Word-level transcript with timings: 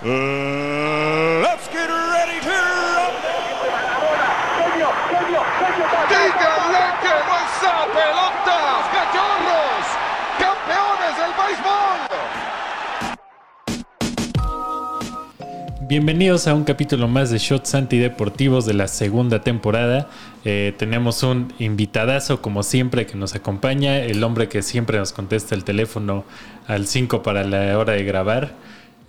Uh, 0.00 1.42
let's 1.42 1.66
get 1.72 1.88
ready 1.90 2.38
to. 2.38 2.54
¡Díganle 6.08 6.84
que 7.02 7.10
no 7.26 7.34
esa 7.42 7.82
pelota! 7.90 8.58
¡Cachorros! 8.94 9.86
¡Campeones 10.38 11.14
del 11.18 11.32
béisbol! 11.34 11.98
Bienvenidos 15.88 16.46
a 16.46 16.54
un 16.54 16.62
capítulo 16.62 17.08
más 17.08 17.30
de 17.30 17.38
Shots 17.38 17.74
Antideportivos 17.74 18.66
de 18.66 18.74
la 18.74 18.86
segunda 18.86 19.42
temporada. 19.42 20.08
Eh, 20.44 20.74
tenemos 20.78 21.24
un 21.24 21.52
invitadazo, 21.58 22.40
como 22.40 22.62
siempre, 22.62 23.04
que 23.04 23.16
nos 23.16 23.34
acompaña, 23.34 23.98
el 23.98 24.22
hombre 24.22 24.48
que 24.48 24.62
siempre 24.62 24.96
nos 24.98 25.12
contesta 25.12 25.56
el 25.56 25.64
teléfono 25.64 26.24
al 26.68 26.86
5 26.86 27.24
para 27.24 27.42
la 27.42 27.76
hora 27.76 27.94
de 27.94 28.04
grabar. 28.04 28.52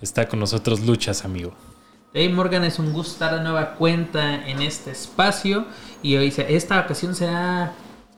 Está 0.00 0.28
con 0.28 0.40
nosotros 0.40 0.80
Luchas, 0.80 1.24
amigo. 1.24 1.52
Hey 2.12 2.28
Morgan, 2.28 2.64
es 2.64 2.78
un 2.78 2.92
gusto 2.92 3.12
estar 3.12 3.34
de 3.36 3.42
nueva 3.42 3.74
cuenta 3.74 4.46
en 4.48 4.62
este 4.62 4.90
espacio 4.90 5.66
y 6.02 6.16
hoy 6.16 6.34
esta 6.48 6.80
ocasión 6.80 7.14
será 7.14 7.72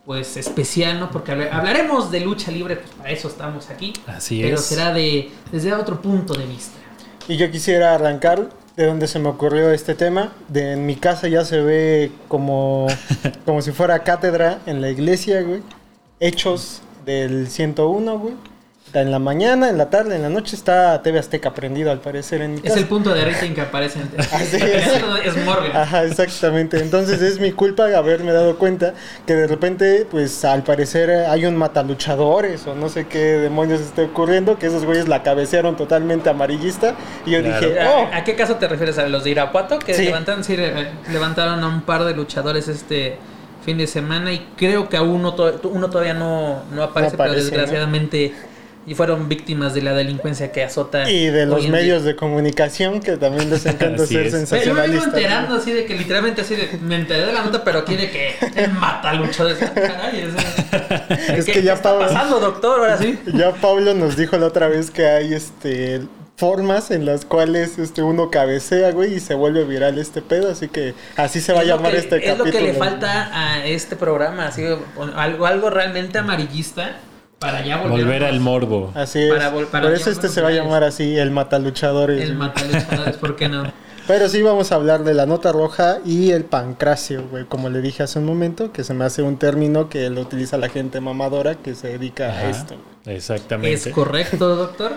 pues 0.06 0.36
especial, 0.36 0.98
¿no? 0.98 1.10
Porque 1.10 1.32
habl- 1.32 1.50
hablaremos 1.52 2.10
de 2.10 2.20
lucha 2.20 2.50
libre, 2.50 2.76
pues 2.76 2.90
para 2.94 3.10
eso 3.10 3.28
estamos 3.28 3.68
aquí. 3.70 3.92
Así 4.06 4.40
pero 4.42 4.56
es. 4.56 4.62
será 4.64 4.92
de 4.92 5.30
desde 5.50 5.72
otro 5.74 6.00
punto 6.00 6.34
de 6.34 6.46
vista. 6.46 6.76
Y 7.28 7.36
yo 7.36 7.50
quisiera 7.50 7.94
arrancar 7.94 8.48
de 8.76 8.86
donde 8.86 9.06
se 9.06 9.18
me 9.18 9.28
ocurrió 9.28 9.70
este 9.70 9.94
tema. 9.94 10.32
De, 10.48 10.72
en 10.72 10.86
mi 10.86 10.96
casa 10.96 11.28
ya 11.28 11.44
se 11.44 11.60
ve 11.60 12.10
como, 12.28 12.86
como 13.44 13.60
si 13.62 13.70
fuera 13.72 14.02
cátedra 14.02 14.60
en 14.66 14.80
la 14.80 14.88
iglesia, 14.90 15.42
güey. 15.42 15.60
Hechos 16.18 16.80
del 17.04 17.48
101, 17.48 18.18
güey. 18.18 18.34
En 18.94 19.10
la 19.10 19.18
mañana, 19.18 19.70
en 19.70 19.78
la 19.78 19.88
tarde, 19.88 20.16
en 20.16 20.22
la 20.22 20.28
noche 20.28 20.54
está 20.54 21.00
TV 21.02 21.18
Azteca 21.18 21.54
prendido 21.54 21.90
al 21.90 22.00
parecer 22.00 22.42
en 22.42 22.50
mi 22.52 22.56
Es 22.58 22.64
casa. 22.64 22.78
el 22.78 22.84
punto 22.86 23.14
de 23.14 23.24
rating 23.24 23.52
que 23.54 23.62
aparece 23.62 24.00
en 24.00 24.10
Así 24.20 24.56
es. 24.56 24.86
es 25.24 25.44
Morgan. 25.46 25.74
Ajá, 25.74 26.04
exactamente. 26.04 26.78
Entonces 26.78 27.22
es 27.22 27.40
mi 27.40 27.52
culpa 27.52 27.84
haberme 27.96 28.32
dado 28.32 28.58
cuenta 28.58 28.92
que 29.26 29.34
de 29.34 29.46
repente, 29.46 30.06
pues 30.10 30.44
al 30.44 30.62
parecer 30.62 31.08
hay 31.10 31.46
un 31.46 31.56
mataluchadores 31.56 32.66
o 32.66 32.74
no 32.74 32.90
sé 32.90 33.06
qué 33.06 33.18
demonios 33.38 33.80
esté 33.80 34.02
ocurriendo, 34.02 34.58
que 34.58 34.66
esos 34.66 34.84
güeyes 34.84 35.08
la 35.08 35.22
cabecearon 35.22 35.74
totalmente 35.76 36.28
amarillista. 36.28 36.94
Y 37.24 37.30
yo 37.30 37.40
Claro. 37.40 37.66
dije, 37.66 37.80
¿A, 37.80 37.90
oh, 37.92 38.08
a 38.12 38.24
qué 38.24 38.34
caso 38.34 38.56
te 38.56 38.68
refieres? 38.68 38.98
¿A 38.98 39.08
los 39.08 39.24
de 39.24 39.30
Irapuato? 39.30 39.78
Que 39.78 39.94
Sí. 39.94 40.04
levantaron, 40.04 40.44
sí, 40.44 40.54
eh, 40.58 40.88
levantaron 41.10 41.64
a 41.64 41.66
un 41.66 41.80
par 41.80 42.04
de 42.04 42.12
luchadores 42.14 42.68
este 42.68 43.16
fin 43.64 43.78
de 43.78 43.86
semana 43.86 44.32
y 44.34 44.46
creo 44.58 44.90
que 44.90 44.98
a 44.98 45.02
uno, 45.02 45.32
to- 45.34 45.60
uno 45.72 45.88
todavía 45.88 46.12
no, 46.14 46.62
no 46.74 46.82
aparece, 46.82 47.16
No 47.16 47.22
aparece, 47.22 47.48
pero 47.48 47.62
desgraciadamente 47.62 48.34
y 48.86 48.94
fueron 48.94 49.28
víctimas 49.28 49.74
de 49.74 49.82
la 49.82 49.92
delincuencia 49.92 50.50
que 50.52 50.64
azota. 50.64 51.08
y 51.10 51.26
de 51.26 51.46
los 51.46 51.68
medios 51.68 52.02
de 52.04 52.16
comunicación 52.16 53.00
que 53.00 53.16
también 53.16 53.48
les 53.50 53.64
encanta 53.66 54.06
ser 54.06 54.26
es. 54.26 54.32
Pero 54.50 54.64
Yo 54.64 54.74
me 54.74 54.80
vengo 54.82 54.94
sensacionalistas. 55.02 55.06
enterando 55.14 55.54
así 55.56 55.72
de 55.72 55.84
que 55.86 55.94
literalmente 55.96 56.40
así 56.42 56.56
de, 56.56 56.78
me 56.82 56.96
enteré 56.96 57.26
de 57.26 57.32
la 57.32 57.42
nota, 57.44 57.62
pero 57.64 57.84
quiere 57.84 58.10
que 58.10 58.34
mata 58.68 59.12
luchadores. 59.14 59.58
Caray, 59.58 60.20
es, 60.20 61.28
Es 61.38 61.44
¿qué- 61.46 61.52
que 61.52 61.62
ya 61.62 61.72
¿qué 61.72 61.76
está 61.76 61.90
Pablo- 61.90 62.06
pasando, 62.08 62.40
doctor? 62.40 62.80
Ahora 62.80 62.98
sí. 62.98 63.18
Ya 63.34 63.52
Pablo 63.52 63.94
nos 63.94 64.16
dijo 64.16 64.36
la 64.36 64.46
otra 64.46 64.68
vez 64.68 64.90
que 64.90 65.06
hay 65.06 65.32
este 65.34 66.00
formas 66.36 66.90
en 66.90 67.04
las 67.06 67.24
cuales 67.24 67.78
este 67.78 68.02
uno 68.02 68.30
cabecea, 68.30 68.90
güey, 68.90 69.14
y 69.14 69.20
se 69.20 69.34
vuelve 69.34 69.62
viral 69.64 69.98
este 69.98 70.22
pedo, 70.22 70.50
así 70.50 70.66
que 70.66 70.94
así 71.16 71.40
se 71.40 71.52
va 71.52 71.60
a 71.60 71.62
Es 71.62 71.68
llamar 71.68 71.92
que- 71.92 71.98
este 71.98 72.16
Es 72.16 72.22
capítulo. 72.24 72.44
lo 72.46 72.50
que 72.52 72.60
le 72.62 72.72
falta 72.74 73.30
a 73.32 73.64
este 73.64 73.94
programa, 73.94 74.46
así, 74.48 74.64
algo, 75.14 75.46
algo 75.46 75.70
realmente 75.70 76.18
amarillista 76.18 76.96
para 77.42 77.64
ya 77.64 77.76
volver, 77.78 78.04
Volver 78.04 78.24
al 78.24 78.40
morbo. 78.40 78.90
Así 78.94 79.18
es. 79.20 79.30
Para 79.32 79.52
vol- 79.52 79.66
para 79.66 79.84
Por 79.88 79.94
eso 79.94 80.10
este 80.10 80.28
se 80.28 80.40
va 80.40 80.48
a 80.48 80.52
llamar 80.52 80.84
así, 80.84 81.16
el 81.18 81.30
mataluchadores. 81.30 82.22
el 82.22 82.36
mataluchadores, 82.36 83.16
¿por 83.18 83.36
qué 83.36 83.48
no? 83.48 83.64
Pero 84.06 84.28
sí 84.28 84.42
vamos 84.42 84.72
a 84.72 84.74
hablar 84.74 85.04
de 85.04 85.14
la 85.14 85.26
nota 85.26 85.52
roja 85.52 85.98
y 86.04 86.32
el 86.32 86.44
pancracio, 86.44 87.24
güey, 87.30 87.44
como 87.44 87.68
le 87.68 87.80
dije 87.80 88.02
hace 88.02 88.18
un 88.18 88.24
momento, 88.24 88.72
que 88.72 88.82
se 88.82 88.94
me 88.94 89.04
hace 89.04 89.22
un 89.22 89.36
término 89.36 89.88
que 89.88 90.10
lo 90.10 90.22
utiliza 90.22 90.56
la 90.58 90.68
gente 90.68 91.00
mamadora 91.00 91.54
que 91.54 91.74
se 91.76 91.88
dedica 91.88 92.30
Ajá, 92.30 92.38
a 92.40 92.50
esto. 92.50 92.74
Exactamente. 93.06 93.74
Es 93.74 93.94
correcto, 93.94 94.56
doctor. 94.56 94.92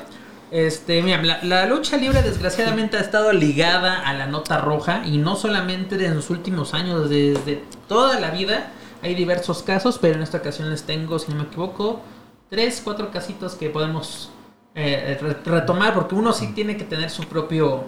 Este, 0.51 1.01
mira, 1.03 1.21
la, 1.21 1.43
la 1.43 1.65
lucha 1.65 1.97
libre 1.97 2.21
desgraciadamente 2.23 2.97
ha 2.97 3.01
estado 3.01 3.31
ligada 3.33 3.99
a 4.07 4.13
la 4.13 4.25
nota 4.27 4.57
roja 4.59 5.01
y 5.05 5.17
no 5.17 5.35
solamente 5.35 6.03
en 6.03 6.15
los 6.15 6.29
últimos 6.29 6.73
años, 6.73 7.09
desde 7.09 7.63
toda 7.87 8.19
la 8.19 8.31
vida 8.31 8.71
hay 9.03 9.13
diversos 9.15 9.61
casos, 9.63 9.99
pero 10.01 10.15
en 10.15 10.23
esta 10.23 10.37
ocasión 10.37 10.69
les 10.71 10.83
tengo, 10.83 11.19
si 11.19 11.31
no 11.31 11.37
me 11.39 11.43
equivoco, 11.43 12.01
tres, 12.55 12.81
cuatro 12.81 13.11
casitos 13.11 13.55
que 13.55 13.69
podemos 13.69 14.29
eh, 14.75 15.17
re- 15.21 15.37
retomar 15.45 15.93
porque 15.93 16.15
uno 16.15 16.31
sí 16.31 16.53
tiene 16.55 16.77
que 16.77 16.85
tener 16.85 17.09
su 17.09 17.23
propio 17.23 17.83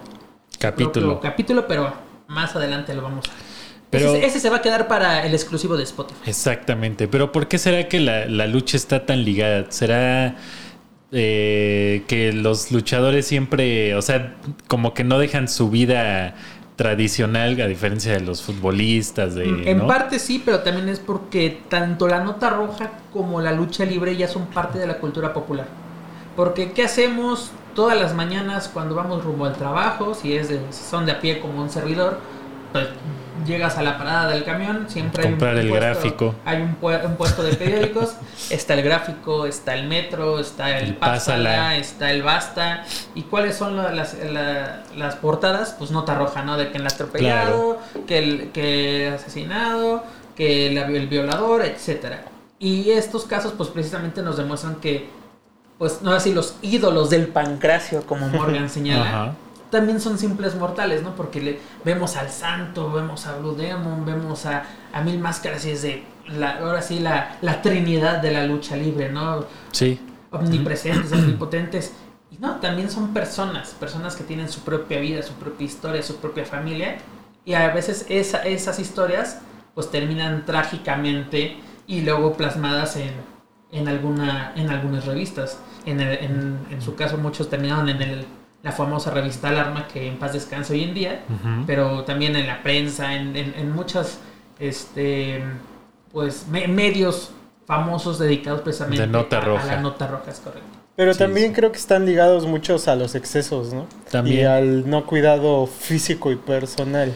Capítulo. 0.58 1.06
propio 1.12 1.20
capítulo, 1.30 1.66
pero 1.66 1.92
más 2.26 2.54
adelante 2.54 2.94
lo 2.94 3.00
vamos 3.02 3.24
a... 3.28 3.32
Pero- 3.90 4.14
ese, 4.14 4.26
ese 4.26 4.40
se 4.40 4.50
va 4.50 4.56
a 4.58 4.62
quedar 4.62 4.86
para 4.86 5.24
el 5.24 5.32
exclusivo 5.32 5.76
de 5.78 5.84
Spotify. 5.84 6.20
Exactamente. 6.26 7.08
Pero 7.08 7.32
¿por 7.32 7.48
qué 7.48 7.56
será 7.56 7.88
que 7.88 8.00
la, 8.00 8.26
la 8.26 8.46
lucha 8.46 8.76
está 8.76 9.06
tan 9.06 9.24
ligada? 9.24 9.64
¿Será 9.70 10.36
eh, 11.12 12.04
que 12.06 12.34
los 12.34 12.70
luchadores 12.70 13.26
siempre, 13.26 13.94
o 13.94 14.02
sea, 14.02 14.34
como 14.66 14.92
que 14.92 15.04
no 15.04 15.18
dejan 15.18 15.48
su 15.48 15.70
vida 15.70 16.34
tradicional 16.78 17.60
a 17.60 17.66
diferencia 17.66 18.12
de 18.14 18.20
los 18.20 18.42
futbolistas? 18.42 19.34
De, 19.34 19.44
Mm, 19.46 19.68
En 19.68 19.78
¿no? 19.78 19.86
parte 19.86 20.18
sí, 20.18 20.40
pero 20.44 20.60
también 20.60 20.88
es 20.88 21.00
porque 21.00 21.60
tanto 21.68 22.06
la 22.08 22.22
nota 22.24 22.50
roja 22.50 22.92
como 23.12 23.40
la 23.42 23.52
lucha 23.52 23.84
libre 23.84 24.16
ya 24.16 24.28
son 24.28 24.46
parte 24.46 24.78
de 24.78 24.86
la 24.86 24.98
cultura 24.98 25.34
popular. 25.34 25.66
Porque 26.36 26.72
¿qué 26.72 26.84
hacemos 26.84 27.50
todas 27.74 27.98
las 27.98 28.14
mañanas 28.14 28.70
cuando 28.72 28.94
vamos 28.94 29.24
rumbo 29.24 29.44
al 29.44 29.56
trabajo? 29.56 30.14
Si 30.14 30.34
es 30.34 30.48
de, 30.48 30.60
si 30.70 30.84
son 30.84 31.04
de 31.04 31.12
a 31.12 31.20
pie 31.20 31.40
como 31.40 31.60
un 31.60 31.68
servidor, 31.68 32.20
pues 32.72 32.86
llegas 33.46 33.76
a 33.78 33.82
la 33.82 33.98
parada 33.98 34.28
del 34.28 34.44
camión, 34.44 34.86
siempre 34.88 35.22
Comprar 35.24 35.56
hay 35.56 35.60
un 35.60 35.62
el 35.66 35.68
puesto- 35.70 35.86
gráfico. 35.86 36.34
Hay 36.44 36.62
un, 36.62 36.80
pu- 36.80 37.04
un 37.04 37.16
puesto 37.16 37.42
de 37.42 37.54
periódicos, 37.54 38.14
está 38.50 38.74
el 38.74 38.82
gráfico, 38.82 39.46
está 39.46 39.74
el 39.74 39.86
metro, 39.88 40.38
está 40.38 40.78
el, 40.78 40.88
El 40.88 40.94
pásala, 40.96 41.50
Pásala. 41.50 41.76
está 41.76 42.10
el 42.10 42.22
basta. 42.22 42.84
¿Y 43.14 43.22
cuáles 43.22 43.56
son 43.56 43.76
la- 43.76 43.92
las, 43.92 44.14
la- 44.14 44.82
las 44.96 45.16
portadas? 45.16 45.74
Pues 45.78 45.90
nota 45.90 46.14
roja, 46.14 46.42
¿no? 46.42 46.56
De 46.56 46.70
que 46.70 46.78
el 46.78 46.86
atropellado, 46.86 47.78
que 48.06 48.18
el 48.18 48.50
que 48.52 49.08
el 49.08 49.14
asesinado, 49.14 50.04
que 50.36 50.68
el, 50.68 50.78
el 50.78 51.06
violador, 51.08 51.64
etcétera. 51.64 52.24
Y 52.58 52.90
estos 52.90 53.24
casos, 53.24 53.52
pues 53.56 53.68
precisamente 53.68 54.22
nos 54.22 54.36
demuestran 54.36 54.76
que, 54.76 55.08
pues 55.78 56.02
no 56.02 56.12
así 56.12 56.32
los 56.34 56.56
ídolos 56.62 57.08
del 57.10 57.28
pancracio, 57.28 58.02
como 58.06 58.28
Morgan 58.30 58.68
señala, 58.68 59.08
Ajá. 59.08 59.32
También 59.70 60.00
son 60.00 60.18
simples 60.18 60.54
mortales, 60.54 61.02
¿no? 61.02 61.14
Porque 61.14 61.40
le, 61.40 61.60
vemos 61.84 62.16
al 62.16 62.30
santo, 62.30 62.92
vemos 62.92 63.26
a 63.26 63.36
Blue 63.36 63.54
Demon, 63.54 64.04
vemos 64.04 64.46
a, 64.46 64.64
a 64.92 65.00
Mil 65.02 65.18
Máscaras 65.18 65.64
y 65.66 65.70
es 65.70 65.82
de, 65.82 66.04
la, 66.28 66.58
ahora 66.58 66.82
sí, 66.82 67.00
la, 67.00 67.36
la 67.42 67.62
trinidad 67.62 68.18
de 68.22 68.30
la 68.32 68.44
lucha 68.46 68.76
libre, 68.76 69.10
¿no? 69.10 69.44
Sí. 69.72 70.00
omnipresentes, 70.30 71.12
omnipotentes. 71.12 71.92
Y 72.30 72.36
no, 72.38 72.56
también 72.56 72.90
son 72.90 73.14
personas, 73.14 73.70
personas 73.70 74.14
que 74.16 74.24
tienen 74.24 74.48
su 74.50 74.60
propia 74.60 75.00
vida, 75.00 75.22
su 75.22 75.32
propia 75.34 75.64
historia, 75.64 76.02
su 76.02 76.16
propia 76.16 76.44
familia. 76.44 76.98
Y 77.44 77.54
a 77.54 77.68
veces 77.72 78.04
esa- 78.10 78.42
esas 78.42 78.78
historias 78.78 79.40
pues 79.74 79.90
terminan 79.90 80.44
trágicamente 80.44 81.56
y 81.86 82.02
luego 82.02 82.34
plasmadas 82.34 82.96
en, 82.96 83.12
en, 83.72 83.88
alguna, 83.88 84.52
en 84.56 84.68
algunas 84.70 85.06
revistas. 85.06 85.58
En, 85.86 86.00
el- 86.00 86.18
en, 86.18 86.58
en 86.70 86.82
su 86.82 86.94
caso 86.94 87.16
muchos 87.16 87.48
terminaron 87.48 87.88
en 87.88 88.02
el, 88.02 88.26
la 88.62 88.72
famosa 88.72 89.10
revista 89.10 89.48
Alarma 89.48 89.86
que 89.88 90.08
en 90.08 90.18
paz 90.18 90.32
descansa 90.32 90.72
hoy 90.72 90.82
en 90.84 90.94
día, 90.94 91.22
pero 91.66 92.04
también 92.04 92.34
en 92.36 92.46
la 92.46 92.62
prensa, 92.62 93.14
en, 93.14 93.36
en, 93.36 93.54
en 93.56 93.72
muchas 93.72 94.18
este, 94.58 95.42
pues, 96.12 96.46
me- 96.50 96.66
medios 96.68 97.30
famosos 97.66 98.18
dedicados 98.18 98.62
precisamente 98.62 99.02
De 99.02 99.06
nota 99.08 99.38
a- 99.38 99.64
la 99.66 99.80
nota 99.80 100.06
roja, 100.06 100.30
es 100.30 100.40
correcto. 100.40 100.66
Pero 100.96 101.12
Sí, 101.12 101.18
también 101.20 101.48
sí. 101.48 101.52
creo 101.54 101.70
que 101.70 101.78
están 101.78 102.04
ligados 102.06 102.46
muchos 102.46 102.88
a 102.88 102.96
los 102.96 103.14
excesos, 103.14 103.72
¿no? 103.72 103.86
También. 104.10 104.40
Y 104.40 104.42
al 104.44 104.90
no 104.90 105.06
cuidado 105.06 105.66
físico 105.68 106.32
y 106.32 106.36
personal. 106.36 107.12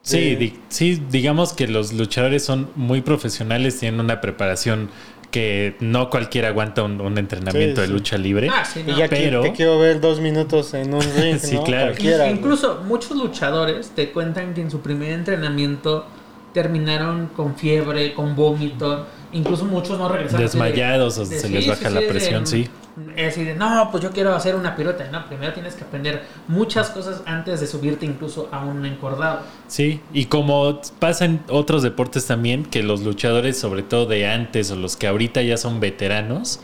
Sí, 0.00 0.30
De- 0.30 0.36
di- 0.36 0.60
sí, 0.68 1.02
digamos 1.10 1.52
que 1.52 1.66
los 1.68 1.92
luchadores 1.92 2.44
son 2.44 2.70
muy 2.76 3.02
profesionales, 3.02 3.78
tienen 3.78 4.00
una 4.00 4.20
preparación 4.22 4.88
que 5.36 5.76
no 5.80 6.08
cualquiera 6.08 6.48
aguanta 6.48 6.82
un, 6.82 6.98
un 6.98 7.18
entrenamiento 7.18 7.82
Sí, 7.82 7.86
de 7.86 7.92
lucha 7.92 8.16
libre. 8.16 8.48
Ah, 8.50 8.64
sí, 8.64 8.80
Y 8.86 8.90
no. 8.90 8.96
ya 8.96 9.06
que 9.06 9.16
pero- 9.16 9.42
te 9.42 9.52
quiero 9.52 9.78
ver 9.78 10.00
dos 10.00 10.18
minutos 10.18 10.72
en 10.72 10.94
un 10.94 11.02
ring, 11.16 11.38
Sí, 11.38 11.56
¿no? 11.56 11.62
claro. 11.64 11.88
Cualquiera, 11.88 12.24
güey. 12.24 12.30
Incluso 12.32 12.82
muchos 12.86 13.16
luchadores 13.18 13.90
te 13.94 14.12
cuentan 14.12 14.54
que 14.54 14.62
en 14.62 14.70
su 14.70 14.80
primer 14.80 15.12
entrenamiento 15.12 16.06
terminaron 16.54 17.26
con 17.36 17.54
fiebre, 17.54 18.14
con 18.14 18.34
vómito. 18.34 19.06
Incluso 19.32 19.64
muchos 19.64 19.98
no 19.98 20.08
regresaron. 20.08 20.38
de- 20.38 20.44
Desmayados 20.44 21.28
de- 21.28 21.38
se 21.40 21.48
les 21.48 21.66
baja 21.66 21.88
sí, 21.88 21.94
la 21.94 22.00
sí, 22.00 22.06
de- 22.06 22.10
presión, 22.12 22.46
sí. 22.46 22.68
Es 23.14 23.26
decir, 23.26 23.46
de, 23.46 23.54
no, 23.54 23.88
pues 23.90 24.02
yo 24.02 24.10
quiero 24.10 24.34
hacer 24.34 24.54
una 24.54 24.74
pirueta. 24.74 25.06
No, 25.10 25.26
primero 25.26 25.52
tienes 25.52 25.74
que 25.74 25.84
aprender 25.84 26.22
muchas 26.48 26.88
cosas 26.90 27.22
antes 27.26 27.60
de 27.60 27.66
subirte 27.66 28.06
incluso 28.06 28.48
a 28.52 28.64
un 28.64 28.86
encordado. 28.86 29.40
Sí, 29.68 30.00
y 30.14 30.26
como 30.26 30.80
pasa 30.98 31.26
en 31.26 31.42
otros 31.50 31.82
deportes 31.82 32.26
también, 32.26 32.64
que 32.64 32.82
los 32.82 33.02
luchadores, 33.02 33.58
sobre 33.58 33.82
todo 33.82 34.06
de 34.06 34.26
antes 34.26 34.70
o 34.70 34.76
los 34.76 34.96
que 34.96 35.06
ahorita 35.08 35.42
ya 35.42 35.58
son 35.58 35.78
veteranos, 35.80 36.60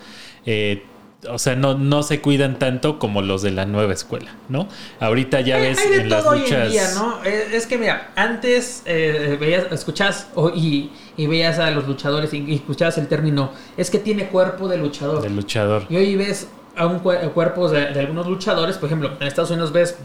eh, 0.46 0.84
o 1.30 1.38
sea, 1.38 1.54
no, 1.56 1.74
no 1.78 2.02
se 2.02 2.20
cuidan 2.20 2.58
tanto 2.58 2.98
como 2.98 3.22
los 3.22 3.42
de 3.42 3.50
la 3.52 3.64
nueva 3.64 3.92
escuela, 3.92 4.32
¿no? 4.48 4.68
Ahorita 5.00 5.40
ya 5.40 5.56
ves 5.58 5.78
hay 5.78 5.88
de 5.90 6.00
en 6.02 6.08
las 6.10 6.26
hoy 6.26 6.40
luchas. 6.40 6.66
en 6.66 6.70
día, 6.72 6.84
¿no? 6.94 7.24
Eh, 7.24 7.48
Es 7.52 7.66
que 7.66 7.78
mira, 7.78 8.10
antes 8.16 8.82
eh, 8.86 9.36
veías, 9.40 9.70
escuchabas 9.70 10.28
o- 10.34 10.50
y, 10.50 10.90
y 11.16 11.26
veías 11.28 11.58
a 11.58 11.70
los 11.70 11.86
luchadores 11.86 12.32
y, 12.34 12.38
y 12.38 12.54
escuchabas 12.56 12.98
el 12.98 13.06
término, 13.08 13.52
es 13.76 13.90
que 13.90 13.98
tiene 13.98 14.26
cuerpo 14.26 14.68
de 14.68 14.78
luchador. 14.78 15.22
de 15.22 15.30
luchador. 15.30 15.84
Y 15.88 15.96
hoy 15.96 16.16
ves 16.16 16.48
a 16.76 16.86
un 16.86 17.02
cuer- 17.02 17.30
cuerpos 17.32 17.70
de, 17.70 17.86
de 17.92 18.00
algunos 18.00 18.26
luchadores, 18.26 18.76
por 18.78 18.86
ejemplo, 18.88 19.12
en 19.20 19.26
Estados 19.26 19.50
Unidos 19.50 19.72
ves 19.72 19.96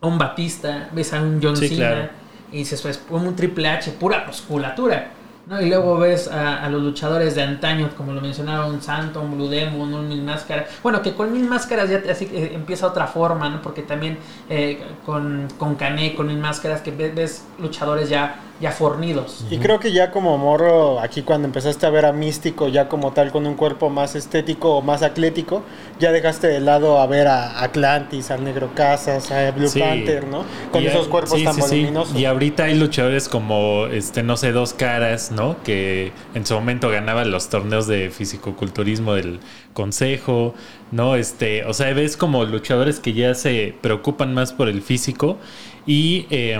a 0.00 0.06
un 0.06 0.18
Batista, 0.18 0.88
ves 0.92 1.12
a 1.12 1.22
un 1.22 1.38
John 1.42 1.56
Sí, 1.56 1.68
Cena 1.68 1.76
claro. 1.92 2.08
y 2.52 2.58
dices, 2.58 2.82
pues 2.82 3.00
un 3.10 3.36
Triple 3.36 3.68
H, 3.68 3.92
pura 3.92 4.24
musculatura. 4.26 5.12
¿No? 5.46 5.60
Y 5.60 5.68
luego 5.68 5.98
ves 5.98 6.28
a, 6.28 6.64
a 6.64 6.68
los 6.68 6.82
luchadores 6.82 7.34
de 7.34 7.42
antaño, 7.42 7.90
como 7.96 8.12
lo 8.12 8.20
mencionaba, 8.20 8.66
un 8.66 8.82
Santo, 8.82 9.20
un 9.20 9.36
Blue 9.36 9.48
Demon, 9.48 9.92
un 9.94 10.08
Mil 10.08 10.22
Máscaras. 10.22 10.66
Bueno, 10.82 11.02
que 11.02 11.14
con 11.14 11.32
Mil 11.32 11.44
Máscaras 11.48 11.88
ya 11.88 12.02
te- 12.02 12.10
así, 12.10 12.28
eh, 12.32 12.52
empieza 12.54 12.86
otra 12.86 13.06
forma, 13.06 13.48
¿no? 13.48 13.62
Porque 13.62 13.82
también 13.82 14.18
eh, 14.48 14.80
con, 15.04 15.48
con 15.58 15.74
Cané, 15.76 16.14
con 16.14 16.26
Mil 16.26 16.38
Máscaras, 16.38 16.80
que 16.80 16.90
ves, 16.90 17.14
ves 17.14 17.44
luchadores 17.58 18.08
ya, 18.08 18.40
ya 18.60 18.72
fornidos. 18.72 19.44
Y 19.50 19.58
creo 19.58 19.78
que 19.78 19.92
ya 19.92 20.10
como 20.10 20.36
morro, 20.38 20.98
aquí 21.00 21.22
cuando 21.22 21.46
empezaste 21.46 21.86
a 21.86 21.90
ver 21.90 22.06
a 22.06 22.12
Místico 22.12 22.68
ya 22.68 22.88
como 22.88 23.12
tal 23.12 23.30
con 23.30 23.46
un 23.46 23.54
cuerpo 23.54 23.90
más 23.90 24.14
estético 24.16 24.76
o 24.76 24.82
más 24.82 25.02
atlético, 25.02 25.62
ya 26.00 26.10
dejaste 26.10 26.48
de 26.48 26.60
lado 26.60 26.98
a 26.98 27.06
ver 27.06 27.28
a 27.28 27.62
Atlantis, 27.62 28.30
al 28.30 28.42
Negro 28.44 28.70
Casas, 28.74 29.30
a 29.30 29.50
Blue 29.52 29.68
Sí. 29.68 29.80
Panther, 29.80 30.26
¿no? 30.26 30.44
Con 30.72 30.82
Y, 30.82 30.86
esos 30.86 31.06
cuerpos 31.08 31.38
sí, 31.38 31.44
tan 31.44 31.54
sí, 31.54 31.62
sí. 31.62 31.68
voluminosos. 31.68 32.18
Y 32.18 32.24
ahorita 32.24 32.64
hay 32.64 32.74
luchadores 32.76 33.28
como, 33.28 33.86
este, 33.86 34.22
no 34.22 34.36
sé, 34.36 34.52
dos 34.52 34.72
caras, 34.72 35.30
¿no? 35.36 35.62
Que 35.62 36.10
en 36.34 36.44
su 36.44 36.54
momento 36.54 36.88
ganaban 36.90 37.30
los 37.30 37.48
torneos 37.48 37.86
de 37.86 38.10
fisicoculturismo 38.10 39.14
del 39.14 39.38
consejo, 39.74 40.54
¿no? 40.90 41.14
Este, 41.14 41.64
o 41.64 41.74
sea, 41.74 41.92
ves 41.92 42.16
como 42.16 42.44
luchadores 42.44 42.98
que 42.98 43.12
ya 43.12 43.34
se 43.34 43.74
preocupan 43.80 44.34
más 44.34 44.52
por 44.52 44.68
el 44.68 44.82
físico 44.82 45.38
y 45.86 46.26
eh, 46.30 46.58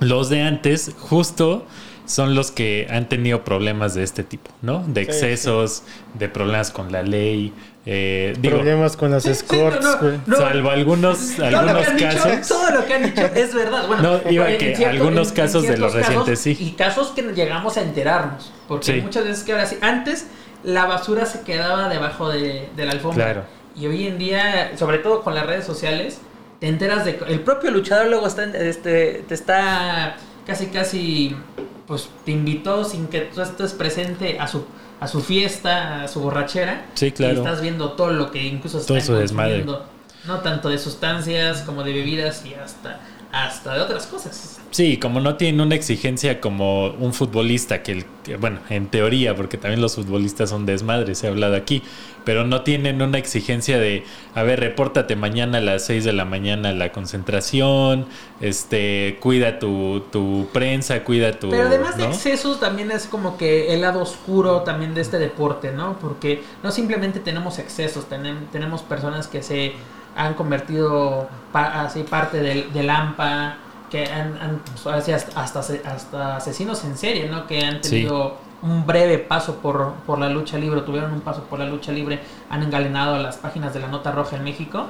los 0.00 0.28
de 0.28 0.42
antes, 0.42 0.94
justo 0.98 1.66
son 2.06 2.34
los 2.34 2.50
que 2.50 2.86
han 2.90 3.08
tenido 3.08 3.44
problemas 3.44 3.94
de 3.94 4.02
este 4.02 4.24
tipo, 4.24 4.50
¿no? 4.62 4.84
De 4.86 5.04
Sí, 5.04 5.10
excesos, 5.10 5.82
de 6.14 6.28
problemas 6.28 6.70
con 6.70 6.92
la 6.92 7.02
ley. 7.02 7.52
eh, 7.86 8.34
digo, 8.40 8.56
Problemas 8.56 8.96
con 8.96 9.10
las 9.10 9.22
Sí, 9.24 9.28
sí, 9.34 9.40
escorts, 9.40 9.82
no, 9.82 9.92
no, 9.92 9.98
güey. 10.00 10.18
no. 10.26 10.36
salvo 10.36 10.70
algunos, 10.70 11.18
Todo 11.36 11.50
lo 11.50 11.58
algunos 11.60 11.86
que 11.88 12.06
han 12.06 12.14
casos. 12.16 12.30
Dicho, 12.32 12.48
todo 12.54 12.70
lo 12.70 12.86
que 12.86 12.94
han 12.94 13.02
dicho 13.04 13.26
es 13.34 13.54
verdad. 13.54 13.86
Bueno, 13.86 14.02
No, 14.24 14.30
iba 14.30 14.50
en 14.50 14.58
que 14.58 14.76
cierto- 14.76 14.94
algunos 14.96 15.28
en- 15.28 15.38
en 15.38 15.44
casos 15.44 15.62
de 15.64 15.76
los 15.78 15.92
casos, 15.92 16.08
recientes, 16.08 16.38
sí. 16.40 16.56
Y 16.60 16.70
casos 16.72 17.08
que 17.10 17.22
llegamos 17.22 17.76
a 17.76 17.82
enterarnos. 17.82 18.52
Porque 18.68 18.86
Sí. 18.86 19.00
muchas 19.02 19.24
veces 19.24 19.44
que 19.44 19.52
ahora 19.52 19.66
sí. 19.66 19.76
Antes 19.82 20.26
la 20.62 20.86
basura 20.86 21.26
se 21.26 21.40
quedaba 21.42 21.88
debajo 21.90 22.28
de, 22.30 22.68
de 22.74 22.84
la 22.86 22.92
alfombra. 22.92 23.24
Claro. 23.24 23.44
Y 23.76 23.86
hoy 23.86 24.06
en 24.06 24.18
día, 24.18 24.72
sobre 24.78 24.98
todo 24.98 25.22
con 25.22 25.34
las 25.34 25.46
redes 25.46 25.64
sociales, 25.66 26.18
te 26.60 26.68
enteras 26.68 27.04
de. 27.04 27.18
El 27.28 27.40
propio 27.40 27.70
luchador 27.70 28.06
luego 28.08 28.26
está, 28.26 28.44
en- 28.44 28.54
este, 28.56 29.24
te 29.28 29.34
está 29.34 30.16
casi, 30.46 30.66
casi. 30.68 31.36
Pues 31.86 32.08
te 32.24 32.32
invitó 32.32 32.84
sin 32.84 33.08
que 33.08 33.20
tú 33.22 33.40
estés 33.40 33.72
presente 33.72 34.38
a 34.38 34.46
su. 34.46 34.64
A 35.00 35.08
su 35.08 35.20
fiesta, 35.20 36.04
a 36.04 36.08
su 36.08 36.20
borrachera. 36.20 36.86
Sí, 36.94 37.10
claro. 37.10 37.34
Y 37.34 37.36
estás 37.36 37.60
viendo 37.60 37.92
todo 37.92 38.10
lo 38.10 38.30
que 38.30 38.42
incluso 38.42 38.80
Todo 38.80 38.96
están 38.96 39.16
consumiendo 39.16 39.84
no 40.26 40.40
tanto 40.40 40.68
de 40.68 40.78
sustancias 40.78 41.62
como 41.62 41.82
de 41.82 41.92
bebidas 41.92 42.44
y 42.46 42.54
hasta, 42.54 43.00
hasta 43.32 43.74
de 43.74 43.80
otras 43.80 44.06
cosas. 44.06 44.60
Sí, 44.74 44.96
como 44.96 45.20
no 45.20 45.36
tienen 45.36 45.60
una 45.60 45.76
exigencia 45.76 46.40
como 46.40 46.88
un 46.88 47.14
futbolista, 47.14 47.84
que, 47.84 47.92
el, 47.92 48.04
que, 48.24 48.36
bueno, 48.36 48.58
en 48.70 48.88
teoría, 48.88 49.36
porque 49.36 49.56
también 49.56 49.80
los 49.80 49.94
futbolistas 49.94 50.50
son 50.50 50.66
desmadres, 50.66 51.22
ha 51.22 51.28
hablado 51.28 51.54
aquí, 51.54 51.80
pero 52.24 52.44
no 52.44 52.62
tienen 52.62 53.00
una 53.00 53.18
exigencia 53.18 53.78
de, 53.78 54.02
a 54.34 54.42
ver, 54.42 54.58
repórtate 54.58 55.14
mañana 55.14 55.58
a 55.58 55.60
las 55.60 55.84
6 55.86 56.02
de 56.02 56.12
la 56.12 56.24
mañana 56.24 56.70
a 56.70 56.72
la 56.72 56.90
concentración, 56.90 58.06
este, 58.40 59.18
cuida 59.20 59.60
tu, 59.60 60.00
tu 60.10 60.48
prensa, 60.52 61.04
cuida 61.04 61.38
tu... 61.38 61.50
Pero 61.50 61.68
además 61.68 61.96
de 61.96 62.06
excesos 62.06 62.58
también 62.58 62.90
es 62.90 63.06
como 63.06 63.36
que 63.36 63.72
el 63.72 63.80
lado 63.80 64.02
oscuro 64.02 64.62
también 64.62 64.92
de 64.92 65.02
este 65.02 65.20
deporte, 65.20 65.70
¿no? 65.70 66.00
Porque 66.00 66.42
no 66.64 66.72
simplemente 66.72 67.20
tenemos 67.20 67.60
excesos, 67.60 68.08
tenem- 68.10 68.48
tenemos 68.50 68.82
personas 68.82 69.28
que 69.28 69.40
se 69.40 69.70
han 70.16 70.34
convertido 70.34 71.28
pa- 71.52 71.82
así 71.84 72.02
parte 72.02 72.38
del, 72.40 72.72
del 72.72 72.90
AMPA, 72.90 73.58
que 73.94 74.10
han, 74.10 74.36
han 74.42 74.58
pues, 74.82 74.86
hasta, 75.08 75.40
hasta, 75.40 75.60
ase- 75.60 75.82
hasta 75.86 76.36
asesinos 76.36 76.84
en 76.84 76.96
serie, 76.96 77.28
¿no? 77.28 77.46
Que 77.46 77.64
han 77.64 77.82
Sí. 77.84 77.90
tenido 77.90 78.36
un 78.62 78.84
breve 78.86 79.18
paso 79.18 79.56
por, 79.56 79.92
por 80.06 80.18
la 80.18 80.28
lucha 80.28 80.58
libre, 80.58 80.80
tuvieron 80.80 81.12
un 81.12 81.20
paso 81.20 81.44
por 81.44 81.60
la 81.60 81.66
lucha 81.66 81.92
libre, 81.92 82.18
han 82.50 82.62
engalenado 82.64 83.18
las 83.18 83.36
páginas 83.36 83.72
de 83.72 83.78
la 83.80 83.86
Nota 83.88 84.10
Roja 84.10 84.34
en 84.36 84.42
México. 84.42 84.86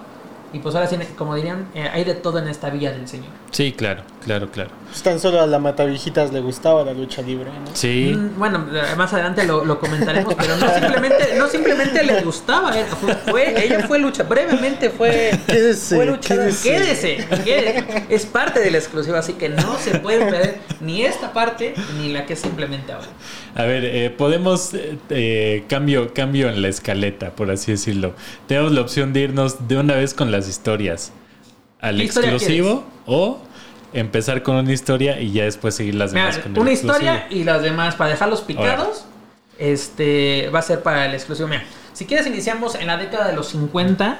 Y 0.52 0.60
pues 0.60 0.74
ahora 0.76 0.86
sí, 0.86 0.96
como 1.18 1.34
dirían, 1.34 1.66
eh, 1.74 1.88
hay 1.92 2.04
de 2.04 2.14
todo 2.14 2.38
en 2.38 2.46
esta 2.48 2.70
villa 2.70 2.92
del 2.92 3.08
Señor. 3.08 3.26
Sí, 3.50 3.72
claro, 3.72 4.02
claro, 4.24 4.50
claro. 4.52 4.70
Pues 4.88 5.02
tan 5.02 5.18
solo 5.18 5.40
a 5.40 5.46
la 5.48 5.58
Matavijitas 5.58 6.32
le 6.32 6.40
gustaba 6.40 6.84
la 6.84 6.92
lucha 6.92 7.22
libre, 7.22 7.46
¿no? 7.50 7.70
Sí, 7.74 8.12
Mm, 8.16 8.38
Bueno, 8.38 8.64
eh, 8.72 8.94
más 8.96 9.12
adelante 9.12 9.42
lo, 9.44 9.64
lo 9.64 9.80
comentaremos, 9.80 10.32
pero 10.34 10.56
no 10.56 10.68
simplemente, 10.72 11.34
no 11.36 11.48
simplemente 11.48 12.04
le 12.04 12.20
gustaba, 12.22 12.78
eh, 12.78 12.84
fue, 13.00 13.14
fue- 13.16 13.64
ella 13.64 13.86
fue 13.88 13.98
lucha, 13.98 14.22
brevemente 14.22 14.90
fue, 14.90 15.32
Quédese, 15.48 15.96
fue 15.96 16.06
luchadora. 16.06 16.46
quédese. 16.46 17.16
Quédese, 17.16 17.42
quédese. 17.44 18.04
es 18.10 18.26
parte 18.26 18.60
de 18.60 18.70
la 18.70 18.78
exclusiva, 18.78 19.18
así 19.18 19.32
que 19.32 19.48
no 19.48 19.76
se 19.78 19.98
puede 19.98 20.18
perder 20.24 20.58
ni 20.80 21.02
esta 21.04 21.32
parte 21.32 21.74
ni 21.98 22.12
la 22.12 22.26
que 22.26 22.36
simplemente 22.36 22.92
ahora. 22.92 23.08
A 23.56 23.64
ver, 23.64 23.84
eh, 23.84 24.10
podemos 24.10 24.70
eh, 25.10 25.64
cambio, 25.68 26.12
cambio 26.14 26.48
en 26.48 26.62
la 26.62 26.68
escaleta, 26.68 27.30
por 27.30 27.50
así 27.50 27.72
decirlo. 27.72 28.14
Tenemos 28.46 28.70
la 28.72 28.80
opción 28.82 29.12
de 29.12 29.20
irnos 29.20 29.66
de 29.68 29.76
una 29.78 29.94
vez 29.94 30.14
con 30.14 30.30
las 30.30 30.43
historias 30.48 31.12
al 31.80 31.96
¿Qué 31.96 32.04
historia 32.04 32.32
exclusivo 32.32 32.84
o 33.06 33.38
empezar 33.92 34.42
con 34.42 34.56
una 34.56 34.72
historia 34.72 35.20
y 35.20 35.32
ya 35.32 35.44
después 35.44 35.74
seguir 35.74 35.94
las 35.94 36.12
Mira, 36.12 36.26
demás 36.26 36.38
con 36.38 36.52
el 36.52 36.58
una 36.58 36.70
exclusivo. 36.72 37.04
historia 37.04 37.26
y 37.30 37.44
las 37.44 37.62
demás, 37.62 37.94
para 37.94 38.10
dejarlos 38.10 38.40
picados, 38.40 39.04
este 39.58 40.50
va 40.54 40.58
a 40.58 40.62
ser 40.62 40.82
para 40.82 41.06
el 41.06 41.14
exclusivo. 41.14 41.48
Mira, 41.48 41.64
si 41.92 42.06
quieres 42.06 42.26
iniciamos 42.26 42.74
en 42.74 42.86
la 42.88 42.96
década 42.96 43.28
de 43.28 43.36
los 43.36 43.48
50 43.48 44.18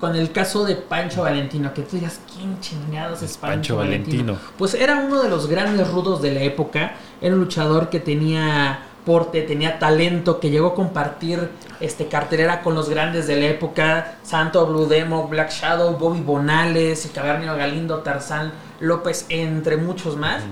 con 0.00 0.16
el 0.16 0.32
caso 0.32 0.64
de 0.64 0.74
Pancho 0.74 1.22
Valentino, 1.22 1.72
que 1.72 1.82
tú 1.82 1.96
digas, 1.96 2.20
¿quién 2.34 2.58
chingados 2.60 3.22
es 3.22 3.32
Es 3.32 3.36
Pancho, 3.36 3.56
Pancho 3.56 3.76
Valentino? 3.76 4.32
Valentino. 4.32 4.52
Pues 4.58 4.74
era 4.74 4.96
uno 4.96 5.22
de 5.22 5.28
los 5.28 5.46
grandes 5.46 5.88
rudos 5.88 6.20
de 6.20 6.32
la 6.32 6.42
época, 6.42 6.94
era 7.20 7.34
un 7.34 7.40
luchador 7.40 7.88
que 7.88 8.00
tenía 8.00 8.80
porte, 9.04 9.42
tenía 9.42 9.78
talento, 9.78 10.38
que 10.40 10.50
llegó 10.50 10.68
a 10.68 10.74
compartir 10.74 11.50
este 11.80 12.06
cartelera 12.06 12.62
con 12.62 12.74
los 12.74 12.88
grandes 12.88 13.26
de 13.26 13.36
la 13.36 13.46
época, 13.46 14.14
Santo 14.22 14.64
Blue 14.66 14.86
Demo, 14.86 15.26
Black 15.28 15.50
Shadow, 15.50 15.96
Bobby 15.98 16.20
Bonales, 16.20 17.10
Cavernio 17.14 17.56
Galindo, 17.56 17.98
Tarzán 17.98 18.52
López, 18.80 19.26
entre 19.28 19.76
muchos 19.76 20.16
más. 20.16 20.42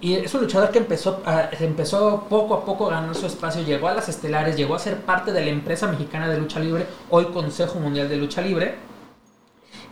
Y 0.00 0.14
es 0.14 0.34
un 0.34 0.40
luchador 0.40 0.70
que 0.70 0.78
empezó, 0.78 1.22
a- 1.24 1.48
empezó 1.60 2.26
poco 2.28 2.54
a 2.54 2.64
poco 2.64 2.88
a 2.88 2.94
ganar 3.00 3.14
su 3.14 3.26
espacio, 3.26 3.62
llegó 3.62 3.86
a 3.88 3.94
las 3.94 4.08
estelares, 4.08 4.56
llegó 4.56 4.74
a 4.74 4.78
ser 4.78 4.96
parte 5.02 5.30
de 5.32 5.40
la 5.42 5.50
empresa 5.50 5.86
mexicana 5.86 6.28
de 6.28 6.38
lucha 6.38 6.58
libre, 6.58 6.86
hoy 7.10 7.26
Consejo 7.26 7.78
Mundial 7.78 8.08
de 8.08 8.16
Lucha 8.16 8.40
Libre. 8.42 8.74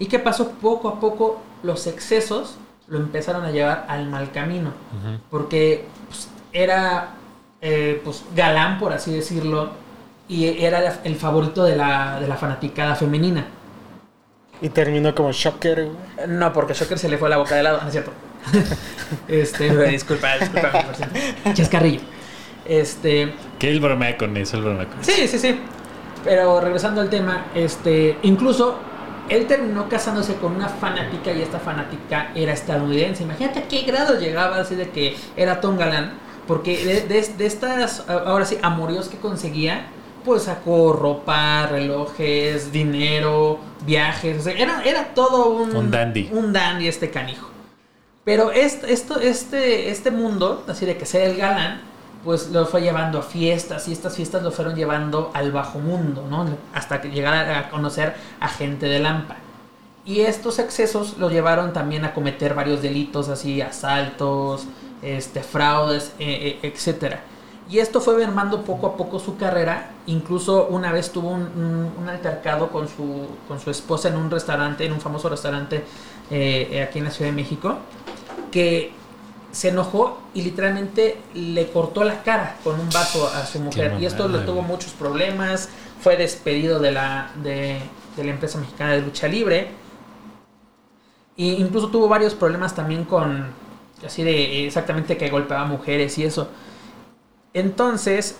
¿Y 0.01 0.07
qué 0.07 0.19
pasó? 0.19 0.49
Poco 0.53 0.89
a 0.89 0.99
poco 0.99 1.41
los 1.63 1.87
excesos 1.87 2.57
lo 2.89 2.99
empezaron 2.99 3.45
a 3.45 3.51
llevar 3.53 3.85
al 3.89 4.09
mal 4.09 4.33
camino. 4.33 4.71
Ujú. 4.71 5.19
Porque 5.31 5.85
pues, 6.09 6.29
era 6.53 7.11
eh, 7.61 8.00
pues, 8.05 8.25
galán, 8.35 8.79
por 8.79 8.93
así 8.93 9.12
decirlo, 9.12 9.71
y 10.29 10.64
era 10.64 11.00
el 11.05 11.17
favorito 11.17 11.64
de 11.64 11.76
la, 11.76 12.21
de 12.21 12.29
la 12.29 12.37
fanaticada 12.37 12.95
femenina. 12.95 13.47
Y 14.62 14.69
terminó 14.69 15.14
como 15.14 15.33
Shocker, 15.33 15.87
güey. 15.87 16.29
No, 16.29 16.52
porque 16.52 16.75
Shocker 16.75 16.99
se 16.99 17.09
le 17.09 17.19
fue 17.19 17.29
la 17.29 17.38
boca 17.38 17.55
de 17.55 17.62
lado, 17.62 17.81
no 17.81 17.87
es 17.87 17.93
cierto. 17.93 18.12
este, 19.29 19.88
disculpa, 19.88 20.37
disculpa, 20.38 20.71
por 20.87 20.95
cierto. 20.95 21.17
Chascarrillo. 21.55 22.00
Este, 22.67 23.33
Que 23.59 23.71
él 23.71 23.81
bromea 23.81 24.17
con 24.17 24.37
eso, 24.37 24.59
él 24.59 24.62
bromea 24.64 24.87
con 24.87 25.00
eso. 25.00 25.11
sí, 25.11 25.26
sí, 25.26 25.38
sí. 25.38 25.59
Pero 26.25 26.61
regresando 26.61 27.00
al 27.00 27.09
tema, 27.09 27.47
este, 27.55 28.19
incluso 28.23 28.79
él 29.31 29.47
terminó 29.47 29.88
casándose 29.88 30.35
con 30.35 30.55
una 30.55 30.69
fanática 30.69 31.33
y 31.33 31.40
esta 31.40 31.59
fanática 31.59 32.33
era 32.35 32.52
estadounidense. 32.52 33.23
Imagínate 33.23 33.61
a 33.61 33.69
qué 33.69 33.83
grado 33.83 34.19
llegaba 34.19 34.59
así 34.59 34.75
de 34.75 34.90
que 34.90 35.17
era 35.37 35.61
Tom 35.61 35.79
Galán. 35.79 36.12
Porque 36.50 36.85
de, 36.85 37.00
de- 37.02 37.33
de 37.38 37.47
estas, 37.47 38.02
ahora 38.09 38.45
sí, 38.45 38.59
amoríos 38.61 39.07
que 39.09 39.19
conseguía, 39.19 39.87
pues 40.25 40.42
sacó 40.42 40.92
ropa, 40.92 41.69
relojes, 41.69 42.73
dinero, 42.73 43.61
viajes. 43.87 44.40
o 44.40 44.42
sea, 44.42 44.54
era, 44.54 44.83
era 44.85 45.14
todo 45.14 45.50
un, 45.50 45.76
Un 45.76 45.90
dandy. 45.92 46.28
Un 46.33 46.52
dandy 46.52 46.88
este 46.88 47.09
canijo. 47.09 47.49
Pero 48.25 48.50
este, 48.50 48.92
esto, 48.92 49.21
este, 49.21 49.90
este 49.90 50.11
mundo, 50.11 50.64
así 50.66 50.87
de 50.87 50.97
que 50.97 51.07
sea 51.07 51.25
el 51.25 51.37
galán, 51.37 51.83
pues 52.25 52.50
lo 52.50 52.66
fue 52.66 52.80
llevando 52.83 53.21
a 53.21 53.23
fiestas 53.23 53.87
y 53.87 53.92
estas 53.92 54.16
fiestas 54.16 54.42
lo 54.42 54.50
fueron 54.50 54.75
llevando 54.75 55.30
al 55.35 55.52
bajo 55.52 55.78
mundo, 55.78 56.26
¿no? 56.28 56.47
Hasta 56.75 57.00
que 57.00 57.11
llegara 57.11 57.61
a 57.61 57.71
conocer 57.71 58.14
a 58.40 58.49
gente 58.49 58.87
de 58.87 58.99
Lampa. 58.99 59.37
Y 60.04 60.23
estos 60.23 60.59
excesos 60.59 61.16
lo 61.19 61.30
llevaron 61.30 61.73
también 61.73 62.04
a 62.04 62.12
cometer 62.12 62.54
varios 62.54 62.83
delitos, 62.83 63.28
así 63.28 63.61
asaltos, 63.62 64.66
este, 65.02 65.42
fraudes, 65.42 66.12
eh, 66.19 66.59
eh, 66.62 66.69
etcétera. 66.69 67.23
Y 67.69 67.78
esto 67.78 68.00
fue 68.00 68.16
mermando 68.16 68.62
poco 68.62 68.88
a 68.88 68.97
poco 68.97 69.21
su 69.21 69.37
carrera. 69.37 69.90
Incluso 70.07 70.66
una 70.71 70.90
vez 70.92 71.12
tuvo 71.12 71.28
un, 71.30 71.42
un- 71.42 71.92
un 72.02 72.09
altercado 72.09 72.69
con 72.71 72.88
su, 72.88 73.26
con 73.47 73.61
su 73.61 73.71
esposa 73.71 74.09
en 74.09 74.16
un 74.16 74.28
restaurante, 74.30 74.85
en 74.85 74.92
un 74.92 75.00
famoso 75.00 75.28
restaurante 75.28 75.85
eh, 76.30 76.85
aquí 76.88 76.99
en 76.99 77.04
la 77.04 77.11
Ciudad 77.12 77.30
de 77.30 77.37
México, 77.37 77.76
que 78.50 78.92
se 79.52 79.69
enojó 79.69 80.21
y 80.35 80.42
literalmente 80.42 81.19
le 81.35 81.71
cortó 81.71 82.02
la 82.04 82.23
cara 82.23 82.57
con 82.64 82.78
un 82.78 82.88
vaso 82.90 83.26
a 83.28 83.47
su 83.47 83.59
mujer. 83.61 83.92
y 84.00 84.07
esto 84.07 84.26
le 84.28 84.38
tuvo 84.47 84.62
muchos 84.62 84.92
problemas. 84.92 85.69
Fue 86.00 86.16
despedido 86.16 86.80
de 86.80 86.92
la, 86.92 87.30
de, 87.42 87.78
de 88.16 88.25
la 88.25 88.30
empresa 88.33 88.59
mexicana 88.59 88.92
de 88.95 89.02
lucha 89.02 89.28
libre. 89.28 89.69
Y 91.37 91.52
incluso 91.54 91.88
tuvo 91.88 92.09
varios 92.09 92.35
problemas 92.35 92.75
también 92.75 93.04
con, 93.04 93.47
así 94.04 94.23
de 94.23 94.66
exactamente 94.66 95.16
que 95.16 95.28
golpeaba 95.30 95.64
mujeres 95.64 96.16
y 96.19 96.25
eso. 96.25 96.49
Entonces, 97.52 98.38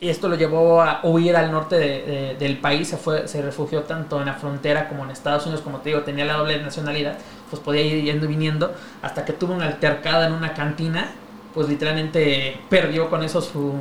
esto 0.00 0.28
lo 0.28 0.36
llevó 0.36 0.82
a 0.82 1.00
huir 1.04 1.36
al 1.36 1.50
norte 1.50 1.76
de- 1.76 2.02
de- 2.02 2.36
del 2.38 2.58
país, 2.58 2.88
se, 2.88 2.96
fue, 2.96 3.28
se 3.28 3.42
refugió 3.42 3.82
tanto 3.82 4.18
en 4.20 4.26
la 4.26 4.34
frontera 4.34 4.88
como 4.88 5.04
en 5.04 5.10
Estados 5.10 5.44
Unidos, 5.46 5.62
como 5.62 5.78
te 5.78 5.90
digo, 5.90 6.02
tenía 6.02 6.24
la 6.24 6.34
doble 6.34 6.60
nacionalidad, 6.62 7.18
pues 7.50 7.60
podía 7.60 7.82
ir 7.82 8.02
yendo 8.04 8.26
y 8.26 8.28
viniendo, 8.28 8.74
hasta 9.02 9.24
que 9.24 9.32
tuvo 9.32 9.54
una 9.54 9.66
altercada 9.66 10.26
en 10.26 10.32
una 10.32 10.54
cantina, 10.54 11.10
pues 11.54 11.68
literalmente 11.68 12.58
perdió 12.68 13.10
con 13.10 13.22
eso 13.22 13.40
su, 13.42 13.74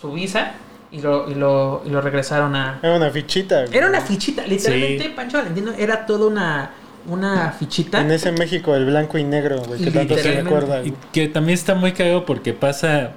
su 0.00 0.12
visa 0.12 0.52
y 0.90 1.00
lo, 1.00 1.30
y, 1.30 1.34
lo, 1.34 1.82
y 1.86 1.90
lo 1.90 2.00
regresaron 2.02 2.54
a... 2.54 2.78
Era 2.82 2.96
una 2.96 3.10
fichita. 3.10 3.64
güey. 3.64 3.76
Era 3.78 3.86
una 3.88 4.00
fichita, 4.00 4.46
literalmente 4.46 5.04
Sí. 5.04 5.12
Pancho 5.16 5.38
Valentino 5.38 5.72
era 5.78 6.04
toda 6.04 6.26
una, 6.26 6.70
una 7.06 7.52
fichita. 7.52 8.00
En 8.00 8.10
ese 8.10 8.32
México, 8.32 8.74
el 8.74 8.86
blanco 8.86 9.18
y 9.18 9.24
negro, 9.24 9.62
güey, 9.66 9.80
que 9.80 9.90
tanto 9.90 10.16
se 10.16 10.40
recuerda. 10.42 10.84
Y 10.84 10.94
que 11.12 11.28
también 11.28 11.54
está 11.54 11.74
muy 11.74 11.92
cagado 11.92 12.24
porque 12.26 12.52
pasa. 12.52 13.12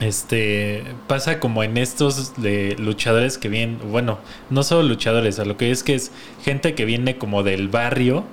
Este 0.00 0.82
pasa 1.06 1.38
como 1.38 1.62
en 1.62 1.76
estos 1.78 2.34
de 2.42 2.74
luchadores 2.80 3.38
que 3.38 3.48
vienen, 3.48 3.78
bueno, 3.92 4.18
no 4.50 4.64
solo 4.64 4.82
luchadores, 4.88 5.38
a 5.38 5.44
lo 5.44 5.56
que 5.56 5.70
es 5.70 5.84
que 5.84 5.94
es 5.94 6.10
gente 6.42 6.74
que 6.74 6.84
viene 6.84 7.16
como 7.16 7.44
del 7.44 7.68
barrio, 7.68 8.24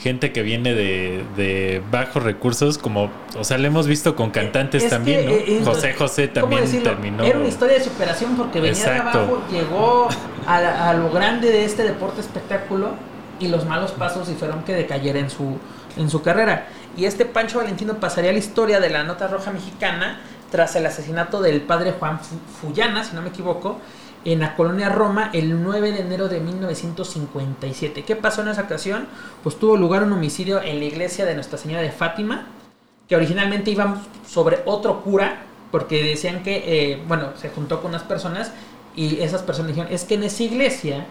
gente 0.00 0.30
que 0.30 0.42
viene 0.42 0.74
de, 0.74 1.24
de 1.36 1.82
bajos 1.90 2.22
recursos, 2.22 2.78
como, 2.78 3.10
o 3.36 3.42
sea, 3.42 3.58
lo 3.58 3.66
hemos 3.66 3.88
visto 3.88 4.14
con 4.14 4.30
cantantes 4.30 4.84
Es 4.84 4.90
que, 4.90 4.94
también, 4.94 5.26
¿no? 5.26 5.32
eh, 5.32 5.44
eh, 5.48 5.60
José 5.64 5.92
José 5.94 6.30
¿cómo 6.32 6.56
también 6.56 6.82
terminó. 6.84 7.24
Era 7.24 7.38
una 7.40 7.48
historia 7.48 7.78
de 7.78 7.84
superación 7.84 8.36
porque 8.36 8.60
venía 8.60 8.78
Exacto. 8.80 9.18
de 9.18 9.24
abajo, 9.24 9.42
llegó 9.50 10.08
a, 10.46 10.60
la- 10.60 10.88
a 10.88 10.94
lo 10.94 11.10
grande 11.10 11.50
de 11.50 11.64
este 11.64 11.82
deporte 11.82 12.20
espectáculo 12.20 12.90
y 13.40 13.48
los 13.48 13.64
malos 13.64 13.92
pasos 13.92 14.28
hicieron 14.28 14.64
que 14.64 14.74
decayera 14.74 15.18
en 15.18 15.30
su, 15.30 15.56
en 15.96 16.10
su 16.10 16.22
carrera. 16.22 16.68
Y 16.96 17.04
este 17.04 17.24
Pancho 17.24 17.58
Valentino 17.58 17.94
pasaría 17.94 18.32
la 18.32 18.38
historia 18.38 18.80
de 18.80 18.90
la 18.90 19.04
nota 19.04 19.28
roja 19.28 19.50
mexicana 19.52 20.20
tras 20.50 20.74
el 20.76 20.86
asesinato 20.86 21.40
del 21.40 21.60
padre 21.60 21.92
Juan 21.92 22.18
Fu- 22.20 22.38
Fullana, 22.68 23.04
si 23.04 23.14
no 23.14 23.22
me 23.22 23.28
equivoco, 23.28 23.78
en 24.24 24.40
la 24.40 24.56
colonia 24.56 24.88
Roma 24.88 25.30
el 25.32 25.62
9 25.62 25.92
de 25.92 26.00
enero 26.00 26.28
de 26.28 26.40
1957. 26.40 28.04
¿Qué 28.04 28.16
pasó 28.16 28.42
en 28.42 28.48
esa 28.48 28.62
ocasión? 28.62 29.06
Pues 29.42 29.58
tuvo 29.58 29.76
lugar 29.76 30.02
un 30.02 30.12
homicidio 30.12 30.60
en 30.62 30.78
la 30.78 30.84
iglesia 30.86 31.24
de 31.24 31.34
Nuestra 31.34 31.58
Señora 31.58 31.82
de 31.82 31.90
Fátima, 31.92 32.46
que 33.08 33.16
originalmente 33.16 33.70
iban 33.70 34.00
sobre 34.26 34.60
otro 34.66 35.02
cura, 35.02 35.42
porque 35.70 36.02
decían 36.02 36.42
que, 36.42 36.64
eh, 36.92 37.02
bueno, 37.06 37.28
se 37.36 37.50
juntó 37.50 37.80
con 37.80 37.90
unas 37.90 38.02
personas 38.02 38.52
y 38.96 39.20
esas 39.20 39.42
personas 39.42 39.68
dijeron, 39.68 39.92
es 39.92 40.04
que 40.04 40.14
en 40.14 40.24
esa 40.24 40.42
iglesia 40.42 41.06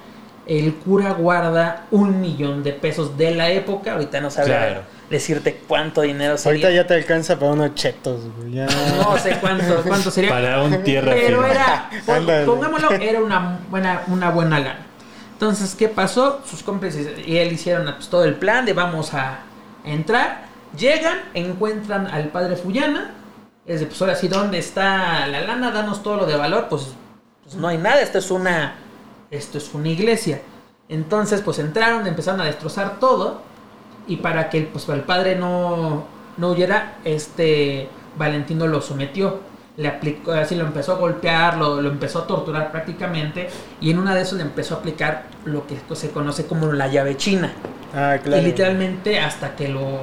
el 0.48 0.74
cura 0.75 1.12
guarda 1.13 1.86
un 1.92 2.22
millón 2.22 2.63
de 2.63 2.72
pesos 2.74 3.18
de 3.18 3.36
la 3.36 3.50
época, 3.50 3.94
ahorita 3.94 4.22
no 4.22 4.32
sabría 4.32 4.58
Claro. 4.68 4.82
decirte 5.10 5.62
cuánto 5.68 6.01
dinero 6.01 6.38
sería. 6.38 6.68
Ahorita 6.68 6.82
ya 6.84 6.88
te 6.88 6.94
alcanza 6.96 7.38
para 7.38 7.51
unos 7.51 7.75
chetos, 7.75 8.22
güey. 8.38 8.54
Ya. 8.54 8.66
No 8.66 9.18
sé 9.18 9.38
cuánto, 9.42 9.82
cuánto 9.86 10.10
sería. 10.12 10.30
Para 10.30 10.62
un 10.63 10.84
tierra 10.84 11.12
Pero 11.13 11.39
firme. 11.44 11.51
era, 11.51 11.89
Ándale. 12.16 12.46
pongámoslo, 12.46 12.92
era 12.92 13.22
una 13.22 13.60
buena, 13.70 14.01
una 14.08 14.30
buena 14.30 14.60
lana. 14.60 14.80
Entonces, 15.34 15.75
¿qué 15.75 15.88
pasó? 15.89 16.42
Sus 16.50 16.63
cómplices 16.63 17.10
y 17.27 17.38
él 17.38 17.51
hicieron 17.54 17.86
pues, 17.96 18.08
todo 18.10 18.24
el 18.24 18.36
plan 18.36 18.66
de 18.66 18.74
vamos 18.74 19.13
a 19.13 19.39
entrar. 19.86 20.46
Llegan, 20.77 21.20
encuentran 21.34 22.08
al 22.08 22.30
padre 22.30 22.56
Fullana. 22.56 23.12
Es 23.66 23.82
de, 23.82 23.86
pues 23.86 24.01
ahora 24.01 24.16
sí, 24.16 24.27
¿dónde 24.30 24.58
está 24.60 25.27
la 25.27 25.42
lana? 25.42 25.72
Danos 25.72 26.01
todo 26.01 26.16
lo 26.18 26.25
de 26.25 26.36
valor. 26.38 26.68
Pues, 26.70 26.88
pues 27.44 27.56
no 27.56 27.68
hay 27.68 27.77
nada, 27.77 28.01
esto 28.01 28.18
es 28.18 28.32
una, 28.32 28.75
esto 29.31 29.57
es 29.57 29.74
una 29.74 29.89
iglesia. 29.89 30.41
Entonces, 30.89 31.41
pues 31.41 31.60
entraron, 31.60 32.07
empezaron 32.07 32.41
a 32.41 32.46
destrozar 32.46 33.00
todo. 33.00 33.41
Y 34.07 34.17
para 34.17 34.50
que 34.50 34.62
pues, 34.62 34.88
el 34.89 35.01
padre 35.01 35.36
no, 35.36 36.05
no 36.38 36.51
huyera, 36.51 36.98
este 37.03 37.89
Valentino 38.17 38.67
lo 38.67 38.81
sometió. 38.81 39.41
Le 39.75 39.88
aplicó, 39.89 40.31
así 40.31 40.55
lo 40.55 40.65
empezó 40.65 40.93
a 40.93 40.96
golpear, 40.96 41.57
lo, 41.57 41.81
lo 41.81 41.89
empezó 41.89 42.19
a 42.19 42.27
torturar 42.27 42.72
prácticamente. 42.72 43.50
Y 43.81 43.91
en 43.91 44.00
una 44.00 44.15
de 44.15 44.22
esos 44.22 44.38
le 44.38 44.43
empezó 44.43 44.75
a 44.75 44.77
aplicar 44.79 45.25
lo 45.46 45.67
que 45.67 45.77
se 45.96 46.12
conoce 46.12 46.48
como 46.48 46.72
la 46.72 46.88
llave 46.88 47.17
china. 47.17 47.51
Ah, 47.93 48.17
claro. 48.24 48.41
Y 48.41 48.46
literalmente 48.46 49.19
hasta 49.19 49.55
que 49.55 49.67
lo, 49.67 50.00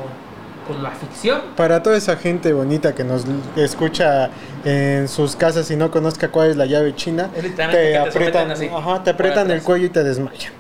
pues, 0.67 0.79
lo 0.79 0.89
asfixió. 0.89 1.41
Para 1.57 1.83
toda 1.83 1.97
esa 1.97 2.17
gente 2.17 2.53
bonita 2.53 2.95
que 2.95 3.05
nos 3.05 3.25
escucha 3.57 4.31
en 4.65 5.09
sus 5.09 5.37
casas 5.37 5.71
y 5.71 5.77
no 5.77 5.91
conozca 5.91 6.29
cuál 6.31 6.51
es 6.51 6.57
la 6.57 6.67
llave 6.67 6.95
china, 6.95 7.31
te 7.35 7.51
te 7.51 7.99
aprietan, 7.99 8.51
así, 8.51 8.69
ajá, 8.75 9.03
te 9.03 9.11
aprietan 9.11 9.51
el 9.51 9.63
cuello 9.63 9.87
y 9.87 9.91
te 9.91 10.03
desmayan. 10.05 10.53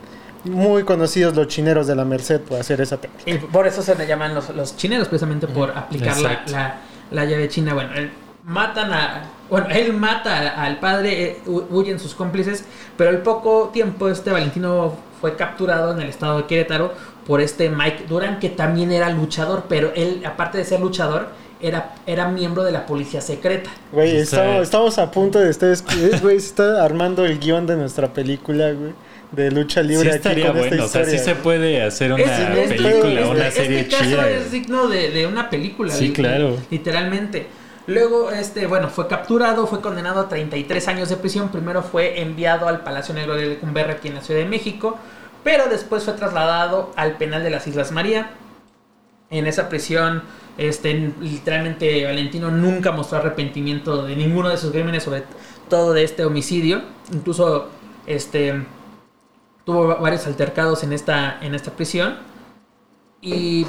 Muy 0.44 0.84
conocidos 0.84 1.34
los 1.34 1.48
chineros 1.48 1.86
de 1.86 1.94
la 1.96 2.04
Merced 2.04 2.40
por 2.42 2.60
hacer 2.60 2.80
esa 2.80 2.98
técnica. 2.98 3.30
Y 3.30 3.38
por 3.38 3.66
eso 3.66 3.80
se 3.80 3.94
le 3.94 4.06
llaman 4.06 4.34
los, 4.34 4.50
los 4.50 4.76
chineros, 4.76 5.08
precisamente 5.08 5.46
por 5.46 5.70
aplicar 5.70 6.18
la, 6.20 6.42
la, 6.48 6.74
la 7.10 7.24
llave 7.24 7.48
china. 7.48 7.72
Bueno, 7.72 7.94
él, 7.94 8.10
matan 8.44 8.92
a. 8.92 9.22
Bueno, 9.48 9.68
él 9.70 9.94
mata 9.94 10.50
al 10.62 10.80
padre, 10.80 11.22
eh, 11.22 11.38
hu- 11.46 11.64
huyen 11.70 11.98
sus 11.98 12.14
cómplices, 12.14 12.64
pero 12.98 13.08
al 13.08 13.18
poco 13.22 13.70
tiempo 13.72 14.08
este 14.10 14.30
Valentino 14.32 14.94
fue 15.18 15.34
capturado 15.36 15.92
en 15.92 16.00
el 16.02 16.08
estado 16.10 16.36
de 16.38 16.44
Querétaro 16.44 16.92
por 17.26 17.40
este 17.40 17.70
Mike 17.70 18.04
Duran, 18.08 18.38
que 18.38 18.50
también 18.50 18.92
era 18.92 19.08
luchador, 19.10 19.64
pero 19.68 19.92
él, 19.94 20.22
aparte 20.26 20.58
de 20.58 20.64
ser 20.64 20.80
luchador, 20.80 21.28
era, 21.60 21.94
era 22.06 22.28
miembro 22.28 22.62
de 22.64 22.72
la 22.72 22.84
policía 22.84 23.20
secreta. 23.22 23.70
Güey, 23.92 24.16
estamos, 24.18 24.62
estamos 24.62 24.98
a 24.98 25.10
punto 25.10 25.38
de 25.38 25.50
estar, 25.50 25.70
es- 25.70 25.82
güey, 26.20 26.38
se 26.40 26.48
está 26.48 26.84
armando 26.84 27.24
el 27.24 27.38
guion 27.38 27.66
de 27.66 27.76
nuestra 27.76 28.12
película, 28.12 28.72
güey, 28.72 28.92
de 29.32 29.50
lucha 29.50 29.80
Sí 29.82 29.88
libre 29.88 30.08
aquí 30.10 30.16
estaría 30.18 30.48
con 30.48 30.56
esta 30.58 30.68
bueno, 30.68 30.84
o 30.84 30.88
sea, 30.88 31.04
sí 31.06 31.14
historia, 31.16 31.34
se 31.36 31.40
puede 31.42 31.82
hacer 31.82 32.12
una 32.12 32.22
Es- 32.22 32.30
es- 32.40 32.68
película, 32.68 33.20
este- 33.20 33.30
una 33.30 33.48
este 33.48 33.62
serie 33.62 33.88
caso 33.88 34.04
chida. 34.04 34.30
es 34.30 34.50
digno 34.52 34.88
de, 34.88 35.10
de 35.10 35.26
una 35.26 35.48
película. 35.48 35.92
Sí, 35.92 36.12
claro. 36.12 36.56
Literalmente. 36.70 37.46
Luego, 37.86 38.30
este, 38.30 38.66
bueno, 38.66 38.88
fue 38.88 39.08
capturado, 39.08 39.66
fue 39.66 39.80
condenado 39.80 40.20
a 40.20 40.28
33 40.28 40.88
años 40.88 41.08
de 41.10 41.16
prisión. 41.16 41.50
Primero 41.50 41.82
fue 41.82 42.20
enviado 42.22 42.66
al 42.68 42.80
Palacio 42.82 43.14
Negro 43.14 43.34
de 43.36 43.46
Lecumberri 43.46 43.92
aquí 43.92 44.08
en 44.08 44.14
la 44.14 44.22
Ciudad 44.22 44.40
de 44.40 44.46
México, 44.46 44.96
pero 45.44 45.68
después 45.68 46.02
fue 46.04 46.14
trasladado 46.14 46.90
al 46.96 47.16
penal 47.18 47.44
de 47.44 47.50
las 47.50 47.66
Islas 47.66 47.92
María. 47.92 48.30
En 49.30 49.46
esa 49.46 49.68
prisión, 49.68 50.22
este, 50.58 51.12
literalmente 51.20 52.04
Valentino 52.04 52.50
nunca 52.50 52.92
mostró 52.92 53.18
arrepentimiento 53.18 54.04
de 54.04 54.16
ninguno 54.16 54.48
de 54.48 54.56
sus 54.58 54.70
crímenes, 54.72 55.02
sobre 55.04 55.24
todo 55.68 55.92
de 55.92 56.04
este 56.04 56.24
homicidio. 56.24 56.82
Incluso, 57.12 57.68
este, 58.06 58.64
tuvo 59.64 59.86
va- 59.88 59.94
varios 59.96 60.26
altercados 60.26 60.82
en 60.84 60.92
esta, 60.92 61.38
en 61.40 61.54
esta 61.54 61.70
prisión. 61.72 62.16
Y, 63.20 63.66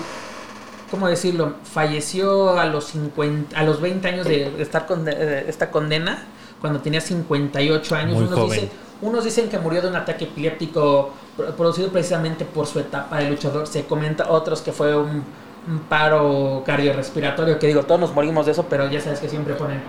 ¿cómo 0.92 1.08
decirlo? 1.08 1.56
Falleció 1.64 2.60
a 2.60 2.66
los, 2.66 2.86
50, 2.86 3.58
a 3.58 3.64
los 3.64 3.80
20 3.82 4.08
años 4.08 4.26
de 4.28 4.52
de 4.52 4.62
estar 4.62 4.86
con 4.86 5.06
de 5.06 5.46
esta 5.48 5.72
condena, 5.72 6.24
cuando 6.62 6.82
tenía 6.82 7.02
58 7.02 7.96
años. 7.96 8.16
Muy 8.16 8.26
unos, 8.26 8.38
joven. 8.40 8.52
dicen, 8.52 8.70
unos 9.02 9.24
dicen 9.24 9.50
que 9.50 9.60
murió 9.60 9.82
de 9.82 9.88
un 9.90 9.96
ataque 9.96 10.26
epiléptico 10.26 11.12
pro- 11.36 11.56
producido 11.56 11.90
precisamente 11.90 12.46
por 12.46 12.66
su 12.68 12.80
etapa 12.80 13.18
de 13.20 13.30
luchador. 13.30 13.68
Se 13.68 13.86
comenta 13.86 14.30
otros 14.32 14.62
que 14.62 14.72
fue 14.72 14.96
un, 14.98 15.24
un 15.68 15.80
paro 15.90 16.64
cardiorrespiratorio, 16.66 17.60
que 17.60 17.68
digo, 17.68 17.84
todos 17.84 18.00
nos 18.02 18.14
morimos 18.14 18.46
de 18.46 18.54
eso, 18.54 18.66
pero 18.70 18.90
ya 18.90 19.02
sabes 19.02 19.20
que 19.20 19.30
siempre 19.30 19.54
ponen, 19.56 19.82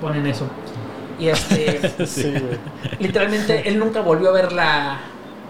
ponen 0.00 0.26
eso. 0.26 0.46
Y 1.18 1.28
este... 1.28 1.80
Sí, 2.06 2.34
literalmente 2.98 3.68
él 3.68 3.78
nunca 3.78 4.00
volvió 4.00 4.30
a 4.30 4.32
ver 4.32 4.52
la 4.52 4.98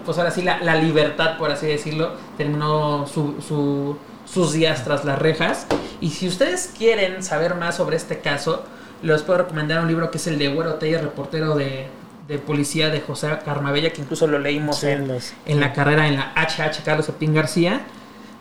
pues 0.05 0.17
ahora 0.17 0.31
sí 0.31 0.41
la, 0.41 0.59
la 0.63 0.75
libertad 0.75 1.37
por 1.37 1.51
así 1.51 1.67
decirlo 1.67 2.13
terminó 2.35 3.05
su, 3.07 3.35
su- 3.39 3.95
sus 4.25 4.51
días 4.53 4.83
tras 4.83 5.05
las 5.05 5.19
rejas 5.19 5.67
y 5.99 6.09
si 6.09 6.27
ustedes 6.27 6.73
quieren 6.75 7.21
saber 7.23 7.53
más 7.55 7.75
sobre 7.75 7.97
este 7.97 8.19
caso 8.19 8.63
les 9.03 9.21
puedo 9.21 9.39
recomendar 9.39 9.79
un 9.79 9.87
libro 9.87 10.09
que 10.09 10.17
es 10.17 10.25
el 10.27 10.39
de 10.39 10.47
Güero 10.47 10.75
Tella 10.75 10.99
reportero 11.01 11.55
de, 11.55 11.87
de 12.31 12.39
policía 12.39 12.89
de 12.89 13.01
José 13.01 13.27
Carmabella 13.43 13.91
que 13.91 14.01
incluso 14.01 14.25
lo 14.27 14.39
leímos 14.39 14.79
Sí, 14.79 14.87
en, 14.87 15.07
los- 15.07 15.33
en 15.45 15.59
la 15.59 15.73
carrera 15.73 16.07
en 16.07 16.15
la 16.15 16.33
HH 16.35 16.81
Carlos 16.83 17.07
Epín 17.09 17.33
García 17.33 17.81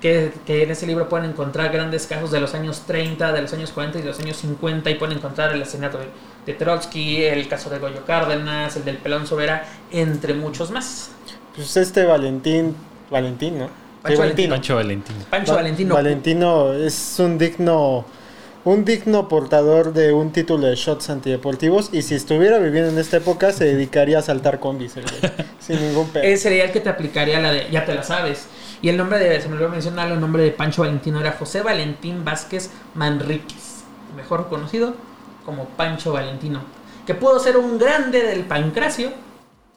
que, 0.01 0.33
que 0.47 0.63
en 0.63 0.71
ese 0.71 0.87
libro 0.87 1.09
pueden 1.09 1.29
encontrar 1.31 1.71
grandes 1.73 2.07
casos 2.07 2.31
de 2.31 2.41
los 2.41 2.55
años 2.55 2.85
30, 2.87 3.33
de 3.33 3.43
los 3.43 3.53
años 3.53 3.71
40 3.73 3.99
y 3.99 4.03
de 4.03 4.09
los 4.09 4.19
años 4.21 4.37
50 4.39 4.89
y 4.91 4.95
pueden 4.95 5.19
encontrar 5.19 5.53
el 5.55 5.61
asesinato 5.63 5.99
de, 5.99 6.07
de 6.47 6.55
Trotsky, 6.55 7.25
el 7.25 7.47
caso 7.49 7.69
de 7.69 7.79
Goyo 7.79 8.05
Cárdenas, 8.07 8.75
el 8.77 8.85
del 8.87 8.97
Pelón 8.97 9.27
Sobera, 9.27 9.67
entre 9.91 10.33
muchos 10.33 10.71
más. 10.71 11.11
Pues 11.55 11.77
este 11.77 12.07
Valentín, 12.07 12.75
Valentín, 13.11 13.59
¿no? 13.59 13.69
Pancho 14.03 14.21
Valentino. 14.21 14.55
Pancho 14.55 14.75
Valentino. 14.77 15.19
Pancho 15.29 15.53
Va- 15.53 15.57
Valentino. 15.59 15.95
Valentino 15.95 16.73
es 16.73 17.17
un 17.19 17.37
digno 17.37 18.07
un 18.65 18.85
digno 18.85 19.29
portador 19.29 19.93
de 19.93 20.13
un 20.13 20.33
título 20.33 20.67
de 20.67 20.77
shots 20.77 21.09
antideportivos 21.09 21.91
y 21.93 22.03
si 22.03 22.15
estuviera 22.15 22.59
viviendo 22.59 22.91
en 22.91 22.99
esta 22.99 23.17
época 23.17 23.53
se 23.53 23.65
dedicaría 23.65 24.19
a 24.19 24.23
saltar 24.23 24.61
combis, 24.61 24.97
el 24.97 25.05
güey, 25.21 25.33
sin 25.59 25.81
ningún 25.81 26.09
pedo. 26.09 26.25
Ese 26.25 26.45
sería 26.45 26.65
el 26.65 26.73
que 26.73 26.81
te 26.81 26.91
aplicaría 26.91 27.41
la 27.41 27.53
de, 27.53 27.71
ya 27.71 27.85
te 27.85 27.95
la 27.95 28.03
sabes. 28.03 28.47
Y 28.83 28.89
el 28.89 28.97
nombre 28.97 29.19
de, 29.19 29.41
se 29.41 29.49
me 29.49 29.55
olvidó 29.55 29.71
mencionarlo, 29.71 30.15
el 30.15 30.21
nombre 30.21 30.43
de 30.43 30.51
Pancho 30.51 30.83
Valentino 30.83 31.21
era 31.21 31.33
José 31.33 31.63
Valentín 31.63 32.25
Vázquez 32.25 32.71
Manríquez, 32.95 33.85
mejor 34.17 34.49
conocido 34.49 34.95
como 35.45 35.65
Pancho 35.65 36.13
Valentino, 36.13 36.61
que 37.07 37.15
pudo 37.15 37.39
ser 37.41 37.57
un 37.57 37.79
grande 37.79 38.23
del 38.23 38.45
pancracio, 38.45 39.11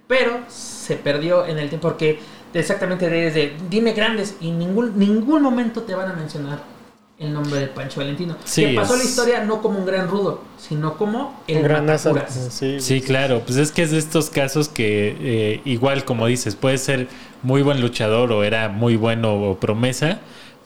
pero 0.08 0.40
se 0.50 0.96
perdió 0.96 1.46
en 1.46 1.58
el 1.58 1.70
tiempo 1.70 1.90
porque 1.90 2.20
exactamente 2.54 3.10
desde 3.10 3.56
dime 3.70 3.94
grandes 3.94 4.36
y 4.40 4.52
ningún 4.52 4.98
ningún 5.00 5.42
momento 5.42 5.84
te 5.84 5.96
van 5.96 6.12
a 6.12 6.14
mencionar 6.14 6.73
el 7.24 7.34
nombre 7.34 7.60
de 7.60 7.68
Pancho 7.68 8.00
Valentino. 8.02 8.36
Sí, 8.44 8.66
que 8.66 8.76
pasó 8.76 8.94
es- 8.96 9.00
la 9.04 9.06
historia 9.10 9.44
no 9.44 9.62
como 9.62 9.80
un 9.80 9.86
gran 9.86 10.08
rudo, 10.08 10.42
sino 10.58 10.98
como 10.98 11.42
el 11.48 11.58
Un 11.58 11.64
gran 11.64 12.00
sí, 12.00 12.80
Sí, 12.80 13.02
claro, 13.02 13.42
pues 13.46 13.58
es 13.58 13.72
que 13.72 13.84
es 13.84 13.92
de 13.92 13.98
estos 14.00 14.30
casos 14.30 14.70
que 14.70 15.16
eh, 15.20 15.62
igual 15.66 16.06
como 16.06 16.28
dices, 16.28 16.56
puede 16.56 16.78
ser 16.78 17.08
muy 17.42 17.62
buen 17.62 17.82
luchador 17.82 18.32
o 18.32 18.44
era 18.44 18.70
muy 18.70 18.96
bueno 18.96 19.34
o 19.36 19.58
promesa, 19.60 20.20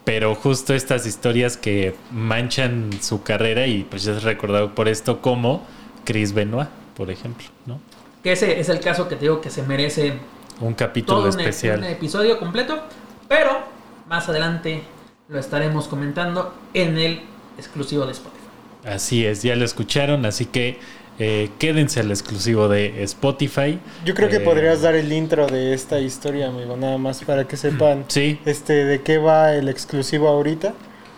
pero 0.04 0.36
justo 0.36 0.74
estas 0.74 1.06
historias 1.06 1.58
que 1.58 1.96
manchan 2.12 2.90
su 3.02 3.24
carrera 3.24 3.68
y 3.68 3.84
pues 3.84 4.08
es 4.08 4.24
recordado 4.24 4.74
por 4.74 4.88
esto 4.88 5.22
como 5.22 5.66
Chris 6.06 6.34
Benoit, 6.34 6.70
por 6.96 7.12
ejemplo, 7.12 7.46
¿no? 7.66 7.80
Que 8.24 8.32
ese 8.34 8.60
es 8.60 8.70
el 8.70 8.80
caso 8.80 9.08
que 9.10 9.16
te 9.16 9.22
digo 9.22 9.42
que 9.42 9.50
se 9.50 9.64
merece 9.64 10.14
Un 10.62 10.74
capítulo 10.74 11.20
todo 11.20 11.30
un, 11.34 11.40
especial. 11.40 11.80
un 11.80 11.86
episodio 11.86 12.40
completo, 12.40 12.80
pero 13.28 13.60
más 14.08 14.28
adelante 14.30 14.84
lo 15.30 15.40
estaremos 15.40 15.88
comentando 15.88 16.54
en 16.74 16.98
el 16.98 17.22
exclusivo 17.58 18.06
de 18.06 18.14
Spotify. 18.14 18.38
Así 18.86 19.26
es, 19.26 19.44
ya 19.44 19.56
lo 19.56 19.66
escucharon, 19.66 20.26
así 20.26 20.46
que 20.46 20.78
eh, 21.20 21.50
quédense 21.60 22.00
al 22.00 22.12
exclusivo 22.12 22.68
de 22.70 23.04
Spotify. 23.04 23.80
Yo 24.06 24.14
creo 24.14 24.30
que 24.30 24.38
Eh, 24.38 24.42
podrías 24.42 24.82
dar 24.82 24.96
el 24.96 25.12
intro 25.12 25.48
de 25.48 25.74
esta 25.74 26.00
historia, 26.00 26.48
amigo, 26.48 26.78
nada 26.78 26.98
más 26.98 27.24
para 27.24 27.46
que 27.48 27.58
sepan 27.58 28.06
Sí, 28.08 28.40
este 28.46 28.86
de 28.86 29.02
qué 29.02 29.18
va 29.18 29.54
el 29.54 29.68
exclusivo 29.68 30.28
ahorita, 30.30 30.74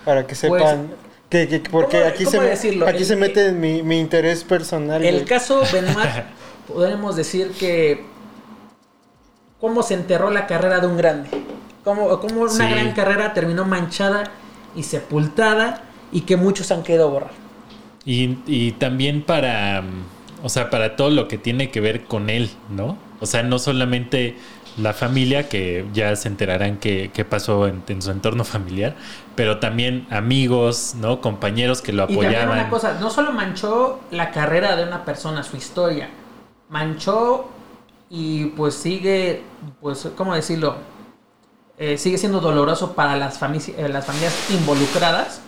para 0.05 0.21
que 0.25 0.35
Pues, 0.35 0.39
sepan 0.39 0.87
que, 1.29 1.47
que- 1.47 1.59
porque 1.69 1.97
¿cómo- 1.99 2.09
aquí 2.09 2.23
cómo 2.23 2.41
se 2.41 2.49
decirlo? 2.49 2.87
aquí 2.87 2.99
El- 2.99 3.05
se 3.05 3.15
mete 3.17 3.51
mi, 3.51 3.83
mi 3.83 3.99
interés 3.99 4.43
personal. 4.43 5.03
El 5.03 5.15
güey. 5.15 5.25
caso 5.25 5.61
Benoit, 5.71 6.09
podemos 6.67 7.15
decir 7.15 7.51
que 7.51 8.03
cómo 9.59 9.83
se 9.83 9.93
enterró 9.95 10.31
la 10.31 10.47
carrera 10.47 10.79
de 10.79 10.87
un 10.87 10.97
grande. 10.97 11.29
Cómo, 11.83 12.19
cómo 12.19 12.41
una 12.41 12.49
Sí. 12.49 12.67
gran 12.69 12.93
carrera 12.93 13.33
terminó 13.33 13.65
manchada 13.65 14.31
y 14.75 14.83
sepultada 14.83 15.83
y 16.11 16.21
que 16.21 16.37
muchos 16.37 16.71
han 16.71 16.83
querido 16.83 17.09
borrar. 17.09 17.31
Y, 18.05 18.39
y 18.47 18.73
también 18.73 19.23
para, 19.23 19.81
mm, 19.81 20.09
o 20.43 20.49
sea, 20.49 20.69
para 20.69 20.95
todo 20.95 21.09
lo 21.09 21.27
que 21.27 21.37
tiene 21.37 21.69
que 21.71 21.81
ver 21.81 22.05
con 22.05 22.29
él, 22.29 22.49
¿no? 22.69 22.97
O 23.19 23.25
sea, 23.25 23.43
no 23.43 23.59
solamente 23.59 24.37
la 24.77 24.93
familia, 24.93 25.49
que 25.49 25.89
ya 25.93 26.15
se 26.15 26.27
enterarán 26.29 26.77
qué 26.77 27.11
qué 27.13 27.25
pasó 27.25 27.67
en, 27.67 27.83
en 27.87 28.01
su 28.01 28.11
entorno 28.11 28.45
familiar, 28.45 28.95
pero 29.35 29.59
también 29.59 30.07
amigos, 30.09 30.95
¿no? 30.95 31.19
Compañeros 31.21 31.81
que 31.81 31.91
lo 31.91 32.05
Y 32.07 32.17
también 32.19 32.43
apoyaban. 32.43 32.49
una 32.51 32.69
cosa, 32.69 32.97
no 32.99 33.09
solo 33.09 33.31
manchó 33.33 33.99
la 34.11 34.31
carrera 34.31 34.75
de 34.77 34.83
una 34.83 35.03
persona, 35.05 35.43
su 35.43 35.57
historia, 35.57 36.09
manchó 36.69 37.49
y 38.09 38.45
pues 38.47 38.75
sigue, 38.75 39.43
pues, 39.81 40.07
¿cómo 40.15 40.33
decirlo? 40.35 40.77
Eh, 41.81 41.97
sigue 41.97 42.17
siendo 42.17 42.41
doloroso 42.41 42.91
para 42.91 43.15
las, 43.15 43.41
eh, 43.41 43.87
las 43.89 44.05
familias 44.05 44.35
involucradas. 44.51 45.39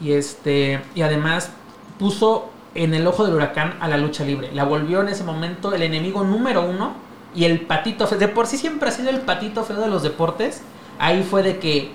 Y 0.00 0.12
este, 0.12 0.80
y 0.94 1.02
además 1.02 1.50
puso 1.98 2.48
en 2.74 2.94
el 2.94 3.06
ojo 3.06 3.26
del 3.26 3.34
huracán 3.34 3.76
a 3.80 3.88
la 3.88 3.98
lucha 3.98 4.24
libre. 4.24 4.50
La 4.54 4.64
volvió 4.64 5.02
en 5.02 5.08
ese 5.08 5.22
momento 5.22 5.74
el 5.74 5.82
enemigo 5.82 6.24
número 6.24 6.62
uno 6.62 6.94
y 7.34 7.44
el 7.44 7.60
patito 7.60 8.06
feo. 8.06 8.18
De 8.18 8.28
por 8.28 8.46
sí 8.46 8.56
siempre 8.56 8.88
ha 8.88 8.92
sido 8.92 9.10
el 9.10 9.20
patito 9.20 9.64
feo 9.64 9.80
de 9.80 9.88
los 9.88 10.02
deportes. 10.02 10.62
Ahí 10.98 11.22
fue 11.22 11.42
de 11.42 11.58
que 11.58 11.92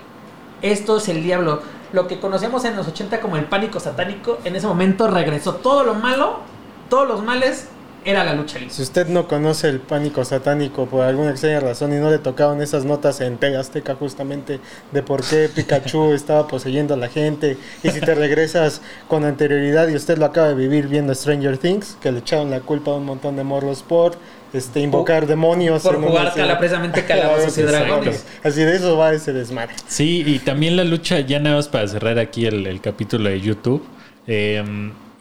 esto 0.61 0.97
es 0.97 1.09
el 1.09 1.23
diablo. 1.23 1.61
Lo 1.91 2.07
que 2.07 2.19
conocíamos 2.19 2.65
en 2.65 2.75
los 2.75 2.87
80 2.87 3.19
como 3.19 3.35
el 3.37 3.45
pánico 3.45 3.79
satánico, 3.79 4.37
en 4.43 4.55
ese 4.55 4.67
momento 4.67 5.07
regresó. 5.07 5.55
Todo 5.55 5.83
lo 5.83 5.95
malo, 5.95 6.41
todos 6.87 7.07
los 7.07 7.23
males, 7.23 7.69
era 8.05 8.23
la 8.23 8.33
lucha 8.33 8.59
libre. 8.59 8.73
Si 8.73 8.81
usted 8.81 9.07
no 9.07 9.27
conoce 9.27 9.69
el 9.69 9.79
pánico 9.79 10.23
satánico 10.25 10.85
por 10.87 11.03
alguna 11.05 11.31
extraña 11.31 11.59
razón 11.59 11.93
y 11.93 11.97
no 11.97 12.09
le 12.09 12.17
tocaban 12.19 12.61
esas 12.61 12.85
notas 12.85 13.21
en 13.21 13.37
TV 13.37 13.57
Azteca 13.57 13.95
justamente 13.95 14.59
de 14.91 15.03
por 15.03 15.23
qué 15.23 15.49
Pikachu 15.53 16.13
estaba 16.13 16.47
poseyendo 16.47 16.93
a 16.93 16.97
la 16.97 17.07
gente 17.09 17.57
y 17.83 17.89
si 17.89 17.99
te 18.01 18.15
regresas 18.15 18.81
con 19.07 19.23
anterioridad 19.25 19.87
y 19.87 19.95
usted 19.95 20.17
lo 20.17 20.25
acaba 20.25 20.49
de 20.49 20.55
vivir 20.55 20.87
viendo 20.87 21.13
Stranger 21.15 21.57
Things, 21.57 21.97
que 22.01 22.11
le 22.11 22.19
echaron 22.19 22.49
la 22.51 22.59
culpa 22.59 22.91
a 22.91 22.95
un 22.95 23.05
montón 23.05 23.35
de 23.35 23.43
morros 23.43 23.83
por 23.83 24.15
este, 24.53 24.81
invocar 24.81 25.25
demonios. 25.25 25.81
por 25.81 25.95
una 25.95 26.07
jugar 26.07 26.33
cala- 26.35 26.59
precisamente 26.59 27.03
calabozos 27.07 27.57
y 27.57 27.63
dragones. 27.63 28.25
Así 28.43 28.61
de 28.63 28.75
eso 28.75 28.97
va 28.97 29.11
ese 29.13 29.33
desmadre. 29.33 29.73
Sí, 29.87 30.23
y 30.25 30.39
también 30.39 30.75
la 30.75 30.83
lucha, 30.83 31.19
ya 31.21 31.39
nada 31.39 31.55
más 31.55 31.67
para 31.67 31.87
cerrar 31.87 32.19
aquí 32.19 32.45
el, 32.45 32.67
el 32.67 32.79
capítulo 32.81 33.29
de 33.29 33.41
YouTube, 33.41 33.83
eh, 34.27 34.63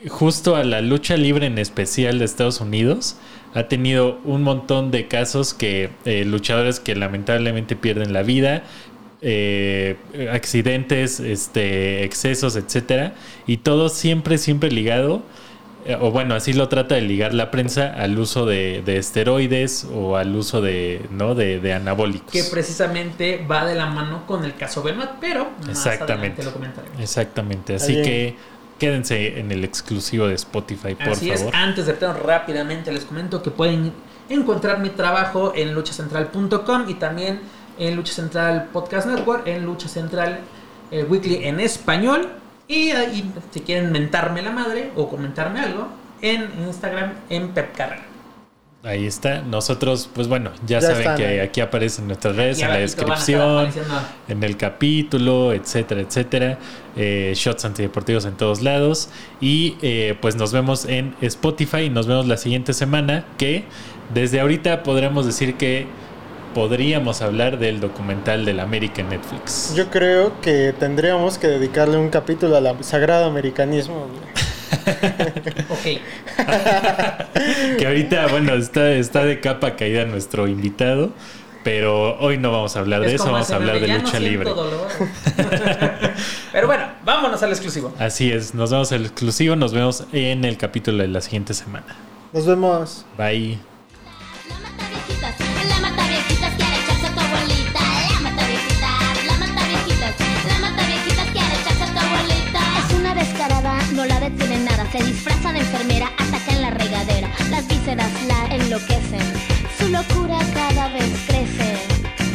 justo 0.09 0.57
a 0.57 0.65
la 0.65 0.81
lucha 0.81 1.17
libre 1.17 1.47
en 1.47 1.59
especial 1.59 2.19
de 2.19 2.25
Estados 2.25 2.61
Unidos, 2.61 3.17
ha 3.55 3.65
tenido 3.69 4.19
un 4.25 4.43
montón 4.43 4.91
de 4.91 5.09
casos 5.09 5.55
que 5.55 5.91
eh, 6.05 6.25
luchadores 6.25 6.81
que 6.81 6.95
lamentablemente 6.95 7.77
pierden 7.77 8.13
la 8.13 8.23
vida, 8.23 8.63
eh, 9.21 9.97
accidentes, 10.33 11.21
este, 11.21 12.05
excesos, 12.05 12.57
etcétera, 12.57 13.15
y 13.47 13.59
todo 13.59 13.89
siempre, 13.89 14.39
siempre 14.39 14.71
ligado. 14.71 15.23
eh, 15.87 15.97
O 16.01 16.11
bueno, 16.11 16.35
así 16.35 16.53
lo 16.55 16.69
trata 16.69 16.95
de 16.97 17.03
ligar 17.03 17.35
la 17.35 17.51
prensa 17.51 17.93
al 17.93 18.19
uso 18.19 18.47
de, 18.47 18.83
de 18.85 18.97
esteroides 18.97 19.87
o 19.93 20.17
al 20.17 20.35
uso 20.35 20.61
de, 20.61 21.03
¿no? 21.11 21.35
de, 21.35 21.61
de 21.61 21.73
anabólicos. 21.75 22.33
Que 22.33 22.43
precisamente 22.45 23.45
va 23.49 23.65
de 23.67 23.75
la 23.75 23.87
mano 23.87 24.27
con 24.27 24.45
el 24.45 24.55
caso 24.57 24.83
Benoit, 24.83 25.11
pero 25.21 25.51
más 25.61 25.69
Exactamente. 25.69 26.41
adelante 26.41 26.43
lo 26.45 26.53
comentaremos. 26.53 27.01
Exactamente, 27.01 27.75
así 27.77 28.03
que 28.03 28.37
quédense 28.83 29.39
en 29.39 29.53
el 29.53 29.63
exclusivo 29.63 30.27
de 30.27 30.35
Spotify, 30.35 30.97
por 30.97 31.11
Así 31.11 31.31
favor. 31.31 31.51
es, 31.51 31.55
antes 31.55 31.87
de 31.87 31.93
meternos 31.93 32.19
rápidamente 32.19 32.91
les 32.91 33.05
comento 33.05 33.41
que 33.41 33.53
pueden 33.53 33.93
encontrar 34.29 34.81
mi 34.81 34.91
trabajo 34.91 35.53
en 35.55 35.73
luchacentral.com 35.73 36.89
y 36.89 36.95
también 36.95 37.39
en 37.79 37.95
Lucha 37.95 38.13
Central 38.13 38.71
Podcast 38.73 39.07
Network, 39.07 39.47
en 39.47 39.65
Lucha 39.65 39.87
Central 39.87 40.41
eh, 40.91 41.05
Weekly 41.09 41.45
en 41.45 41.61
español 41.61 42.29
y 42.67 42.91
ahí 42.91 43.33
si 43.53 43.61
quieren 43.61 43.93
mentarme 43.93 44.43
la 44.43 44.51
madre 44.51 44.91
o 44.97 45.09
comentarme 45.09 45.61
algo 45.61 45.87
en 46.21 46.51
Instagram 46.67 47.13
en 47.31 47.51
Pep 47.51 47.77
Carrera. 47.77 48.12
Ahí 48.85 49.07
está. 49.07 49.43
Nosotros, 49.43 50.11
pues 50.13 50.27
bueno, 50.27 50.51
ya, 50.67 50.81
Ya 50.81 50.89
saben 50.89 50.99
están 50.99 51.17
que 51.17 51.41
aquí 51.41 51.61
aparecen 51.61 52.09
nuestras 52.09 52.35
redes 52.35 52.59
Y 52.59 52.63
en 52.63 52.69
la 52.69 52.79
descripción, 52.79 53.69
en 54.29 54.43
el 54.43 54.57
capítulo, 54.57 55.53
etcétera, 55.53 56.01
etcétera. 56.01 56.59
Eh, 56.97 57.33
shots 57.37 57.65
antideportivos 57.65 58.25
en 58.25 58.35
todos 58.35 58.61
lados. 58.61 59.09
Y 59.41 59.77
eh, 59.83 60.17
pues 60.21 60.35
nos 60.35 60.53
vemos 60.53 60.85
en 60.87 61.15
Spotify 61.21 61.83
y 61.83 61.91
nos 61.91 62.09
vemos 62.09 62.27
la 62.27 62.37
siguiente 62.37 62.73
semana. 62.73 63.25
Que 63.39 63.65
desde 64.13 64.41
ahorita 64.41 64.83
podremos 64.83 65.27
decir 65.27 65.55
que 65.55 65.87
podríamos 66.53 67.23
hablar 67.23 67.61
del 67.61 67.79
documental 67.79 68.45
del 68.45 68.59
América 68.59 69.01
en 69.01 69.11
Netflix. 69.11 69.75
Yo 69.77 69.91
creo 69.91 70.41
que 70.41 70.75
tendríamos 70.79 71.39
que 71.39 71.47
dedicarle 71.47 71.99
un 71.99 72.11
capítulo 72.11 72.57
al 72.57 72.83
sagrado 72.83 73.27
americanismo. 73.27 74.09
Ok. 75.69 76.01
Que 77.79 77.87
ahorita, 77.87 78.27
bueno, 78.29 78.55
está, 78.55 78.93
está 78.93 79.25
de 79.25 79.41
capa 79.41 79.75
caída 79.77 80.05
nuestro 80.05 80.47
invitado. 80.49 81.11
Pero 81.65 82.19
hoy 82.19 82.39
no 82.39 82.51
vamos 82.51 82.75
a 82.77 82.81
hablar 82.81 83.03
de 83.03 83.09
Es 83.09 83.15
eso, 83.15 83.31
vamos 83.31 83.51
a 83.51 83.55
hablar 83.57 83.79
de 83.81 83.87
"Ya 83.87 83.99
no 83.99 84.03
lucha 84.05 84.19
libre. 84.19 84.51
dolor". 84.51 84.89
Pero 86.53 86.67
bueno, 86.67 86.85
vámonos 87.05 87.41
al 87.43 87.51
exclusivo. 87.51 87.95
Así 88.01 88.33
es, 88.33 88.53
nos 88.55 88.71
vemos 88.73 88.91
el 88.93 89.03
exclusivo, 89.07 89.55
nos 89.55 89.73
vemos 89.73 90.05
en 90.13 90.45
el 90.45 90.57
capítulo 90.57 90.99
de 91.03 91.09
la 91.09 91.21
siguiente 91.21 91.55
semana. 91.55 91.87
Nos 92.33 92.47
vemos. 92.47 93.05
Bye. 93.17 93.59
Vísceras 107.83 108.27
la 108.29 108.55
enloquecen. 108.55 109.21
Su 109.77 109.89
locura 109.89 110.39
cada 110.55 110.93
vez 110.93 111.11
crece. 111.27 111.75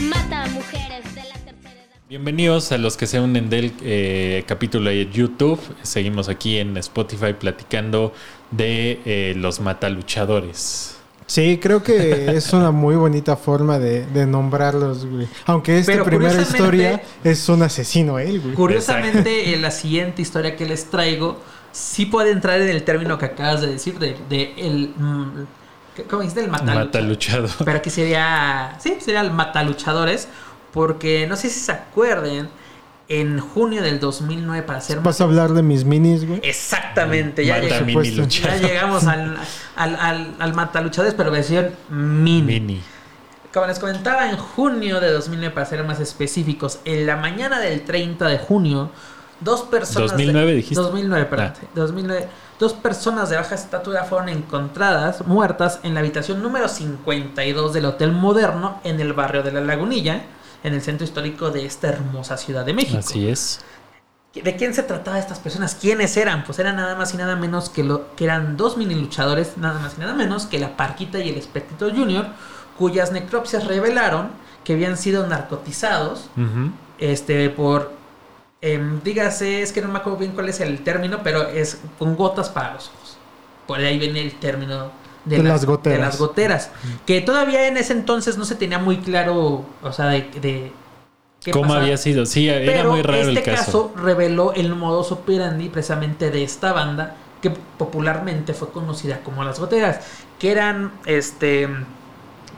Mata 0.01 0.43
a 0.43 0.47
mujeres 0.47 1.15
de 1.15 1.21
la 1.23 1.35
tercera 1.35 1.71
edad. 1.71 1.95
Bienvenidos 2.09 2.73
a 2.73 2.77
los 2.77 2.97
que 2.97 3.07
se 3.07 3.21
unen 3.21 3.49
del 3.49 3.71
eh, 3.81 4.43
capítulo 4.45 4.89
de 4.89 5.09
YouTube. 5.09 5.57
Seguimos 5.83 6.27
aquí 6.27 6.57
en 6.57 6.75
Spotify 6.75 7.31
platicando 7.31 8.13
de 8.51 8.99
eh, 9.05 9.33
los 9.37 9.61
mataluchadores. 9.61 10.97
Sí, 11.27 11.59
creo 11.61 11.81
que 11.81 12.29
es 12.35 12.51
una 12.51 12.71
muy 12.71 12.97
bonita 12.97 13.37
forma 13.37 13.79
de, 13.79 14.05
de 14.05 14.25
nombrarlos, 14.25 15.05
güey. 15.05 15.29
Aunque 15.45 15.77
esta 15.77 15.93
Pero 15.93 16.03
primera 16.03 16.41
historia 16.41 17.01
es 17.23 17.47
un 17.47 17.61
asesino 17.61 18.19
él, 18.19 18.41
güey. 18.41 18.53
Curiosamente, 18.53 19.53
en 19.53 19.61
la 19.61 19.71
siguiente 19.71 20.21
historia 20.21 20.57
que 20.57 20.65
les 20.65 20.89
traigo, 20.89 21.39
sí 21.77 22.07
puede 22.07 22.31
entrar 22.31 22.59
en 22.59 22.69
el 22.69 22.83
término 22.83 23.19
que 23.19 23.25
acabas 23.25 23.61
de 23.61 23.67
decir, 23.67 23.99
de, 23.99 24.17
de 24.29 24.53
el... 24.57 24.93
mm, 24.97 25.45
¿Cómo 26.09 26.21
dijiste? 26.21 26.43
El 26.43 26.49
matalucha. 26.49 26.85
Mataluchado. 26.85 27.49
Pero 27.63 27.77
aquí 27.77 27.89
sería... 27.89 28.75
Sí, 28.79 28.97
sería 28.99 29.21
el 29.21 29.31
mataluchadores, 29.31 30.27
porque 30.73 31.27
no 31.27 31.35
sé 31.35 31.49
si 31.49 31.59
se 31.59 31.71
acuerden, 31.71 32.49
en 33.09 33.39
junio 33.39 33.81
del 33.81 33.99
2009, 33.99 34.63
para 34.63 34.81
ser 34.81 34.97
más... 34.97 35.05
¿Vas 35.05 35.21
a 35.21 35.23
hablar 35.25 35.53
de 35.53 35.61
mis 35.61 35.85
minis, 35.85 36.27
güey? 36.27 36.39
Exactamente, 36.43 37.45
ya, 37.45 37.59
mini 37.59 37.93
supuesto. 37.93 38.27
ya 38.27 38.57
llegamos 38.57 39.05
al, 39.05 39.37
al, 39.75 39.95
al, 39.95 40.35
al 40.39 40.53
mataluchadores, 40.53 41.13
pero 41.15 41.31
versión 41.31 41.71
mini. 41.89 42.59
Mini. 42.59 42.81
Como 43.53 43.65
les 43.67 43.79
comentaba, 43.79 44.29
en 44.29 44.37
junio 44.37 44.99
de 44.99 45.11
2009, 45.11 45.53
para 45.53 45.65
ser 45.65 45.83
más 45.83 45.99
específicos, 45.99 46.79
en 46.85 47.05
la 47.07 47.15
mañana 47.17 47.59
del 47.59 47.81
30 47.85 48.27
de 48.27 48.37
junio, 48.39 48.91
dos 49.39 49.61
personas... 49.61 50.11
de- 50.11 50.17
2009 50.17 50.53
dijiste. 50.53 50.81
2009, 50.81 51.25
perdón. 51.25 51.51
Ah. 51.53 51.57
sí, 51.59 51.67
2009. 51.75 52.27
Dos 52.59 52.73
personas 52.73 53.29
de 53.29 53.35
baja 53.35 53.53
estatura 53.53 54.03
fueron 54.03 54.29
encontradas 54.29 55.25
muertas 55.27 55.79
en 55.83 55.93
la 55.93 55.99
habitación 55.99 56.41
número 56.41 56.67
52 56.67 57.73
del 57.73 57.85
Hotel 57.85 58.11
Moderno 58.11 58.81
en 58.83 58.99
el 58.99 59.13
barrio 59.13 59.43
de 59.43 59.51
La 59.51 59.61
Lagunilla, 59.61 60.23
en 60.63 60.73
el 60.73 60.81
centro 60.81 61.05
histórico 61.05 61.51
de 61.51 61.65
esta 61.65 61.89
hermosa 61.89 62.35
ciudad 62.35 62.65
de 62.65 62.73
México. 62.73 62.97
Así 62.97 63.27
es. 63.27 63.61
¿De 64.33 64.55
quién 64.55 64.73
se 64.73 64.83
trataba 64.83 65.19
estas 65.19 65.39
personas? 65.39 65.75
¿Quiénes 65.75 66.15
eran? 66.17 66.43
Pues 66.43 66.59
eran 66.59 66.75
nada 66.75 66.95
más 66.95 67.13
y 67.13 67.17
nada 67.17 67.35
menos 67.35 67.69
que, 67.69 67.83
lo, 67.83 68.15
que 68.15 68.25
eran 68.25 68.57
dos 68.57 68.77
mini 68.77 68.95
luchadores, 68.95 69.57
nada 69.57 69.79
más 69.79 69.95
y 69.97 70.01
nada 70.01 70.13
menos 70.13 70.45
que 70.45 70.59
la 70.59 70.75
Parquita 70.77 71.19
y 71.19 71.29
el 71.29 71.37
Espectrito 71.37 71.89
Junior, 71.89 72.27
cuyas 72.77 73.11
necropsias 73.11 73.65
revelaron 73.65 74.29
que 74.63 74.73
habían 74.73 74.97
sido 74.97 75.25
narcotizados 75.27 76.29
este, 76.99 77.49
por, 77.49 77.93
em, 78.61 79.01
dígase, 79.03 79.61
es 79.61 79.71
que 79.73 79.81
no 79.81 79.89
me 79.89 79.99
acuerdo 79.99 80.19
bien 80.19 80.31
cuál 80.33 80.49
es 80.49 80.59
el 80.59 80.83
término, 80.83 81.19
pero 81.23 81.47
es 81.47 81.81
con 81.99 82.15
gotas 82.15 82.49
para 82.49 82.73
los 82.73 82.89
ojos. 82.89 83.17
Por 83.67 83.79
ahí 83.79 83.97
viene 83.99 84.21
el 84.21 84.39
término 84.39 84.91
De 85.25 85.39
las 85.43 85.65
goteras. 85.65 85.97
de 85.99 86.05
las 86.05 86.17
goteras. 86.17 86.71
Que 87.05 87.21
todavía 87.21 87.67
en 87.67 87.77
ese 87.77 87.93
entonces 87.93 88.37
no 88.37 88.45
se 88.45 88.55
tenía 88.55 88.79
muy 88.79 88.97
claro, 88.99 89.65
o 89.81 89.91
sea, 89.91 90.07
de... 90.07 90.21
de 90.41 90.71
qué 91.43 91.51
¿Cómo 91.51 91.73
pasaba. 91.73 91.81
había 91.83 91.97
sido? 91.97 92.25
Sí, 92.25 92.49
era 92.49 92.65
Pero 92.65 92.91
muy 92.91 93.01
raro 93.03 93.29
este 93.29 93.39
el 93.39 93.41
caso. 93.43 93.93
reveló 93.95 94.53
el 94.53 94.75
modus 94.75 95.11
operandi 95.11 95.69
precisamente 95.69 96.31
de 96.31 96.43
esta 96.43 96.73
banda 96.73 97.15
que 97.41 97.51
popularmente 97.51 98.53
fue 98.53 98.71
conocida 98.71 99.21
como 99.23 99.43
las 99.43 99.59
goteras, 99.59 99.99
que 100.39 100.51
eran 100.51 100.91
este 101.05 101.69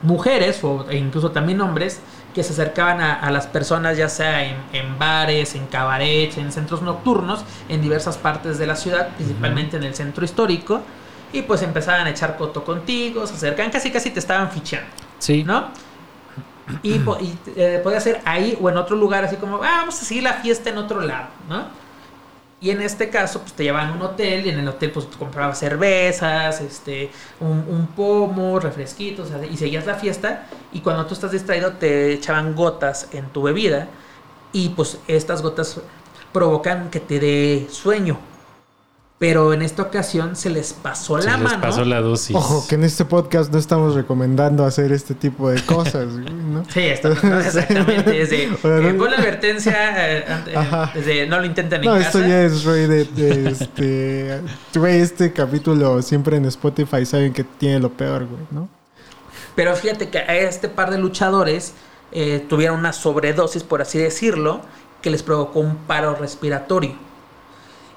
mujeres 0.02 0.64
o 0.64 0.86
e 0.90 0.98
incluso 0.98 1.32
también 1.32 1.60
hombres 1.62 2.00
que 2.34 2.44
se 2.44 2.54
acercaban 2.54 3.02
a, 3.02 3.16
a 3.16 3.32
las 3.32 3.48
personas 3.48 3.98
ya 3.98 4.10
sea 4.10 4.44
en, 4.44 4.56
en 4.74 5.00
bares, 5.00 5.56
en 5.56 5.66
cabarets, 5.68 6.38
en 6.38 6.52
centros 6.52 6.82
nocturnos, 6.82 7.44
en 7.68 7.82
diversas 7.82 8.18
partes 8.18 8.58
de 8.58 8.68
la 8.68 8.76
ciudad, 8.76 9.10
principalmente 9.16 9.78
en 9.78 9.84
el 9.84 9.96
centro 9.96 10.24
histórico, 10.24 10.82
y 11.34 11.42
pues 11.42 11.62
empezaban 11.62 12.08
a 12.08 12.10
echar 12.10 12.38
coto 12.38 12.64
contigo, 12.64 13.26
se 13.26 13.34
acercaban, 13.36 13.72
casi 13.72 13.92
casi 13.92 14.12
te 14.12 14.20
estaban 14.20 14.52
fichando. 14.52 14.88
Sí. 15.18 15.44
¿no? 15.44 15.68
Y, 16.84 16.94
y, 16.94 17.40
eh, 17.56 17.80
podía 17.84 18.00
ser 18.00 18.22
ahí 18.26 18.58
o 18.62 18.70
en 18.70 18.78
otro 18.78 18.96
lugar, 18.96 19.24
así 19.26 19.36
como, 19.38 19.58
ah, 19.58 19.80
vamos 19.80 20.00
a 20.02 20.06
seguir 20.06 20.24
la 20.24 20.34
fiesta 20.34 20.70
en 20.70 20.78
otro 20.78 21.02
lado, 21.02 21.28
¿no? 21.48 21.66
Y 22.62 22.72
en 22.72 22.82
este 22.82 23.10
caso, 23.10 23.40
pues 23.40 23.54
te 23.54 23.64
llevaban 23.64 23.92
a 23.92 23.94
un 23.94 24.02
hotel 24.02 24.46
y 24.46 24.50
en 24.50 24.60
el 24.60 24.68
hotel, 24.68 24.92
pues 24.92 25.06
comprabas 25.18 25.60
cervezas, 25.60 26.60
este, 26.60 27.10
un, 27.40 27.66
un 27.70 27.88
pomo, 27.88 28.60
refresquitos, 28.60 29.30
y 29.50 29.56
seguías 29.56 29.86
la 29.86 29.96
fiesta. 29.96 30.48
Y 30.74 30.82
cuando 30.82 31.06
tú 31.06 31.14
estás 31.14 31.32
distraído, 31.32 31.74
te 31.74 32.12
echaban 32.12 32.56
gotas 32.56 33.08
en 33.14 33.30
tu 33.30 33.44
bebida 33.44 33.88
y 34.52 34.70
pues 34.70 34.98
estas 35.08 35.42
gotas 35.42 35.80
provocan 36.34 36.90
que 36.90 37.00
te 37.00 37.20
dé 37.20 37.68
sueño. 37.72 38.20
Pero 39.20 39.52
en 39.54 39.62
esta 39.62 39.82
ocasión 39.84 40.38
se 40.38 40.50
les 40.50 40.72
pasó 40.72 41.20
Se 41.22 41.28
la 41.28 41.34
les 41.36 41.44
mano. 41.44 41.62
pasó 41.62 41.84
la 41.84 42.00
dosis. 42.00 42.34
Ojo, 42.34 42.66
que 42.70 42.76
en 42.76 42.86
este 42.86 43.04
podcast 43.04 43.52
no 43.52 43.60
estamos 43.60 43.94
recomendando 43.94 44.64
hacer 44.64 44.94
este 44.94 45.14
tipo 45.14 45.50
de 45.50 45.62
cosas, 45.66 46.06
güey, 46.14 46.34
¿no? 46.34 46.64
Sí, 46.70 46.86
no, 47.24 47.40
exactamente. 47.42 48.22
Es 48.22 48.30
de, 48.30 48.48
Bueno, 48.64 48.88
eh, 48.88 48.94
pon 48.94 49.12
la 49.12 49.18
advertencia, 49.18 49.74
eh, 50.20 50.26
ante- 50.26 50.56
Ajá. 50.56 50.94
es 50.96 51.06
de, 51.06 51.28
no 51.28 51.38
lo 51.38 51.46
intenten 51.46 51.82
en 51.84 51.90
No, 51.90 51.96
casa. 51.98 52.08
esto 52.08 52.20
ya 52.22 52.44
es 52.44 52.64
rey 52.64 52.88
de, 52.88 53.04
de 53.04 53.50
este... 53.50 54.42
Güey, 54.74 55.02
este 55.02 55.34
capítulo 55.34 56.02
siempre 56.02 56.38
en 56.38 56.46
Spotify 56.46 57.06
saben 57.06 57.34
que 57.34 57.44
tiene 57.44 57.82
lo 57.82 57.90
peor, 57.92 58.26
güey, 58.26 58.44
¿no? 58.52 58.70
Pero 59.54 59.76
fíjate 59.76 60.08
que 60.10 60.20
a 60.20 60.34
este 60.38 60.70
par 60.70 60.92
de 60.92 60.98
luchadores 60.98 61.74
eh, 62.14 62.46
tuvieron 62.48 62.80
una 62.80 62.94
sobredosis, 62.94 63.64
por 63.64 63.82
así 63.82 63.98
decirlo, 63.98 64.62
que 65.02 65.10
les 65.10 65.24
provocó 65.24 65.60
un 65.60 65.76
paro 65.76 66.16
respiratorio. 66.16 67.09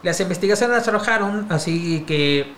Las 0.02 0.18
investigaciones 0.20 0.86
arrojaron 0.88 1.46
así 1.50 2.04
que 2.06 2.52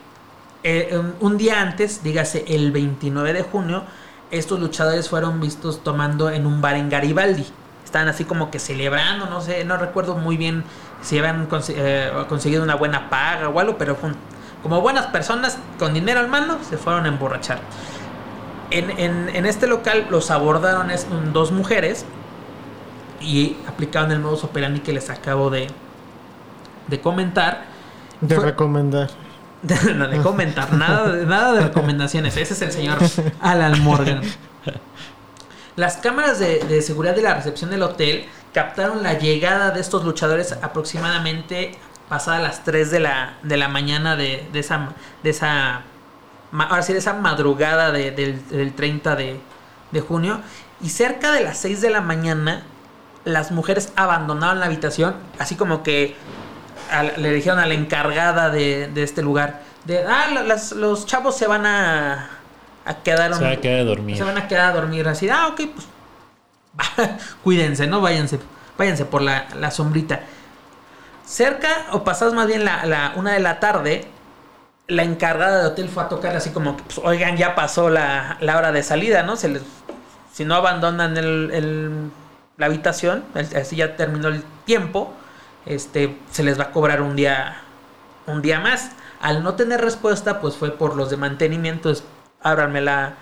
eh, 0.63 0.99
un, 1.21 1.37
día 1.37 1.61
antes, 1.61 2.03
dígase 2.03 2.47
el 2.49 2.73
29 2.73 3.35
de 3.35 3.43
junio, 3.43 3.85
estos 4.31 4.59
luchadores 4.59 5.11
fueron 5.11 5.39
vistos 5.41 5.85
tomando 5.85 6.31
en 6.31 6.47
un 6.47 6.63
bar 6.63 6.77
en 6.77 6.89
Garibaldi. 6.89 7.47
Estaban 7.85 8.09
así 8.09 8.25
como 8.25 8.51
que 8.51 8.59
celebrando, 8.59 9.27
no 9.27 9.43
sé, 9.43 9.63
no 9.67 9.77
recuerdo 9.77 10.17
muy 10.17 10.39
bien 10.39 10.65
si 11.03 11.19
habían 11.19 11.47
eh, 11.69 12.11
conseguido 12.31 12.63
una 12.63 12.77
buena 12.77 13.11
paga 13.11 13.51
o 13.51 13.61
algo, 13.61 13.77
pero 13.77 13.99
como 14.63 14.81
buenas 14.81 15.07
personas 15.09 15.59
con 15.79 15.93
dinero 15.93 16.21
en 16.21 16.31
mano 16.31 16.59
se 16.69 16.79
fueron 16.79 17.05
a 17.05 17.09
emborrachar. 17.09 17.61
En, 18.71 19.45
este 19.45 19.67
local 19.67 20.07
los 20.11 20.31
abordaron 20.31 20.91
dos 21.35 21.53
mujeres 21.53 22.07
y 23.21 23.59
aplicaron 23.69 24.11
el 24.11 24.19
modus 24.19 24.45
operandi 24.45 24.81
que 24.81 24.95
les 24.95 25.11
acabo 25.11 25.51
de, 25.51 25.69
de 26.89 27.01
comentar. 27.01 27.65
De 28.21 28.35
Fue- 28.37 28.45
recomendar. 28.45 29.11
De, 29.65 29.95
no, 29.95 30.07
de 30.09 30.19
comentar, 30.19 30.75
nada, 30.75 31.11
de- 31.11 31.25
nada 31.25 31.53
de 31.53 31.61
recomendaciones. 31.63 32.37
Ese 32.37 32.53
es 32.53 32.61
el 32.61 32.71
señor 32.71 32.99
Alan 33.41 33.81
Morgan. 33.83 34.21
Las 35.77 35.97
cámaras 35.97 36.39
de, 36.39 36.59
de 36.65 36.83
seguridad 36.83 37.17
de 37.17 37.23
la 37.23 37.35
recepción 37.35 37.71
del 37.71 37.83
hotel 37.83 38.27
captaron 38.53 39.03
la 39.03 39.15
llegada 39.19 39.71
de 39.71 39.81
estos 39.81 40.05
luchadores 40.05 40.53
aproximadamente 40.53 41.73
pasadas 42.11 42.43
las 42.43 42.63
3 42.65 42.91
de 42.91 43.01
la, 43.01 43.39
de 43.43 43.57
la 43.57 43.69
mañana 43.69 44.17
de, 44.17 44.47
de 44.53 44.59
esa, 44.61 44.91
de 45.23 45.31
esa 45.31 45.81
ahora 46.53 46.83
sí, 46.83 46.93
de 46.93 46.99
esa 47.01 47.15
madrugada 47.15 47.91
de- 47.91 48.11
del, 48.11 48.47
del 48.51 48.75
30 48.75 49.17
de, 49.17 49.41
de 49.91 50.01
junio. 50.01 50.41
Y 50.83 50.91
cerca 50.91 51.33
de 51.33 51.43
las 51.43 51.57
6 51.59 51.81
de 51.81 51.89
la 51.91 52.03
mañana, 52.03 52.65
las 53.25 53.51
mujeres 53.51 53.93
abandonaron 53.97 54.61
la 54.61 54.67
habitación, 54.67 55.15
así 55.39 55.57
como 55.57 55.83
que 55.83 56.17
le 57.17 57.31
dijeron 57.33 57.59
a 57.59 57.67
la 57.67 57.75
encargada 57.75 58.51
de, 58.51 58.89
de 58.89 59.03
este 59.03 59.23
lugar, 59.23 59.61
de, 59.85 60.05
ah, 60.05 60.29
las- 60.47 60.73
los 60.73 61.07
chavos 61.07 61.37
se 61.37 61.47
van 61.47 61.67
a, 61.67 62.31
a 62.85 62.95
quedar... 63.03 63.35
Se 63.35 63.45
va 63.45 63.51
a 63.51 63.57
quedar 63.57 63.81
a 63.81 63.85
dormir. 63.85 64.17
se 64.17 64.25
van 64.25 64.39
a 64.39 64.49
quedar 64.49 64.71
a 64.71 64.73
dormir 64.73 65.07
así, 65.09 65.29
ah, 65.29 65.49
ok, 65.49 65.61
pues 65.75 67.11
cuídense, 67.45 67.87
¿no? 67.87 68.01
Váyanse, 68.01 68.39
váyanse 68.79 69.05
por 69.05 69.23
la, 69.23 69.47
la 69.59 69.71
sombrita. 69.71 70.21
Cerca, 71.27 71.69
o 71.93 72.05
pasadas 72.05 72.35
más 72.35 72.47
bien 72.47 72.65
la, 72.65 72.85
la 72.85 73.13
una 73.17 73.33
de 73.33 73.41
la 73.41 73.59
tarde, 73.61 74.07
la 74.89 75.03
encargada 75.05 75.61
de 75.63 75.67
hotel 75.69 75.89
fue 75.89 76.03
a 76.03 76.09
tocar 76.09 76.37
así 76.37 76.51
como 76.51 76.77
pues, 76.77 76.99
oigan, 76.99 77.37
ya 77.37 77.55
pasó 77.55 77.89
la, 77.89 78.37
la 78.41 78.59
hora 78.59 78.73
de 78.73 78.83
salida, 78.83 79.23
¿no? 79.23 79.37
Se 79.37 79.49
les, 79.49 79.63
si 80.33 80.45
no 80.45 80.55
abandonan 80.55 81.17
el, 81.17 81.51
el- 81.53 82.11
la 82.57 82.67
habitación, 82.67 83.25
el- 83.35 83.57
así 83.57 83.77
ya 83.77 83.97
terminó 83.97 84.29
el 84.29 84.43
tiempo, 84.67 85.15
este, 85.67 86.19
se 86.31 86.43
les 86.43 86.59
va 86.59 86.65
a 86.65 86.71
cobrar 86.73 87.03
un 87.03 87.17
día, 87.17 87.57
un 88.27 88.43
día 88.43 88.61
más. 88.61 88.91
Al 89.21 89.43
no 89.43 89.55
tener 89.55 89.81
respuesta, 89.81 90.41
pues 90.41 90.57
fue 90.57 90.71
por 90.73 90.97
los 90.97 91.11
de 91.11 91.17
mantenimiento, 91.17 91.91
es, 91.91 92.05
ábranme 92.43 92.81
la, 92.81 93.17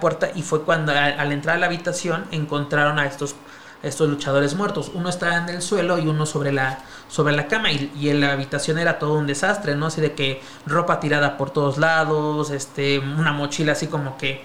puerta 0.00 0.30
y 0.34 0.42
fue 0.42 0.62
cuando 0.62 0.92
a- 0.92 1.04
al 1.06 1.32
entrar 1.32 1.56
a 1.56 1.58
la 1.58 1.66
habitación 1.66 2.24
encontraron 2.32 2.98
a 2.98 3.06
estos, 3.06 3.34
estos 3.82 4.08
luchadores 4.08 4.54
muertos. 4.54 4.90
Uno 4.94 5.08
estaba 5.08 5.36
en 5.36 5.48
el 5.48 5.62
suelo 5.62 5.98
y 5.98 6.06
uno 6.08 6.26
sobre 6.26 6.52
la, 6.52 6.78
sobre 7.08 7.34
la 7.34 7.46
cama 7.48 7.70
y, 7.70 7.92
y 7.98 8.08
en 8.10 8.20
la 8.20 8.32
habitación 8.32 8.78
era 8.78 8.98
todo 8.98 9.14
un 9.18 9.26
desastre, 9.26 9.74
¿no? 9.76 9.86
Así 9.86 10.00
de 10.00 10.12
que 10.14 10.40
ropa 10.66 11.00
tirada 11.00 11.36
por 11.36 11.50
todos 11.50 11.78
lados, 11.78 12.50
este, 12.50 12.98
una 12.98 13.32
mochila 13.32 13.72
así 13.72 13.86
como 13.88 14.16
que 14.18 14.42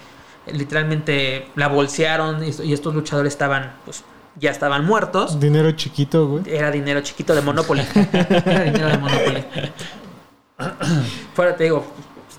literalmente 0.52 1.48
la 1.56 1.68
bolsearon 1.68 2.44
y, 2.44 2.50
y 2.62 2.72
estos 2.72 2.94
luchadores 2.94 3.32
estaban, 3.32 3.72
pues 3.84 4.04
ya 4.36 4.50
estaban 4.50 4.84
muertos. 4.84 5.38
Dinero 5.40 5.72
chiquito, 5.72 6.26
güey. 6.28 6.42
Era 6.46 6.70
dinero 6.70 7.00
chiquito 7.00 7.34
de 7.34 7.40
Monopoly. 7.42 7.82
Era 8.12 8.62
dinero 8.64 8.88
de 8.88 8.98
Monopoly. 8.98 9.44
Fuera, 11.34 11.56
te 11.56 11.64
digo, 11.64 11.84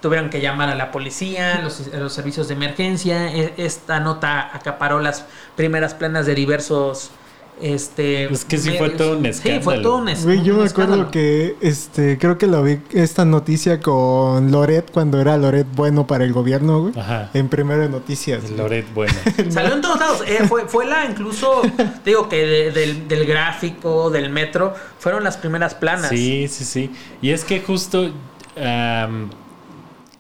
tuvieron 0.01 0.29
que 0.29 0.39
llamar 0.41 0.69
a 0.69 0.75
la 0.75 0.91
policía, 0.91 1.61
los, 1.61 1.89
a 1.93 1.97
los 1.97 2.13
servicios 2.13 2.47
de 2.47 2.53
emergencia. 2.53 3.31
E- 3.33 3.53
Esta 3.57 3.99
nota 3.99 4.49
acaparó 4.55 4.99
las 4.99 5.25
primeras 5.55 5.93
planas 5.93 6.25
de 6.25 6.35
diversos 6.35 7.11
Este, 7.61 8.25
Es 8.25 8.43
que 8.43 8.57
sí 8.57 8.71
fue 8.77 8.89
todo 8.89 9.17
un 9.17 9.23
Sí, 9.33 9.41
fue 9.41 9.51
escándalo. 9.51 9.81
todo 9.81 9.97
un, 9.99 10.09
es- 10.09 10.25
Güey, 10.25 10.43
yo 10.43 10.55
me 10.55 10.65
acuerdo 10.65 10.65
escándalo. 10.95 11.11
que 11.11 11.55
este 11.61 12.17
creo 12.17 12.37
que 12.37 12.47
lo 12.47 12.61
vi 12.63 12.79
esta 12.91 13.23
noticia 13.23 13.79
con 13.79 14.51
Loret 14.51 14.91
cuando 14.91 15.21
era 15.21 15.37
Loret 15.37 15.65
bueno 15.73 16.05
para 16.05 16.25
el 16.25 16.33
gobierno, 16.33 16.81
güey. 16.81 16.99
Ajá. 16.99 17.29
En 17.33 17.47
primero 17.47 17.81
de 17.81 17.87
noticias. 17.89 18.49
Loret, 18.51 18.85
bueno. 18.93 19.13
Salió 19.49 19.73
en 19.73 19.81
todos 19.81 19.99
lados. 19.99 20.23
Eh, 20.27 20.39
fue, 20.49 20.67
fue 20.67 20.85
la 20.85 21.05
incluso, 21.05 21.61
digo 22.03 22.27
que 22.27 22.45
de- 22.45 22.71
del, 22.71 23.07
del 23.07 23.25
gráfico, 23.25 24.09
del 24.09 24.29
metro, 24.29 24.73
fueron 24.99 25.23
las 25.23 25.37
primeras 25.37 25.75
planas. 25.75 26.09
Sí, 26.09 26.47
sí, 26.49 26.65
sí. 26.65 26.91
Y 27.21 27.29
es 27.29 27.45
que 27.45 27.61
justo 27.61 28.11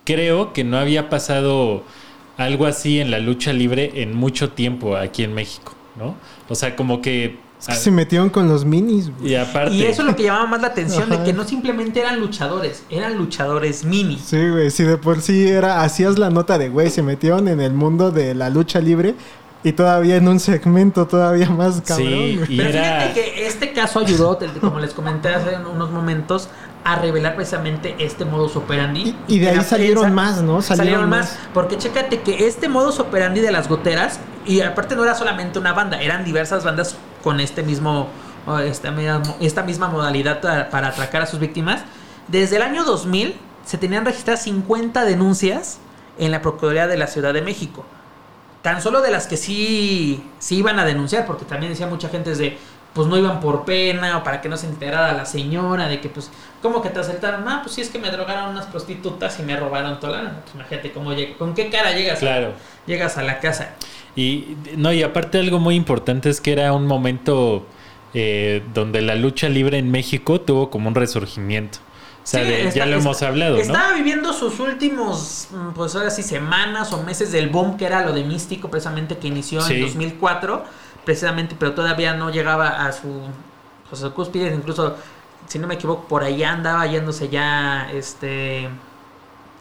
creo 0.03 0.53
que 0.53 0.63
no 0.63 0.77
había 0.77 1.09
pasado 1.09 1.83
algo 2.37 2.65
así 2.65 2.99
en 2.99 3.11
la 3.11 3.19
lucha 3.19 3.53
libre 3.53 3.91
en 4.01 4.13
mucho 4.15 4.51
tiempo 4.51 4.95
aquí 4.97 5.23
en 5.23 5.33
México, 5.33 5.73
¿no? 5.95 6.15
O 6.49 6.55
sea, 6.55 6.75
como 6.75 7.01
que... 7.01 7.39
Es 7.59 7.67
que 7.67 7.75
se 7.75 7.91
metieron 7.91 8.29
con 8.29 8.47
los 8.47 8.65
minis, 8.65 9.09
güey. 9.17 9.31
y 9.31 9.35
aparte... 9.35 9.73
Y 9.73 9.83
eso 9.83 10.01
es 10.01 10.07
lo 10.07 10.15
que 10.15 10.23
llamaba 10.23 10.45
más 10.45 10.61
la 10.61 10.67
atención, 10.67 11.09
de 11.09 11.23
que 11.23 11.33
no 11.33 11.45
simplemente 11.45 12.01
eran 12.01 12.19
luchadores, 12.19 12.83
eran 12.89 13.17
luchadores 13.17 13.85
mini. 13.85 14.19
Sí, 14.19 14.49
güey, 14.49 14.69
si 14.69 14.83
de 14.83 14.97
por 14.97 15.21
sí 15.21 15.47
era, 15.47 15.81
hacías 15.81 16.19
la 16.19 16.29
nota 16.29 16.57
de, 16.57 16.69
güey, 16.69 16.89
se 16.89 17.01
metieron 17.01 17.47
en 17.47 17.61
el 17.61 17.73
mundo 17.73 18.11
de 18.11 18.35
la 18.35 18.49
lucha 18.49 18.81
libre 18.81 19.15
y 19.63 19.71
todavía 19.71 20.17
en 20.17 20.27
un 20.27 20.39
segmento 20.39 21.07
todavía 21.07 21.49
más 21.49 21.81
cabrón. 21.81 22.07
Sí, 22.07 22.39
y 22.49 22.57
Pero 22.57 22.69
era... 22.69 23.01
fíjate 23.01 23.13
que 23.13 23.47
este 23.47 23.71
caso 23.73 23.99
ayudó, 23.99 24.37
como 24.61 24.79
les 24.79 24.93
comenté 24.93 25.29
hace 25.29 25.57
unos 25.57 25.89
momentos, 25.89 26.49
a 26.85 26.95
revelar 26.97 27.35
precisamente 27.35 27.95
este 27.99 28.23
modus 28.25 28.55
operandi. 28.55 29.15
Y- 29.27 29.35
y 29.35 29.39
de 29.39 29.49
ahí 29.49 29.61
salieron 29.63 30.13
más, 30.13 30.41
¿no? 30.43 30.61
Salieron, 30.61 30.77
Salieron 31.01 31.09
más. 31.09 31.31
más. 31.31 31.39
Porque 31.53 31.77
chécate 31.77 32.21
que 32.21 32.47
este 32.47 32.69
modus 32.69 32.99
operandi 32.99 33.41
de 33.41 33.51
las 33.51 33.67
goteras, 33.67 34.19
y 34.45 34.61
aparte 34.61 34.95
no 34.95 35.03
era 35.03 35.15
solamente 35.15 35.57
una 35.59 35.73
banda, 35.73 35.99
eran 36.01 36.23
diversas 36.23 36.63
bandas 36.63 36.95
con 37.23 37.39
este 37.39 37.63
mismo, 37.63 38.07
esta, 38.63 38.91
misma- 38.91 39.23
esta 39.41 39.63
misma 39.63 39.87
modalidad 39.87 40.39
para, 40.41 40.69
para 40.69 40.87
atracar 40.89 41.23
a 41.23 41.25
sus 41.25 41.39
víctimas. 41.39 41.81
Desde 42.27 42.57
el 42.57 42.61
año 42.61 42.83
2000 42.83 43.35
se 43.65 43.79
tenían 43.79 44.05
registradas 44.05 44.43
50 44.43 45.03
denuncias 45.05 45.79
en 46.19 46.29
la 46.31 46.41
Procuraduría 46.43 46.85
de 46.87 46.97
la 46.97 47.07
Ciudad 47.07 47.33
de 47.33 47.41
México. 47.41 47.83
Tan 48.61 48.81
solo 48.81 49.01
de 49.01 49.09
las 49.11 49.25
que 49.27 49.37
sí, 49.37 50.23
sí 50.39 50.57
iban 50.57 50.77
a 50.79 50.85
denunciar, 50.85 51.25
porque 51.25 51.45
también 51.45 51.71
decía 51.71 51.87
mucha 51.87 52.09
gente 52.09 52.35
de, 52.35 52.57
pues 52.95 53.07
no 53.07 53.17
iban 53.17 53.39
por 53.41 53.65
pena 53.65 54.17
o 54.17 54.23
para 54.23 54.41
que 54.41 54.49
no 54.49 54.57
se 54.57 54.65
enterara 54.65 55.13
la 55.13 55.25
señora 55.25 55.87
de 55.87 55.99
que, 56.01 56.09
pues, 56.09 56.31
¿cómo 56.61 56.81
que 56.81 56.89
te 56.89 56.99
asaltaron? 57.01 57.47
Ah, 57.47 57.59
pues 57.61 57.75
sí 57.75 57.81
es 57.81 57.89
que 57.89 57.99
me 57.99 58.09
drogaron 58.09 58.49
unas 58.49 58.65
prostitutas 58.65 59.37
y 59.39 59.43
me 59.43 59.55
robaron 59.57 59.99
toda 59.99 60.17
la 60.17 60.23
lana. 60.23 60.39
Pues 60.43 60.55
imagínate 60.55 60.91
cómo 60.93 61.13
llega, 61.13 61.37
con 61.37 61.53
qué 61.53 61.69
cara 61.69 61.91
llegas, 61.91 62.23
a- 62.23 62.53
llegas 62.87 63.17
a 63.17 63.21
la 63.23 63.39
casa. 63.41 63.73
Y 64.15 64.55
no, 64.77 64.91
y 64.93 65.03
aparte 65.03 65.37
algo 65.39 65.59
muy 65.59 65.75
importante 65.75 66.29
es 66.29 66.39
que 66.41 66.53
era 66.53 66.71
un 66.73 66.87
momento 66.87 67.65
eh, 68.13 68.63
donde 68.73 69.01
la 69.01 69.15
lucha 69.15 69.49
libre 69.49 69.77
en 69.77 69.91
México 69.91 70.39
tuvo 70.39 70.69
como 70.69 70.87
un 70.87 70.95
resurgimiento. 70.95 71.79
O 72.23 72.27
sea, 72.27 72.43
Sí, 72.43 72.47
de- 72.49 72.61
está- 72.69 72.75
ya 72.79 72.85
lo 72.85 72.95
está- 72.95 73.03
hemos 73.09 73.21
hablado, 73.23 73.55
¿no? 73.57 73.61
Estaba 73.61 73.93
viviendo 73.93 74.31
sus 74.31 74.57
últimos, 74.61 75.49
mm, 75.51 75.73
pues 75.73 75.95
ahora 75.95 76.09
sí, 76.09 76.23
semanas 76.23 76.93
o 76.93 77.03
meses 77.03 77.31
del 77.33 77.49
boom 77.49 77.75
que 77.75 77.85
era 77.85 78.05
lo 78.05 78.13
de 78.13 78.23
Místico, 78.23 78.69
precisamente 78.71 79.17
que 79.17 79.27
inició 79.27 79.59
Sí. 79.59 79.73
en 79.73 79.81
2004, 79.81 80.63
precisamente, 81.05 81.55
pero 81.57 81.73
todavía 81.73 82.13
no 82.15 82.29
llegaba 82.31 82.85
a 82.85 82.91
su, 82.91 83.21
pues, 83.89 84.01
a 84.03 84.07
su 84.07 84.13
cúspide, 84.13 84.53
incluso, 84.53 84.95
si 85.47 85.59
no 85.59 85.67
me 85.67 85.75
equivoco, 85.75 86.07
por 86.07 86.23
allá 86.23 86.51
andaba 86.53 86.85
yéndose 86.87 87.29
ya, 87.29 87.89
este, 87.93 88.67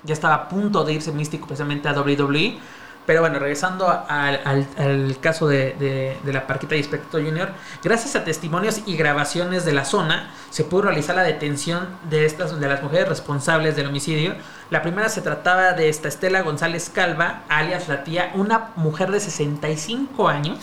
ya 0.03 0.13
estaba 0.13 0.35
a 0.35 0.49
punto 0.49 0.85
de 0.85 0.95
irse 0.95 1.13
Místico 1.13 1.47
precisamente 1.47 1.89
a 1.89 1.93
WWE. 1.93 2.59
Pero 3.07 3.21
bueno, 3.21 3.39
regresando 3.39 3.87
al, 3.87 4.41
al- 4.47 5.19
caso 5.21 5.47
de, 5.47 5.75
de- 5.79 6.17
de 6.25 6.33
la 6.33 6.47
Parquita 6.47 6.75
y 6.75 6.81
Espectro 6.81 7.21
Junior, 7.23 7.51
gracias 7.83 8.17
a 8.17 8.25
testimonios 8.25 8.81
y 8.87 8.97
grabaciones 8.97 9.67
de 9.67 9.73
la 9.75 9.85
zona, 9.85 10.31
se 10.49 10.65
pudo 10.65 10.83
realizar 10.85 11.15
la 11.15 11.23
detención 11.23 11.87
de 12.09 12.25
estas 12.25 12.59
de 12.59 12.67
las 12.67 12.83
mujeres 12.83 13.07
responsables 13.07 13.77
del 13.77 13.89
homicidio. 13.89 14.35
La 14.71 14.81
primera 14.81 15.11
se 15.11 15.21
trataba 15.21 15.73
de 15.75 15.91
esta 15.91 16.09
Estela 16.09 16.41
González 16.41 16.89
Calva, 16.95 17.43
alias 17.51 17.89
la 17.89 18.05
tía, 18.05 18.31
una 18.37 18.71
mujer 18.77 19.11
de 19.11 19.21
65 19.21 20.27
años. 20.27 20.57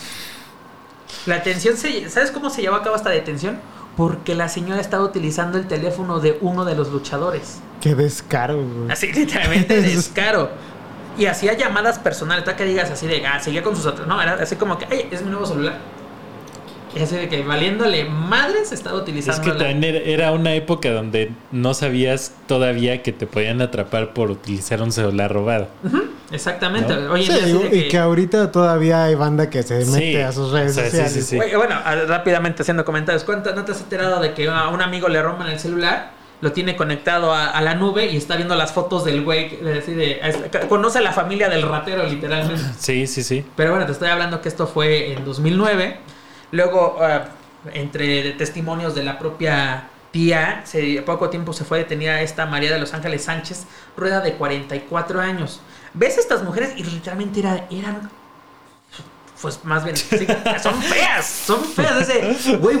La 1.26 1.36
detención 1.36 1.76
se, 1.76 2.08
¿sabes 2.10 2.30
cómo 2.30 2.50
se 2.50 2.62
llevó 2.62 2.76
a 2.76 2.82
cabo 2.82 2.96
esta 2.96 3.10
detención? 3.10 3.58
Porque 3.96 4.34
la 4.34 4.48
señora 4.48 4.80
estaba 4.80 5.04
utilizando 5.04 5.58
el 5.58 5.68
teléfono 5.68 6.20
de 6.20 6.38
uno 6.40 6.64
de 6.64 6.74
los 6.74 6.90
luchadores. 6.90 7.60
Qué 7.80 7.94
descaro, 7.94 8.56
güey. 8.56 8.90
Así 8.90 9.12
literalmente 9.12 9.80
descaro. 9.82 10.50
Y 11.18 11.26
hacía 11.26 11.52
llamadas 11.52 11.98
personales, 11.98 12.44
para 12.44 12.56
que 12.56 12.64
digas 12.64 12.90
así 12.90 13.06
de, 13.06 13.26
ah, 13.26 13.38
seguía 13.38 13.62
con 13.62 13.76
sus 13.76 13.84
otros. 13.84 14.06
No, 14.06 14.20
era 14.20 14.34
así 14.34 14.56
como 14.56 14.78
que, 14.78 14.86
ay, 14.90 15.08
es 15.10 15.22
mi 15.22 15.30
nuevo 15.30 15.44
celular. 15.44 15.78
Así 17.00 17.16
de 17.16 17.28
que 17.28 17.42
valiéndole 17.42 18.04
madres 18.04 18.72
estaba 18.72 18.96
Es 18.96 19.02
utilizando. 19.02 19.42
que 19.42 19.48
la- 19.58 19.70
también 19.70 19.94
era- 20.04 20.32
una 20.32 20.54
época 20.54 20.90
donde 20.92 21.30
no 21.50 21.74
sabías 21.74 22.34
todavía 22.46 23.02
que 23.02 23.12
te 23.12 23.26
podían 23.26 23.62
atrapar 23.62 24.12
por 24.14 24.30
utilizar 24.30 24.82
un 24.82 24.92
celular 24.92 25.32
robado. 25.32 25.68
Exactamente. 26.30 26.94
¿No? 26.96 27.12
Oye, 27.12 27.24
Sí, 27.24 27.32
de 27.52 27.76
y 27.76 27.88
que 27.88 27.98
ahorita 27.98 28.50
todavía 28.52 29.04
hay 29.04 29.14
banda 29.14 29.50
que 29.50 29.62
se 29.62 29.84
Sí. 29.84 29.90
mete 29.90 30.24
a 30.24 30.32
sus 30.32 30.50
redes 30.52 30.72
O 30.72 30.74
sea, 30.74 30.84
sí, 30.84 30.90
sociales. 30.90 31.12
sí, 31.12 31.22
sí. 31.22 31.38
Oye, 31.40 31.56
bueno, 31.56 31.76
rápidamente 32.08 32.62
haciendo 32.62 32.84
comentarios. 32.84 33.24
¿Cuánto 33.24 33.54
no 33.54 33.64
te 33.64 33.72
has 33.72 33.80
enterado 33.80 34.20
de 34.20 34.32
que 34.34 34.48
a 34.48 34.68
un 34.68 34.80
amigo 34.82 35.08
le 35.08 35.22
rompan 35.22 35.48
el 35.48 35.58
celular? 35.58 36.10
Lo 36.40 36.50
tiene 36.52 36.74
conectado 36.74 37.32
a, 37.32 37.50
a 37.50 37.60
la 37.62 37.74
nube 37.76 38.06
y 38.06 38.16
está 38.16 38.34
viendo 38.36 38.56
las 38.56 38.72
fotos 38.72 39.04
del 39.04 39.22
güey. 39.22 39.48
que- 39.50 39.56
de- 39.58 39.80
de- 39.80 40.20
es- 40.22 40.66
conoce 40.68 40.98
a 40.98 41.02
la 41.02 41.12
familia 41.12 41.48
del 41.48 41.62
ratero, 41.62 42.04
literalmente. 42.04 42.62
Sí, 42.78 43.06
sí, 43.06 43.22
sí. 43.22 43.44
Pero 43.56 43.70
bueno, 43.70 43.86
te 43.86 43.92
estoy 43.92 44.08
hablando 44.08 44.40
que 44.40 44.48
esto 44.48 44.66
fue 44.66 45.12
en 45.12 45.24
2009. 45.24 45.98
Luego, 46.52 46.98
ah, 47.00 47.24
entre 47.74 48.32
testimonios 48.32 48.94
de 48.94 49.02
la 49.02 49.18
propia 49.18 49.88
tía, 50.12 50.62
se, 50.64 51.02
poco 51.04 51.28
tiempo 51.30 51.52
se 51.52 51.64
fue 51.64 51.78
detenida 51.78 52.20
esta 52.20 52.46
María 52.46 52.70
de 52.72 52.78
los 52.78 52.92
Ángeles 52.94 53.24
Sánchez, 53.24 53.64
rueda 53.96 54.20
de 54.20 54.34
44 54.34 55.20
años. 55.20 55.60
¿Ves 55.94 56.18
estas 56.18 56.42
mujeres? 56.42 56.72
Y 56.76 56.84
literalmente 56.84 57.40
era- 57.40 57.66
eran... 57.70 58.10
Pues 59.40 59.58
más 59.64 59.82
bien, 59.82 59.96
sí, 59.96 60.24
son 60.62 60.80
feas, 60.82 61.26
son 61.26 61.64
feas. 61.64 62.08
Ese, 62.08 62.56
güey, 62.58 62.78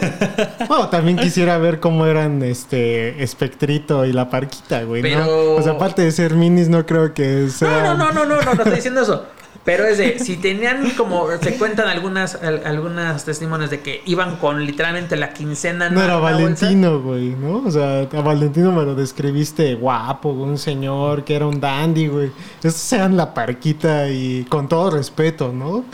Bueno, 0.68 0.88
también 0.90 1.16
quisiera 1.18 1.58
ver 1.58 1.80
cómo 1.80 2.06
eran 2.06 2.40
este 2.44 3.20
Espectrito 3.20 4.04
y 4.04 4.12
la 4.12 4.30
Parquita, 4.30 4.84
güey. 4.84 5.02
¿no? 5.02 5.08
Pero- 5.08 5.54
O 5.56 5.62
sea, 5.62 5.72
aparte 5.72 6.02
de 6.02 6.12
ser 6.12 6.34
minis, 6.34 6.68
no 6.68 6.86
creo 6.86 7.14
que 7.14 7.48
sea. 7.50 7.82
No, 7.82 7.96
no, 7.96 8.12
no, 8.12 8.12
no, 8.12 8.24
no, 8.26 8.42
no, 8.42 8.54
no 8.54 8.62
estoy 8.62 8.74
diciendo 8.76 9.00
eso. 9.02 9.26
Pero 9.64 9.84
es 9.86 9.96
de, 9.98 10.18
si 10.18 10.38
tenían 10.38 10.90
como, 10.96 11.28
se 11.40 11.56
cuentan 11.56 11.86
algunas, 11.86 12.34
al- 12.34 12.62
algunas 12.66 13.24
testimonios 13.24 13.70
de 13.70 13.78
que 13.80 14.02
iban 14.06 14.36
con 14.36 14.66
literalmente 14.66 15.14
la 15.16 15.32
quincena. 15.32 15.86
en 15.86 15.94
No 15.94 16.02
era. 16.02 16.16
Valentino, 16.16 17.00
güey, 17.00 17.28
¿no? 17.30 17.62
O 17.64 17.70
sea, 17.70 18.00
a 18.00 18.20
Valentino 18.22 18.72
me 18.72 18.82
lo 18.84 18.96
describiste 18.96 19.74
guapo, 19.76 20.30
un 20.30 20.58
señor 20.58 21.24
que 21.24 21.36
era 21.36 21.46
un 21.46 21.60
dandy, 21.60 22.08
güey. 22.08 22.32
Estos 22.56 22.74
sean 22.74 23.16
la 23.16 23.32
parquita 23.34 24.08
y 24.08 24.44
con 24.48 24.68
todo 24.68 24.90
respeto, 24.90 25.52
¿no? 25.52 25.84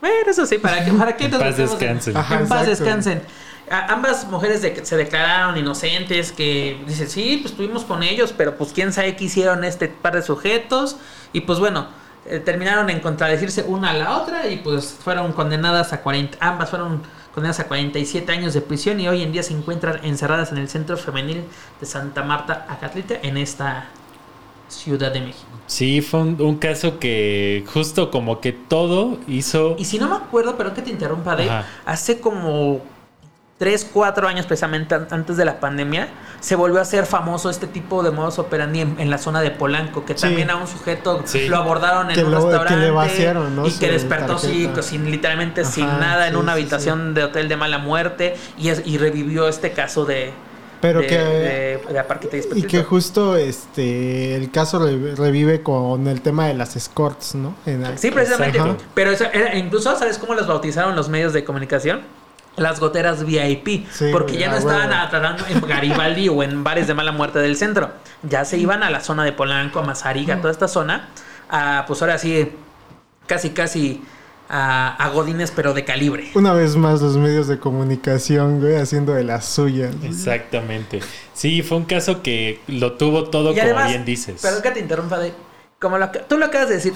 Bueno, 0.00 0.16
eso 0.26 0.46
sí, 0.46 0.56
¿para 0.56 0.82
qué, 0.82 0.90
para 0.92 1.14
qué 1.14 1.26
En 1.26 1.30
nos 1.32 1.42
paz 1.42 1.58
en- 1.58 1.66
descansen. 1.66 2.16
Ajá, 2.16 2.40
en 2.40 2.48
paz 2.48 2.66
descansen. 2.66 3.22
A- 3.70 3.92
ambas 3.92 4.26
mujeres 4.30 4.62
de- 4.62 4.82
se 4.82 4.96
declararon 4.96 5.58
inocentes, 5.58 6.32
que 6.32 6.78
dicen, 6.88 7.06
sí, 7.10 7.38
pues 7.42 7.52
estuvimos 7.52 7.84
con 7.84 8.02
ellos, 8.02 8.32
pero 8.34 8.56
pues 8.56 8.72
quién 8.72 8.94
sabe 8.94 9.14
qué 9.14 9.24
hicieron 9.24 9.62
este 9.62 9.88
par 9.88 10.14
de 10.14 10.22
sujetos. 10.22 10.96
Y 11.34 11.42
pues 11.42 11.58
bueno, 11.58 11.86
eh, 12.26 12.38
terminaron 12.38 12.90
en 12.90 13.00
contradecirse 13.00 13.62
una 13.62 13.90
a 13.90 13.94
la 13.94 14.16
otra 14.18 14.46
y 14.48 14.58
pues 14.58 14.96
fueron 15.02 15.32
condenadas 15.32 15.92
a 15.92 16.02
40, 16.02 16.38
ambas 16.40 16.70
fueron 16.70 17.02
condenadas 17.34 17.60
a 17.60 17.68
47 17.68 18.30
años 18.32 18.54
de 18.54 18.60
prisión 18.60 19.00
y 19.00 19.08
hoy 19.08 19.22
en 19.22 19.32
día 19.32 19.42
se 19.42 19.54
encuentran 19.54 20.04
encerradas 20.04 20.52
en 20.52 20.58
el 20.58 20.68
Centro 20.68 20.96
Femenil 20.96 21.44
de 21.80 21.86
Santa 21.86 22.22
Marta, 22.22 22.66
Acatlita, 22.68 23.14
en 23.22 23.36
esta 23.36 23.86
Ciudad 24.68 25.12
de 25.12 25.20
México. 25.20 25.46
Sí, 25.66 26.00
fue 26.00 26.20
un, 26.20 26.40
un 26.40 26.56
caso 26.56 26.98
que 26.98 27.64
justo 27.72 28.10
como 28.10 28.40
que 28.40 28.52
todo 28.52 29.18
hizo... 29.26 29.76
Y 29.78 29.84
si 29.84 29.98
no 29.98 30.08
me 30.08 30.16
acuerdo, 30.16 30.56
pero 30.56 30.74
que 30.74 30.82
te 30.82 30.90
interrumpa, 30.90 31.36
Dave, 31.36 31.50
Ajá. 31.50 31.66
hace 31.86 32.20
como 32.20 32.80
3, 33.60 33.88
4 33.92 34.26
años 34.26 34.46
precisamente 34.46 34.94
an- 34.94 35.06
antes 35.10 35.36
de 35.36 35.44
la 35.44 35.60
pandemia, 35.60 36.08
se 36.40 36.56
volvió 36.56 36.78
a 36.78 36.82
hacer 36.82 37.04
famoso 37.04 37.50
este 37.50 37.66
tipo 37.66 38.02
de 38.02 38.10
modus 38.10 38.38
operandi 38.38 38.80
en, 38.80 38.96
en 38.98 39.10
la 39.10 39.18
zona 39.18 39.42
de 39.42 39.50
Polanco, 39.50 40.06
que 40.06 40.14
Sí. 40.14 40.22
también 40.22 40.48
a 40.48 40.56
un 40.56 40.66
sujeto 40.66 41.20
Sí. 41.26 41.46
lo 41.46 41.58
abordaron 41.58 42.08
en 42.08 42.16
Que 42.16 42.24
un 42.24 42.30
lo- 42.30 42.38
que 42.38 42.44
le 42.46 42.50
restaurante 42.58 42.90
vaciaron, 42.90 43.54
¿no? 43.54 43.66
y 43.68 43.72
que 43.72 43.92
despertó 43.92 44.38
sí, 44.38 44.70
sin, 44.80 45.10
literalmente 45.10 45.66
sin 45.66 45.84
nada 45.86 46.26
en 46.26 46.36
una 46.36 46.52
habitación 46.52 47.12
de 47.12 47.24
hotel 47.24 47.50
de 47.50 47.56
mala 47.58 47.76
muerte 47.76 48.34
y, 48.56 48.70
es- 48.70 48.80
y 48.86 48.96
revivió 48.96 49.46
este 49.46 49.72
caso 49.72 50.06
de... 50.06 50.32
Pero 50.80 51.00
de, 51.00 51.06
que- 51.06 51.18
de, 51.18 51.80
y 52.54 52.60
Y 52.60 52.62
que 52.62 52.82
justo 52.82 53.36
este 53.36 54.34
el 54.36 54.50
caso 54.50 54.78
re- 54.78 55.14
revive 55.14 55.62
con 55.62 56.06
el 56.06 56.22
tema 56.22 56.46
de 56.46 56.54
las 56.54 56.76
escorts, 56.76 57.34
¿no? 57.34 57.54
En- 57.66 57.98
Sí, 57.98 58.10
precisamente. 58.10 58.58
Ajá. 58.58 58.76
Pero 58.94 59.10
eso 59.10 59.26
era- 59.30 59.54
incluso, 59.54 59.94
¿sabes 59.98 60.16
cómo 60.16 60.32
los 60.34 60.46
bautizaron 60.46 60.96
los 60.96 61.10
medios 61.10 61.34
de 61.34 61.44
comunicación? 61.44 62.00
Las 62.56 62.80
goteras 62.80 63.24
VIP. 63.24 63.86
Sí, 63.90 64.08
porque 64.12 64.36
ya 64.36 64.50
no 64.50 64.56
estaban 64.56 64.90
tratando 65.10 65.44
en 65.48 65.60
Garibaldi 65.60 66.28
o 66.28 66.42
en 66.42 66.62
bares 66.64 66.86
de 66.86 66.94
mala 66.94 67.12
muerte 67.12 67.38
del 67.38 67.56
centro. 67.56 67.90
Ya 68.22 68.44
se 68.44 68.58
iban 68.58 68.82
a 68.82 68.90
la 68.90 69.00
zona 69.00 69.24
de 69.24 69.32
Polanco, 69.32 69.78
a 69.78 69.82
Mazariga, 69.82 70.36
toda 70.40 70.52
esta 70.52 70.68
zona. 70.68 71.08
A, 71.48 71.84
pues 71.86 72.02
ahora 72.02 72.18
sí, 72.18 72.50
casi, 73.26 73.50
casi 73.50 74.02
a, 74.48 74.96
a 74.96 75.08
Godines, 75.10 75.52
pero 75.52 75.72
de 75.72 75.84
calibre. 75.84 76.30
Una 76.34 76.52
vez 76.52 76.76
más 76.76 77.00
los 77.00 77.16
medios 77.16 77.46
de 77.46 77.58
comunicación, 77.58 78.60
güey, 78.60 78.76
haciendo 78.76 79.14
de 79.14 79.24
las 79.24 79.46
suyas. 79.46 79.94
Exactamente. 80.02 81.00
Sí, 81.32 81.62
fue 81.62 81.78
un 81.78 81.84
caso 81.84 82.22
que 82.22 82.60
lo 82.66 82.94
tuvo 82.94 83.30
todo 83.30 83.52
Y 83.52 83.54
como 83.54 83.66
además, 83.66 83.88
bien 83.88 84.04
dices. 84.04 84.42
perdón 84.42 84.62
que 84.62 84.70
te 84.72 84.80
interrumpa, 84.80 85.18
de, 85.18 85.32
como 85.78 85.98
lo, 85.98 86.10
tú 86.10 86.36
lo 86.36 86.46
acabas 86.46 86.68
de 86.68 86.74
decir, 86.74 86.92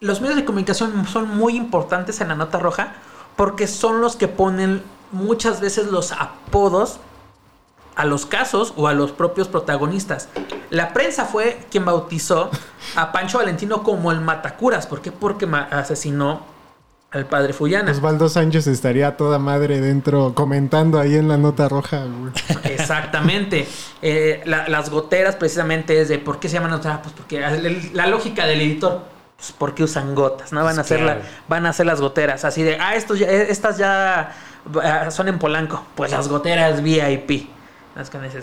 los 0.00 0.20
medios 0.20 0.36
de 0.36 0.44
comunicación 0.44 1.06
son 1.06 1.28
muy 1.36 1.56
importantes 1.56 2.20
en 2.20 2.28
la 2.28 2.34
nota 2.34 2.58
roja 2.58 2.94
porque 3.36 3.66
son 3.66 4.00
los 4.00 4.16
que 4.16 4.28
ponen 4.28 4.82
muchas 5.16 5.60
veces 5.60 5.86
los 5.88 6.12
apodos 6.12 6.98
a 7.96 8.04
los 8.04 8.26
casos 8.26 8.74
o 8.76 8.88
a 8.88 8.92
los 8.94 9.10
propios 9.12 9.48
protagonistas. 9.48 10.28
La 10.70 10.92
prensa 10.92 11.24
fue 11.24 11.58
quien 11.70 11.84
bautizó 11.86 12.50
a 12.94 13.10
Pancho 13.10 13.38
Valentino 13.38 13.82
como 13.82 14.12
el 14.12 14.20
Matacuras. 14.20 14.86
¿Por 14.86 15.00
qué? 15.00 15.10
Porque 15.12 15.46
asesinó 15.70 16.42
al 17.10 17.24
padre 17.24 17.54
Fullana. 17.54 17.90
Osvaldo 17.92 18.28
Sánchez 18.28 18.66
estaría 18.66 19.16
toda 19.16 19.38
madre 19.38 19.80
dentro 19.80 20.34
comentando 20.34 20.98
ahí 21.00 21.14
en 21.14 21.28
la 21.28 21.38
nota 21.38 21.68
roja, 21.70 22.04
güey. 22.04 22.32
Exactamente. 22.74 23.66
Eh, 24.02 24.42
la- 24.44 24.68
las 24.68 24.90
goteras 24.90 25.36
precisamente 25.36 25.98
es 26.00 26.08
de 26.08 26.18
por 26.18 26.38
qué 26.38 26.48
se 26.50 26.54
llaman 26.54 26.72
goteras. 26.72 27.00
Pues 27.02 27.14
porque 27.16 27.40
la 27.94 28.06
lógica 28.08 28.44
del 28.44 28.60
editor, 28.60 29.04
pues 29.36 29.52
porque 29.56 29.84
usan 29.84 30.14
gotas, 30.14 30.52
¿no? 30.52 30.64
Van 30.64 30.72
a 30.72 30.82
Pues 30.82 30.86
hacer 30.86 31.00
la- 31.02 31.18
van 31.48 31.66
a 31.66 31.70
hacer 31.70 31.86
las 31.86 32.00
goteras. 32.00 32.44
Así 32.44 32.62
de, 32.62 32.78
ah, 32.80 32.94
estos 32.96 33.18
ya- 33.18 33.28
eh, 33.28 33.46
estas 33.50 33.76
ya 33.78 34.32
ah, 34.82 35.10
son 35.10 35.28
en 35.28 35.38
Polanco. 35.38 35.84
Pues 35.94 36.10
las 36.10 36.28
goteras 36.28 36.82
VIP. 36.82 37.48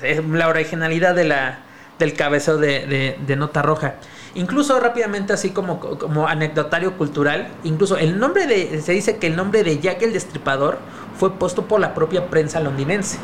Es 0.03 0.23
la 0.27 0.47
originalidad 0.47 1.13
de 1.15 1.25
la, 1.25 1.59
del 1.99 2.13
cabeceo 2.13 2.57
de, 2.57 2.85
de- 2.87 3.17
de 3.25 3.35
Nota 3.35 3.61
Roja. 3.61 3.95
Incluso 4.35 4.79
rápidamente, 4.79 5.31
así 5.33 5.51
como, 5.51 5.79
como 5.79 6.27
anecdotario 6.27 6.97
cultural, 6.97 7.49
incluso 7.63 7.97
el 7.97 8.19
nombre 8.19 8.47
de, 8.47 8.81
se 8.81 8.91
dice 8.93 9.17
que 9.17 9.27
el 9.27 9.35
nombre 9.35 9.63
de 9.63 9.77
Jack 9.79 10.01
el 10.01 10.11
Destripador 10.13 10.79
fue 11.19 11.33
puesto 11.37 11.65
por 11.67 11.79
la 11.79 11.93
propia 11.93 12.27
prensa 12.31 12.59
londinense. 12.59 13.19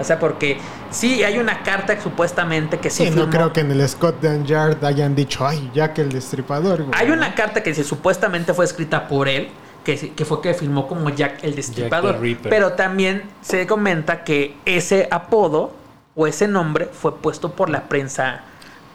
O 0.00 0.04
sea, 0.04 0.18
porque 0.18 0.58
sí 0.90 1.22
hay 1.22 1.38
una 1.38 1.62
carta 1.62 1.94
que 1.96 2.02
supuestamente 2.02 2.78
que 2.78 2.90
sí, 2.90 3.04
Sí, 3.04 3.10
no 3.10 3.22
firmó- 3.26 3.30
creo 3.30 3.52
que 3.52 3.60
en 3.60 3.70
el 3.70 3.88
Scotland 3.88 4.46
Yard 4.46 4.84
hayan 4.84 5.14
dicho, 5.14 5.46
ay, 5.46 5.70
ya 5.74 5.92
que 5.92 6.00
el 6.02 6.08
destripador, 6.10 6.82
güey. 6.84 6.98
Hay 6.98 7.10
una 7.10 7.34
carta 7.34 7.62
que 7.62 7.74
se 7.74 7.84
supuestamente 7.84 8.54
fue 8.54 8.64
escrita 8.64 9.06
por 9.08 9.28
él, 9.28 9.50
que, 9.84 10.12
que 10.12 10.24
fue 10.24 10.40
que 10.40 10.54
firmó 10.54 10.86
como 10.88 11.10
Jack 11.10 11.42
el 11.44 11.54
Destripador. 11.56 12.12
Jack 12.12 12.20
the 12.20 12.22
Ripper. 12.22 12.50
pero 12.50 12.72
también 12.72 13.22
se 13.42 13.66
comenta 13.66 14.22
que 14.24 14.56
ese 14.64 15.08
apodo 15.10 15.72
o 16.14 16.26
ese 16.26 16.46
nombre 16.48 16.86
fue 16.92 17.16
puesto 17.18 17.52
por 17.52 17.68
la 17.68 17.88
prensa 17.88 18.42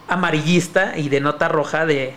amarillista 0.07 0.97
y 0.97 1.10
de 1.10 1.19
nota 1.19 1.47
roja 1.47 1.86
de, 1.86 2.15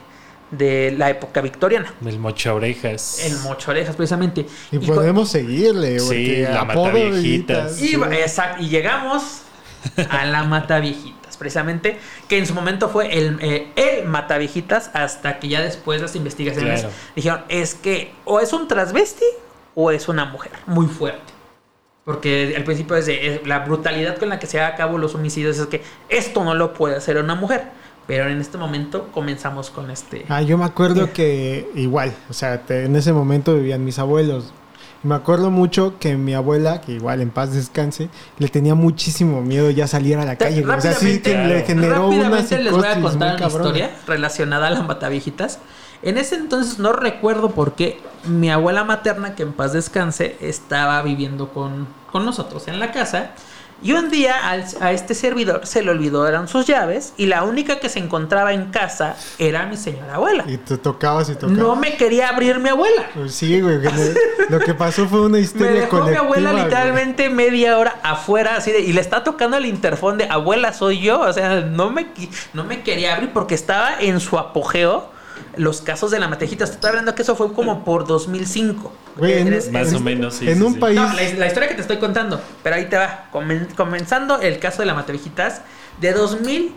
de 0.50 0.94
la 0.98 1.10
época 1.10 1.40
victoriana. 1.40 1.92
El 2.04 2.18
mocha 2.18 2.52
orejas. 2.54 3.20
El 3.24 3.38
mocho 3.38 3.70
orejas, 3.70 3.94
precisamente. 3.96 4.46
Y 4.72 4.78
podemos 4.78 5.30
seguirle, 5.30 5.98
güey. 6.00 6.26
Sí, 6.26 6.42
la 6.42 6.62
apodo 6.62 6.86
Mataviejitas. 6.86 7.58
ahorita, 7.78 7.84
Y, 7.84 7.88
sí. 7.88 7.94
exacto, 8.20 8.62
y 8.62 8.68
llegamos 8.68 9.42
a 10.10 10.24
la 10.26 10.42
Mataviejitas, 10.44 11.36
precisamente, 11.36 11.98
que 12.28 12.38
en 12.38 12.46
su 12.46 12.54
momento 12.54 12.88
fue 12.88 13.16
el, 13.16 13.38
eh, 13.40 13.68
el 13.76 14.06
Mataviejitas, 14.06 14.90
hasta 14.94 15.38
que 15.38 15.48
ya 15.48 15.60
después 15.62 16.00
las 16.00 16.16
investigaciones 16.16 16.80
Claro. 16.80 16.94
dijeron, 17.16 17.44
es 17.48 17.74
que 17.74 18.12
o 18.24 18.40
es 18.40 18.52
un 18.52 18.66
transvesti 18.68 19.24
o 19.74 19.90
es 19.90 20.08
una 20.08 20.24
mujer, 20.24 20.52
muy 20.66 20.86
fuerte. 20.86 21.32
Porque 22.04 22.54
al 22.56 22.64
principio 22.64 22.96
es, 22.96 23.06
de- 23.06 23.34
es 23.36 23.46
la 23.46 23.60
brutalidad 23.60 24.16
con 24.18 24.30
la 24.30 24.38
que 24.38 24.46
se 24.46 24.56
lleva 24.56 24.68
a 24.68 24.74
cabo 24.74 24.98
los 24.98 25.14
homicidios 25.14 25.58
es 25.58 25.66
que 25.66 25.82
esto 26.08 26.42
no 26.42 26.54
lo 26.54 26.72
puede 26.74 26.96
hacer 26.96 27.16
una 27.18 27.34
mujer. 27.34 27.64
Pero 28.10 28.28
en 28.28 28.40
este 28.40 28.58
momento 28.58 29.06
comenzamos 29.12 29.70
con 29.70 29.88
este... 29.88 30.26
Ah, 30.28 30.42
yo 30.42 30.58
me 30.58 30.64
acuerdo 30.64 31.12
que 31.14 31.70
igual, 31.76 32.12
o 32.28 32.32
sea, 32.32 32.62
te- 32.62 32.86
en 32.86 32.96
ese 32.96 33.12
momento 33.12 33.54
vivían 33.54 33.84
mis 33.84 34.00
abuelos. 34.00 34.52
Me 35.04 35.14
acuerdo 35.14 35.48
mucho 35.52 35.94
que 36.00 36.16
mi 36.16 36.34
abuela, 36.34 36.80
que 36.80 36.90
igual 36.90 37.20
en 37.20 37.30
paz 37.30 37.52
descanse, 37.54 38.08
le 38.38 38.48
tenía 38.48 38.74
muchísimo 38.74 39.42
miedo 39.42 39.70
ya 39.70 39.86
salir 39.86 40.18
a 40.18 40.24
la 40.24 40.34
calle. 40.34 40.66
O 40.66 40.80
sea, 40.80 40.92
sí 40.94 41.20
que 41.20 41.38
le 41.38 41.62
generó 41.62 42.08
una 42.08 42.30
les 42.40 42.72
voy 42.72 42.84
a 42.84 43.00
contar 43.00 43.36
una 43.36 43.46
historia 43.46 43.90
relacionada 44.08 44.66
a 44.66 44.70
las 44.70 44.84
mataviejitas. 44.84 45.60
En 46.02 46.18
ese 46.18 46.34
entonces 46.34 46.80
no 46.80 46.92
recuerdo 46.92 47.52
por 47.52 47.74
qué 47.76 48.00
mi 48.24 48.50
abuela 48.50 48.82
materna, 48.82 49.36
que 49.36 49.44
en 49.44 49.52
paz 49.52 49.72
descanse, 49.72 50.36
estaba 50.40 51.00
viviendo 51.02 51.50
con, 51.50 51.86
con 52.10 52.26
nosotros 52.26 52.66
en 52.66 52.80
la 52.80 52.90
casa. 52.90 53.30
Y 53.82 53.92
un 53.92 54.10
día 54.10 54.48
al- 54.50 54.64
a 54.80 54.92
este 54.92 55.14
servidor 55.14 55.66
se 55.66 55.82
le 55.82 55.90
olvidaron 55.90 56.48
sus 56.48 56.66
llaves 56.66 57.14
y 57.16 57.26
la 57.26 57.42
única 57.44 57.80
que 57.80 57.88
se 57.88 57.98
encontraba 57.98 58.52
en 58.52 58.66
casa 58.70 59.16
era 59.38 59.66
mi 59.66 59.76
señora 59.76 60.16
abuela. 60.16 60.44
Y 60.46 60.58
te 60.58 60.76
tocabas 60.76 61.28
y 61.30 61.34
tocabas. 61.34 61.56
No 61.56 61.76
me 61.76 61.96
quería 61.96 62.28
abrir 62.28 62.58
mi 62.58 62.68
abuela. 62.68 63.08
Pues 63.14 63.34
sí, 63.34 63.60
güey. 63.60 63.78
lo 64.48 64.58
que 64.60 64.74
pasó 64.74 65.06
fue 65.08 65.20
una 65.20 65.30
Me 65.38 65.40
historia 65.40 65.72
dejó 65.82 66.02
mi 66.04 66.14
abuela 66.14 66.52
güey. 66.52 66.64
literalmente 66.64 67.30
media 67.30 67.78
hora 67.78 67.96
afuera, 68.02 68.56
así 68.56 68.70
de, 68.72 68.80
y 68.80 68.92
le 68.92 69.00
está 69.00 69.24
tocando 69.24 69.56
el 69.56 69.64
interfón 69.66 70.18
de 70.18 70.24
abuela, 70.28 70.72
soy 70.72 71.00
yo. 71.00 71.20
O 71.20 71.32
sea, 71.32 71.60
no 71.60 71.90
me, 71.90 72.06
no 72.52 72.64
me 72.64 72.82
quería 72.82 73.14
abrir 73.14 73.32
porque 73.32 73.54
estaba 73.54 73.98
en 74.00 74.20
su 74.20 74.38
apogeo 74.38 75.10
los 75.57 75.81
casos 75.83 76.11
de 76.11 76.18
la 76.20 76.29
matejita. 76.29 76.64
Te 76.64 76.72
estoy 76.72 76.88
hablando 76.90 77.14
que 77.14 77.22
eso 77.22 77.37
fue 77.37 77.53
como 77.53 77.85
por 77.85 78.07
2005. 78.07 78.92
Güey, 79.16 79.38
en- 79.40 79.46
Eres- 79.48 79.70
Más 79.72 79.92
o 79.92 80.00
menos, 80.00 80.35
sí. 80.35 80.48
en 80.48 80.59
sí, 80.59 80.62
un 80.62 80.74
sí. 80.74 80.79
país- 80.81 80.96
No, 80.96 81.07
la, 81.07 81.14
la 81.14 81.46
historia 81.46 81.68
que 81.68 81.74
te 81.74 81.81
estoy 81.83 81.98
contando, 81.98 82.40
pero 82.62 82.76
ahí 82.76 82.87
te 82.87 82.96
va. 82.96 83.26
Comen- 83.33 83.74
comenzando 83.74 84.40
el 84.40 84.59
caso 84.59 84.79
de 84.83 84.87
la 84.87 84.94
Matevijitas, 84.94 85.62
de 86.00 86.12
2000, 86.12 86.72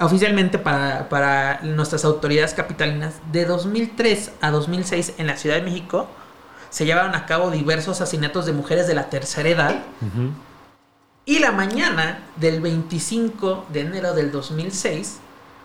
oficialmente 0.00 0.58
para, 0.58 1.08
para 1.08 1.60
nuestras 1.62 2.04
autoridades 2.04 2.54
capitalinas, 2.54 3.14
de 3.30 3.44
2003 3.44 4.32
a 4.40 4.50
2006 4.50 5.14
en 5.18 5.26
la 5.28 5.36
Ciudad 5.36 5.56
de 5.56 5.62
México, 5.62 6.08
se 6.70 6.84
llevaron 6.84 7.14
a 7.14 7.24
cabo 7.26 7.50
diversos 7.52 8.00
asesinatos 8.00 8.46
de 8.46 8.52
mujeres 8.52 8.88
de 8.88 8.94
la 8.94 9.08
tercera 9.08 9.48
edad. 9.48 9.76
Y 11.26 11.38
la 11.38 11.52
mañana 11.52 12.18
del 12.36 12.60
25 12.60 13.66
de 13.72 13.80
enero 13.80 14.12
del 14.12 14.30
2006 14.32 15.20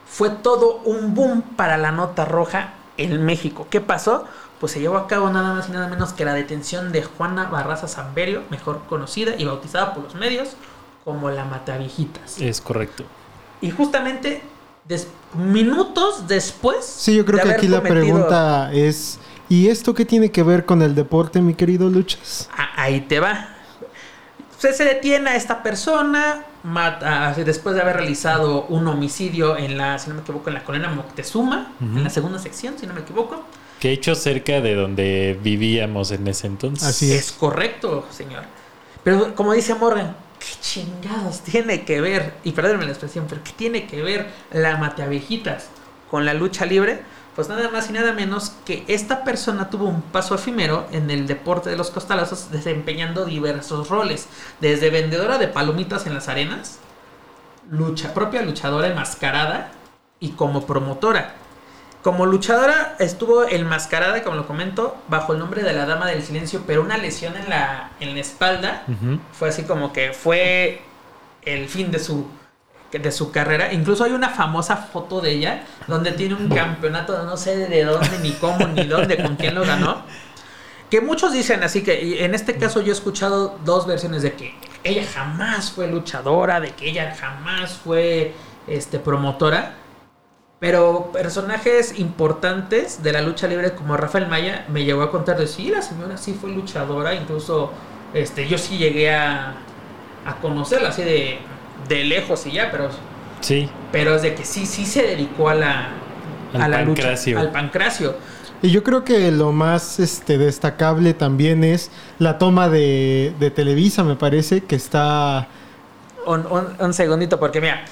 fue 0.09 0.29
todo 0.29 0.81
un 0.85 1.13
boom 1.13 1.41
para 1.55 1.77
la 1.77 1.91
nota 1.91 2.25
roja 2.25 2.73
en 2.97 3.23
México. 3.25 3.67
¿Qué 3.69 3.79
pasó? 3.81 4.25
Pues 4.59 4.73
se 4.73 4.81
llevó 4.81 4.97
a 4.97 5.07
cabo 5.07 5.29
nada 5.29 5.53
más 5.53 5.69
y 5.69 5.71
nada 5.71 5.87
menos 5.87 6.11
que 6.13 6.25
la 6.25 6.33
detención 6.33 6.91
de 6.91 7.03
Juana 7.03 7.45
Barraza 7.45 7.87
Zamberio, 7.87 8.43
mejor 8.49 8.81
conocida 8.89 9.35
y 9.37 9.45
bautizada 9.45 9.93
por 9.93 10.03
los 10.03 10.15
medios 10.15 10.49
como 11.05 11.29
la 11.29 11.45
Mataviejitas. 11.45 12.41
Es 12.41 12.59
correcto. 12.59 13.05
Y 13.61 13.71
justamente 13.71 14.41
des- 14.85 15.07
minutos 15.33 16.27
después. 16.27 16.83
Sí, 16.85 17.15
yo 17.15 17.25
creo 17.25 17.37
de 17.37 17.43
que 17.45 17.51
aquí 17.51 17.67
la 17.67 17.81
pregunta 17.81 18.71
es: 18.73 19.19
¿y 19.47 19.69
esto 19.69 19.93
qué 19.93 20.03
tiene 20.05 20.31
que 20.31 20.43
ver 20.43 20.65
con 20.65 20.81
el 20.81 20.93
deporte, 20.95 21.39
mi 21.41 21.53
querido 21.53 21.89
Luchas? 21.89 22.49
Ah, 22.57 22.69
ahí 22.75 23.01
te 23.01 23.19
va. 23.21 23.49
Se, 24.57 24.73
se 24.73 24.83
detiene 24.83 25.29
a 25.29 25.35
esta 25.35 25.63
persona 25.63 26.43
mata, 26.63 27.33
después 27.33 27.75
de 27.75 27.81
haber 27.81 27.97
realizado 27.97 28.65
un 28.65 28.87
homicidio 28.87 29.57
en 29.57 29.77
la, 29.77 29.97
si 29.99 30.09
no 30.09 30.15
me 30.15 30.21
equivoco, 30.21 30.49
en 30.49 30.55
la 30.55 30.63
colonia 30.63 30.89
Moctezuma, 30.89 31.73
en 31.81 32.03
la 32.03 32.09
segunda 32.09 32.39
sección, 32.39 32.75
si 32.79 32.85
no 32.87 32.93
me 32.93 33.01
equivoco. 33.01 33.43
Que 33.79 33.91
hecho 33.91 34.13
cerca 34.15 34.59
de 34.59 34.75
donde 34.75 35.39
vivíamos 35.41 36.11
en 36.11 36.27
ese 36.27 36.47
entonces. 36.47 36.87
Así 36.87 37.13
Es 37.13 37.31
correcto, 37.31 38.05
señor. 38.11 38.43
Pero 39.03 39.33
como 39.35 39.53
dice 39.53 39.73
Morgan, 39.75 40.15
¿qué 40.39 40.61
chingados 40.61 41.41
tiene 41.41 41.85
que 41.85 42.01
ver? 42.01 42.33
Y 42.43 42.51
perdónenme 42.51 42.85
la 42.85 42.91
expresión, 42.91 43.25
pero 43.29 43.41
¿qué 43.43 43.53
tiene 43.53 43.87
que 43.87 44.01
ver 44.01 44.29
la 44.51 44.77
mateabejitas 44.77 45.69
con 46.11 46.25
la 46.25 46.33
lucha 46.33 46.65
libre? 46.65 47.01
Pues 47.39 47.47
nada 47.47 47.69
más 47.69 47.89
y 47.89 47.93
nada 47.93 48.11
menos 48.11 48.51
que 48.65 48.83
esta 48.89 49.23
persona 49.23 49.69
tuvo 49.69 49.85
un 49.85 50.01
paso 50.01 50.35
efímero 50.35 50.85
en 50.91 51.09
el 51.09 51.25
deporte 51.25 51.69
de 51.69 51.77
los 51.77 51.89
costalazos, 51.89 52.51
desempeñando 52.51 53.23
diversos 53.23 53.87
roles, 53.87 54.27
desde 54.59 54.89
vendedora 54.89 55.37
de 55.37 55.47
palomitas 55.47 56.05
en 56.05 56.15
las 56.15 56.27
arenas, 56.27 56.79
lucha, 57.71 58.13
propia 58.13 58.41
luchadora 58.41 58.89
enmascarada 58.89 59.71
y 60.19 60.31
como 60.31 60.65
promotora. 60.65 61.35
Como 62.03 62.25
luchadora 62.25 62.97
estuvo 62.99 63.47
enmascarada, 63.47 64.21
como 64.21 64.35
lo 64.35 64.45
comento, 64.45 64.97
bajo 65.07 65.31
el 65.31 65.39
nombre 65.39 65.63
de 65.63 65.71
la 65.71 65.85
Dama 65.85 66.07
del 66.07 66.21
Silencio, 66.23 66.63
pero 66.67 66.81
una 66.81 66.97
lesión 66.97 67.37
en 67.37 67.49
la, 67.49 67.91
en 68.01 68.15
la 68.15 68.19
espalda 68.19 68.83
fue 69.31 69.47
así 69.47 69.63
como 69.63 69.93
que 69.93 70.11
fue 70.11 70.81
el 71.43 71.69
fin 71.69 71.89
de 71.89 71.99
su, 71.99 72.27
de 72.91 73.11
su 73.11 73.31
carrera. 73.31 73.71
Incluso 73.71 74.03
hay 74.03 74.13
una 74.13 74.29
famosa 74.29 74.77
foto 74.77 75.21
de 75.21 75.31
ella 75.31 75.63
donde 75.87 76.11
tiene 76.13 76.35
un 76.35 76.49
campeonato, 76.49 77.23
no 77.23 77.37
sé 77.37 77.57
de 77.57 77.83
dónde, 77.83 78.19
ni 78.19 78.31
cómo, 78.31 78.67
ni 78.67 78.85
dónde, 78.85 79.21
con 79.21 79.35
quién 79.35 79.55
lo 79.55 79.65
ganó. 79.65 80.03
Que 80.89 81.01
muchos 81.01 81.31
dicen 81.31 81.61
así 81.63 81.83
que, 81.83 82.25
en 82.25 82.33
este 82.33 82.57
caso 82.57 82.81
yo 82.81 82.89
he 82.89 82.95
escuchado 82.95 83.59
dos 83.63 83.85
versiones 83.85 84.23
de 84.23 84.33
que 84.33 84.55
ella 84.83 85.03
jamás 85.13 85.71
fue 85.71 85.87
luchadora, 85.87 86.59
de 86.59 86.71
que 86.71 86.89
ella 86.89 87.15
jamás 87.19 87.73
fue 87.73 88.33
este, 88.67 88.97
promotora. 88.97 89.75
Pero 90.59 91.11
personajes 91.13 91.99
importantes 91.99 93.01
de 93.01 93.13
la 93.13 93.21
lucha 93.21 93.47
libre 93.47 93.75
como 93.75 93.95
Rafael 93.95 94.27
Maya 94.27 94.65
me 94.67 94.83
llegó 94.83 95.03
a 95.03 95.11
contar 95.11 95.37
de 95.37 95.47
sí, 95.47 95.69
la 95.69 95.81
señora 95.81 96.17
sí 96.17 96.33
fue 96.33 96.49
luchadora, 96.49 97.13
incluso 97.13 97.71
este, 98.13 98.45
yo 98.45 98.57
sí 98.57 98.77
llegué 98.77 99.13
a, 99.13 99.53
a 100.25 100.35
conocerla 100.41 100.89
así 100.89 101.03
de, 101.03 101.39
de 101.89 102.03
lejos 102.05 102.45
y 102.45 102.51
ya, 102.53 102.69
pero, 102.71 102.89
Sí. 103.41 103.69
pero 103.91 104.15
es 104.15 104.21
de 104.21 104.35
que 104.35 104.45
sí, 104.45 104.65
sí 104.65 104.85
se 104.85 105.03
dedicó 105.03 105.49
a 105.49 105.55
la, 105.55 105.89
Al 106.53 106.61
a 106.61 106.67
la 106.67 106.77
pancracio. 106.85 107.35
lucha, 107.35 107.47
al 107.47 107.51
pancracio. 107.51 108.15
Y 108.61 108.71
yo 108.71 108.83
creo 108.83 109.03
que 109.05 109.31
lo 109.31 109.51
más 109.53 109.99
este, 109.99 110.37
destacable 110.37 111.13
también 111.13 111.63
es 111.63 111.91
la 112.19 112.37
toma 112.37 112.67
de, 112.69 113.33
de 113.39 113.51
Televisa, 113.51 114.03
me 114.03 114.15
parece, 114.15 114.61
que 114.63 114.75
está... 114.75 115.47
Un, 116.25 116.45
un- 116.51 116.75
un 116.79 116.93
segundito, 116.93 117.39
porque 117.39 117.61
mira, 117.61 117.85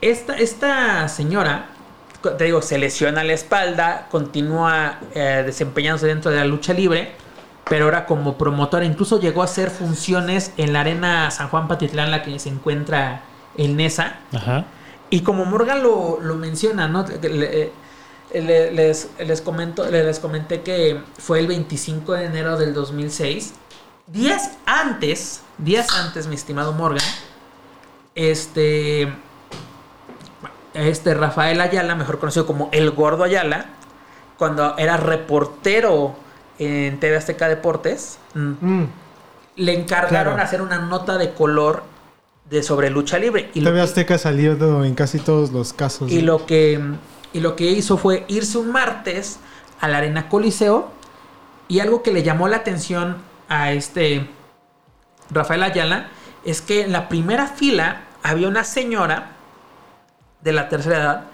esta, 0.00 0.36
esta 0.36 1.08
señora, 1.08 1.66
te 2.36 2.44
digo, 2.44 2.60
se 2.60 2.78
lesiona 2.78 3.22
la 3.22 3.32
espalda, 3.34 4.08
continúa 4.10 4.98
eh, 5.14 5.42
desempeñándose 5.46 6.06
dentro 6.08 6.30
de 6.32 6.38
la 6.38 6.44
lucha 6.44 6.72
libre, 6.72 7.12
pero 7.68 7.84
ahora 7.84 8.04
como 8.06 8.36
promotora, 8.36 8.84
incluso 8.84 9.20
llegó 9.20 9.42
a 9.42 9.44
hacer 9.44 9.70
funciones 9.70 10.52
en 10.56 10.72
la 10.72 10.80
arena 10.80 11.30
San 11.30 11.48
Juan 11.48 11.68
Patitlán, 11.68 12.10
la 12.10 12.24
que 12.24 12.36
se 12.40 12.48
encuentra 12.48 13.22
el 13.56 13.76
NESA. 13.76 14.16
Ajá. 14.34 14.64
Y 15.10 15.22
como 15.22 15.44
Morgan 15.44 15.82
lo, 15.82 16.18
lo 16.20 16.34
menciona, 16.36 16.86
¿no? 16.88 17.04
Le- 17.22 17.72
le- 18.32 18.70
les, 18.72 19.08
les, 19.18 19.40
comento, 19.40 19.84
les 19.90 20.20
comenté 20.20 20.62
que 20.62 21.02
fue 21.18 21.40
el 21.40 21.48
25 21.48 22.12
de 22.12 22.26
enero 22.26 22.56
del 22.56 22.72
2006. 22.74 23.54
Días 24.06 24.52
antes, 24.66 25.42
días 25.58 25.88
antes, 25.96 26.26
mi 26.28 26.34
estimado 26.36 26.72
Morgan, 26.72 27.02
este, 28.14 29.12
este 30.74 31.14
Rafael 31.14 31.60
Ayala, 31.60 31.94
mejor 31.94 32.18
conocido 32.18 32.46
como 32.46 32.68
El 32.72 32.90
Gordo 32.92 33.24
Ayala, 33.24 33.66
cuando 34.38 34.76
era 34.78 34.96
reportero 34.96 36.14
en 36.58 36.98
TV 37.00 37.16
Azteca 37.16 37.48
Deportes, 37.48 38.18
mm, 38.34 38.52
Mm, 38.60 38.88
le 39.56 39.74
encargaron 39.74 40.34
Claro. 40.34 40.46
hacer 40.46 40.62
una 40.62 40.78
nota 40.78 41.18
de 41.18 41.32
color 41.34 41.82
de 42.50 42.62
sobre 42.62 42.90
lucha 42.90 43.18
libre. 43.18 43.50
Y 43.54 43.60
TV 43.62 43.74
que- 43.76 43.80
Azteca 43.80 44.18
salió 44.18 44.84
en 44.84 44.94
casi 44.94 45.18
todos 45.18 45.52
los 45.52 45.72
casos. 45.72 46.10
y 46.10 46.20
lo 46.20 46.46
que 46.46 46.80
y 47.32 47.38
lo 47.40 47.54
que 47.54 47.70
hizo 47.70 47.96
fue 47.96 48.24
irse 48.26 48.58
un 48.58 48.72
martes 48.72 49.38
a 49.80 49.86
la 49.88 49.98
Arena 49.98 50.28
Coliseo 50.28 50.90
y 51.68 51.78
algo 51.78 52.02
que 52.02 52.12
le 52.12 52.24
llamó 52.24 52.48
la 52.48 52.56
atención 52.56 53.18
a 53.48 53.70
este 53.72 54.28
Rafael 55.30 55.62
Ayala 55.62 56.08
es 56.44 56.60
que 56.60 56.82
en 56.82 56.90
la 56.92 57.08
primera 57.08 57.46
fila 57.46 58.02
había 58.24 58.48
una 58.48 58.64
señora 58.64 59.36
de 60.42 60.52
la 60.52 60.68
tercera 60.68 60.96
edad 60.98 61.24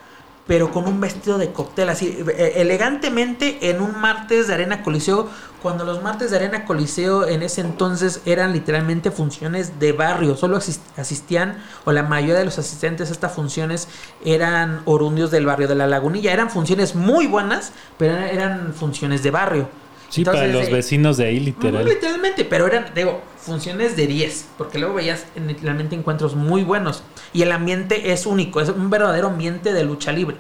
pero 0.47 0.71
con 0.71 0.87
un 0.87 1.01
vestido 1.01 1.39
de 1.39 1.51
cóctel 1.53 1.89
así 1.89 2.19
eh, 2.37 2.53
elegantemente 2.57 3.71
en 3.71 3.81
un 3.81 3.99
martes 3.99 4.49
de 4.49 4.55
Arena 4.55 4.83
Coliseo 4.83 5.31
cuando 5.67 5.85
los 5.85 6.01
martes 6.01 6.31
de 6.31 6.37
Arena 6.37 6.65
Coliseo 6.65 7.27
en 7.27 7.43
ese 7.43 7.61
entonces 7.61 8.21
eran 8.25 8.53
literalmente 8.53 9.11
funciones 9.11 9.81
de 9.81 9.91
barrio 9.91 10.37
solo 10.37 10.59
asis- 10.59 10.79
asistían 10.97 11.59
o 11.85 11.91
la 11.91 12.05
mayoría 12.05 12.37
de 12.37 12.45
los 12.45 12.57
asistentes 12.57 13.09
a 13.09 13.13
estas 13.13 13.33
funciones 13.35 13.89
eran 14.25 14.83
orundios 14.85 15.33
del 15.33 15.45
barrio 15.45 15.67
de 15.67 15.75
la 15.75 15.89
Lagunilla 15.89 16.33
eran 16.33 16.51
funciones 16.51 16.95
muy 16.95 17.27
buenas 17.27 17.73
pero 17.99 18.17
eran- 18.17 18.75
funciones 18.75 19.25
de 19.25 19.33
barrio 19.33 19.69
Sí, 20.09 20.25
para 20.25 20.47
los 20.47 20.69
eh, 20.69 20.73
vecinos 20.73 21.17
de 21.17 21.27
ahí, 21.27 21.41
no, 21.41 21.47
literal. 21.47 21.85
literalmente, 21.85 22.45
pero 22.45 22.69
eran, 22.69 22.87
digo, 22.95 23.21
funciones 23.41 23.97
de 23.97 24.07
10, 24.07 24.47
porque 24.57 24.79
luego 24.79 24.95
veías 24.95 25.25
en- 25.35 25.49
literalmente 25.49 25.97
encuentros 25.97 26.37
muy 26.37 26.63
buenos. 26.63 27.03
Y 27.33 27.43
el 27.43 27.51
ambiente 27.51 28.13
es 28.13 28.25
único, 28.25 28.61
es 28.61 28.69
un 28.69 28.89
verdadero 28.89 29.27
ambiente 29.27 29.73
de 29.73 29.83
lucha 29.83 30.13
libre. 30.13 30.37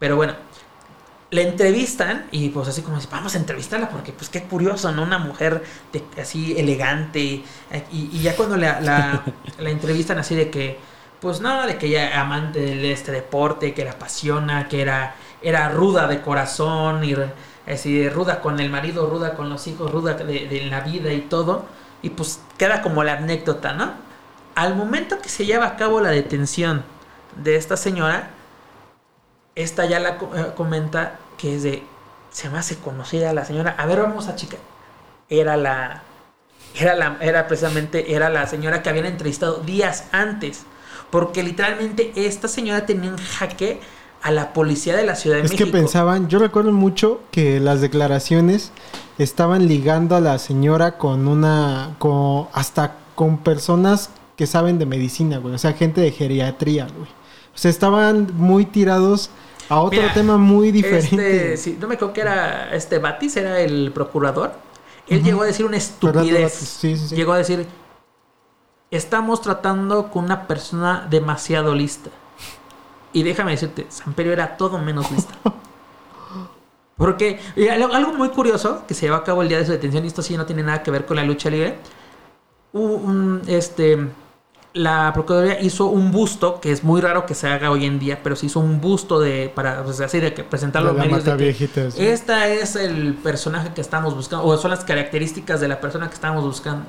Pero 0.00 0.16
bueno, 0.16 0.34
la 1.32 1.42
entrevistan 1.42 2.28
y 2.30 2.50
pues 2.50 2.68
así 2.68 2.82
como 2.82 2.96
dice, 2.98 3.08
vamos 3.12 3.34
a 3.34 3.38
entrevistarla 3.38 3.90
porque 3.90 4.12
pues 4.12 4.30
qué 4.30 4.44
curioso, 4.44 4.92
¿no? 4.92 5.02
Una 5.02 5.18
mujer 5.18 5.64
de- 5.92 6.04
así 6.22 6.54
elegante. 6.58 7.20
Y, 7.22 7.44
y 7.92 8.20
ya 8.22 8.36
cuando 8.36 8.56
la, 8.58 8.80
la, 8.80 9.24
la 9.58 9.70
entrevistan 9.70 10.18
así 10.18 10.36
de 10.36 10.50
que, 10.50 10.78
pues 11.20 11.40
no, 11.40 11.66
de 11.66 11.78
que 11.78 11.86
ella 11.88 12.20
amante 12.20 12.60
de 12.60 12.92
este 12.92 13.12
deporte, 13.12 13.74
que 13.74 13.84
la 13.84 13.92
apasiona, 13.92 14.68
que 14.68 14.82
era, 14.82 15.16
era 15.42 15.70
ruda 15.70 16.06
de 16.08 16.22
corazón 16.22 17.04
y 17.04 17.16
así 17.66 18.08
ruda 18.10 18.40
con 18.40 18.60
el 18.60 18.70
marido, 18.70 19.06
ruda 19.08 19.34
con 19.34 19.48
los 19.50 19.66
hijos, 19.66 19.90
ruda 19.90 20.14
de, 20.14 20.46
de 20.48 20.64
la 20.66 20.80
vida 20.80 21.12
y 21.12 21.22
todo. 21.22 21.66
Y 22.02 22.10
pues 22.10 22.40
queda 22.58 22.82
como 22.82 23.04
la 23.04 23.14
anécdota, 23.14 23.72
¿no? 23.74 23.92
Al 24.54 24.74
momento 24.76 25.18
que 25.20 25.28
se 25.30 25.46
lleva 25.46 25.66
a 25.66 25.76
cabo 25.76 26.00
la 26.00 26.10
detención 26.10 26.84
de 27.36 27.56
esta 27.56 27.76
señora, 27.76 28.30
esta 29.54 29.84
ya 29.86 30.00
la 30.00 30.10
eh, 30.34 30.52
comenta 30.56 31.18
que 31.36 31.56
es 31.56 31.62
de 31.62 31.82
se 32.30 32.48
me 32.48 32.58
hace 32.58 32.76
conocida 32.76 33.32
la 33.32 33.44
señora. 33.44 33.74
A 33.78 33.86
ver, 33.86 34.00
vamos 34.00 34.28
a 34.28 34.36
chica. 34.36 34.56
Era 35.28 35.56
la 35.56 36.02
era 36.78 36.94
la 36.94 37.18
era 37.20 37.46
precisamente 37.46 38.14
era 38.14 38.30
la 38.30 38.46
señora 38.46 38.82
que 38.82 38.88
habían 38.88 39.06
entrevistado 39.06 39.58
días 39.58 40.04
antes, 40.12 40.62
porque 41.10 41.42
literalmente 41.42 42.12
esta 42.16 42.48
señora 42.48 42.86
tenía 42.86 43.10
en 43.10 43.18
jaque 43.18 43.80
a 44.22 44.30
la 44.30 44.52
policía 44.52 44.96
de 44.96 45.04
la 45.04 45.16
Ciudad 45.16 45.36
de 45.36 45.42
Es 45.42 45.50
México. 45.50 45.66
que 45.66 45.72
pensaban, 45.72 46.28
yo 46.28 46.38
recuerdo 46.38 46.72
mucho 46.72 47.20
que 47.32 47.58
las 47.60 47.80
declaraciones 47.80 48.72
estaban 49.18 49.66
ligando 49.66 50.14
a 50.14 50.20
la 50.20 50.38
señora 50.38 50.96
con 50.96 51.26
una, 51.26 51.96
con, 51.98 52.46
hasta 52.52 52.96
con 53.16 53.38
personas 53.38 54.10
que 54.36 54.46
saben 54.46 54.78
de 54.78 54.86
medicina, 54.86 55.38
güey. 55.38 55.54
O 55.54 55.58
sea, 55.58 55.72
gente 55.72 56.00
de 56.00 56.12
geriatría, 56.12 56.86
güey. 56.86 57.08
O 57.54 57.58
sea, 57.58 57.70
estaban 57.70 58.28
muy 58.36 58.64
tirados 58.64 59.30
a 59.68 59.80
otro 59.80 60.00
Mira, 60.00 60.14
tema 60.14 60.36
muy 60.36 60.70
diferente. 60.70 61.54
Este, 61.54 61.56
sí, 61.56 61.78
no 61.80 61.88
me 61.88 61.94
acuerdo 61.94 62.14
que 62.14 62.20
era 62.20 62.74
este 62.74 62.98
Batis, 62.98 63.36
era 63.36 63.60
el 63.60 63.92
procurador. 63.92 64.52
Él 65.08 65.22
llegó 65.22 65.42
a 65.42 65.46
decir 65.46 65.66
una 65.66 65.76
estupidez. 65.76 66.52
Sí, 66.52 66.96
sí, 66.96 67.08
sí. 67.08 67.16
Llegó 67.16 67.32
a 67.32 67.38
decir, 67.38 67.66
estamos 68.90 69.40
tratando 69.40 70.10
con 70.10 70.24
una 70.24 70.46
persona 70.46 71.06
demasiado 71.10 71.74
lista. 71.74 72.10
Y 73.12 73.22
déjame 73.22 73.52
decirte, 73.52 73.86
Samperio 73.88 74.32
era 74.32 74.56
todo 74.56 74.78
menos 74.78 75.10
lista. 75.10 75.34
Porque 76.96 77.40
algo 77.70 78.12
muy 78.12 78.28
curioso 78.28 78.84
que 78.86 78.94
se 78.94 79.06
llevó 79.06 79.16
a 79.16 79.24
cabo 79.24 79.42
el 79.42 79.48
día 79.48 79.58
de 79.58 79.66
su 79.66 79.72
detención, 79.72 80.04
y 80.04 80.06
esto 80.06 80.22
sí 80.22 80.36
no 80.36 80.46
tiene 80.46 80.62
nada 80.62 80.82
que 80.82 80.90
ver 80.90 81.04
con 81.04 81.16
la 81.16 81.24
lucha 81.24 81.50
libre. 81.50 81.78
Hubo 82.72 82.94
un, 82.94 83.42
este, 83.48 83.98
la 84.74 85.12
Procuraduría 85.12 85.60
hizo 85.60 85.86
un 85.86 86.12
busto, 86.12 86.60
que 86.60 86.72
es 86.72 86.82
muy 86.82 87.00
raro 87.00 87.26
que 87.26 87.34
se 87.34 87.46
haga 87.48 87.70
hoy 87.70 87.84
en 87.84 87.98
día, 87.98 88.20
pero 88.22 88.36
se 88.36 88.46
hizo 88.46 88.60
un 88.60 88.80
busto 88.80 89.20
de, 89.20 89.50
para, 89.54 89.82
pues, 89.84 90.00
así 90.00 90.18
de 90.20 90.32
que 90.32 90.44
presentar 90.44 90.82
De 90.82 90.88
los 90.88 90.96
la 90.96 91.02
medios 91.04 91.24
de 91.24 91.30
que 91.30 91.30
Mataviejitas, 91.32 91.98
¿no? 91.98 92.02
esta 92.04 92.48
es 92.48 92.76
el 92.76 93.14
personaje 93.14 93.72
que 93.74 93.80
estamos 93.82 94.14
buscando, 94.14 94.46
o 94.46 94.56
son 94.56 94.70
las 94.70 94.84
características 94.84 95.60
de 95.60 95.68
la 95.68 95.80
persona 95.80 96.08
que 96.08 96.14
estábamos 96.14 96.44
buscando. 96.44 96.86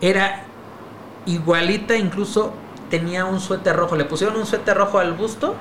Era 0.00 0.44
igualita, 1.26 1.96
incluso 1.96 2.54
tenía 2.90 3.24
un 3.26 3.40
suéter 3.40 3.76
rojo. 3.76 3.96
Le 3.96 4.04
pusieron 4.04 4.36
un 4.36 4.46
suéter 4.46 4.76
rojo 4.76 4.98
al 4.98 5.12
busto. 5.14 5.56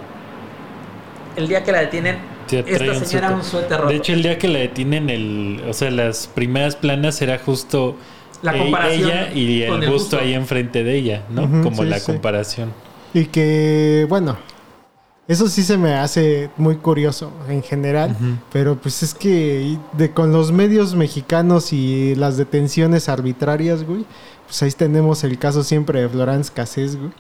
El 1.36 1.48
día 1.48 1.64
que 1.64 1.72
la 1.72 1.80
detienen, 1.82 2.20
Sí, 2.48 2.64
esta 2.66 2.94
un 2.94 3.06
señora 3.06 3.30
suéter. 3.30 3.32
un 3.32 3.44
suéter 3.44 3.78
rojo. 3.82 3.90
De 3.90 3.96
hecho, 3.96 4.14
el 4.14 4.24
día 4.24 4.38
que 4.40 4.48
la 4.48 4.60
detienen, 4.60 5.10
el, 5.10 5.64
o 5.70 5.74
sea, 5.74 5.92
las 5.92 6.28
primeras 6.28 6.76
planas 6.78 7.22
era 7.22 7.38
justo 7.40 7.98
La 8.42 8.58
comparación 8.58 9.10
ella 9.10 9.34
y 9.34 9.64
el, 9.64 9.70
con 9.70 9.84
el 9.84 9.90
busto 9.90 10.04
busto. 10.04 10.20
ahí 10.20 10.34
enfrente 10.34 10.84
de 10.84 10.96
ella, 10.96 11.24
¿no? 11.30 11.64
Como 11.64 11.84
sí, 11.84 11.90
la 11.90 12.00
sí. 12.00 12.06
comparación. 12.12 12.72
Y 13.14 13.26
que, 13.26 14.06
bueno, 14.10 14.38
eso 15.28 15.50
sí 15.50 15.64
se 15.64 15.78
me 15.78 15.96
hace 15.96 16.50
muy 16.56 16.78
curioso 16.78 17.34
en 17.50 17.62
general, 17.62 18.16
pero 18.52 18.78
pues 18.78 19.04
es 19.04 19.14
que 19.14 19.78
de, 19.94 20.12
con 20.12 20.32
los 20.32 20.54
medios 20.54 20.96
mexicanos 20.96 21.74
y 21.74 22.16
las 22.16 22.38
detenciones 22.38 23.10
arbitrarias, 23.10 23.84
güey, 23.84 24.06
pues 24.46 24.64
ahí 24.64 24.72
tenemos 24.72 25.26
el 25.26 25.38
caso 25.38 25.64
siempre 25.64 26.02
de 26.02 26.10
Florence 26.10 26.52
Cassés, 26.54 26.96
güey. 26.96 27.12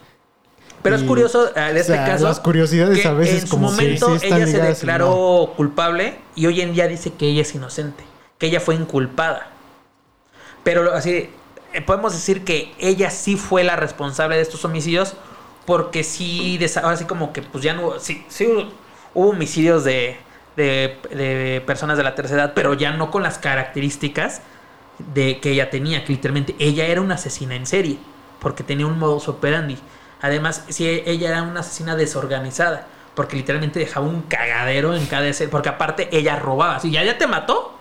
Pero 0.84 0.95
es 0.95 1.03
curioso 1.03 1.49
eh, 1.53 1.74
de 1.74 1.80
este 1.82 1.93
o 1.93 1.95
sea, 1.95 2.05
caso. 2.05 2.24
las 2.26 2.39
curiosidades 2.39 3.01
que 3.01 3.07
a 3.07 3.13
veces 3.13 3.43
en 3.43 3.49
como 3.49 3.70
su 3.70 3.76
momento 3.76 4.07
sí 4.20 4.26
están 4.26 4.41
ella 4.41 4.51
se 4.51 4.61
declaró 4.61 5.53
culpable 5.57 6.15
y 6.36 6.45
hoy 6.45 6.61
en 6.61 6.74
día 6.74 6.88
dice 6.88 7.11
que 7.11 7.28
ella 7.28 7.41
es 7.41 7.53
inocente, 7.55 8.05
que 8.38 8.47
ella 8.47 8.61
fue 8.61 8.76
inculpada. 8.76 9.51
Pero 10.68 10.93
así 10.93 11.30
eh, 11.72 11.82
podemos 11.82 12.11
decir 12.11 12.43
que 12.43 12.74
ella 12.78 13.09
sí 13.09 13.38
fue 13.38 13.63
la 13.63 13.78
responsable 13.78 14.36
de 14.36 14.41
estos 14.41 14.65
homicidios 14.65 15.13
porque 15.65 16.03
sí, 16.03 16.57
desa- 16.59 16.82
ahora 16.84 16.97
sí 16.97 17.05
como 17.05 17.32
que 17.32 17.41
pues 17.41 17.63
ya 17.63 17.74
no, 17.74 18.01
sí, 18.01 18.26
sí 18.28 18.45
hubo, 19.13 19.30
homicidios 19.30 19.86
de, 19.86 20.18
de, 20.57 21.63
personas 21.65 21.97
de 21.97 22.03
la 22.03 22.15
tercera 22.15 22.43
edad, 22.43 22.51
pero 22.53 22.74
ya 22.74 22.91
no 22.91 23.11
con 23.11 23.24
las 23.24 23.38
características 23.38 24.41
de 25.13 25.39
que 25.39 25.51
ella 25.51 25.70
tenía, 25.70 26.03
que 26.03 26.11
literalmente 26.11 26.53
ella 26.59 26.86
era 26.86 26.99
una 26.99 27.15
asesina 27.15 27.55
en 27.55 27.65
serie, 27.65 27.97
porque 28.41 28.65
tenía 28.65 28.88
un 28.88 28.99
modus 28.99 29.30
operandi. 29.30 29.78
Además, 30.22 30.65
sí, 30.68 30.86
ella 31.05 31.30
era 31.30 31.43
una 31.43 31.61
asesina 31.61 31.95
desorganizada, 31.95 32.88
porque 33.15 33.38
literalmente 33.38 33.80
dejaba 33.80 34.05
un 34.05 34.24
cagadero 34.24 34.93
en 34.97 35.05
cada 35.05 35.28
escena, 35.30 35.49
porque 35.49 35.70
aparte 35.70 36.09
ella 36.11 36.36
robaba. 36.36 36.82
Si 36.82 36.91
ya, 36.91 37.05
ya 37.05 37.18
te 37.18 37.26
mató, 37.26 37.76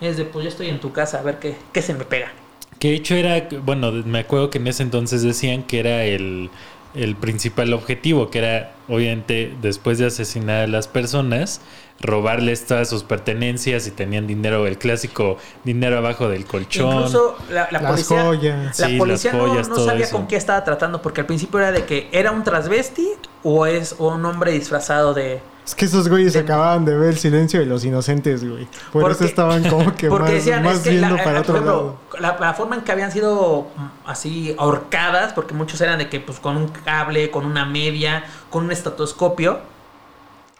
es 0.00 0.16
de 0.16 0.24
pues 0.24 0.44
yo 0.44 0.48
estoy 0.48 0.68
en 0.68 0.80
tu 0.80 0.92
casa 0.92 1.18
a 1.20 1.22
ver 1.22 1.38
qué, 1.38 1.56
qué 1.72 1.82
se 1.82 1.94
me 1.94 2.04
pega. 2.04 2.32
Que 2.78 2.88
de 2.90 2.94
hecho 2.96 3.14
era, 3.14 3.48
bueno, 3.64 3.90
me 3.92 4.18
acuerdo 4.20 4.50
que 4.50 4.58
en 4.58 4.66
ese 4.66 4.82
entonces 4.82 5.22
decían 5.22 5.62
que 5.62 5.78
era 5.80 6.04
el, 6.04 6.50
el 6.94 7.16
principal 7.16 7.72
objetivo, 7.72 8.30
que 8.30 8.38
era, 8.40 8.72
obviamente, 8.88 9.52
después 9.62 9.98
de 9.98 10.06
asesinar 10.06 10.64
a 10.64 10.66
las 10.66 10.86
personas, 10.86 11.62
robarles 12.00 12.66
todas 12.66 12.90
sus 12.90 13.02
pertenencias 13.04 13.86
y 13.86 13.90
tenían 13.90 14.26
dinero, 14.26 14.66
el 14.66 14.76
clásico 14.76 15.38
dinero 15.64 15.96
abajo 15.96 16.28
del 16.28 16.44
colchón. 16.44 16.94
Incluso 16.94 17.36
la, 17.50 17.68
la 17.70 17.80
Las 17.80 17.92
policía, 17.92 18.22
joyas. 18.24 18.78
la 18.78 18.86
Sí, 18.88 18.98
policía 18.98 19.32
las 19.32 19.40
no- 19.42 19.48
joyas, 19.48 19.68
no, 19.70 19.74
todo 19.76 19.86
sabía 19.86 20.04
eso. 20.04 20.16
con 20.18 20.26
qué 20.28 20.36
estaba 20.36 20.62
tratando, 20.62 21.00
porque 21.00 21.22
al 21.22 21.26
principio 21.26 21.58
era 21.60 21.72
de 21.72 21.86
que 21.86 22.08
era 22.12 22.30
un 22.32 22.44
transvesti, 22.44 23.08
o 23.42 23.64
es 23.64 23.94
un 23.98 24.22
hombre 24.26 24.52
disfrazado 24.52 25.14
de... 25.14 25.40
Es 25.66 25.74
que 25.74 25.84
esos 25.86 26.08
güeyes 26.08 26.34
De- 26.34 26.38
acababan 26.40 26.84
de 26.84 26.96
ver 26.96 27.08
el 27.10 27.18
silencio 27.18 27.58
de 27.58 27.66
los 27.66 27.84
inocentes, 27.84 28.48
güey. 28.48 28.66
Por 28.92 29.02
Porque- 29.02 29.14
eso 29.16 29.24
estaban 29.24 29.68
como 29.68 29.94
que 29.96 30.08
porque 30.08 30.24
más, 30.24 30.32
decían, 30.32 30.62
más 30.62 30.76
es 30.76 30.82
que 30.84 30.90
viendo 30.90 31.16
la, 31.16 31.24
para 31.24 31.38
eh, 31.38 31.40
otro 31.40 31.54
por 31.56 31.64
lado. 31.66 31.78
ejemplo, 32.10 32.20
la, 32.20 32.38
la 32.38 32.54
forma 32.54 32.76
en 32.76 32.82
que 32.82 32.92
habían 32.92 33.10
sido 33.10 33.66
mm, 33.76 33.86
así 34.08 34.54
ahorcadas, 34.58 35.32
porque 35.32 35.54
muchos 35.54 35.80
eran 35.80 35.98
de 35.98 36.08
que 36.08 36.20
pues 36.20 36.38
con 36.38 36.56
un 36.56 36.68
cable, 36.68 37.30
con 37.32 37.44
una 37.44 37.64
media, 37.64 38.24
con 38.48 38.64
un 38.64 38.70
estetoscopio. 38.72 39.58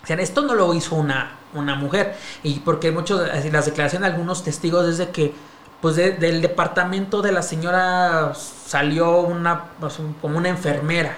Decían, 0.00 0.20
esto 0.20 0.42
no 0.42 0.54
lo 0.54 0.74
hizo 0.74 0.94
una, 0.96 1.32
una 1.54 1.74
mujer. 1.76 2.16
Y 2.42 2.60
porque 2.60 2.90
muchos, 2.90 3.20
así, 3.30 3.50
las 3.50 3.66
declaraciones 3.66 4.08
de 4.08 4.14
algunos 4.14 4.42
testigos 4.44 4.88
es 4.88 4.98
de 4.98 5.10
que 5.10 5.32
pues 5.80 5.94
de- 5.94 6.12
del 6.12 6.42
departamento 6.42 7.22
de 7.22 7.30
la 7.32 7.42
señora 7.42 8.32
salió 8.34 9.20
una 9.20 9.64
pues, 9.78 9.98
como 10.20 10.38
una 10.38 10.48
enfermera. 10.48 11.16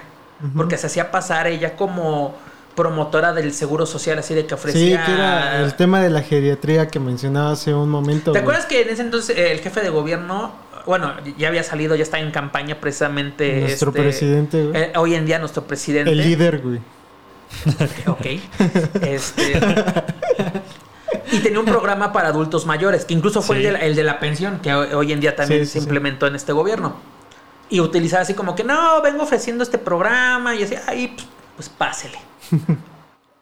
Porque 0.55 0.77
se 0.77 0.87
hacía 0.87 1.11
pasar 1.11 1.47
ella 1.47 1.75
como 1.75 2.35
promotora 2.75 3.33
del 3.33 3.53
seguro 3.53 3.85
social, 3.85 4.17
así 4.19 4.33
de 4.33 4.43
que 4.43 4.49
Sí, 4.49 4.53
ofrecía... 4.55 5.05
que 5.05 5.11
era 5.13 5.61
el 5.61 5.73
tema 5.75 6.01
de 6.01 6.09
la 6.09 6.21
geriatría 6.21 6.87
que 6.87 6.99
mencionaba 6.99 7.51
hace 7.51 7.73
un 7.73 7.89
momento. 7.89 8.31
¿Te 8.31 8.39
güey. 8.39 8.41
acuerdas 8.41 8.65
que 8.65 8.81
en 8.81 8.89
ese 8.89 9.01
entonces 9.01 9.37
eh, 9.37 9.51
el 9.51 9.59
jefe 9.59 9.81
de 9.81 9.89
gobierno, 9.89 10.53
bueno, 10.85 11.13
ya 11.37 11.49
había 11.49 11.63
salido, 11.63 11.95
ya 11.95 12.03
está 12.03 12.19
en 12.19 12.31
campaña 12.31 12.79
precisamente. 12.79 13.59
Nuestro 13.61 13.89
este, 13.89 14.01
presidente, 14.01 14.63
güey. 14.65 14.81
eh, 14.81 14.93
hoy 14.95 15.15
en 15.15 15.25
día 15.25 15.39
nuestro 15.39 15.63
presidente. 15.65 16.11
El 16.11 16.17
líder, 16.19 16.61
güey. 16.61 16.79
Ok. 18.07 18.25
Este. 19.01 19.59
Y 21.31 21.39
tenía 21.39 21.59
un 21.59 21.65
programa 21.75 22.11
para 22.13 22.29
adultos 22.29 22.65
mayores, 22.65 23.05
que 23.05 23.13
incluso 23.13 23.41
fue 23.41 23.57
Sí. 23.57 23.65
el, 23.65 23.73
de 23.73 23.79
la, 23.79 23.85
el 23.85 23.95
de 23.95 24.03
la 24.03 24.19
pensión, 24.19 24.59
que 24.59 24.73
hoy 24.73 25.11
en 25.11 25.19
día 25.19 25.35
también 25.35 25.61
Sí, 25.61 25.65
se 25.65 25.71
sí, 25.73 25.79
sí. 25.79 25.83
implementó 25.85 26.27
en 26.27 26.35
este 26.35 26.53
gobierno. 26.53 26.95
Y 27.69 27.81
utilizaba 27.81 28.23
así 28.23 28.33
como 28.33 28.55
que, 28.55 28.63
no, 28.63 29.01
vengo 29.01 29.23
ofreciendo 29.23 29.63
este 29.63 29.77
programa, 29.77 30.55
y 30.55 30.63
así, 30.63 30.75
ahí, 30.87 31.09
pues, 31.15 31.27
pues 31.59 31.67
pásele. 31.67 32.17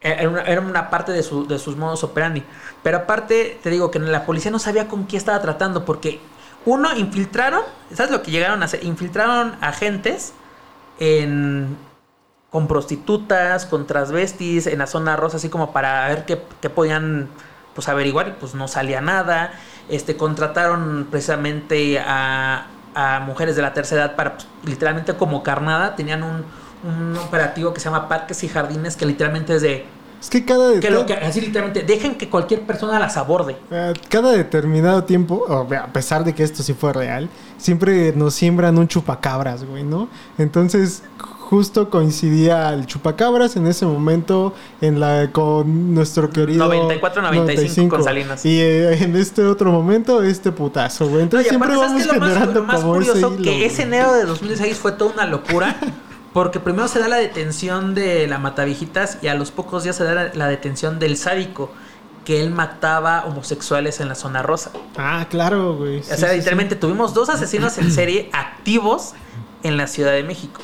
Era 0.00 0.28
una, 0.28 0.42
era 0.42 0.60
una 0.60 0.90
parte 0.90 1.12
de, 1.12 1.22
su- 1.24 1.46
de 1.46 1.58
sus 1.58 1.76
modos 1.76 2.04
operandi. 2.04 2.44
Pero 2.82 2.98
aparte, 2.98 3.58
te 3.62 3.70
digo 3.70 3.90
que 3.90 3.98
la 3.98 4.26
policía 4.26 4.50
no 4.50 4.58
sabía 4.60 4.88
con 4.88 5.04
quién 5.04 5.18
estaba 5.18 5.40
tratando, 5.40 5.84
porque 5.84 6.20
uno, 6.66 6.96
infiltraron, 6.96 7.62
¿sabes 7.92 8.12
lo 8.12 8.22
que 8.22 8.30
llegaron 8.30 8.62
a 8.62 8.66
hacer? 8.66 8.84
Infiltraron 8.84 9.56
agentes 9.60 10.34
en, 11.00 11.76
con 12.50 12.68
prostitutas, 12.68 13.66
con 13.66 13.86
transvestis, 13.86 14.66
en 14.66 14.78
la 14.78 14.86
zona 14.86 15.16
rosa, 15.16 15.36
así 15.38 15.48
como 15.50 15.72
para 15.72 16.08
ver 16.08 16.24
qué, 16.24 16.42
qué 16.60 16.70
podían 16.70 17.28
pues, 17.74 17.88
averiguar, 17.88 18.28
y 18.28 18.32
pues 18.32 18.54
no 18.54 18.68
salía 18.68 19.00
nada. 19.00 19.52
Este, 19.88 20.16
contrataron 20.16 21.08
precisamente 21.10 21.98
a, 22.00 22.66
a 22.94 23.20
mujeres 23.20 23.56
de 23.56 23.62
la 23.62 23.74
tercera 23.74 24.04
edad 24.04 24.16
para, 24.16 24.34
pues, 24.34 24.48
literalmente 24.64 25.14
como 25.16 25.42
carnada, 25.42 25.96
tenían 25.96 26.22
un, 26.22 26.44
un 26.84 27.16
operativo 27.16 27.72
que 27.72 27.80
se 27.80 27.86
llama 27.86 28.08
Parques 28.08 28.42
y 28.44 28.48
Jardines, 28.48 28.96
que 28.96 29.06
literalmente 29.06 29.56
es 29.56 29.62
de, 29.62 29.86
Es 30.20 30.30
que 30.30 30.44
cada, 30.44 30.78
que 30.80 30.90
lo 30.90 31.06
que, 31.06 31.14
así 31.14 31.40
literalmente, 31.40 31.82
dejen 31.82 32.16
que 32.16 32.28
cualquier 32.28 32.62
persona 32.62 32.98
las 32.98 33.16
aborde. 33.16 33.56
eh, 33.70 33.92
cada 34.08 34.32
determinado 34.32 35.04
tiempo, 35.04 35.46
a 35.50 35.86
pesar 35.92 36.24
de 36.24 36.34
que 36.34 36.42
esto 36.42 36.62
sí 36.62 36.74
fue 36.74 36.92
real, 36.92 37.28
siempre 37.56 38.12
nos 38.14 38.34
siembran 38.34 38.78
un 38.78 38.88
chupacabras, 38.88 39.64
güey, 39.64 39.84
¿no? 39.84 40.08
Entonces, 40.38 41.02
justo 41.48 41.88
coincidía 41.88 42.74
el 42.74 42.84
chupacabras 42.84 43.56
en 43.56 43.66
ese 43.66 43.86
momento 43.86 44.54
en 44.82 45.00
la 45.00 45.30
con 45.32 45.94
nuestro 45.94 46.28
querido 46.28 46.70
94-95 46.70 47.88
con 47.88 48.04
Salinas. 48.04 48.44
Y 48.44 48.60
eh, 48.60 49.02
en 49.02 49.16
este 49.16 49.44
otro 49.44 49.72
momento, 49.72 50.22
este 50.22 50.52
putazo, 50.52 51.08
güey. 51.08 51.22
Entonces 51.22 51.48
siempre 51.48 51.72
aparte, 51.72 51.86
vamos 51.86 52.02
¿sabes 52.02 52.06
qué 52.06 52.10
es 52.10 52.14
lo 52.14 52.20
más, 52.20 52.28
generando 52.28 52.60
lo 52.60 52.66
más 52.66 52.80
como 52.80 52.92
curioso? 52.92 53.12
ese 53.12 53.28
hilo, 53.28 53.36
que 53.42 53.50
güey. 53.50 53.64
ese 53.64 53.82
enero 53.82 54.12
de 54.12 54.24
2006 54.26 54.76
fue 54.76 54.92
toda 54.92 55.14
una 55.14 55.26
locura. 55.26 55.76
Porque 56.32 56.60
primero 56.60 56.88
se 56.88 56.98
da 56.98 57.08
la 57.08 57.16
detención 57.16 57.94
de 57.94 58.26
la 58.26 58.38
Matavijitas 58.38 59.18
y 59.22 59.28
a 59.28 59.34
los 59.34 59.50
pocos 59.50 59.84
días 59.84 59.96
se 59.96 60.04
da 60.04 60.14
la, 60.14 60.34
la 60.34 60.48
detención 60.48 60.98
del 60.98 61.16
sádico. 61.16 61.70
Que 62.24 62.42
él 62.42 62.50
mataba 62.50 63.24
homosexuales 63.24 64.00
en 64.00 64.08
la 64.08 64.14
zona 64.14 64.42
rosa. 64.42 64.70
Ah, 64.98 65.26
claro, 65.30 65.76
güey. 65.76 66.00
o 66.00 66.02
sea, 66.02 66.28
sí, 66.30 66.36
literalmente 66.36 66.76
tuvimos 66.76 67.14
dos 67.14 67.30
asesinos 67.30 67.78
en 67.78 67.90
serie 67.90 68.28
activos 68.34 69.14
en 69.62 69.78
la 69.78 69.86
Ciudad 69.86 70.12
de 70.12 70.24
México. 70.24 70.60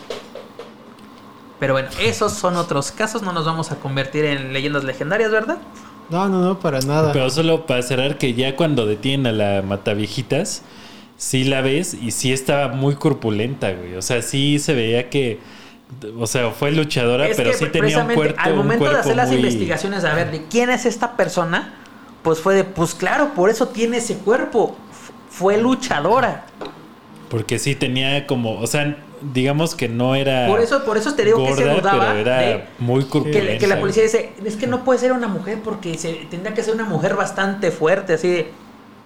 Pero 1.58 1.72
bueno, 1.72 1.88
esos 2.02 2.32
son 2.34 2.56
otros 2.56 2.92
casos. 2.92 3.22
No 3.22 3.32
nos 3.32 3.46
vamos 3.46 3.72
a 3.72 3.76
convertir 3.76 4.26
en 4.26 4.52
leyendas 4.52 4.84
legendarias, 4.84 5.30
¿verdad? 5.30 5.56
No, 6.10 6.28
no, 6.28 6.42
no, 6.42 6.60
para 6.60 6.80
nada. 6.80 7.12
Pero 7.12 7.30
solo 7.30 7.64
para 7.64 7.82
cerrar 7.82 8.18
que 8.18 8.34
ya 8.34 8.56
cuando 8.56 8.84
detienen 8.84 9.26
a 9.28 9.32
la 9.32 9.62
Mataviejitas, 9.62 10.62
sí 11.16 11.44
la 11.44 11.62
ves 11.62 11.94
y 11.94 12.10
sí 12.10 12.32
estaba 12.32 12.68
muy 12.68 12.96
corpulenta, 12.96 13.72
güey. 13.72 13.94
O 13.94 14.02
sea, 14.02 14.22
sí 14.22 14.58
se 14.58 14.74
veía 14.74 15.08
que... 15.08 15.40
O 16.18 16.26
sea, 16.26 16.50
fue 16.50 16.70
luchadora, 16.72 17.28
Es 17.28 17.36
pero 17.36 17.52
sí 17.52 17.66
tenía 17.66 17.98
un 17.98 18.12
cuerpo 18.14 18.40
Al 18.40 18.54
momento 18.54 18.90
de 18.90 18.98
hacer 18.98 19.16
las 19.16 19.28
muy- 19.28 19.36
investigaciones, 19.38 20.04
a 20.04 20.14
ver, 20.14 20.30
de 20.30 20.44
quién 20.50 20.70
es 20.70 20.86
esta 20.86 21.16
persona, 21.16 21.74
pues 22.22 22.40
fue 22.40 22.54
de, 22.54 22.64
pues 22.64 22.94
claro, 22.94 23.32
por 23.34 23.50
eso 23.50 23.68
tiene 23.68 23.98
ese 23.98 24.16
cuerpo. 24.18 24.76
F- 24.90 25.12
Fue 25.30 25.58
luchadora. 25.58 26.44
Porque 27.28 27.58
sí 27.58 27.74
tenía 27.74 28.26
como... 28.26 28.58
O 28.60 28.66
sea, 28.66 28.96
digamos 29.32 29.74
que 29.74 29.88
no 29.88 30.14
era... 30.14 30.46
Por 30.46 30.60
eso, 30.60 30.84
por 30.84 30.96
eso 30.96 31.14
te 31.14 31.24
digo 31.24 31.44
que 31.46 31.54
se 31.54 31.64
dudaba 31.64 32.06
pero 32.08 32.18
era 32.18 32.38
de 32.38 32.64
muy 32.78 33.04
que, 33.04 33.58
que 33.58 33.66
la 33.66 33.80
policía 33.80 34.02
dice, 34.04 34.32
es 34.44 34.56
que 34.56 34.66
no 34.66 34.84
puede 34.84 34.98
ser 35.00 35.12
una 35.12 35.28
mujer 35.28 35.58
porque 35.64 35.96
se, 35.98 36.12
tendría 36.30 36.54
que 36.54 36.62
ser 36.62 36.74
una 36.74 36.84
mujer 36.84 37.14
bastante 37.16 37.70
fuerte, 37.70 38.14
así 38.14 38.28
de, 38.28 38.50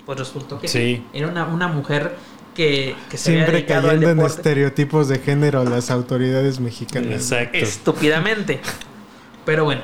Pues 0.04 0.18
resultó 0.18 0.58
que. 0.60 0.68
Sí. 0.68 1.04
Era 1.12 1.28
una, 1.28 1.46
una 1.46 1.68
mujer 1.68 2.16
que, 2.58 2.96
que 3.08 3.16
se 3.16 3.30
había 3.30 3.46
Siempre 3.46 3.66
cayendo 3.66 4.10
en 4.10 4.18
estereotipos 4.20 5.06
de 5.06 5.20
género 5.20 5.62
las 5.64 5.92
autoridades 5.92 6.58
mexicanas. 6.58 7.12
Exacto. 7.30 7.56
estúpidamente. 7.56 8.60
Pero 9.44 9.62
bueno, 9.62 9.82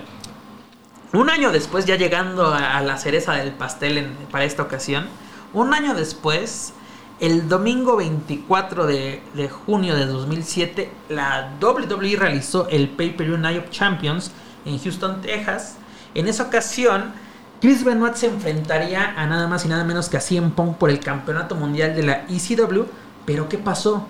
un 1.12 1.30
año 1.30 1.52
después, 1.52 1.84
ya 1.84 1.94
llegando 1.94 2.46
a, 2.52 2.76
a 2.76 2.82
la 2.82 2.98
cereza 2.98 3.34
del 3.34 3.52
pastel 3.52 3.98
en- 3.98 4.12
para 4.32 4.44
esta 4.44 4.62
ocasión, 4.62 5.06
un 5.52 5.72
año 5.72 5.94
después, 5.94 6.72
el 7.20 7.48
domingo 7.48 7.94
24 7.96 8.86
de, 8.86 9.22
de 9.34 9.48
junio 9.48 9.94
de 9.94 10.06
2007, 10.06 10.90
la 11.10 11.52
WWE 11.60 12.16
realizó 12.16 12.68
el 12.70 12.88
Pay-Per-View 12.88 13.38
Night 13.38 13.58
of 13.62 13.70
Champions 13.70 14.32
en 14.64 14.80
Houston, 14.80 15.22
Texas. 15.22 15.76
En 16.16 16.26
esa 16.26 16.42
ocasión, 16.42 17.12
Chris 17.60 17.84
Benoit 17.84 18.14
se 18.14 18.26
enfrentaría 18.26 19.14
a 19.16 19.26
nada 19.26 19.48
más 19.48 19.64
y 19.64 19.68
nada 19.68 19.84
menos 19.84 20.08
que 20.08 20.16
a 20.16 20.20
CM 20.20 20.50
Punk 20.50 20.76
por 20.76 20.90
el 20.90 21.00
campeonato 21.00 21.54
mundial 21.54 21.94
de 21.94 22.02
la 22.02 22.24
ECW. 22.28 22.84
Pero 23.24 23.48
¿qué 23.48 23.58
pasó? 23.58 24.06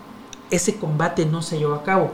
Ese 0.50 0.76
combate 0.76 1.26
no 1.26 1.42
se 1.42 1.58
llevó 1.58 1.74
a 1.74 1.84
cabo. 1.84 2.12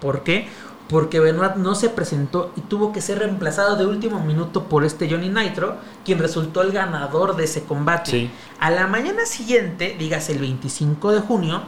¿Por 0.00 0.22
qué? 0.22 0.48
Porque 0.88 1.20
Benoit 1.20 1.54
no 1.54 1.74
se 1.74 1.88
presentó 1.88 2.52
y 2.56 2.62
tuvo 2.62 2.92
que 2.92 3.00
ser 3.00 3.18
reemplazado 3.18 3.76
de 3.76 3.86
último 3.86 4.20
minuto 4.20 4.64
por 4.64 4.84
este 4.84 5.08
Johnny 5.08 5.28
Nitro, 5.28 5.76
quien 6.04 6.18
resultó 6.18 6.62
el 6.62 6.72
ganador 6.72 7.36
de 7.36 7.44
ese 7.44 7.62
combate. 7.62 8.10
Sí. 8.10 8.30
A 8.58 8.70
la 8.70 8.86
mañana 8.86 9.24
siguiente, 9.26 9.94
digas 9.98 10.30
el 10.30 10.38
25 10.38 11.12
de 11.12 11.20
junio, 11.20 11.62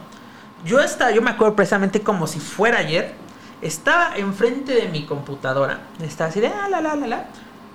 yo 0.65 0.79
estaba, 0.79 1.11
yo 1.11 1.21
me 1.21 1.31
acuerdo 1.31 1.55
precisamente 1.55 2.01
como 2.01 2.27
si 2.27 2.39
fuera 2.39 2.79
ayer, 2.79 3.13
estaba 3.61 4.15
enfrente 4.17 4.73
de 4.73 4.87
mi 4.89 5.05
computadora, 5.05 5.79
estaba 6.01 6.29
así 6.29 6.39
de 6.39 6.47
ah, 6.47 6.67
la 6.69 6.81
la 6.81 6.95
la 6.95 7.07
la, 7.07 7.25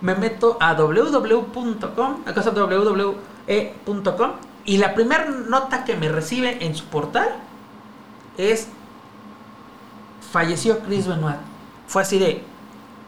me 0.00 0.14
meto 0.14 0.56
a 0.60 0.74
www.com, 0.74 2.22
a 2.26 2.34
casa 2.34 2.50
www.e.com 2.50 4.30
y 4.64 4.76
la 4.78 4.94
primera 4.94 5.24
nota 5.24 5.84
que 5.84 5.96
me 5.96 6.08
recibe 6.08 6.64
en 6.64 6.74
su 6.74 6.84
portal 6.84 7.28
es 8.36 8.68
falleció 10.30 10.80
Chris 10.80 11.06
Benoit. 11.06 11.36
Fue 11.86 12.02
así 12.02 12.18
de, 12.18 12.42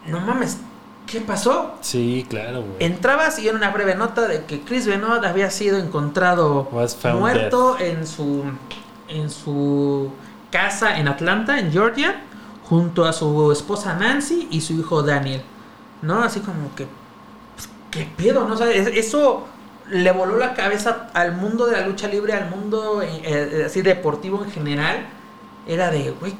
no 0.07 0.19
mames, 0.19 0.57
¿qué 1.05 1.21
pasó? 1.21 1.75
Sí, 1.81 2.25
claro, 2.27 2.63
güey. 2.63 2.75
Entrabas 2.79 3.37
y 3.39 3.47
era 3.47 3.55
una 3.55 3.69
breve 3.69 3.95
nota 3.95 4.27
de 4.27 4.45
que 4.45 4.61
Chris 4.61 4.87
Benoit 4.87 5.23
había 5.23 5.51
sido 5.51 5.77
encontrado 5.77 6.69
muerto 7.13 7.77
en 7.79 8.07
su 8.07 8.43
en 9.07 9.29
su 9.29 10.11
casa 10.49 10.97
en 10.97 11.07
Atlanta, 11.07 11.59
en 11.59 11.71
Georgia, 11.71 12.21
junto 12.63 13.05
a 13.05 13.13
su 13.13 13.51
esposa 13.51 13.93
Nancy 13.93 14.47
y 14.49 14.61
su 14.61 14.73
hijo 14.73 15.03
Daniel. 15.03 15.43
¿No? 16.01 16.23
Así 16.23 16.39
como 16.39 16.73
que 16.75 16.87
pues, 17.55 17.69
qué 17.91 18.07
pedo, 18.17 18.47
¿no? 18.47 18.53
O 18.55 18.57
sea, 18.57 18.69
eso 18.71 19.47
le 19.89 20.11
voló 20.11 20.37
la 20.37 20.53
cabeza 20.53 21.09
al 21.13 21.33
mundo 21.35 21.65
de 21.67 21.73
la 21.73 21.85
lucha 21.85 22.07
libre, 22.07 22.33
al 22.33 22.49
mundo 22.49 23.01
eh, 23.01 23.21
eh, 23.23 23.63
así 23.65 23.81
deportivo 23.81 24.43
en 24.43 24.51
general. 24.51 25.05
Era 25.67 25.91
de, 25.91 26.11
güey, 26.19 26.33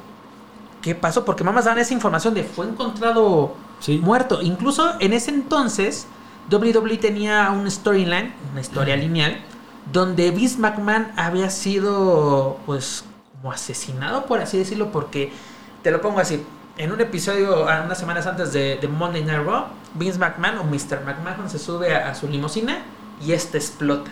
¿qué 0.82 0.96
pasó? 0.96 1.26
Porque 1.26 1.44
mamás 1.44 1.66
dan 1.66 1.78
esa 1.78 1.94
información 1.94 2.34
de 2.34 2.44
fue 2.44 2.66
encontrado 2.68 3.54
Sí. 3.80 3.98
muerto. 3.98 4.42
Incluso 4.42 4.94
en 5.00 5.14
ese 5.14 5.32
entonces, 5.32 6.08
WWE 6.52 6.98
tenía 6.98 7.50
un 7.52 7.70
storyline, 7.70 8.34
una 8.52 8.62
historia 8.62 8.96
lineal, 8.96 9.42
donde 9.92 10.30
Vince 10.32 10.60
McMahon 10.60 11.08
había 11.18 11.50
sido, 11.50 12.58
pues, 12.66 13.04
como 13.34 13.52
asesinado, 13.52 14.26
por 14.28 14.40
así 14.40 14.58
decirlo, 14.60 14.92
porque, 14.92 15.32
te 15.82 15.90
lo 15.92 16.00
pongo 16.02 16.20
así, 16.20 16.44
en 16.78 16.92
un 16.92 17.02
episodio, 17.02 17.68
a 17.70 17.82
unas 17.82 17.98
semanas 17.98 18.26
antes 18.28 18.54
de, 18.54 18.78
de 18.78 18.88
Monday 18.88 19.24
Night 19.24 19.44
Raw, 19.46 19.66
Vince 19.94 20.18
McMahon 20.18 20.60
o 20.60 20.64
Mr. 20.64 21.02
McMahon 21.06 21.50
se 21.50 21.60
sube 21.60 21.94
a, 21.94 22.10
a 22.10 22.16
su 22.16 22.28
limusina 22.28 22.80
y 23.22 23.34
esta 23.34 23.58
explota. 23.58 24.12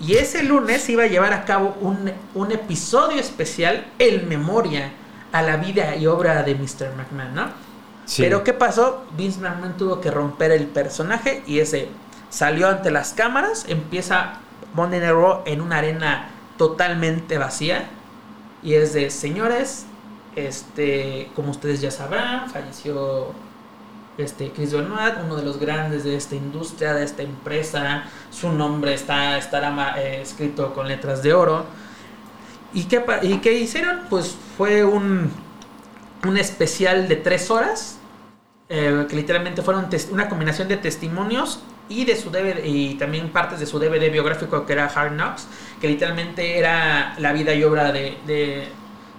Y 0.00 0.14
ese 0.14 0.42
lunes 0.42 0.88
iba 0.88 1.04
a 1.04 1.06
llevar 1.06 1.32
a 1.32 1.44
cabo 1.44 1.76
un, 1.80 2.12
un 2.34 2.52
episodio 2.52 3.20
especial 3.20 3.86
en 3.98 4.28
memoria 4.28 4.92
a 5.32 5.42
la 5.42 5.56
vida 5.56 5.96
y 5.96 6.06
obra 6.06 6.42
de 6.42 6.54
Mr. 6.54 6.94
McMahon, 6.96 7.34
¿no? 7.34 7.46
Sí. 8.04 8.22
Pero 8.22 8.42
¿qué 8.42 8.52
pasó? 8.52 9.04
Vince 9.16 9.40
McMahon 9.40 9.76
tuvo 9.76 10.00
que 10.00 10.10
romper 10.10 10.50
el 10.50 10.66
personaje 10.66 11.42
y 11.46 11.60
ese 11.60 11.88
salió 12.30 12.68
ante 12.68 12.90
las 12.90 13.12
cámaras, 13.12 13.64
empieza 13.68 14.34
Monday 14.74 15.00
Night 15.00 15.12
Raw 15.12 15.42
en 15.46 15.60
una 15.60 15.78
arena 15.78 16.30
totalmente 16.56 17.38
vacía 17.38 17.88
y 18.62 18.74
es 18.74 18.92
de 18.92 19.10
señores, 19.10 19.86
este, 20.36 21.30
como 21.34 21.50
ustedes 21.50 21.80
ya 21.80 21.90
sabrán, 21.90 22.50
falleció 22.50 23.32
este 24.18 24.50
Chris 24.50 24.72
Benoit, 24.72 25.14
uno 25.24 25.36
de 25.36 25.42
los 25.42 25.58
grandes 25.58 26.04
de 26.04 26.16
esta 26.16 26.34
industria, 26.34 26.94
de 26.94 27.04
esta 27.04 27.22
empresa. 27.22 28.04
Su 28.30 28.52
nombre 28.52 28.94
está 28.94 29.38
estará 29.38 29.94
eh, 29.98 30.20
escrito 30.22 30.74
con 30.74 30.88
letras 30.88 31.22
de 31.22 31.32
oro. 31.32 31.64
¿Y 32.74 32.84
qué, 32.84 33.04
¿Y 33.22 33.38
qué 33.38 33.52
hicieron? 33.54 34.02
Pues 34.08 34.36
fue 34.56 34.84
un, 34.84 35.30
un 36.26 36.36
especial 36.36 37.08
de 37.08 37.16
tres 37.16 37.50
horas, 37.50 37.98
eh, 38.68 39.06
que 39.08 39.16
literalmente 39.16 39.62
fueron 39.62 39.88
una 40.10 40.28
combinación 40.28 40.68
de 40.68 40.76
testimonios 40.78 41.60
y 41.88 42.04
de 42.04 42.16
su 42.16 42.30
DVD, 42.30 42.64
y 42.64 42.94
también 42.94 43.30
partes 43.30 43.60
de 43.60 43.66
su 43.66 43.78
DVD 43.78 44.10
biográfico 44.10 44.64
que 44.64 44.72
era 44.72 44.86
Hard 44.86 45.12
Knocks, 45.12 45.46
que 45.80 45.88
literalmente 45.88 46.58
era 46.58 47.14
la 47.18 47.32
vida 47.32 47.54
y 47.54 47.64
obra 47.64 47.92
de, 47.92 48.68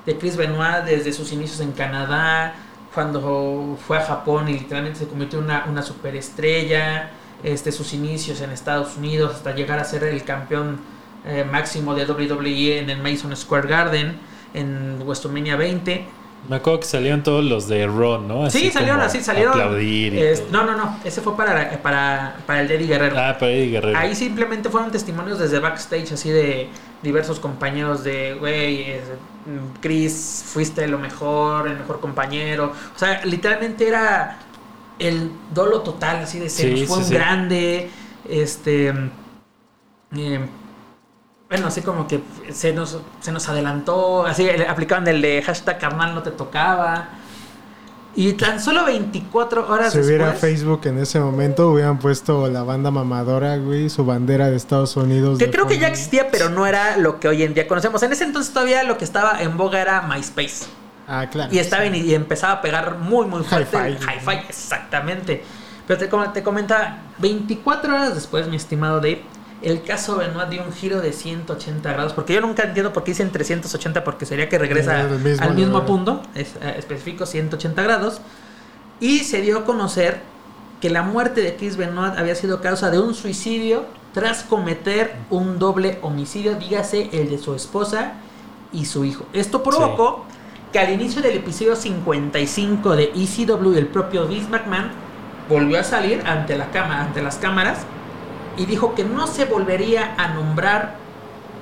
de 0.06 0.18
Chris 0.18 0.36
Benoit 0.36 0.84
desde 0.86 1.14
sus 1.14 1.32
inicios 1.32 1.60
en 1.60 1.72
Canadá, 1.72 2.56
cuando 2.94 3.78
fue 3.88 3.98
a 3.98 4.02
Japón 4.02 4.50
y 4.50 4.54
literalmente 4.54 5.00
se 5.00 5.08
convirtió 5.08 5.40
en 5.40 5.46
una, 5.46 5.66
una 5.66 5.82
superestrella, 5.82 7.12
este, 7.44 7.72
sus 7.72 7.94
inicios 7.94 8.42
en 8.42 8.52
Estados 8.52 8.98
Unidos 8.98 9.36
hasta 9.36 9.54
llegar 9.54 9.80
a 9.80 9.84
ser 9.84 10.04
el 10.04 10.24
campeón 10.24 10.80
eh, 11.26 11.46
máximo 11.50 11.96
de 11.96 12.06
WWE 12.06 12.80
en 12.80 12.90
el 12.90 13.02
Mason 13.02 13.36
Square 13.36 13.68
Garden 13.68 14.18
en 14.54 15.00
WrestleMania 15.00 15.56
20. 15.56 16.06
Me 16.50 16.58
acuerdo 16.58 16.82
que 16.82 16.88
salieron 16.88 17.24
todos 17.24 17.44
los 17.44 17.70
de 17.70 17.88
Raw, 17.88 18.20
¿no? 18.22 18.50
sí, 18.50 18.70
salieron 18.70 19.00
así, 19.00 19.22
salieron. 19.24 19.54
Aplaudir 19.54 20.16
es- 20.16 20.44
no, 20.52 20.66
no, 20.66 20.76
no, 20.78 21.00
ese 21.06 21.22
fue 21.22 21.38
para, 21.38 21.82
para, 21.82 22.36
para 22.46 22.62
el 22.62 22.68
de 22.68 22.76
Eddie 22.76 22.88
Guerrero. 22.88 23.16
Ah, 23.18 23.38
para 23.40 23.52
Eddie 23.52 23.72
Guerrero. 23.72 23.98
Ahí 23.98 24.14
simplemente 24.14 24.70
fueron 24.70 24.92
testimonios 24.92 25.40
desde 25.40 25.60
backstage, 25.60 26.12
así 26.12 26.30
de 26.32 26.70
diversos 27.02 27.40
compañeros 27.40 28.04
de, 28.04 28.34
güey, 28.36 28.96
Chris, 29.82 30.44
fuiste 30.46 30.88
lo 30.88 31.00
mejor, 31.00 31.68
el 31.68 31.78
mejor 31.78 32.00
compañero. 32.02 32.74
O 32.96 33.00
sea, 33.00 33.24
literalmente 33.26 33.88
era 33.88 34.38
el 35.00 35.32
dolo 35.54 35.82
total, 35.82 36.18
así 36.24 36.40
de 36.40 36.50
se 36.50 36.76
Sí, 36.76 36.86
fue 36.86 36.98
sí, 36.98 37.04
un 37.04 37.08
sí. 37.08 37.14
grande, 37.14 37.90
este... 38.30 38.94
eh, 40.16 40.40
bueno, 41.54 41.68
así 41.68 41.82
como 41.84 42.08
que 42.08 42.20
se 42.52 42.74
nos, 42.74 42.98
se 43.22 43.32
nos 43.32 43.48
adelantó, 43.48 44.26
así 44.26 44.50
aplicaban 44.50 45.08
el 45.08 45.22
de 45.22 45.40
hashtag 45.44 45.78
carnal 45.78 46.16
no 46.16 46.24
te 46.24 46.32
tocaba. 46.32 47.10
Y 48.16 48.34
tan 48.34 48.60
solo 48.60 48.86
24 48.86 49.72
horas 49.72 49.94
Si 49.94 50.00
hubiera 50.00 50.32
después... 50.32 50.52
Facebook 50.52 50.82
en 50.86 50.98
ese 50.98 51.20
momento, 51.20 51.70
hubieran 51.70 52.00
puesto 52.00 52.48
la 52.48 52.64
banda 52.64 52.90
mamadora, 52.90 53.56
güey, 53.58 53.92
su 53.92 54.04
bandera 54.04 54.50
de 54.50 54.56
Estados 54.56 54.98
Unidos. 54.98 55.38
Que 55.38 55.52
creo 55.52 55.68
que 55.68 55.78
ya 55.78 55.90
existía, 55.90 56.32
pero 56.32 56.50
no 56.50 56.66
era 56.66 56.98
lo 56.98 57.20
que 57.20 57.28
hoy 57.28 57.44
en 57.44 57.54
día 57.54 57.68
conocemos. 57.68 58.02
En 58.02 58.12
ese 58.12 58.24
entonces 58.24 58.52
todavía 58.52 58.82
lo 58.82 58.98
que 58.98 59.06
estaba 59.06 59.40
en 59.40 59.56
boga 59.56 59.80
era 59.80 60.02
MySpace. 60.02 60.66
Ah, 61.08 61.28
claro. 61.30 61.54
Y 61.54 61.60
estaba 61.60 61.86
y 61.86 62.16
empezaba 62.16 62.54
a 62.54 62.62
pegar 62.64 62.98
muy, 62.98 63.28
muy 63.28 63.44
fuerte. 63.44 63.78
Hi-Fi. 63.78 64.06
Hi-Fi, 64.06 64.48
exactamente. 64.50 65.44
Pero 65.86 66.00
te, 66.00 66.10
como 66.10 66.32
te 66.32 66.42
comentaba, 66.42 66.98
24 67.20 67.94
horas 67.94 68.16
después, 68.16 68.48
mi 68.48 68.56
estimado 68.56 68.96
Dave, 68.96 69.22
el 69.64 69.84
caso 69.84 70.18
Benoit 70.18 70.50
dio 70.50 70.64
un 70.64 70.74
giro 70.74 71.02
de 71.02 71.14
180 71.14 71.92
grados. 71.92 72.14
Porque 72.14 72.34
yo 72.34 72.42
nunca 72.42 72.64
entiendo 72.64 72.94
por 72.94 73.04
qué 73.04 73.12
dicen 73.12 73.32
380, 73.32 74.04
porque 74.04 74.26
sería 74.26 74.50
que 74.50 74.58
regresa 74.58 75.02
Al 75.02 75.20
mismo 75.20 75.44
al 75.44 75.56
mismo 75.56 75.72
lugar. 75.74 75.86
punto. 75.86 76.22
Es, 76.36 76.56
eh, 76.62 76.76
específico 76.78 77.26
180 77.26 77.82
grados. 77.82 78.22
Y 79.00 79.20
se 79.20 79.42
dio 79.42 79.60
a 79.60 79.66
conocer 79.66 80.22
que 80.82 80.90
la 80.90 81.02
muerte 81.02 81.42
de 81.42 81.56
Chris 81.56 81.78
Benoit 81.78 82.18
había 82.18 82.36
sido 82.36 82.62
causa 82.62 82.90
de 82.92 83.00
un 83.00 83.16
suicidio 83.16 83.86
tras 84.14 84.44
cometer 84.44 85.16
un 85.30 85.58
doble 85.58 85.98
homicidio, 86.02 86.56
dígase 86.56 87.10
el 87.14 87.30
de 87.30 87.38
su 87.38 87.56
esposa 87.56 88.14
y 88.72 88.86
su 88.86 89.06
hijo. 89.06 89.26
Esto 89.34 89.64
provocó 89.64 90.26
que 90.72 90.80
al 90.80 90.92
inicio 90.92 91.22
del 91.22 91.38
episodio 91.38 91.76
55 91.76 92.96
de 92.96 93.12
ECW 93.16 93.78
el 93.78 93.88
propio 93.88 94.28
Vince 94.28 94.50
McMahon 94.50 94.92
volvió 95.50 95.80
a 95.80 95.84
salir 95.84 96.22
ante 96.26 96.58
la 96.58 96.70
cama, 96.72 97.02
ante 97.02 97.22
las 97.22 97.38
cámaras 97.38 97.86
y 98.58 98.66
dijo 98.66 98.96
que 98.96 99.04
no 99.04 99.28
se 99.28 99.46
volvería 99.46 100.16
a 100.18 100.30
nombrar 100.30 100.96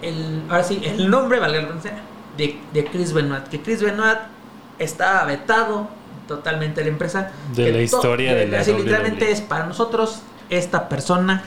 el 0.01 0.43
ahora 0.49 0.63
sí 0.63 0.81
el 0.83 1.09
nombre 1.09 1.39
redundancia, 1.39 1.93
de, 2.37 2.59
de 2.73 2.85
Chris 2.85 3.13
Benoit, 3.13 3.43
que 3.45 3.61
Chris 3.61 3.81
Benoit 3.83 4.17
estaba 4.79 5.25
vetado 5.25 5.87
totalmente 6.27 6.79
de 6.81 6.85
la 6.87 6.91
empresa 6.91 7.31
De 7.55 7.67
la 7.67 7.73
to- 7.77 7.81
historia 7.81 8.33
de 8.33 8.47
la 8.47 8.59
así 8.61 8.71
WWE. 8.71 8.83
literalmente 8.83 9.31
es 9.31 9.41
para 9.41 9.65
nosotros 9.65 10.21
esta 10.49 10.89
persona 10.89 11.43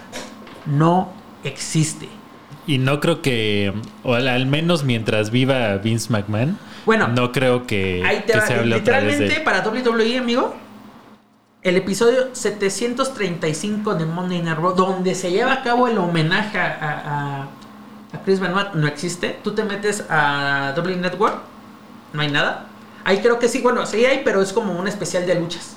no 0.67 1.11
existe. 1.43 2.09
Y 2.67 2.79
no 2.79 2.99
creo 3.01 3.21
que, 3.21 3.73
o 4.05 4.15
al, 4.15 4.47
menos 4.47 4.85
mientras 4.85 5.31
viva 5.31 5.77
Vince 5.77 6.11
McMahon, 6.11 6.59
Bueno, 6.87 7.09
no 7.09 7.31
creo 7.33 7.67
que, 7.67 8.03
Ahí 8.05 8.23
te 8.27 8.33
que 8.33 8.39
va. 8.39 8.47
se 8.47 8.55
hable 8.55 8.77
otra 8.77 9.01
vez 9.01 9.19
de 9.19 9.27
Literalmente 9.29 9.45
para 9.45 9.69
WWE, 9.93 10.19
amigo, 10.19 10.55
el 11.65 11.77
episodio 11.77 12.29
735 12.33 13.95
de 13.95 14.05
Monday 14.07 14.43
Night 14.43 14.59
Raw, 14.59 14.75
donde 14.75 15.15
se 15.15 15.31
lleva 15.31 15.53
a 15.55 15.63
cabo 15.63 15.89
el 15.89 15.99
homenaje 15.99 16.59
a, 16.59 17.49
a- 18.13 18.19
Chris 18.25 18.39
Benoit, 18.39 18.69
no 18.75 18.87
existe. 18.87 19.39
Tú 19.43 19.55
te 19.55 19.65
metes 19.65 20.05
a 20.09 20.73
WWE 20.77 20.97
Network, 20.97 21.39
no 22.13 22.23
hay 22.23 22.31
nada. 22.31 22.67
Ahí 23.05 23.19
creo 23.19 23.41
que 23.41 23.49
sí, 23.49 23.61
bueno, 23.61 23.85
sí 23.87 24.05
hay, 24.07 24.23
pero 24.25 24.41
es 24.41 24.53
como 24.53 24.73
un 24.79 24.87
especial 24.87 25.27
de 25.27 25.35
luchas. 25.35 25.77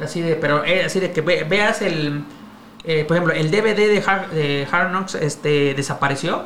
Así 0.00 0.20
de, 0.20 0.36
pero 0.36 0.64
eh, 0.64 0.84
así 0.84 1.00
de 1.00 1.10
que 1.12 1.20
ve- 1.20 1.42
veas 1.44 1.82
el, 1.82 2.22
eh, 2.84 3.04
por 3.04 3.16
ejemplo, 3.16 3.34
el 3.34 3.50
DVD 3.50 3.74
de 3.76 4.66
Hard, 4.70 4.90
Knocks 4.90 5.16
este, 5.16 5.74
desapareció 5.74 6.44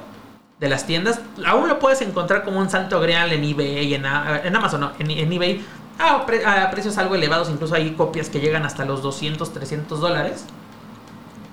de 0.61 0.69
las 0.71 0.87
tiendas. 0.87 1.21
Aún 1.45 1.69
lo 1.69 1.79
puedes 1.79 2.01
encontrar 2.01 2.43
como 2.43 2.59
un 2.59 2.71
santo 2.71 2.99
grial 3.01 3.33
en 3.33 3.45
eBay, 3.45 3.93
en, 3.95 4.07
en 4.07 4.57
Amazon, 4.57 4.81
no, 4.81 4.93
en, 4.99 5.11
en 5.11 5.31
eBay. 5.33 5.63
A, 6.03 6.27
pre- 6.27 6.45
a 6.45 6.71
precios 6.71 6.99
algo 6.99 7.15
elevados, 7.15 7.49
incluso 7.51 7.75
hay 7.75 7.93
copias 7.93 8.29
que 8.29 8.41
llegan 8.41 8.65
hasta 8.65 8.85
los 8.85 9.03
200, 9.03 9.53
300 9.53 10.01
dólares. 10.01 10.45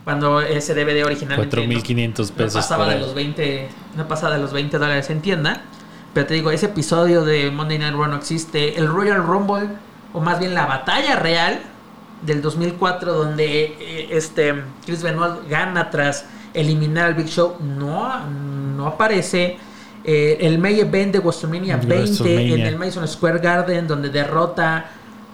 Cuando 0.04 0.42
ese 0.42 0.74
DVD 0.74 1.06
originalmente 1.06 1.56
no- 1.58 1.64
4.500 1.64 2.30
no 2.30 2.36
pesos. 2.36 2.54
pasaba 2.56 2.86
por 2.86 2.94
de 2.94 3.00
los 3.00 3.14
20 3.14 3.70
no 3.96 4.08
pasaba 4.08 4.34
de 4.36 4.40
los 4.42 4.54
20 4.54 4.78
dólares 4.80 5.10
en 5.10 5.22
tienda 5.22 5.62
pero 6.14 6.26
te 6.26 6.34
digo 6.34 6.50
ese 6.50 6.68
episodio 6.68 7.24
de 7.24 7.52
Monday 7.52 7.78
Night 7.78 7.94
Raw 7.94 8.08
no 8.08 8.16
existe 8.16 8.80
el 8.80 8.88
Royal 8.88 9.24
Rumble 9.24 9.68
o 10.14 10.20
más 10.22 10.40
bien 10.40 10.56
la 10.56 10.66
batalla 10.66 11.18
real 11.18 11.60
del 12.24 12.42
2004 12.42 13.14
donde 13.14 13.66
eh, 13.80 14.08
este 14.12 14.56
Chris 14.86 15.04
Benoit 15.04 15.48
gana 15.48 15.92
tras 15.92 16.26
eliminar 16.56 17.06
al 17.06 17.14
Big 17.14 17.28
Show 17.28 17.58
no 17.60 18.26
no 18.26 18.88
aparece 18.88 19.60
Eh, 20.12 20.38
el 20.48 20.58
May 20.58 20.80
Event 20.80 21.14
de 21.14 21.20
WrestleMania 21.20 21.78
20 21.78 21.96
WrestleMania. 21.96 22.56
en 22.56 22.62
el 22.66 22.78
Madison 22.80 23.08
Square 23.08 23.38
Garden 23.40 23.88
donde 23.88 24.10
derrota 24.10 24.86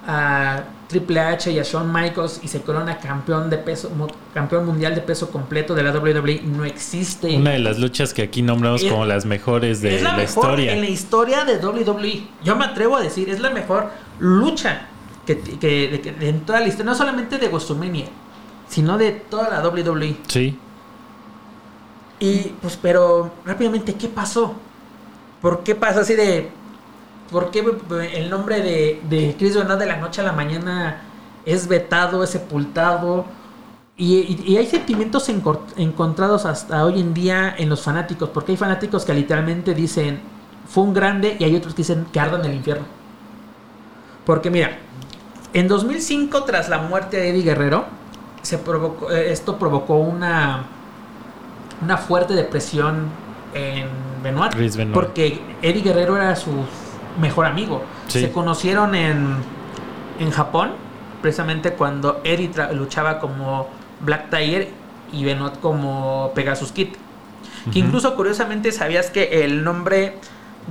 a 0.05 0.63
Triple 0.89 1.19
H 1.19 1.49
y 1.51 1.59
a 1.59 1.63
Shawn 1.63 1.91
Michaels 1.93 2.41
y 2.43 2.47
se 2.49 2.61
corona 2.61 2.97
campeón 2.99 3.49
de 3.49 3.57
peso 3.57 3.89
campeón 4.33 4.65
mundial 4.65 4.93
de 4.93 4.99
peso 5.01 5.29
completo 5.31 5.73
de 5.75 5.81
la 5.83 5.91
WWE 5.91 6.41
no 6.43 6.65
existe 6.65 7.37
Una 7.37 7.51
de 7.51 7.59
las 7.59 7.79
luchas 7.79 8.13
que 8.13 8.21
aquí 8.23 8.41
nombramos 8.41 8.83
Es- 8.83 8.91
como 8.91 9.05
las 9.05 9.25
mejores 9.25 9.81
de 9.81 9.95
es 9.95 10.01
la, 10.01 10.09
la, 10.11 10.17
mejor 10.17 10.43
historia. 10.45 10.73
en 10.73 10.81
la 10.81 10.89
historia 10.89 11.45
de 11.45 11.57
WWE. 11.57 12.23
Yo 12.43 12.55
me 12.57 12.65
atrevo 12.65 12.97
a 12.97 13.01
decir, 13.01 13.29
es 13.29 13.39
la 13.39 13.51
mejor 13.51 13.89
lucha 14.19 14.87
que, 15.25 15.39
que- 15.39 16.01
que- 16.19 16.27
en 16.27 16.41
toda 16.41 16.59
la 16.59 16.67
historia, 16.67 16.91
no 16.91 16.95
solamente 16.97 17.37
de 17.37 17.47
WrestleMania, 17.47 18.07
sino 18.67 18.97
de 18.97 19.11
toda 19.11 19.49
la 19.49 19.61
WWE. 19.67 20.17
Sí. 20.27 20.59
Y 22.19 22.53
pues, 22.61 22.77
pero 22.81 23.31
rápidamente, 23.45 23.93
¿qué 23.95 24.07
pasó? 24.07 24.55
¿Por 25.45 25.59
qué 25.59 25.75
pasa 25.75 25.99
así 25.99 26.15
de... 26.15 26.49
¿Por 27.31 27.51
qué 27.51 27.63
el 28.15 28.31
nombre 28.31 28.61
de, 28.61 28.99
de 29.07 29.35
Chris 29.37 29.53
de 29.53 29.85
la 29.85 29.97
noche 29.97 30.21
a 30.21 30.23
la 30.23 30.31
mañana 30.31 31.03
es 31.45 31.67
vetado, 31.67 32.23
es 32.23 32.31
sepultado? 32.31 33.25
Y, 33.95 34.43
y- 34.43 34.57
hay 34.57 34.65
sentimientos 34.65 35.29
encontrados 35.29 36.47
hasta 36.47 36.83
hoy 36.83 36.99
en 36.99 37.13
día 37.13 37.53
en 37.59 37.69
los 37.69 37.83
fanáticos, 37.83 38.29
porque 38.29 38.53
hay 38.53 38.57
fanáticos 38.57 39.05
que 39.05 39.13
literalmente 39.13 39.75
dicen, 39.75 40.19
fue 40.67 40.83
un 40.83 40.95
grande, 40.95 41.37
y 41.39 41.43
hay 41.43 41.55
otros 41.55 41.75
que 41.75 41.83
dicen 41.83 42.07
que 42.11 42.19
arda 42.19 42.39
en 42.39 42.45
el 42.45 42.55
infierno. 42.55 42.85
Porque 44.25 44.49
mira, 44.49 44.79
en 45.53 45.67
2005, 45.67 46.43
tras 46.45 46.69
la 46.69 46.79
muerte 46.79 47.17
de 47.17 47.29
Eddie 47.29 47.43
Guerrero, 47.43 47.85
se 48.41 48.57
provocó, 48.57 49.11
eh, 49.11 49.31
esto 49.31 49.59
provocó 49.59 49.97
una, 49.97 50.63
una 51.83 51.97
fuerte 51.97 52.33
depresión 52.33 53.09
en 53.53 54.14
Benoit, 54.25 54.53
Chris 54.53 54.75
Benoit. 54.75 54.93
porque 54.93 55.39
Eddie 55.61 55.81
Guerrero 55.81 56.17
era 56.17 56.35
su 56.35 56.51
mejor 57.19 57.45
amigo. 57.45 57.83
Sí. 58.07 58.21
Se 58.21 58.31
conocieron 58.31 58.93
en, 58.95 59.37
en 60.19 60.31
Japón, 60.31 60.71
precisamente 61.21 61.71
cuando 61.71 62.21
Eddie 62.23 62.51
luchaba 62.73 63.19
como 63.19 63.69
Black 64.01 64.29
Tiger 64.29 64.69
y 65.11 65.23
Benoit 65.23 65.59
como 65.59 66.31
Pegasus 66.35 66.71
Kid. 66.71 66.89
Que 67.71 67.79
incluso 67.79 68.15
curiosamente 68.15 68.71
sabías 68.71 69.09
que 69.09 69.43
el 69.43 69.63
nombre 69.63 70.17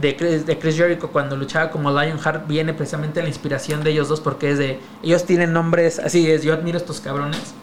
de 0.00 0.16
Chris, 0.16 0.46
de 0.46 0.58
Chris 0.58 0.76
Jericho 0.76 1.08
cuando 1.10 1.36
luchaba 1.36 1.70
como 1.70 1.90
Lionheart 1.90 2.46
viene 2.46 2.74
precisamente 2.74 3.22
la 3.22 3.28
inspiración 3.28 3.84
de 3.84 3.90
ellos 3.90 4.08
dos 4.08 4.20
porque 4.20 4.50
es 4.50 4.58
de 4.58 4.80
ellos 5.02 5.24
tienen 5.24 5.52
nombres 5.52 5.98
así 6.00 6.28
es 6.30 6.42
yo 6.42 6.52
admiro 6.52 6.78
a 6.78 6.80
estos 6.80 7.00
cabrones 7.00 7.54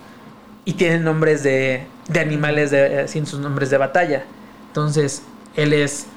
y 0.64 0.74
tienen 0.74 1.04
nombres 1.04 1.44
de, 1.44 1.86
de 2.08 2.20
animales 2.20 2.72
de, 2.72 3.08
sin 3.08 3.26
sus 3.26 3.40
nombres 3.40 3.70
de 3.70 3.78
batalla 3.78 4.24
entonces 4.68 5.24
él 5.56 5.74
es 5.74 6.08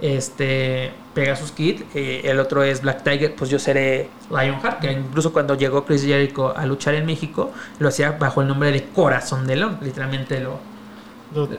este 0.00 0.92
Pegasus 1.14 1.52
Kid 1.52 1.82
eh, 1.94 2.22
el 2.24 2.40
otro 2.40 2.62
es 2.62 2.82
Black 2.82 3.04
Tiger 3.04 3.34
pues 3.34 3.50
yo 3.50 3.58
seré 3.58 4.08
Lionheart 4.30 4.80
que 4.80 4.92
incluso 4.92 5.32
cuando 5.32 5.54
llegó 5.54 5.84
Chris 5.84 6.04
Jericho 6.04 6.56
a 6.56 6.66
luchar 6.66 6.94
en 6.94 7.06
México 7.06 7.52
lo 7.78 7.88
hacía 7.88 8.12
bajo 8.12 8.42
el 8.42 8.48
nombre 8.48 8.72
de 8.72 8.84
Corazón 8.84 9.46
de 9.46 9.56
León 9.56 9.78
literalmente 9.80 10.40
lo 10.40 10.58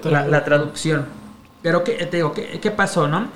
la, 0.04 0.28
la 0.28 0.44
traducción 0.44 1.06
pero 1.66 1.84
¿qué, 1.84 1.94
te 1.94 2.18
digo, 2.18 2.32
¿qué, 2.32 2.60
qué 2.62 2.70
pasó, 2.70 3.08
no? 3.08 3.28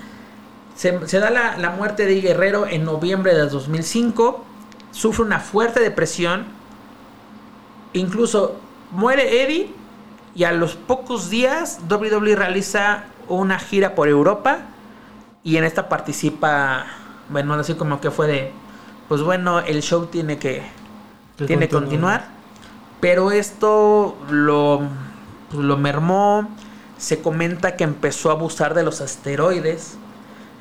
Se, 0.75 1.07
se 1.07 1.17
da 1.17 1.31
la, 1.31 1.57
la 1.57 1.71
muerte 1.71 2.05
de 2.05 2.21
Guerrero 2.21 2.67
en 2.67 2.83
noviembre 2.83 3.33
de 3.33 3.47
2005. 3.47 4.45
Sufre 4.91 5.25
una 5.25 5.39
fuerte 5.39 5.79
depresión. 5.79 6.45
Incluso 7.93 8.59
muere 8.91 9.41
Eddie. 9.41 9.71
Y 10.35 10.43
a 10.43 10.51
los 10.51 10.75
pocos 10.75 11.31
días, 11.31 11.79
WWE 11.89 12.35
realiza 12.35 13.05
una 13.29 13.59
gira 13.59 13.95
por 13.95 14.07
Europa. 14.07 14.59
Y 15.43 15.57
en 15.57 15.63
esta 15.63 15.87
participa. 15.87 16.85
Bueno, 17.29 17.53
así 17.53 17.75
como 17.75 18.01
que 18.01 18.11
fue 18.11 18.27
de. 18.27 18.51
Pues 19.07 19.21
bueno, 19.21 19.59
el 19.59 19.81
show 19.81 20.07
tiene 20.07 20.37
que. 20.37 20.63
Que 21.37 21.45
tiene 21.45 21.67
que 21.67 21.75
continuar. 21.75 22.27
Pero 22.99 23.31
esto 23.31 24.17
lo, 24.29 24.81
pues, 25.49 25.63
lo 25.63 25.77
mermó. 25.77 26.49
Se 26.97 27.21
comenta 27.21 27.77
que 27.77 27.85
empezó 27.85 28.29
a 28.29 28.33
abusar 28.33 28.73
de 28.73 28.83
los 28.83 28.99
asteroides. 28.99 29.97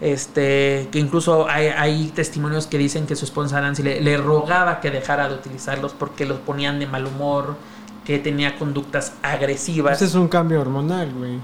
Este, 0.00 0.88
que 0.92 1.00
incluso 1.00 1.48
hay, 1.48 1.66
hay 1.66 2.12
testimonios 2.14 2.68
que 2.68 2.78
dicen 2.78 3.06
que 3.06 3.16
su 3.16 3.24
esposa 3.24 3.60
Nancy 3.60 3.82
le, 3.82 4.00
le 4.00 4.16
rogaba 4.16 4.78
que 4.78 4.92
dejara 4.92 5.28
de 5.28 5.34
utilizarlos 5.34 5.92
porque 5.92 6.24
los 6.24 6.38
ponían 6.38 6.78
de 6.78 6.86
mal 6.86 7.04
humor, 7.04 7.56
que 8.04 8.20
tenía 8.20 8.56
conductas 8.56 9.14
agresivas. 9.22 9.96
Ese 9.96 10.04
es 10.04 10.14
un 10.14 10.28
cambio 10.28 10.60
hormonal, 10.60 11.12
güey. 11.12 11.40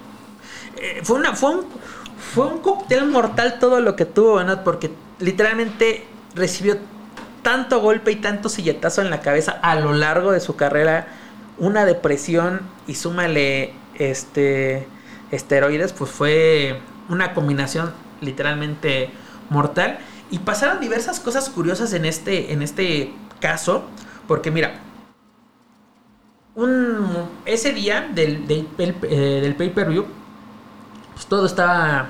Fue, 1.03 1.17
una, 1.17 1.35
fue, 1.35 1.51
un, 1.51 1.65
fue 2.35 2.47
un 2.47 2.59
cóctel 2.59 3.07
mortal 3.07 3.59
todo 3.59 3.81
lo 3.81 3.97
que 3.97 4.05
tuvo, 4.05 4.37
¿verdad? 4.37 4.63
Porque 4.65 4.91
literalmente 5.19 6.05
recibió 6.35 6.79
tanto 7.43 7.81
golpe 7.81 8.11
y 8.11 8.17
tanto 8.17 8.49
silletazo 8.49 9.03
en 9.03 9.11
la 9.11 9.21
cabeza 9.21 9.53
a 9.63 9.77
lo 9.77 9.93
largo 9.93 10.33
de 10.33 10.41
su 10.41 10.57
carrera, 10.57 11.07
una 11.59 11.85
depresión 11.85 12.63
y 12.87 12.95
súmale 12.95 13.73
este 13.97 14.89
esteroides, 15.31 15.93
pues 15.93 16.11
fue 16.11 16.81
una 17.09 17.35
combinación 17.35 17.93
literalmente 18.21 19.11
mortal. 19.51 19.99
Y 20.31 20.39
pasaron 20.41 20.81
diversas 20.81 21.21
cosas 21.21 21.49
curiosas 21.51 21.93
en 21.93 22.07
este, 22.07 22.53
en 22.53 22.63
este 22.63 23.13
caso, 23.41 23.85
porque 24.27 24.51
mira, 24.51 24.81
un, 26.55 27.29
ese 27.45 27.73
día 27.73 28.09
del, 28.13 28.47
del, 28.47 28.67
eh, 28.79 29.41
del 29.43 29.55
pay-per-view, 29.55 30.07
pues 31.15 31.27
todo 31.27 31.47
estaba, 31.47 32.07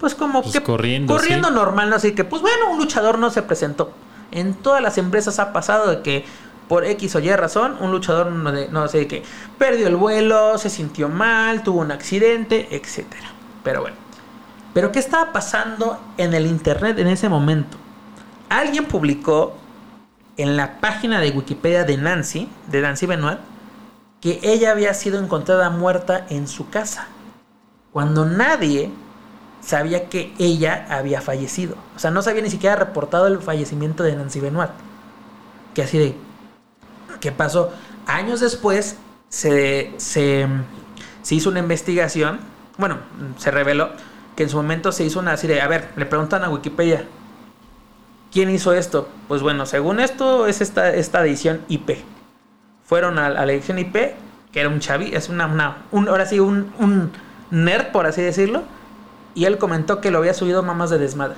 pues 0.00 0.14
como 0.14 0.42
Pues 0.42 0.52
que 0.54 0.62
corriendo, 0.62 1.12
corriendo 1.14 1.48
sí. 1.48 1.54
normal, 1.54 1.90
¿no? 1.90 1.96
Así 1.96 2.14
que, 2.14 2.24
pues 2.24 2.42
bueno, 2.42 2.70
un 2.70 2.78
luchador 2.78 3.18
no 3.18 3.30
se 3.30 3.42
presentó. 3.42 3.92
En 4.30 4.54
todas 4.54 4.82
las 4.82 4.98
empresas 4.98 5.38
ha 5.38 5.52
pasado 5.52 5.90
de 5.90 6.02
que 6.02 6.24
por 6.68 6.84
X 6.84 7.14
o 7.16 7.20
Y 7.20 7.30
razón, 7.36 7.76
un 7.80 7.90
luchador 7.92 8.32
no, 8.32 8.50
de- 8.50 8.68
no 8.68 8.88
sé 8.88 9.06
qué, 9.06 9.22
perdió 9.58 9.86
el 9.86 9.96
vuelo, 9.96 10.56
se 10.58 10.70
sintió 10.70 11.08
mal, 11.08 11.62
tuvo 11.62 11.80
un 11.80 11.92
accidente, 11.92 12.68
etcétera. 12.74 13.28
Pero 13.62 13.82
bueno. 13.82 13.96
Pero 14.72 14.90
¿qué 14.90 14.98
estaba 14.98 15.32
pasando 15.32 16.00
en 16.16 16.34
el 16.34 16.46
internet 16.46 16.98
en 16.98 17.06
ese 17.06 17.28
momento? 17.28 17.76
Alguien 18.48 18.86
publicó 18.86 19.56
en 20.36 20.56
la 20.56 20.80
página 20.80 21.20
de 21.20 21.30
Wikipedia 21.30 21.84
de 21.84 21.96
Nancy, 21.96 22.48
de 22.66 22.80
Nancy 22.80 23.06
Benoit, 23.06 23.38
que 24.20 24.40
ella 24.42 24.72
había 24.72 24.92
sido 24.94 25.20
encontrada 25.22 25.70
muerta 25.70 26.26
en 26.28 26.48
su 26.48 26.70
casa. 26.70 27.06
Cuando 27.94 28.24
nadie 28.24 28.90
sabía 29.60 30.08
que 30.08 30.34
ella 30.40 30.84
había 30.90 31.20
fallecido. 31.20 31.76
O 31.94 32.00
sea, 32.00 32.10
no 32.10 32.22
se 32.22 32.30
había 32.30 32.42
ni 32.42 32.50
siquiera 32.50 32.74
reportado 32.74 33.28
el 33.28 33.38
fallecimiento 33.38 34.02
de 34.02 34.16
Nancy 34.16 34.40
Benoit. 34.40 34.72
Que 35.74 35.84
así 35.84 35.98
de... 35.98 36.16
¿Qué 37.20 37.30
pasó? 37.30 37.72
Años 38.08 38.40
después 38.40 38.96
se, 39.28 39.92
se, 39.98 40.48
se 41.22 41.34
hizo 41.36 41.50
una 41.50 41.60
investigación. 41.60 42.40
Bueno, 42.78 42.98
se 43.38 43.52
reveló 43.52 43.90
que 44.34 44.42
en 44.42 44.48
su 44.48 44.56
momento 44.56 44.90
se 44.90 45.04
hizo 45.04 45.20
una 45.20 45.34
así 45.34 45.46
de... 45.46 45.60
A 45.60 45.68
ver, 45.68 45.92
le 45.94 46.04
preguntan 46.04 46.42
a 46.42 46.50
Wikipedia. 46.50 47.04
¿Quién 48.32 48.50
hizo 48.50 48.72
esto? 48.72 49.08
Pues 49.28 49.40
bueno, 49.40 49.66
según 49.66 50.00
esto 50.00 50.48
es 50.48 50.60
esta, 50.60 50.92
esta 50.92 51.24
edición 51.24 51.60
IP. 51.68 51.98
Fueron 52.84 53.20
a, 53.20 53.28
la 53.28 53.52
edición 53.52 53.78
IP, 53.78 53.94
que 54.50 54.58
era 54.58 54.68
un 54.68 54.80
chavi, 54.80 55.14
es 55.14 55.28
una, 55.28 55.46
una 55.46 55.84
un, 55.92 56.08
ahora 56.08 56.26
sí, 56.26 56.40
un, 56.40 56.72
un 56.80 57.12
nerd, 57.50 57.92
por 57.92 58.06
así 58.06 58.22
decirlo. 58.22 58.62
Y 59.34 59.44
él 59.46 59.58
comentó 59.58 60.00
que 60.00 60.10
lo 60.10 60.18
había 60.18 60.34
subido 60.34 60.62
mamás 60.62 60.90
de 60.90 60.98
desmadre. 60.98 61.36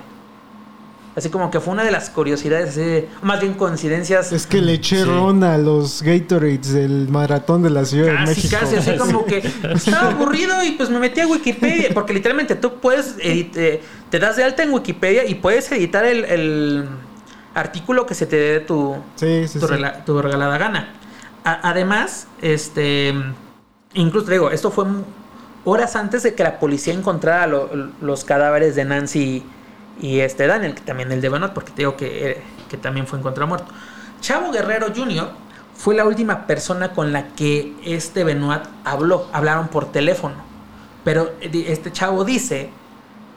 Así 1.16 1.30
como 1.30 1.50
que 1.50 1.60
fue 1.60 1.72
una 1.72 1.82
de 1.82 1.90
las 1.90 2.10
curiosidades, 2.10 2.68
así 2.70 2.80
de- 2.80 3.08
más 3.22 3.40
bien 3.40 3.54
coincidencias. 3.54 4.32
Es 4.32 4.46
que 4.46 4.60
le 4.60 4.74
eché 4.74 4.98
Sí. 4.98 5.04
ron 5.04 5.42
a 5.44 5.56
los 5.56 6.02
Gatorades 6.02 6.74
del 6.74 7.08
maratón 7.08 7.62
de 7.62 7.70
la 7.70 7.86
Ciudad 7.86 8.08
de 8.08 8.12
Casi, 8.16 8.26
México. 8.42 8.56
casi, 8.60 8.76
así 8.76 8.96
como 8.98 9.24
que 9.24 9.38
estaba 9.74 10.10
aburrido 10.10 10.62
y 10.62 10.72
pues 10.72 10.90
me 10.90 10.98
metí 10.98 11.20
a 11.20 11.26
Wikipedia. 11.26 11.88
Porque 11.94 12.12
literalmente 12.12 12.54
tú 12.54 12.74
puedes, 12.80 13.16
edit- 13.16 13.56
eh, 13.56 13.80
te 14.10 14.18
das 14.18 14.36
de 14.36 14.44
alta 14.44 14.62
en 14.62 14.74
Wikipedia 14.74 15.24
y 15.24 15.36
puedes 15.36 15.72
editar 15.72 16.04
el, 16.04 16.26
el 16.26 16.84
artículo 17.54 18.04
que 18.04 18.14
se 18.14 18.26
te 18.26 18.36
dé 18.36 18.60
tu, 18.60 18.94
Sí, 19.14 19.48
sí, 19.48 19.58
tu, 19.58 19.66
sí. 19.68 19.72
rela- 19.72 20.04
tu 20.04 20.20
regalada 20.20 20.58
gana. 20.58 20.92
A- 21.44 21.70
además, 21.70 22.26
este, 22.42 23.14
incluso 23.94 24.26
te 24.26 24.32
digo, 24.32 24.50
esto 24.50 24.70
fue 24.70 24.84
horas 25.66 25.94
antes 25.96 26.22
de 26.22 26.34
que 26.34 26.42
la 26.42 26.58
policía 26.58 26.94
encontrara 26.94 27.46
lo- 27.46 27.68
los 28.00 28.24
cadáveres 28.24 28.74
de 28.76 28.84
Nancy 28.86 29.44
y 30.00 30.20
este 30.20 30.46
Daniel, 30.46 30.74
que 30.74 30.80
también 30.80 31.12
el 31.12 31.20
de 31.20 31.28
Benoit, 31.28 31.52
porque 31.52 31.72
te 31.72 31.78
digo 31.82 31.96
que, 31.96 32.30
eh, 32.30 32.42
que 32.70 32.76
también 32.78 33.06
fue 33.06 33.18
encontrado 33.18 33.48
muerto. 33.48 33.66
Chavo 34.20 34.50
Guerrero 34.52 34.86
Jr. 34.96 35.28
fue 35.74 35.94
la 35.94 36.04
última 36.06 36.46
persona 36.46 36.92
con 36.92 37.12
la 37.12 37.28
que 37.34 37.74
este 37.84 38.24
Benoit 38.24 38.62
habló, 38.84 39.28
hablaron 39.32 39.68
por 39.68 39.92
teléfono. 39.92 40.36
Pero 41.04 41.32
eh, 41.40 41.66
este 41.68 41.92
chavo 41.92 42.24
dice 42.24 42.70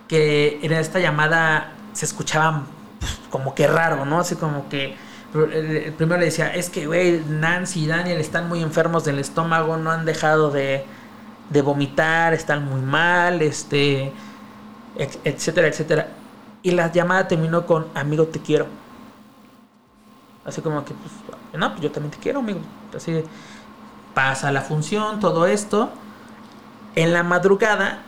que 0.08 0.60
en 0.62 0.72
esta 0.74 1.00
llamada 1.00 1.74
se 1.94 2.06
escuchaba 2.06 2.64
pues, 3.00 3.20
como 3.30 3.56
que 3.56 3.68
raro, 3.68 4.06
¿no? 4.06 4.20
Así 4.20 4.36
como 4.36 4.68
que 4.70 4.96
pr- 5.34 5.50
eh, 5.52 5.84
el 5.88 5.94
primero 5.94 6.20
le 6.20 6.26
decía, 6.26 6.54
es 6.54 6.70
que, 6.70 6.86
güey, 6.88 7.22
Nancy 7.28 7.84
y 7.84 7.88
Daniel 7.88 8.20
están 8.20 8.48
muy 8.50 8.62
enfermos 8.62 9.04
del 9.06 9.20
estómago, 9.20 9.78
no 9.78 9.92
han 9.92 10.06
dejado 10.06 10.50
de, 10.52 10.86
de 11.50 11.62
vomitar, 11.62 12.34
están 12.34 12.66
muy 12.66 12.82
mal, 12.82 13.41
este, 13.41 14.12
etcétera, 15.24 15.68
etcétera. 15.68 16.08
Y 16.62 16.72
la 16.72 16.91
llamada 16.91 17.28
terminó 17.28 17.66
con, 17.66 17.88
amigo, 17.95 18.28
te 18.28 18.39
quiero. 18.39 18.68
Así 20.45 20.62
como 20.62 20.84
que, 20.84 20.93
pues, 20.93 21.60
no, 21.60 21.70
pues 21.72 21.82
yo 21.82 21.91
también 21.91 22.12
te 22.12 22.18
quiero, 22.18 22.39
amigo. 22.39 22.60
Así 22.95 23.24
pasa 24.14 24.52
la 24.52 24.62
función, 24.62 25.20
todo 25.20 25.45
esto. 25.47 25.89
En 26.95 27.14
la 27.14 27.24
madrugada, 27.24 28.00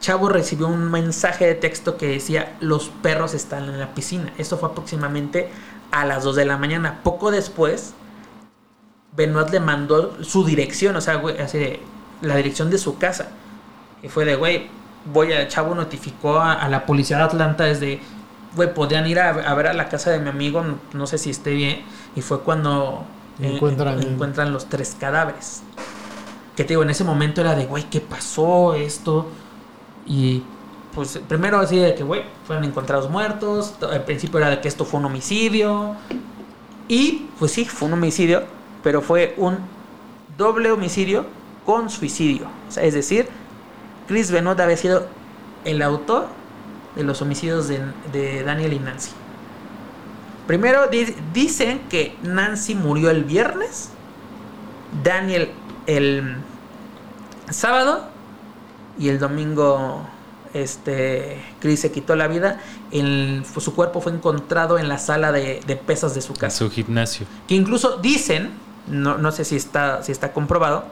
Chavo 0.00 0.28
recibió 0.28 0.68
un 0.68 0.90
mensaje 0.90 1.46
de 1.46 1.54
texto 1.54 1.96
que 1.96 2.08
decía, 2.08 2.56
los 2.60 2.88
perros 2.88 3.34
están 3.34 3.64
en 3.64 3.80
la 3.80 3.94
piscina. 3.94 4.32
Esto 4.38 4.56
fue 4.58 4.68
aproximadamente 4.68 5.50
a 5.90 6.04
las 6.04 6.22
2 6.24 6.36
de 6.36 6.44
la 6.44 6.56
mañana. 6.56 7.00
Poco 7.02 7.30
después, 7.30 7.94
Benoit 9.16 9.50
le 9.50 9.60
mandó 9.60 10.22
su 10.22 10.44
dirección, 10.44 10.94
o 10.96 11.00
sea, 11.00 11.20
así 11.42 11.58
de, 11.58 11.80
la 12.22 12.36
dirección 12.36 12.70
de 12.70 12.78
su 12.78 12.98
casa. 12.98 13.28
Y 14.02 14.08
fue 14.08 14.24
de, 14.24 14.36
güey, 14.36 14.66
voy 15.12 15.32
a, 15.32 15.48
Chavo 15.48 15.74
notificó 15.74 16.38
a, 16.38 16.52
a 16.54 16.68
la 16.68 16.86
policía 16.86 17.16
de 17.18 17.22
Atlanta 17.24 17.64
desde, 17.64 18.00
güey, 18.54 18.72
podrían 18.74 19.06
ir 19.06 19.18
a, 19.20 19.30
a 19.30 19.54
ver 19.54 19.68
a 19.68 19.72
la 19.72 19.88
casa 19.88 20.10
de 20.10 20.18
mi 20.20 20.28
amigo, 20.28 20.62
no, 20.62 20.76
no 20.92 21.06
sé 21.06 21.18
si 21.18 21.30
esté 21.30 21.52
bien. 21.52 21.82
Y 22.16 22.20
fue 22.20 22.40
cuando 22.40 23.04
eh, 23.40 23.58
Encuentran- 23.58 24.02
encuentran 24.02 24.52
los 24.52 24.68
tres 24.68 24.96
cadáveres. 24.98 25.62
Que 26.56 26.64
te 26.64 26.70
digo, 26.70 26.82
en 26.82 26.90
ese 26.90 27.04
momento 27.04 27.40
era 27.40 27.54
de, 27.54 27.66
güey, 27.66 27.84
¿qué 27.84 28.00
pasó 28.00 28.74
esto? 28.74 29.28
Y 30.06 30.42
pues 30.94 31.20
primero 31.28 31.58
así 31.60 31.76
de 31.78 31.94
que, 31.94 32.02
güey, 32.02 32.22
fueron 32.46 32.64
encontrados 32.64 33.08
muertos. 33.08 33.74
Al 33.82 34.04
principio 34.04 34.38
era 34.40 34.50
de 34.50 34.60
que 34.60 34.66
esto 34.66 34.84
fue 34.84 34.98
un 34.98 35.06
homicidio. 35.06 35.94
Y 36.88 37.26
pues 37.38 37.52
sí, 37.52 37.64
fue 37.64 37.86
un 37.88 37.94
homicidio, 37.94 38.42
pero 38.82 39.02
fue 39.02 39.34
un 39.36 39.58
doble 40.36 40.70
homicidio 40.72 41.26
con 41.68 41.90
suicidio. 41.90 42.46
Es 42.80 42.94
decir, 42.94 43.28
Chris 44.06 44.30
Benoit 44.30 44.58
había 44.58 44.78
sido 44.78 45.06
el 45.66 45.82
autor 45.82 46.28
de 46.96 47.02
los 47.02 47.20
homicidios 47.20 47.68
de, 47.68 47.80
de 48.10 48.42
Daniel 48.42 48.72
y 48.72 48.78
Nancy. 48.78 49.10
Primero 50.46 50.86
di- 50.86 51.14
dicen 51.34 51.82
que 51.90 52.16
Nancy 52.22 52.74
murió 52.74 53.10
el 53.10 53.24
viernes, 53.24 53.90
Daniel 55.04 55.50
el 55.86 56.36
sábado 57.50 58.06
y 58.98 59.10
el 59.10 59.18
domingo 59.18 60.06
este, 60.54 61.36
Chris 61.60 61.80
se 61.80 61.92
quitó 61.92 62.16
la 62.16 62.28
vida, 62.28 62.60
el- 62.92 63.44
su 63.58 63.74
cuerpo 63.74 64.00
fue 64.00 64.12
encontrado 64.12 64.78
en 64.78 64.88
la 64.88 64.96
sala 64.96 65.32
de, 65.32 65.60
de 65.66 65.76
pesas 65.76 66.14
de 66.14 66.22
su 66.22 66.32
En 66.32 66.38
casa. 66.38 66.56
su 66.56 66.70
gimnasio. 66.70 67.26
Que 67.46 67.56
incluso 67.56 67.98
dicen, 67.98 68.52
no, 68.86 69.18
no 69.18 69.32
sé 69.32 69.44
si 69.44 69.56
está, 69.56 70.02
si 70.02 70.12
está 70.12 70.32
comprobado, 70.32 70.86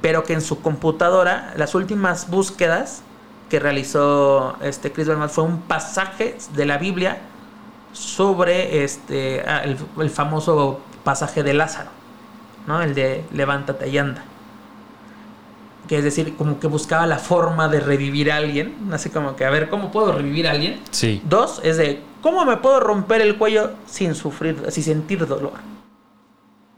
pero 0.00 0.24
que 0.24 0.32
en 0.32 0.40
su 0.40 0.60
computadora, 0.60 1.52
las 1.56 1.74
últimas 1.74 2.30
búsquedas 2.30 3.02
que 3.48 3.58
realizó 3.58 4.56
este 4.62 4.92
Chris 4.92 5.08
Benoit 5.08 5.30
fue 5.30 5.44
un 5.44 5.62
pasaje 5.62 6.36
de 6.54 6.66
la 6.66 6.78
Biblia 6.78 7.18
sobre 7.92 8.84
este 8.84 9.42
ah, 9.46 9.62
el, 9.64 9.78
el 9.98 10.10
famoso 10.10 10.80
pasaje 11.04 11.42
de 11.42 11.54
Lázaro, 11.54 11.90
¿no? 12.66 12.82
El 12.82 12.94
de 12.94 13.24
levántate 13.32 13.88
y 13.88 13.98
anda. 13.98 14.22
Que 15.88 15.96
es 15.96 16.04
decir, 16.04 16.36
como 16.36 16.60
que 16.60 16.66
buscaba 16.66 17.06
la 17.06 17.18
forma 17.18 17.68
de 17.68 17.80
revivir 17.80 18.30
a 18.30 18.36
alguien, 18.36 18.74
así 18.92 19.08
como 19.08 19.36
que 19.36 19.46
a 19.46 19.50
ver 19.50 19.70
cómo 19.70 19.90
puedo 19.90 20.12
revivir 20.12 20.46
a 20.46 20.50
alguien. 20.50 20.78
Sí. 20.90 21.22
Dos 21.24 21.62
es 21.64 21.78
de 21.78 22.02
cómo 22.20 22.44
me 22.44 22.58
puedo 22.58 22.78
romper 22.78 23.22
el 23.22 23.38
cuello 23.38 23.70
sin 23.86 24.14
sufrir, 24.14 24.66
sin 24.68 24.84
sentir 24.84 25.26
dolor. 25.26 25.54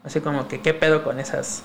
Así 0.04 0.20
como 0.20 0.46
que 0.46 0.60
qué 0.60 0.72
pedo 0.74 1.02
con 1.02 1.18
esas 1.18 1.64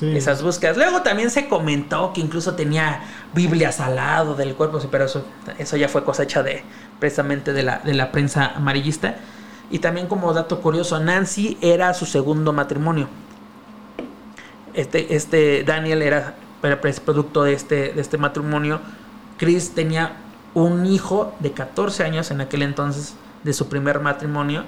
Esas 0.00 0.42
búsquedas. 0.42 0.76
Luego 0.76 1.02
también 1.02 1.30
se 1.30 1.48
comentó 1.48 2.12
que 2.12 2.20
incluso 2.20 2.54
tenía 2.54 3.02
Biblias 3.32 3.78
al 3.78 3.96
lado 3.96 4.34
del 4.34 4.54
cuerpo, 4.54 4.80
pero 4.90 5.04
eso, 5.04 5.24
eso 5.58 5.76
ya 5.76 5.88
fue 5.88 6.02
cosecha 6.04 6.42
de 6.42 6.64
precisamente 6.98 7.52
de 7.52 7.62
la, 7.62 7.78
de 7.78 7.94
la 7.94 8.10
prensa 8.10 8.52
amarillista. 8.56 9.16
Y 9.70 9.78
también 9.78 10.08
como 10.08 10.32
dato 10.32 10.60
curioso, 10.60 10.98
Nancy 10.98 11.58
era 11.60 11.94
su 11.94 12.06
segundo 12.06 12.52
matrimonio. 12.52 13.08
Este, 14.74 15.14
este 15.14 15.62
Daniel 15.62 16.02
era, 16.02 16.34
era 16.62 16.80
pues, 16.80 16.98
producto 16.98 17.44
de 17.44 17.52
este, 17.52 17.92
de 17.92 18.00
este 18.00 18.18
matrimonio. 18.18 18.80
Chris 19.38 19.74
tenía 19.74 20.16
un 20.54 20.86
hijo 20.86 21.34
de 21.38 21.52
14 21.52 22.04
años 22.04 22.30
en 22.30 22.40
aquel 22.40 22.62
entonces 22.62 23.14
de 23.44 23.52
su 23.52 23.68
primer 23.68 24.00
matrimonio. 24.00 24.64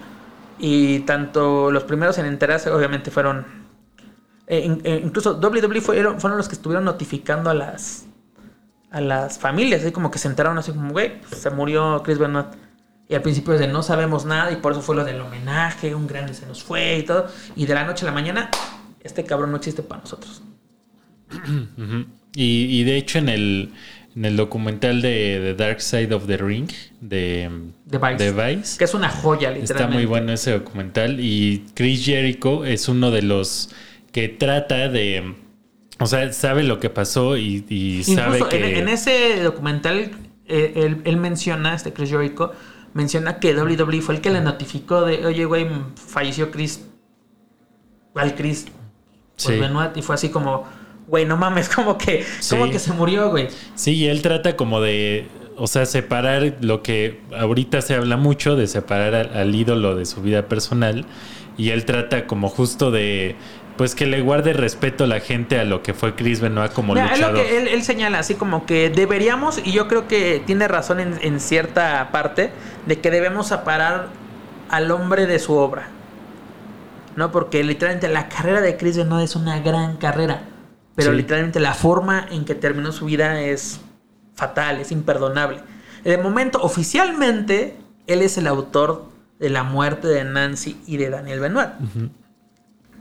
Y 0.59 1.01
tanto 1.01 1.71
los 1.71 1.85
primeros 1.85 2.17
en 2.19 2.27
enterarse, 2.27 2.71
obviamente, 2.71 3.11
fueron 3.11 3.66
eh, 4.47 4.79
eh, 4.85 5.03
incluso 5.05 5.39
WWE 5.41 5.81
fueron, 5.81 6.21
fueron 6.21 6.39
los 6.39 6.49
que 6.49 6.55
estuvieron 6.55 6.85
notificando 6.85 7.51
a 7.51 7.55
las 7.55 8.07
a 8.91 9.01
las 9.01 9.39
familias, 9.39 9.83
así 9.83 9.93
como 9.93 10.11
que 10.11 10.19
se 10.19 10.29
enteraron 10.29 10.57
así 10.59 10.73
como, 10.73 10.91
güey, 10.91 11.21
pues, 11.21 11.43
se 11.43 11.51
murió 11.51 12.03
Chris 12.03 12.19
Benoit. 12.19 12.47
Y 13.09 13.15
al 13.15 13.23
principio 13.23 13.55
es 13.55 13.61
de 13.61 13.69
no 13.69 13.83
sabemos 13.83 14.25
nada 14.25 14.51
y 14.51 14.57
por 14.57 14.73
eso 14.73 14.81
fue 14.81 14.97
lo 14.97 15.05
del 15.05 15.21
homenaje, 15.21 15.95
un 15.95 16.07
grande 16.07 16.35
se 16.35 16.47
nos 16.47 16.63
fue 16.63 16.99
y 16.99 17.03
todo. 17.03 17.29
Y 17.55 17.67
de 17.67 17.75
la 17.75 17.85
noche 17.85 18.05
a 18.05 18.09
la 18.09 18.15
mañana, 18.15 18.51
este 19.03 19.25
cabrón 19.25 19.51
no 19.51 19.59
existe 19.59 19.83
para 19.83 20.01
nosotros. 20.01 20.43
Y, 22.39 22.81
y 22.81 22.85
de 22.85 22.99
hecho 22.99 23.17
en 23.17 23.31
el, 23.31 23.73
en 24.15 24.27
el 24.27 24.37
documental 24.37 25.01
de 25.01 25.41
The 25.43 25.55
Dark 25.55 25.81
Side 25.81 26.15
of 26.15 26.27
the 26.27 26.37
Ring 26.37 26.69
de, 27.01 27.51
De 27.87 27.97
Vice. 27.97 28.17
de 28.23 28.33
Vice, 28.57 28.77
Que 28.77 28.85
es 28.85 28.93
una 28.93 29.09
joya, 29.09 29.51
literalmente. 29.51 29.73
está 29.73 29.87
muy 29.87 30.05
bueno 30.05 30.33
ese 30.35 30.53
documental 30.53 31.19
y 31.19 31.65
Chris 31.73 32.05
Jericho 32.05 32.67
es 32.67 32.91
uno 32.91 33.11
de 33.11 33.23
los 33.23 33.71
que 34.17 34.31
trata 34.31 34.89
de... 34.89 35.35
O 35.99 36.07
sea, 36.07 36.33
sabe 36.33 36.63
lo 36.63 36.81
que 36.81 36.89
pasó 36.89 37.37
y, 37.37 37.67
y 37.69 38.03
sabe 38.03 38.41
que... 38.49 38.57
en, 38.57 38.77
en 38.79 38.89
ese 38.89 39.43
documental, 39.43 40.11
eh, 40.47 40.73
él, 40.75 41.03
él 41.05 41.19
menciona, 41.19 41.75
este 41.75 41.93
Chris 41.93 42.09
Jericho, 42.09 42.53
menciona 42.95 43.39
que 43.41 43.55
WWE 43.55 44.01
fue 44.01 44.15
el 44.15 44.23
que 44.23 44.31
le 44.31 44.41
notificó 44.41 45.03
de, 45.03 45.27
oye, 45.27 45.45
güey, 45.45 45.67
falleció 45.97 46.51
Chris. 46.51 46.87
Al 48.15 48.35
Chris. 48.35 48.65
Pues 48.65 48.75
Sí. 49.37 49.61
Benoit, 49.61 49.95
y 49.95 50.01
fue 50.01 50.15
así 50.15 50.31
como, 50.31 50.65
güey, 51.09 51.27
no 51.27 51.37
mames, 51.37 51.69
como 51.75 51.99
que, 51.99 52.25
Sí. 52.41 52.57
como 52.57 52.71
que 52.71 52.79
se 52.79 52.95
murió, 52.95 53.29
güey. 53.29 53.49
Sí, 53.75 53.97
y 53.97 54.07
él 54.07 54.23
trata 54.23 54.57
como 54.57 54.81
de, 54.81 55.29
o 55.59 55.67
sea, 55.67 55.85
separar 55.85 56.55
lo 56.63 56.83
que 56.83 57.21
ahorita 57.39 57.83
se 57.83 57.95
habla 57.95 58.17
mucho, 58.17 58.57
de 58.57 58.67
separar 58.67 59.15
al, 59.15 59.35
al 59.37 59.55
ídolo 59.55 59.95
de 59.95 60.07
su 60.07 60.23
vida 60.23 60.49
personal. 60.49 61.05
Y 61.59 61.71
él 61.71 61.85
trata 61.87 62.27
como 62.27 62.49
justo 62.51 62.91
de, 62.91 63.35
pues 63.77 63.95
que 63.95 64.07
le 64.07 64.21
guarde 64.23 64.53
respeto 64.53 65.05
a 65.05 65.07
la 65.07 65.21
gente 65.21 65.59
a 65.61 65.65
lo 65.65 65.83
que 65.83 65.93
fue 65.95 66.15
Chris 66.15 66.41
Benoit 66.41 66.73
como 66.73 66.95
Mira, 66.95 67.07
es 67.13 67.21
lo 67.21 67.31
luchador. 67.31 67.47
que 67.47 67.59
él, 67.59 67.69
él 67.69 67.83
señala, 67.83 68.19
así 68.19 68.35
como 68.35 68.65
que 68.67 68.91
deberíamos, 68.91 69.61
y 69.65 69.73
yo 69.73 69.87
creo 69.89 70.09
que 70.09 70.43
tiene 70.47 70.67
razón 70.69 71.01
en, 71.01 71.19
en 71.23 71.41
cierta 71.41 72.09
parte, 72.13 72.51
de 72.87 73.01
que 73.01 73.11
debemos 73.11 73.49
separar 73.49 74.09
al 74.71 74.91
hombre 74.91 75.27
de 75.27 75.39
su 75.39 75.55
obra. 75.55 75.89
¿No? 77.17 77.33
Porque 77.33 77.65
literalmente 77.65 78.09
la 78.09 78.29
carrera 78.29 78.61
de 78.61 78.77
Chris 78.77 78.97
Benoit 78.99 79.25
es 79.25 79.37
una 79.37 79.61
gran 79.61 79.97
carrera. 79.97 80.43
Pero 80.95 81.11
Sí. 81.13 81.17
literalmente 81.17 81.61
la 81.61 81.73
forma 81.75 82.27
en 82.31 82.45
que 82.45 82.55
terminó 82.55 82.93
su 82.93 83.07
vida 83.07 83.41
es 83.41 83.81
fatal, 84.35 84.81
es 84.81 84.93
imperdonable. 84.93 85.61
De 86.05 86.19
momento, 86.19 86.61
oficialmente, 86.63 87.77
él 88.07 88.23
es 88.23 88.37
el 88.39 88.47
autor 88.47 89.07
de 89.39 89.49
la 89.51 89.63
muerte 89.63 90.09
de 90.09 90.25
Nancy 90.25 90.79
y 90.87 90.97
de 90.99 91.11
Daniel 91.11 91.41
Benoit. 91.41 91.71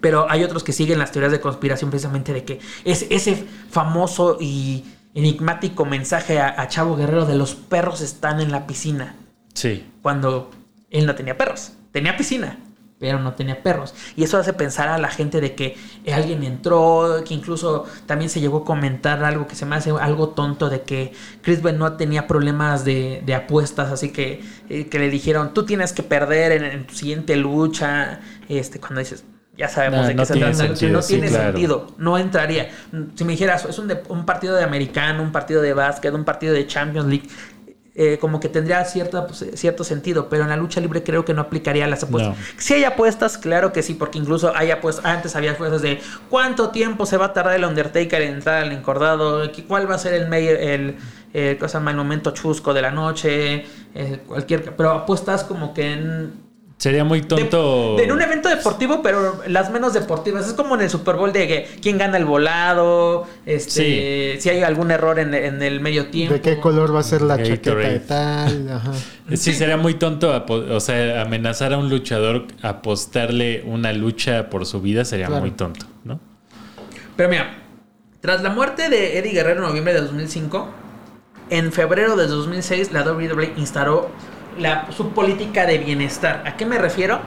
Pero 0.02 0.30
hay 0.30 0.44
otros 0.44 0.64
que 0.64 0.72
siguen 0.74 1.00
las 1.00 1.12
teorías 1.12 1.32
de 1.32 1.40
conspiración 1.40 1.90
precisamente 1.90 2.34
de 2.34 2.44
que 2.44 2.60
es 2.84 3.06
ese 3.10 3.46
famoso 3.70 4.38
y 4.40 4.86
enigmático 5.14 5.86
mensaje 5.86 6.40
a, 6.40 6.62
a 6.62 6.68
Chavo 6.68 6.96
Guerrero 6.96 7.26
de 7.26 7.36
los 7.36 7.56
perros 7.56 8.02
están 8.02 8.42
en 8.42 8.52
la 8.52 8.68
piscina. 8.68 9.16
Sí, 9.54 9.86
Cuando 10.02 10.52
él 10.92 11.06
no 11.06 11.16
tenía 11.16 11.38
perros. 11.38 11.72
Tenía 11.92 12.18
piscina, 12.18 12.60
pero 13.00 13.20
no 13.20 13.34
tenía 13.34 13.64
perros. 13.64 13.94
Y 14.18 14.24
eso 14.24 14.38
hace 14.38 14.52
pensar 14.52 14.90
a 14.90 14.98
la 14.98 15.10
gente 15.10 15.40
de 15.40 15.56
que 15.56 15.78
alguien 16.14 16.44
entró, 16.44 17.24
que 17.26 17.34
incluso 17.34 17.86
también 18.06 18.30
se 18.30 18.42
llegó 18.42 18.60
a 18.60 18.66
comentar 18.66 19.24
algo 19.24 19.48
que 19.48 19.56
se 19.56 19.66
me 19.66 19.78
hace 19.78 19.92
algo 19.92 20.30
tonto 20.30 20.70
de 20.70 20.82
que 20.82 21.14
Chris 21.42 21.62
Benoit 21.62 21.96
tenía 21.96 22.28
problemas 22.28 22.84
de, 22.84 23.24
de 23.26 23.34
apuestas, 23.34 23.92
así 23.92 24.12
que, 24.12 24.42
eh, 24.70 24.88
que 24.88 25.00
le 25.00 25.10
dijeron, 25.10 25.54
tú 25.54 25.66
tienes 25.66 25.94
que 25.94 26.04
perder 26.04 26.52
en, 26.52 26.66
en 26.66 26.86
tu 26.88 26.96
siguiente 26.96 27.38
lucha. 27.38 28.20
Este, 28.50 28.80
cuando 28.82 29.00
dices, 29.00 29.24
ya 29.58 29.70
sabemos 29.70 30.06
de 30.08 30.14
qué 30.14 30.18
no 30.18 30.26
se 30.26 30.34
trata, 30.36 30.54
sentido, 30.54 30.92
no 30.94 31.02
sí, 31.02 31.14
tiene 31.14 31.28
claro. 31.30 31.44
sentido, 31.52 31.88
no 31.98 32.18
entraría. 32.18 32.70
Si 33.16 33.24
me 33.24 33.32
dijeras, 33.34 33.66
es 33.66 33.80
un, 33.80 33.88
de- 33.88 34.02
un 34.10 34.26
partido 34.26 34.56
de 34.56 34.64
americano, 34.64 35.24
un 35.24 35.32
partido 35.32 35.62
de 35.62 35.74
básquet, 35.74 36.14
un 36.14 36.26
partido 36.26 36.54
de 36.54 36.68
Champions 36.68 37.08
League, 37.08 37.28
eh, 37.98 38.18
como 38.20 38.42
que 38.42 38.50
tendría 38.50 38.84
cierta, 38.84 39.26
pues, 39.26 39.46
cierto 39.54 39.86
sentido, 39.86 40.28
pero 40.28 40.44
en 40.44 40.50
la 40.50 40.58
lucha 40.58 40.82
libre 40.82 41.02
creo 41.04 41.24
que 41.24 41.34
no 41.34 41.42
aplicaría 41.42 41.88
las 41.88 42.04
apuestas. 42.04 42.36
No. 42.38 42.44
Si 42.58 42.74
hay 42.74 42.84
apuestas, 42.84 43.38
claro 43.38 43.72
que 43.72 43.82
sí, 43.84 43.94
porque 43.94 44.18
incluso 44.18 44.52
hay 44.54 44.72
apuestas, 44.72 45.06
antes 45.06 45.34
había 45.38 45.52
apuestas 45.52 45.82
de 45.82 46.02
cuánto 46.30 46.72
tiempo 46.72 47.06
se 47.06 47.16
va 47.16 47.28
a 47.28 47.34
tardar 47.34 47.56
el 47.56 47.64
Undertaker 47.64 48.22
en 48.22 48.34
entrar 48.34 48.64
al 48.64 48.74
encordado, 48.74 49.50
¿Qué- 49.54 49.64
cuál 49.64 49.90
va 49.90 49.96
a 49.96 50.00
ser 50.00 50.14
el 50.14 50.28
medio, 50.28 50.52
el, 50.52 50.98
eh, 51.34 51.56
cosa, 51.58 51.78
el 51.78 51.96
momento 51.96 52.32
chusco 52.32 52.74
de 52.74 52.82
la 52.82 52.92
noche, 52.92 53.66
eh, 53.94 54.20
cualquier, 54.28 54.76
pero 54.76 54.92
apuestas 54.92 55.46
como 55.46 55.74
que 55.74 55.94
en, 55.94 56.34
sería 56.86 57.04
muy 57.04 57.22
tonto. 57.22 57.96
de- 57.98 58.04
en 58.04 58.12
un 58.12 58.22
evento 58.22 58.48
deportivo, 58.48 59.02
pero 59.02 59.42
las 59.48 59.72
menos 59.72 59.94
deportivas. 59.94 60.48
Es 60.48 60.54
como 60.54 60.76
en 60.76 60.82
el 60.82 60.90
Super 60.90 61.16
Bowl 61.16 61.34
de 61.34 61.48
que 61.48 61.68
quién 61.82 61.98
gana 61.98 62.18
el 62.18 62.26
volado, 62.26 63.26
este, 63.46 64.38
si 64.40 64.50
hay 64.50 64.62
algún 64.62 64.92
error 64.92 65.18
en, 65.20 65.34
en 65.34 65.62
el 65.64 65.80
medio 65.80 66.08
tiempo. 66.12 66.34
¿De 66.36 66.42
qué 66.42 66.60
color 66.60 66.94
va 66.96 67.00
a 67.00 67.04
ser 67.04 67.22
la 67.24 67.38
Gatorade. 67.38 67.58
chaqueta 67.58 67.90
de 67.90 68.00
tal? 68.00 68.70
Ajá. 68.76 68.92
Sí, 69.36 69.54
sería 69.54 69.78
muy 69.78 69.96
tonto, 69.96 70.46
o 70.48 70.80
sea, 70.80 71.22
amenazar 71.24 71.74
a 71.74 71.78
un 71.80 71.90
luchador, 71.90 72.46
apostarle 72.62 73.64
una 73.66 73.92
lucha 73.94 74.50
por 74.50 74.66
su 74.68 74.82
vida 74.82 75.04
sería 75.06 75.26
Claro. 75.28 75.42
muy 75.42 75.52
tonto, 75.52 75.86
¿no? 76.04 76.20
Pero 77.18 77.30
mira, 77.30 77.58
tras 78.22 78.44
la 78.44 78.50
muerte 78.52 78.90
de 78.90 79.18
Eddie 79.18 79.32
Guerrero 79.32 79.62
en 79.62 79.68
noviembre 79.68 79.94
de 79.94 80.02
2005, 80.02 80.68
en 81.50 81.72
febrero 81.72 82.16
de 82.16 82.28
2006 82.28 82.92
la 82.92 83.04
WWE 83.04 83.54
instaló 83.58 84.10
la, 84.58 84.92
su 84.92 85.10
política 85.10 85.66
de 85.66 85.78
bienestar. 85.78 86.44
¿A 86.46 86.56
qué 86.58 86.66
me 86.66 86.78
refiero? 86.78 87.20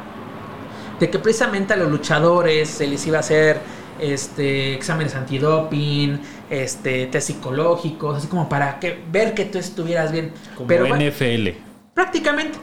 De 1.00 1.10
que 1.10 1.18
precisamente 1.18 1.74
a 1.74 1.76
los 1.76 1.90
luchadores 1.90 2.68
se 2.68 2.86
les 2.86 3.06
iba 3.06 3.18
a 3.18 3.20
hacer 3.20 3.60
este, 4.00 4.74
exámenes 4.74 5.14
antidoping, 5.14 6.20
este, 6.50 7.06
test 7.06 7.28
psicológicos, 7.28 8.18
así 8.18 8.28
como 8.28 8.48
para 8.48 8.78
que, 8.78 9.02
ver 9.10 9.34
que 9.34 9.44
tú 9.44 9.58
estuvieras 9.58 10.12
bien. 10.12 10.32
Como 10.54 10.66
Pero 10.68 10.86
bueno, 10.86 11.04
NFL. 11.04 11.48
Prácticamente. 11.94 12.58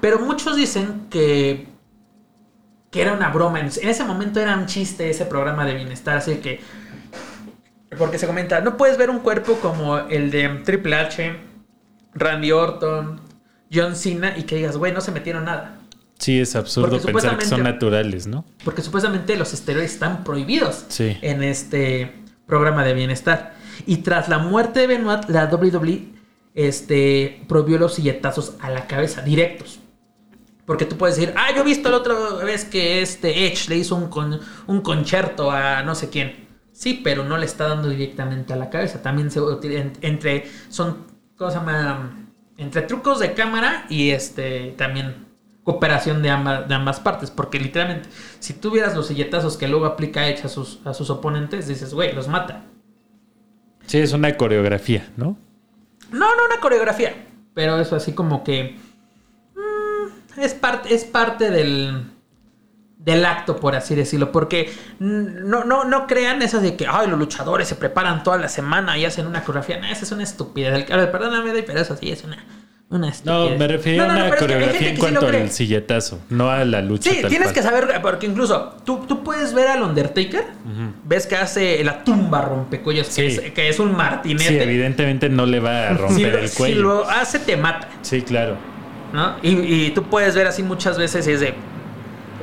Pero 0.00 0.18
muchos 0.18 0.56
dicen 0.56 1.06
que, 1.10 1.68
que 2.90 3.02
era 3.02 3.12
una 3.12 3.30
broma. 3.30 3.60
En 3.60 3.66
en 3.66 3.88
ese 3.88 4.04
momento 4.04 4.40
era 4.40 4.56
un 4.56 4.66
chiste 4.66 5.10
ese 5.10 5.26
programa 5.26 5.64
de 5.64 5.74
bienestar. 5.74 6.16
Así 6.16 6.36
que. 6.36 6.60
Porque 7.98 8.18
se 8.18 8.26
comenta, 8.26 8.62
no 8.62 8.78
puedes 8.78 8.96
ver 8.96 9.10
un 9.10 9.18
cuerpo 9.18 9.56
como 9.56 9.98
el 9.98 10.30
de 10.30 10.48
Triple 10.64 10.96
H, 10.96 11.36
Randy 12.14 12.50
Orton, 12.50 13.20
John 13.72 13.96
Cena 13.96 14.36
y 14.36 14.42
que 14.44 14.56
digas, 14.56 14.76
güey, 14.76 14.92
no 14.92 15.00
se 15.00 15.10
metieron 15.12 15.44
nada. 15.46 15.78
Sí, 16.18 16.38
es 16.40 16.54
absurdo 16.54 16.90
Porque 16.98 17.12
pensar 17.12 17.36
que 17.38 17.44
son 17.46 17.62
naturales, 17.64 18.26
¿no? 18.26 18.44
Porque 18.64 18.80
supuestamente 18.82 19.36
los 19.36 19.52
esteroides 19.52 19.92
están 19.94 20.22
prohibidos 20.24 20.84
Sí. 20.88 21.16
en 21.20 21.42
este 21.42 22.12
programa 22.46 22.84
de 22.84 22.94
bienestar. 22.94 23.54
Y 23.86 23.98
tras 23.98 24.28
la 24.28 24.38
muerte 24.38 24.80
de 24.80 24.86
Benoit, 24.86 25.28
la 25.28 25.46
WWE 25.46 26.12
este, 26.54 27.42
prohibió 27.48 27.78
los 27.78 27.94
silletazos 27.94 28.54
a 28.60 28.70
la 28.70 28.86
cabeza, 28.86 29.22
directos. 29.22 29.80
Porque 30.66 30.84
tú 30.84 30.96
puedes 30.96 31.16
decir, 31.16 31.34
ah, 31.36 31.48
yo 31.54 31.62
he 31.62 31.64
visto 31.64 31.90
la 31.90 31.96
otra 31.96 32.14
vez 32.44 32.64
que 32.64 33.02
este 33.02 33.46
Edge 33.46 33.68
le 33.68 33.78
hizo 33.78 33.96
un, 33.96 34.08
con- 34.08 34.38
un 34.68 34.80
concierto 34.80 35.50
a 35.50 35.82
no 35.82 35.94
sé 35.96 36.08
quién. 36.08 36.46
Sí, 36.72 37.00
pero 37.02 37.24
no 37.24 37.36
le 37.36 37.46
está 37.46 37.66
dando 37.68 37.88
directamente 37.88 38.52
a 38.52 38.56
la 38.56 38.70
cabeza. 38.70 39.02
También 39.02 39.30
se 39.30 39.40
entre 40.02 40.44
son 40.68 40.98
¿cómo 41.36 41.50
se 41.50 41.56
llama? 41.56 42.21
Entre 42.58 42.82
trucos 42.82 43.18
de 43.18 43.34
cámara 43.34 43.86
y 43.88 44.10
este 44.10 44.74
también 44.76 45.26
cooperación 45.64 46.22
de, 46.22 46.30
ambas 46.30 46.68
de 46.68 46.74
ambas 46.74 47.00
partes. 47.00 47.30
Porque 47.30 47.58
literalmente, 47.58 48.08
si 48.38 48.54
tú 48.54 48.70
vieras 48.70 48.94
los 48.94 49.06
silletazos 49.06 49.56
que 49.56 49.68
luego 49.68 49.86
aplica 49.86 50.28
Edge 50.28 50.44
a 50.44 50.48
sus, 50.48 50.80
a 50.84 50.94
sus 50.94 51.10
oponentes, 51.10 51.66
dices, 51.68 51.94
güey, 51.94 52.12
los 52.12 52.28
mata. 52.28 52.64
Sí, 53.86 53.98
es 53.98 54.12
una 54.12 54.36
coreografía, 54.36 55.10
¿no? 55.16 55.36
No, 56.10 56.36
no 56.36 56.44
una 56.46 56.60
coreografía. 56.60 57.26
Pero 57.54 57.78
eso 57.78 57.96
así 57.96 58.12
como 58.12 58.44
que. 58.44 58.76
mm, 59.54 60.40
es, 60.40 60.54
parte 60.54 60.94
es 60.94 61.04
parte 61.04 61.50
del. 61.50 62.11
Del 63.04 63.24
acto, 63.24 63.56
por 63.56 63.74
así 63.74 63.94
decirlo. 63.96 64.30
Porque 64.30 64.72
no, 65.00 65.64
no, 65.64 65.84
no 65.84 66.06
crean 66.06 66.40
esas 66.42 66.62
de 66.62 66.76
que 66.76 66.86
ay, 66.88 67.08
los 67.08 67.18
luchadores 67.18 67.66
se 67.66 67.74
preparan 67.74 68.22
toda 68.22 68.38
la 68.38 68.48
semana 68.48 68.96
y 68.96 69.04
hacen 69.04 69.26
una 69.26 69.42
coreografía. 69.42 69.80
No, 69.80 69.86
esa 69.88 70.04
es 70.04 70.12
una 70.12 70.22
estupidez. 70.22 70.88
A 70.90 70.96
ver, 70.96 71.10
perdóname, 71.10 71.62
pero 71.64 71.80
eso 71.80 71.96
sí 71.96 72.12
es 72.12 72.22
una, 72.22 72.44
una 72.90 73.12
No, 73.24 73.48
me 73.50 73.56
No, 73.96 74.06
no, 74.06 74.12
a 74.12 74.14
una 74.14 74.26
es 74.28 74.32
que 74.34 74.38
coreografía 74.38 74.88
en 74.90 74.94
sí 74.94 75.00
cuanto 75.00 75.26
al 75.26 75.50
silletazo, 75.50 76.20
no 76.30 76.48
a 76.50 76.64
la 76.64 76.80
lucha. 76.80 77.10
Sí, 77.10 77.22
tal 77.22 77.30
tienes 77.30 77.48
cual. 77.48 77.54
que 77.54 77.62
saber, 77.62 78.00
porque 78.02 78.26
incluso 78.26 78.76
tú, 78.84 79.04
tú 79.08 79.24
puedes 79.24 79.52
ver 79.52 79.66
al 79.66 79.82
Undertaker, 79.82 80.44
ves 81.04 81.26
que 81.26 81.34
hace 81.34 81.82
la 81.82 82.04
tumba 82.04 82.42
rompecuellos, 82.42 83.08
que, 83.08 83.26
es, 83.26 83.40
que 83.52 83.68
es 83.68 83.80
un 83.80 83.96
martinete. 83.96 84.48
Sí, 84.48 84.58
evidentemente 84.58 85.28
no 85.28 85.44
le 85.46 85.58
va 85.58 85.88
a 85.88 85.90
Si 85.96 85.98
romper 86.02 86.34
el 86.36 86.48
si 86.48 86.56
cuello. 86.56 86.82
lo 86.82 87.10
hace, 87.10 87.40
te 87.40 87.56
mata. 87.56 87.88
Sí, 88.02 88.22
claro. 88.22 88.56
¿no? 89.12 89.36
Y, 89.42 89.50
y 89.86 89.90
tú 89.90 90.04
puedes 90.04 90.34
ver 90.36 90.46
así 90.46 90.62
muchas 90.62 90.96
veces 90.98 91.26
es 91.26 91.40
de 91.40 91.54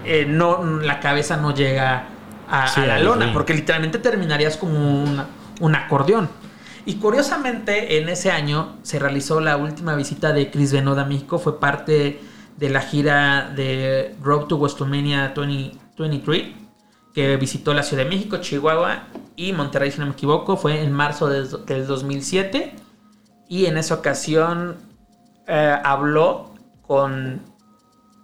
eh, 0.09 0.25
no 0.27 0.63
la 0.81 0.99
cabeza 0.99 1.37
no 1.37 1.53
llega 1.53 2.05
a, 2.49 2.67
Sí, 2.67 2.81
a 2.81 2.85
la 2.87 2.99
lona 2.99 3.27
porque 3.33 3.53
literalmente 3.53 3.99
terminarías 3.99 4.57
como 4.57 5.03
una- 5.03 5.27
un 5.61 5.75
acordeón. 5.75 6.29
Y 6.85 6.95
curiosamente 6.95 7.99
en 8.01 8.09
ese 8.09 8.31
año 8.31 8.77
se 8.81 8.97
realizó 8.99 9.39
la 9.39 9.57
última 9.57 9.93
visita 9.95 10.33
de 10.33 10.49
Chris 10.49 10.71
Benoit 10.71 10.97
a 10.97 11.05
México 11.05 11.37
fue 11.37 11.59
parte 11.59 12.19
de 12.57 12.69
la 12.69 12.81
gira 12.81 13.51
de 13.55 14.15
Road 14.23 14.45
to 14.47 14.57
WrestleMania 14.57 15.33
2023 15.35 16.47
que 17.13 17.37
visitó 17.37 17.73
la 17.73 17.83
Ciudad 17.83 18.03
de 18.03 18.09
México, 18.09 18.37
Chihuahua 18.37 19.03
y 19.35 19.51
Monterrey 19.53 19.91
si 19.91 19.99
no 19.99 20.05
me 20.07 20.11
equivoco 20.13 20.57
fue 20.57 20.81
en 20.83 20.91
marzo 20.91 21.27
del, 21.27 21.47
del 21.65 21.85
2007 21.87 22.73
y 23.47 23.65
en 23.65 23.77
esa 23.77 23.95
ocasión 23.95 24.77
eh, 25.47 25.75
habló 25.83 26.53
con 26.81 27.41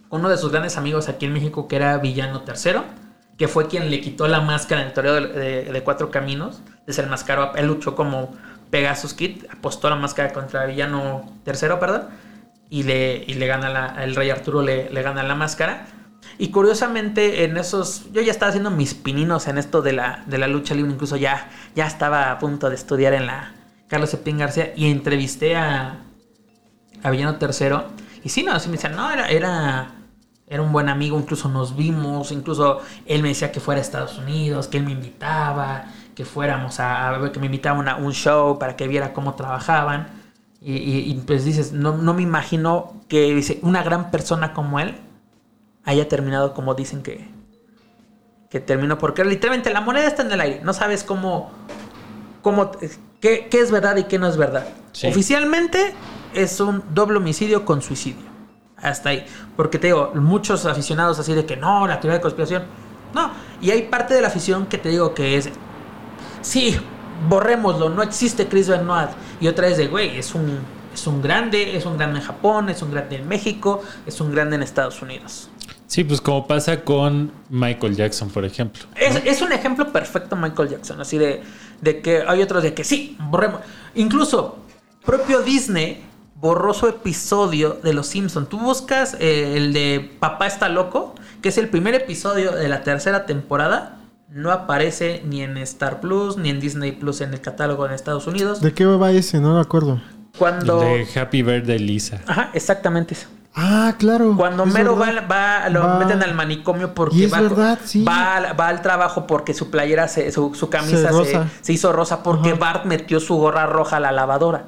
uno 0.10 0.30
de 0.30 0.38
sus 0.38 0.51
grandes 0.51 0.78
amigos 0.78 1.10
aquí 1.10 1.26
en 1.26 1.34
México, 1.34 1.68
que 1.68 1.76
era 1.78 1.97
Villano 1.97 2.43
III, 2.47 2.82
que 3.38 3.47
fue 3.47 3.68
quien 3.68 3.89
le 3.89 4.01
quitó 4.01 4.28
la 4.28 4.39
máscara 4.41 4.82
en 4.82 4.88
el 4.88 4.93
torneo 4.93 5.14
de, 5.16 5.28
de- 5.28 5.64
de 5.72 5.84
Cuatro 5.84 6.12
Caminos. 6.12 6.62
Desenmascaró, 6.88 7.53
él 7.56 7.68
luchó 7.68 7.95
como 7.95 8.32
Pegasus 8.70 9.14
Kid, 9.14 9.43
apostó 9.51 9.89
la 9.89 9.95
máscara 9.95 10.32
contra 10.34 10.66
Villano 10.66 11.26
III, 11.45 11.78
perdón, 11.80 12.03
y 12.70 12.84
le, 12.84 13.24
y 13.28 13.34
le 13.36 13.47
gana 13.47 13.70
la, 13.70 14.03
el 14.03 14.16
Rey 14.16 14.30
Arturo 14.30 14.62
le, 14.62 14.89
gana 15.01 15.24
la 15.24 15.36
máscara. 15.36 15.88
Y 16.38 16.49
curiosamente, 16.49 17.43
en 17.43 17.56
esos. 17.58 18.12
Yo 18.12 18.22
ya 18.22 18.32
estaba 18.32 18.49
haciendo 18.49 18.72
mis 18.72 18.93
pininos 18.95 19.47
en 19.47 19.58
esto 19.58 19.82
de 19.82 19.93
la, 19.93 20.24
de 20.26 20.38
la 20.39 20.47
lucha 20.47 20.74
libre. 20.74 20.91
Incluso 20.91 21.18
ya, 21.18 21.49
ya 21.76 21.86
estaba 21.86 22.32
a 22.32 22.39
punto 22.39 22.70
de 22.70 22.76
estudiar 22.76 23.14
en 23.14 23.28
la 23.28 23.53
Carlos 23.88 24.10
Cepín 24.12 24.39
García. 24.39 24.74
Y 24.76 24.89
entrevisté 24.89 25.56
a, 25.56 25.97
a 27.03 27.12
Villano 27.12 27.38
III. 27.39 28.05
Y 28.26 28.30
sí, 28.30 28.41
no, 28.43 28.51
así 28.53 28.67
me 28.69 28.73
decían, 28.78 28.95
no, 28.95 29.09
era, 29.11 29.30
era, 29.30 29.91
era 30.47 30.61
un 30.63 30.71
buen 30.73 30.89
amigo, 30.89 31.17
incluso 31.19 31.47
nos 31.47 31.76
vimos, 31.76 32.32
incluso 32.32 32.82
él 33.05 33.21
me 33.21 33.30
decía 33.30 33.51
que 33.51 33.59
fuera 33.59 33.80
a 33.80 33.84
Estados 33.84 34.17
Unidos, 34.17 34.67
que 34.67 34.78
él 34.78 34.84
me 34.84 34.91
invitaba, 34.93 35.86
que 36.15 36.26
fuéramos 36.26 36.80
a, 36.80 37.11
ver, 37.19 37.32
que 37.32 37.39
me 37.39 37.45
invitaba 37.45 37.84
a 37.91 37.95
un 37.97 38.13
show 38.13 38.57
para 38.57 38.76
que 38.76 38.88
viera 38.88 39.13
cómo 39.13 39.36
trabajaban. 39.36 40.07
Y, 40.59 40.73
y- 40.73 41.11
y, 41.11 41.13
pues 41.28 41.45
dices, 41.45 41.71
no, 41.71 41.95
no 41.95 42.15
me 42.15 42.23
imagino 42.23 42.99
que 43.07 43.32
dice, 43.36 43.59
una 43.61 43.84
gran 43.84 44.09
persona 44.09 44.53
como 44.53 44.80
él 44.80 44.95
haya 45.84 46.07
terminado 46.09 46.55
como 46.55 46.73
dicen 46.73 47.03
que, 47.03 47.30
que 48.49 48.59
terminó, 48.59 48.97
porque 48.97 49.23
literalmente 49.23 49.71
la 49.71 49.82
moneda 49.82 50.07
está 50.07 50.23
en 50.23 50.32
el 50.32 50.41
aire, 50.41 50.61
no 50.63 50.73
sabes 50.73 51.03
cómo, 51.03 51.51
cómo 52.41 52.71
qué, 53.21 53.47
qué 53.51 53.59
es 53.59 53.69
verdad 53.69 53.95
y 53.97 54.05
qué 54.05 54.17
no 54.17 54.26
es 54.28 54.38
verdad. 54.38 54.67
Sí. 54.93 55.05
Oficialmente 55.07 55.93
es 56.36 56.60
un 56.60 56.84
doble 56.94 57.18
homicidio 57.18 57.66
con 57.66 57.82
suicidio. 57.82 58.36
Hasta 58.78 59.10
ahí. 59.10 59.26
Porque 59.56 59.80
te 59.80 59.88
digo, 59.88 60.12
muchos 60.16 60.66
aficionados 60.66 61.18
así 61.20 61.34
de 61.34 61.46
que 61.46 61.56
no, 61.56 61.88
la 61.88 62.00
teoría 62.00 62.18
de 62.18 62.22
conspiración. 62.22 62.64
No. 63.14 63.32
Y 63.62 63.72
hay 63.72 63.84
parte 63.84 64.14
de 64.14 64.22
la 64.22 64.28
afición 64.28 64.66
que 64.68 64.78
te 64.78 64.90
digo 64.90 65.14
que 65.14 65.38
es. 65.38 65.50
Sí, 66.42 66.78
borrémoslo, 67.28 67.90
no 67.90 68.04
existe 68.04 68.48
Chris 68.48 68.68
Benoit. 68.68 69.10
Y 69.40 69.48
otra 69.48 69.68
es 69.68 69.78
de, 69.78 69.88
güey, 69.88 70.18
es 70.18 70.36
un, 70.36 70.60
es 70.94 71.08
un 71.08 71.22
grande, 71.22 71.76
es 71.76 71.86
un 71.86 71.98
grande 71.98 72.20
en 72.20 72.26
Japón, 72.26 72.70
es 72.70 72.82
un 72.82 72.92
grande 72.92 73.18
en 73.18 73.28
México, 73.28 73.82
es 74.06 74.20
un 74.22 74.32
grande 74.32 74.58
en 74.58 74.64
Estados 74.64 75.02
Unidos. 75.02 75.50
Sí, 75.88 76.04
pues 76.04 76.20
como 76.20 76.46
pasa 76.48 76.84
con 76.84 77.32
Michael 77.50 77.96
Jackson, 77.96 78.30
por 78.30 78.44
ejemplo. 78.44 78.84
Es, 78.96 79.16
es 79.24 79.42
un 79.42 79.52
ejemplo 79.52 79.92
perfecto 79.92 80.36
Michael 80.36 80.70
Jackson, 80.70 81.00
así 81.00 81.18
de, 81.18 81.42
de 81.82 82.02
que 82.02 82.24
hay 82.28 82.42
otros 82.42 82.64
de 82.64 82.74
que 82.74 82.84
sí, 82.84 83.16
borremos. 83.20 83.62
Incluso, 83.94 84.58
propio 85.06 85.42
Disney 85.42 86.04
borró 86.36 86.74
su 86.74 86.88
episodio 86.88 87.78
de 87.84 87.94
Los 87.94 88.08
Simpsons. 88.08 88.50
Tú 88.50 88.60
buscas 88.60 89.16
eh, 89.20 89.56
el 89.58 89.74
de 89.74 90.16
Papá 90.20 90.48
está 90.48 90.70
loco, 90.70 91.16
que 91.42 91.50
es 91.50 91.58
el 91.58 91.70
primer 91.70 91.96
episodio 91.96 92.52
de 92.52 92.68
la 92.68 92.84
tercera 92.84 93.26
temporada. 93.26 93.98
No 94.30 94.52
aparece 94.52 95.22
ni 95.26 95.42
en 95.44 95.58
Star 95.58 96.02
Plus, 96.02 96.36
ni 96.38 96.50
en 96.50 96.60
Disney 96.60 96.92
Plus 96.92 97.22
en 97.22 97.34
el 97.34 97.42
catálogo 97.42 97.86
en 97.86 97.94
Estados 97.94 98.28
Unidos. 98.28 98.60
¿De 98.62 98.74
qué 98.74 98.86
va 98.86 99.12
ese? 99.12 99.40
No 99.40 99.56
me 99.56 99.62
acuerdo. 99.62 100.02
Cuando... 100.38 100.82
De 100.82 101.08
Happy 101.16 101.42
Birthday 101.42 101.80
Lisa. 101.80 102.20
Ajá, 102.28 102.50
exactamente 102.54 103.14
eso. 103.14 103.28
Ah, 103.58 103.96
claro. 103.98 104.34
Cuando 104.36 104.66
Mero 104.66 104.98
va, 104.98 105.12
va- 105.22 105.70
lo 105.70 105.80
Va- 105.80 106.00
meten 106.00 106.22
al 106.22 106.34
manicomio 106.36 106.94
porque 106.94 107.28
va, 107.28 107.40
verdad, 107.40 107.80
sí. 107.86 108.04
va, 108.04 108.36
al- 108.36 108.60
va 108.60 108.68
al 108.68 108.82
trabajo 108.82 109.26
porque 109.28 109.54
su 109.54 109.72
playera, 109.72 110.10
se, 110.10 110.30
su, 110.34 110.54
su 110.54 110.70
camisa 110.70 111.10
se, 111.62 111.72
hizo 111.72 111.94
rosa 111.94 112.22
porque 112.22 112.50
Ajá. 112.50 112.60
Bart 112.60 112.86
metió 112.86 113.22
su 113.22 113.36
gorra 113.38 113.66
roja 113.66 113.96
a 113.96 114.00
la 114.02 114.12
lavadora. 114.12 114.66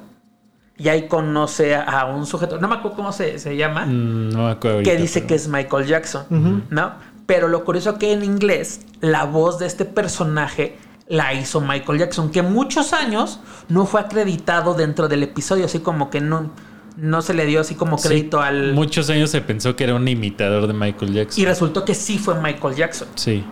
Y 0.78 0.88
ahí 0.88 1.08
conoce 1.08 1.74
a 1.74 2.06
un 2.06 2.24
sujeto, 2.24 2.58
no 2.60 2.68
me 2.68 2.76
acuerdo 2.76 2.96
cómo 2.96 3.12
se, 3.12 3.38
se 3.40 3.56
llama, 3.56 3.84
Mm, 3.86 4.30
no 4.30 4.44
me 4.44 4.50
acuerdo. 4.52 4.82
que 4.84 4.96
dice 4.96 5.20
pero- 5.20 5.26
que 5.28 5.34
es 5.34 5.48
Michael 5.48 5.86
Jackson. 5.86 6.64
¿no? 6.70 6.92
Pero 7.26 7.48
lo 7.48 7.64
curioso 7.64 7.98
que 7.98 8.12
en 8.12 8.22
inglés 8.24 8.80
la 9.00 9.24
voz 9.24 9.58
de 9.58 9.66
este 9.66 9.84
personaje 9.84 10.78
la 11.08 11.34
hizo 11.34 11.60
Michael 11.60 11.98
Jackson, 11.98 12.30
que 12.30 12.42
muchos 12.42 12.92
años 12.92 13.40
no 13.68 13.86
fue 13.86 14.00
acreditado 14.00 14.74
dentro 14.74 15.08
del 15.08 15.22
episodio, 15.24 15.64
así 15.64 15.80
como 15.80 16.10
que 16.10 16.20
no, 16.20 16.50
no 16.96 17.22
se 17.22 17.34
le 17.34 17.44
dio 17.46 17.60
así 17.60 17.74
como 17.74 17.98
Sí, 17.98 18.08
crédito 18.08 18.40
al... 18.40 18.72
Muchos 18.74 19.08
años 19.10 19.30
se 19.30 19.40
pensó 19.40 19.74
que 19.74 19.84
era 19.84 19.94
un 19.94 20.06
imitador 20.06 20.66
de 20.66 20.74
Michael 20.74 21.12
Jackson. 21.12 21.42
Y 21.42 21.46
resultó 21.46 21.84
que 21.84 21.94
sí 21.94 22.18
fue 22.18 22.34
Michael 22.40 22.74
Jackson. 22.76 23.08
Sí. 23.14 23.44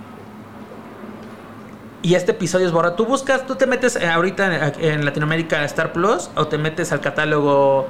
Y 2.06 2.14
este 2.14 2.30
episodio 2.30 2.66
es 2.66 2.72
borrado. 2.72 2.94
Tú 2.94 3.04
buscas, 3.04 3.48
tú 3.48 3.56
te 3.56 3.66
metes 3.66 3.96
eh, 3.96 4.06
ahorita 4.06 4.68
en, 4.68 4.84
en 4.92 5.04
Latinoamérica 5.04 5.62
a 5.62 5.64
Star 5.64 5.92
Plus 5.92 6.30
o 6.36 6.46
te 6.46 6.56
metes 6.56 6.92
al 6.92 7.00
catálogo 7.00 7.88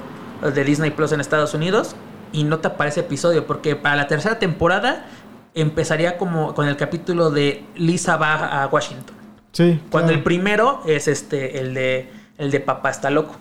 de 0.55 0.65
Disney 0.65 0.91
Plus 0.91 1.13
en 1.13 1.21
Estados 1.21 1.53
Unidos 1.53 1.95
y 2.33 2.45
no 2.45 2.59
te 2.61 2.69
aparece 2.69 3.01
episodio 3.01 3.47
porque 3.47 3.77
para 3.77 3.95
la 3.95 4.07
tercera 4.07 4.39
temporada 4.39 5.05
empezaría 5.53 6.17
como 6.17 6.55
con 6.55 6.67
el 6.67 6.79
capítulo 6.79 7.29
de 7.29 7.67
Lisa 7.75 8.17
va 8.17 8.63
a 8.63 8.67
Washington. 8.69 9.15
Sí. 9.53 9.83
Cuando 9.91 10.09
claro. 10.09 10.19
el 10.19 10.25
primero 10.25 10.81
es 10.87 11.09
este 11.09 11.61
el 11.61 11.75
de 11.75 12.11
el 12.39 12.51
de 12.51 12.61
papá 12.61 12.89
está 12.89 13.11
loco. 13.11 13.37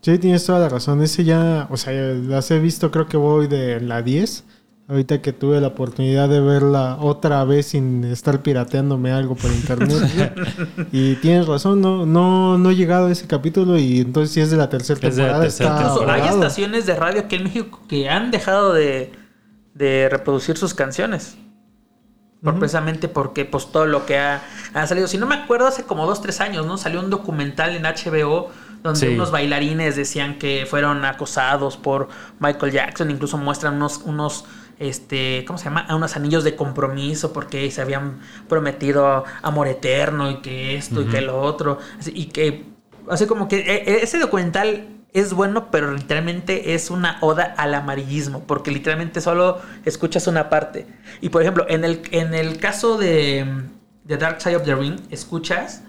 Sí, 0.00 0.18
tienes 0.18 0.44
toda 0.44 0.58
la 0.58 0.68
razón. 0.68 1.00
Ese 1.00 1.22
ya, 1.22 1.68
o 1.70 1.76
sea, 1.76 1.92
las 1.92 2.50
he 2.50 2.58
visto, 2.58 2.90
creo 2.90 3.06
que 3.06 3.16
voy 3.16 3.46
de 3.46 3.80
la 3.80 4.02
10. 4.02 4.46
Ahorita 4.88 5.22
que 5.22 5.32
tuve 5.32 5.60
la 5.60 5.68
oportunidad 5.68 6.28
de 6.28 6.40
verla 6.40 6.98
otra 7.00 7.44
vez 7.44 7.66
sin 7.66 8.04
estar 8.04 8.42
pirateándome 8.42 9.10
algo 9.12 9.36
por 9.36 9.50
internet. 9.50 10.34
y 10.92 11.14
tienes 11.16 11.46
razón, 11.46 11.80
no, 11.80 12.04
no, 12.04 12.58
no 12.58 12.70
he 12.70 12.76
llegado 12.76 13.06
a 13.06 13.12
ese 13.12 13.26
capítulo 13.26 13.78
y 13.78 14.00
entonces 14.00 14.34
si 14.34 14.40
es 14.40 14.50
de 14.50 14.56
la 14.56 14.68
tercera 14.68 14.98
Es 15.08 15.16
de 15.16 15.22
la 15.22 15.28
temporada. 15.28 15.42
tercera 15.44 15.70
está 15.70 15.82
Incluso 15.88 16.10
hay 16.10 16.28
estaciones 16.28 16.84
de 16.86 16.96
radio 16.96 17.20
aquí 17.22 17.36
en 17.36 17.44
México 17.44 17.80
que 17.88 18.10
han 18.10 18.30
dejado 18.30 18.72
de, 18.74 19.12
de 19.74 20.08
reproducir 20.10 20.58
sus 20.58 20.74
canciones. 20.74 21.36
Por 22.42 22.58
precisamente 22.58 23.06
porque 23.06 23.44
pues 23.44 23.70
todo 23.70 23.86
lo 23.86 24.04
que 24.04 24.18
ha, 24.18 24.42
ha 24.74 24.86
salido. 24.88 25.06
Si 25.06 25.16
no 25.16 25.26
me 25.26 25.36
acuerdo, 25.36 25.68
hace 25.68 25.84
como 25.84 26.06
dos, 26.06 26.20
tres 26.20 26.40
años, 26.40 26.66
¿no? 26.66 26.76
Salió 26.76 26.98
un 26.98 27.08
documental 27.08 27.76
en 27.76 27.84
HBO 27.84 28.50
donde 28.82 28.98
Sí. 28.98 29.06
unos 29.06 29.30
bailarines 29.30 29.94
decían 29.94 30.40
que 30.40 30.66
fueron 30.68 31.04
acosados 31.04 31.76
por 31.76 32.08
Michael 32.40 32.72
Jackson. 32.72 33.12
Incluso 33.12 33.38
muestran 33.38 33.74
unos, 33.76 33.98
unos 33.98 34.44
este, 34.88 35.44
¿cómo 35.46 35.58
se 35.58 35.64
llama? 35.66 35.80
A 35.88 35.96
unos 35.96 36.16
anillos 36.16 36.44
de 36.44 36.56
compromiso 36.56 37.32
porque 37.32 37.70
se 37.70 37.80
habían 37.80 38.20
prometido 38.48 39.24
amor 39.42 39.68
eterno 39.68 40.30
y 40.30 40.36
que 40.42 40.76
esto 40.76 41.00
y 41.02 41.06
que 41.06 41.20
lo 41.20 41.40
otro. 41.40 41.78
Así- 41.98 42.12
y 42.14 42.26
que, 42.26 42.64
así 43.08 43.26
como 43.26 43.48
que 43.48 43.58
eh, 43.58 43.84
eh, 43.86 43.98
ese 44.02 44.18
documental 44.18 44.88
es 45.12 45.32
bueno, 45.34 45.70
pero 45.70 45.92
literalmente 45.92 46.74
es 46.74 46.90
una 46.90 47.18
oda 47.20 47.54
al 47.58 47.74
amarillismo, 47.74 48.44
porque 48.46 48.70
literalmente 48.70 49.20
solo 49.20 49.60
escuchas 49.84 50.26
una 50.26 50.48
parte. 50.48 50.86
Y 51.20 51.28
por 51.28 51.42
ejemplo, 51.42 51.66
en 51.68 51.84
el, 51.84 52.02
en 52.12 52.32
el 52.34 52.58
caso 52.58 52.96
de, 52.96 53.46
de 54.04 54.16
Dark 54.16 54.40
Side 54.40 54.56
of 54.56 54.62
the 54.64 54.74
Ring, 54.74 54.98
escuchas 55.10 55.82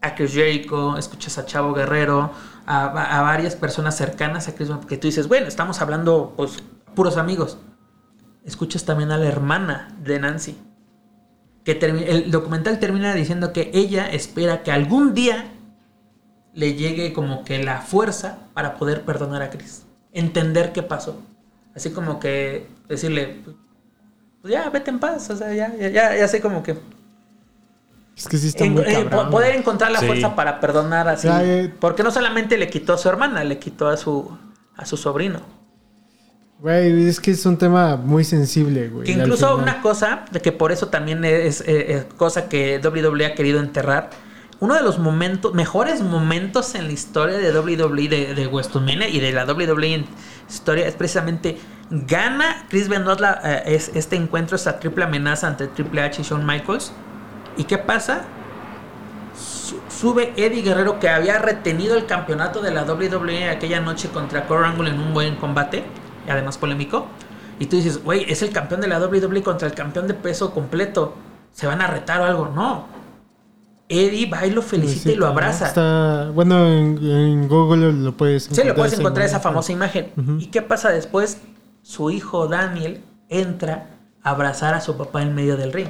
a 0.00 0.14
Chris 0.14 0.32
Jericho, 0.34 0.98
escuchas 0.98 1.38
a 1.38 1.46
Chavo 1.46 1.74
Guerrero, 1.74 2.32
a, 2.66 3.18
a 3.18 3.22
varias 3.22 3.54
personas 3.54 3.96
cercanas 3.96 4.48
a 4.48 4.54
Chris 4.56 4.68
Benoit, 4.68 4.86
que 4.88 4.96
tú 4.96 5.06
dices, 5.06 5.28
bueno, 5.28 5.46
estamos 5.46 5.80
hablando, 5.80 6.34
pues, 6.36 6.62
puros 6.94 7.16
amigos. 7.16 7.58
Escuchas 8.46 8.84
también 8.84 9.10
a 9.10 9.18
la 9.18 9.26
hermana 9.26 9.94
de 10.02 10.18
Nancy. 10.18 10.56
Que 11.64 11.72
el 11.72 12.30
documental 12.30 12.78
termina 12.78 13.12
diciendo 13.12 13.52
que 13.52 13.70
ella 13.74 14.08
espera 14.08 14.62
que 14.62 14.70
algún 14.72 15.12
día 15.14 15.46
le 16.54 16.74
llegue 16.74 17.12
como 17.12 17.44
que 17.44 17.62
la 17.62 17.80
fuerza 17.80 18.38
para 18.54 18.76
poder 18.76 19.02
perdonar 19.02 19.42
a 19.42 19.50
Chris. 19.50 19.84
Entender 20.12 20.72
qué 20.72 20.82
pasó. 20.82 21.20
Así 21.74 21.90
como 21.90 22.20
que 22.20 22.68
decirle, 22.88 23.42
pues 24.40 24.54
ya, 24.54 24.70
vete 24.70 24.90
en 24.90 25.00
paz. 25.00 25.28
O 25.28 25.36
sea, 25.36 25.52
ya, 25.52 25.74
ya, 25.76 25.88
ya, 25.88 26.16
ya 26.16 26.28
sé 26.28 26.40
como 26.40 26.62
que... 26.62 26.78
Es 28.16 28.28
que 28.28 28.38
sí 28.38 28.46
está 28.48 28.64
en- 28.64 28.72
muy 28.74 28.84
eh, 28.86 29.06
cabrón. 29.10 29.30
poder 29.30 29.56
encontrar 29.56 29.90
la 29.90 29.98
Sí. 30.00 30.06
fuerza 30.06 30.34
para 30.36 30.60
perdonar 30.60 31.08
así. 31.08 31.26
Ya, 31.26 31.44
eh. 31.44 31.74
Porque 31.80 32.02
no 32.04 32.10
solamente 32.12 32.56
le 32.56 32.70
quitó 32.70 32.94
a 32.94 32.98
su 32.98 33.08
hermana, 33.08 33.42
le 33.44 33.58
quitó 33.58 33.88
a 33.88 33.96
su, 33.98 34.38
a 34.76 34.86
su 34.86 34.96
sobrino. 34.96 35.40
Güey, 36.58 37.06
es 37.06 37.20
que 37.20 37.32
es 37.32 37.44
un 37.44 37.58
tema 37.58 37.96
muy 37.96 38.24
sensible, 38.24 38.88
güey. 38.88 39.04
Que 39.06 39.12
incluso 39.12 39.56
una 39.56 39.82
cosa, 39.82 40.24
de 40.32 40.40
que 40.40 40.52
por 40.52 40.72
eso 40.72 40.88
también 40.88 41.24
es, 41.24 41.60
eh, 41.62 41.92
es 41.92 42.04
cosa 42.16 42.48
que 42.48 42.80
WWE 42.82 43.26
ha 43.26 43.34
querido 43.34 43.60
enterrar. 43.60 44.08
Uno 44.58 44.72
de 44.74 44.82
los 44.82 44.98
momentos, 44.98 45.52
mejores 45.52 46.00
momentos 46.00 46.74
en 46.74 46.86
la 46.86 46.92
historia 46.92 47.36
de 47.36 47.52
WWE, 47.52 48.08
de, 48.08 48.34
de 48.34 48.46
WrestleMania 48.46 49.06
y 49.08 49.20
de 49.20 49.32
la 49.32 49.44
WWE 49.44 49.94
en 49.94 50.06
historia, 50.48 50.86
es 50.88 50.94
precisamente 50.94 51.58
gana 51.90 52.64
Chris 52.70 52.88
Benoit 52.88 53.20
la- 53.20 53.38
eh, 53.44 53.74
es, 53.74 53.90
este 53.94 54.16
encuentro, 54.16 54.56
esta 54.56 54.80
triple 54.80 55.04
amenaza 55.04 55.46
ante 55.48 55.66
Triple 55.66 56.00
H 56.00 56.22
y 56.22 56.24
Shawn 56.24 56.46
Michaels. 56.46 56.90
¿Y 57.58 57.64
qué 57.64 57.76
pasa? 57.76 58.22
Su- 59.38 59.78
Sube 59.90 60.32
Eddie 60.36 60.62
Guerrero 60.62 60.98
que 61.00 61.10
había 61.10 61.38
retenido 61.38 61.94
el 61.96 62.06
campeonato 62.06 62.62
de 62.62 62.70
la 62.70 62.84
WWE 62.84 63.50
aquella 63.50 63.80
noche 63.80 64.08
contra 64.08 64.46
Kurt 64.46 64.64
Angle 64.64 64.88
en 64.88 64.98
un 65.00 65.12
buen 65.12 65.36
combate, 65.36 65.84
y 66.26 66.30
además 66.30 66.58
polémico. 66.58 67.06
Y 67.58 67.66
tú 67.66 67.76
dices, 67.76 68.02
güey, 68.02 68.24
es 68.30 68.42
el 68.42 68.50
campeón 68.50 68.80
de 68.80 68.88
la 68.88 68.98
WWE 69.00 69.42
contra 69.42 69.66
el 69.68 69.74
campeón 69.74 70.06
de 70.08 70.14
peso 70.14 70.52
completo. 70.52 71.14
¿Se 71.52 71.66
van 71.66 71.80
a 71.80 71.86
retar 71.86 72.20
o 72.20 72.24
algo? 72.24 72.48
No. 72.54 72.84
Eddie 73.88 74.26
va 74.28 74.44
y 74.46 74.50
lo 74.50 74.62
felicita 74.62 75.12
y 75.12 75.14
lo 75.14 75.26
abraza. 75.26 75.68
Está, 75.68 76.30
bueno, 76.34 76.66
en, 76.66 76.98
en 77.02 77.48
Google 77.48 77.92
lo 77.92 78.12
puedes 78.16 78.44
Sí, 78.50 78.62
lo 78.64 78.74
puedes 78.74 78.98
encontrar 78.98 79.24
esa 79.26 79.40
famosa 79.40 79.72
imagen. 79.72 80.10
¿Y 80.40 80.46
qué 80.46 80.60
pasa 80.60 80.90
después? 80.90 81.38
Su 81.82 82.10
hijo 82.10 82.48
Daniel 82.48 83.02
entra 83.28 83.86
a 84.22 84.30
abrazar 84.30 84.74
a 84.74 84.80
su 84.80 84.96
papá 84.96 85.22
en 85.22 85.34
medio 85.36 85.56
del 85.56 85.72
ring. 85.72 85.88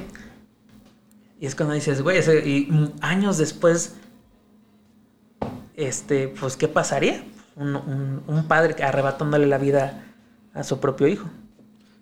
Y 1.39 1.47
es 1.47 1.55
cuando 1.55 1.73
dices, 1.73 2.01
güey, 2.03 2.19
y 2.47 2.91
años 3.01 3.37
después, 3.39 3.95
este, 5.75 6.27
pues, 6.39 6.55
¿qué 6.55 6.67
pasaría? 6.67 7.23
Un, 7.55 7.75
un- 7.75 8.21
un 8.27 8.43
padre 8.47 8.81
arrebatándole 8.83 9.47
la 9.47 9.57
vida 9.57 10.03
a 10.57 10.63
su 10.63 10.79
propio 10.79 11.07
hijo. 11.07 11.27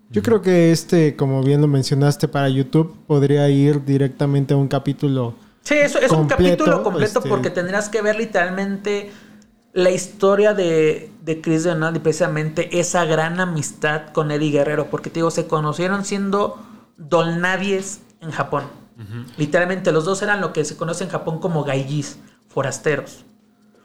Yo 0.10 0.22
creo 0.22 0.42
que 0.42 0.72
este, 0.72 1.16
como 1.16 1.44
bien 1.44 1.62
lo 1.62 1.68
mencionaste 1.68 2.28
para 2.28 2.48
YouTube, 2.48 2.96
podría 3.08 3.50
ir 3.50 3.84
directamente 3.84 4.54
a 4.54 4.58
un 4.58 4.68
capítulo. 4.68 5.36
Sí, 5.64 5.74
eso 5.76 6.00
es 6.00 6.12
un 6.12 6.28
capítulo 6.28 6.84
completo 6.84 7.20
este- 7.20 7.30
porque 7.30 7.50
tendrás 7.50 7.90
que 7.90 8.02
ver 8.02 8.16
literalmente 8.16 9.12
la 9.74 9.90
historia 9.90 10.54
de, 10.54 11.12
de 11.24 11.42
Chris 11.42 11.66
Benoit 11.66 11.96
y 11.96 12.00
precisamente 12.00 12.80
esa 12.80 13.04
gran 13.06 13.40
amistad 13.40 14.10
con 14.14 14.32
Eddie 14.32 14.52
Guerrero. 14.52 14.88
Porque 14.92 15.10
te 15.10 15.16
digo, 15.16 15.32
se 15.32 15.48
conocieron 15.48 16.06
siendo 16.06 16.64
dolnadies 16.98 18.02
en 18.22 18.32
Japón. 18.32 18.64
Literalmente, 19.38 19.92
los 19.92 20.06
dos 20.06 20.22
eran 20.22 20.40
lo 20.40 20.54
que 20.54 20.64
se 20.64 20.78
conoce 20.78 21.04
en 21.04 21.10
Japón 21.10 21.40
como 21.40 21.66
gaijis, 21.66 22.18
forasteros. 22.48 23.26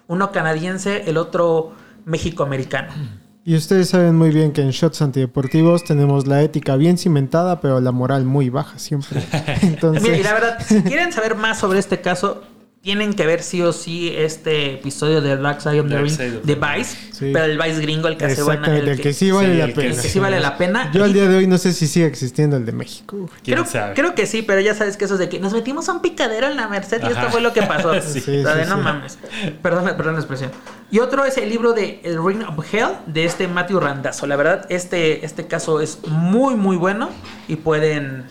Uno 0.07 0.31
canadiense, 0.31 1.11
el 1.11 1.17
otro 1.17 1.73
mexicoamericano. 2.05 2.93
Y 3.45 3.57
ustedes 3.57 3.89
saben 3.89 4.17
muy 4.17 4.31
bien 4.31 4.53
que 4.53 4.61
en 4.61 4.71
Shots 4.71 5.01
Antideportivos 5.01 5.85
tenemos 5.85 6.27
la 6.27 6.43
ética 6.43 6.77
bien 6.77 6.99
cimentada, 6.99 7.61
pero 7.61 7.81
la 7.81 7.91
moral 7.91 8.25
muy 8.25 8.51
baja 8.51 8.79
siempre. 8.79 9.23
Entonces, 9.63 10.03
Mira, 10.03 10.17
y 10.19 10.23
la 10.23 10.35
verdad, 10.35 10.59
si 10.67 10.83
quieren 10.83 11.11
saber 11.13 11.37
más 11.37 11.59
sobre 11.59 11.79
este 11.79 12.01
caso, 12.03 12.43
tienen 12.83 13.13
que 13.13 13.27
ver 13.27 13.43
sí 13.43 13.61
o 13.61 13.75
sí 13.75 14.11
este 14.17 14.73
episodio 14.75 15.21
de 15.21 15.37
Dark 15.37 15.61
Side 15.61 15.81
of 15.81 15.89
the 15.91 15.99
Ring 15.99 16.17
de. 16.17 16.55
Vice, 16.55 16.97
Sí. 17.13 17.31
pero 17.35 17.45
el 17.45 17.59
Vice 17.59 17.79
gringo, 17.83 18.09
el 18.09 18.17
que 18.17 18.25
hace 18.25 18.43
buena. 18.43 18.61
exactamente, 18.63 18.93
el 18.93 19.01
que 19.03 19.13
sí 19.13 19.31
vale 19.31 19.53
sí, 19.53 19.59
la 19.59 19.65
el 19.65 19.71
que- 19.75 19.81
pena. 19.83 19.95
el 19.95 20.01
que 20.01 20.09
sí 20.09 20.19
vale 20.19 20.41
la 20.41 20.57
pena. 20.57 20.91
Yo 20.95 21.05
al 21.05 21.13
día 21.13 21.29
de 21.29 21.37
hoy 21.37 21.47
no 21.47 21.59
sé 21.59 21.75
si 21.75 21.87
sigue 21.87 22.07
existiendo 22.07 22.57
el 22.57 22.65
de 22.65 22.73
México. 22.73 23.29
¿Quién 23.45 23.59
Creo, 23.59 23.67
sabe? 23.71 23.95
creo 23.95 24.15
que 24.15 24.27
sí, 24.27 24.41
pero 24.41 24.63
ya 24.63 24.75
sabes 24.75 24.97
que 24.97 25.05
eso 25.05 25.15
es 25.15 25.21
de 25.21 25.29
que 25.29 25.39
nos 25.41 25.53
metimos 25.53 25.91
a 25.91 25.93
un 25.93 26.01
picadero 26.01 26.47
en 26.47 26.57
la 26.57 26.69
Merced 26.69 27.03
y 27.03 27.07
esto 27.13 27.29
fue 27.31 27.43
lo 27.43 27.53
que 27.53 27.63
pasó. 27.63 27.93
Sí. 28.01 28.21
Sí, 28.21 28.39
O 28.39 28.43
sea, 28.45 28.55
de 28.55 28.65
sí, 28.65 28.71
no 28.71 28.77
sí. 28.77 28.83
mames. 28.83 29.19
Perdón, 29.63 29.85
perdón 29.99 30.15
la 30.15 30.21
expresión. 30.21 30.51
Y 30.91 31.01
otro 31.01 31.27
es 31.27 31.37
el 31.37 31.51
libro 31.51 31.75
de 31.75 32.01
El 32.03 32.25
Ring 32.25 32.43
of 32.49 32.65
Hell 32.75 32.89
de 33.07 33.27
este 33.27 33.47
Matthew 33.47 33.81
Randazzo. 33.81 34.27
La 34.27 34.37
verdad, 34.37 34.65
este, 34.71 35.25
este 35.27 35.47
caso 35.47 35.83
es 35.83 35.99
muy, 36.09 36.55
muy 36.57 36.77
bueno 36.77 37.11
y 37.47 37.57
pueden, 37.57 38.25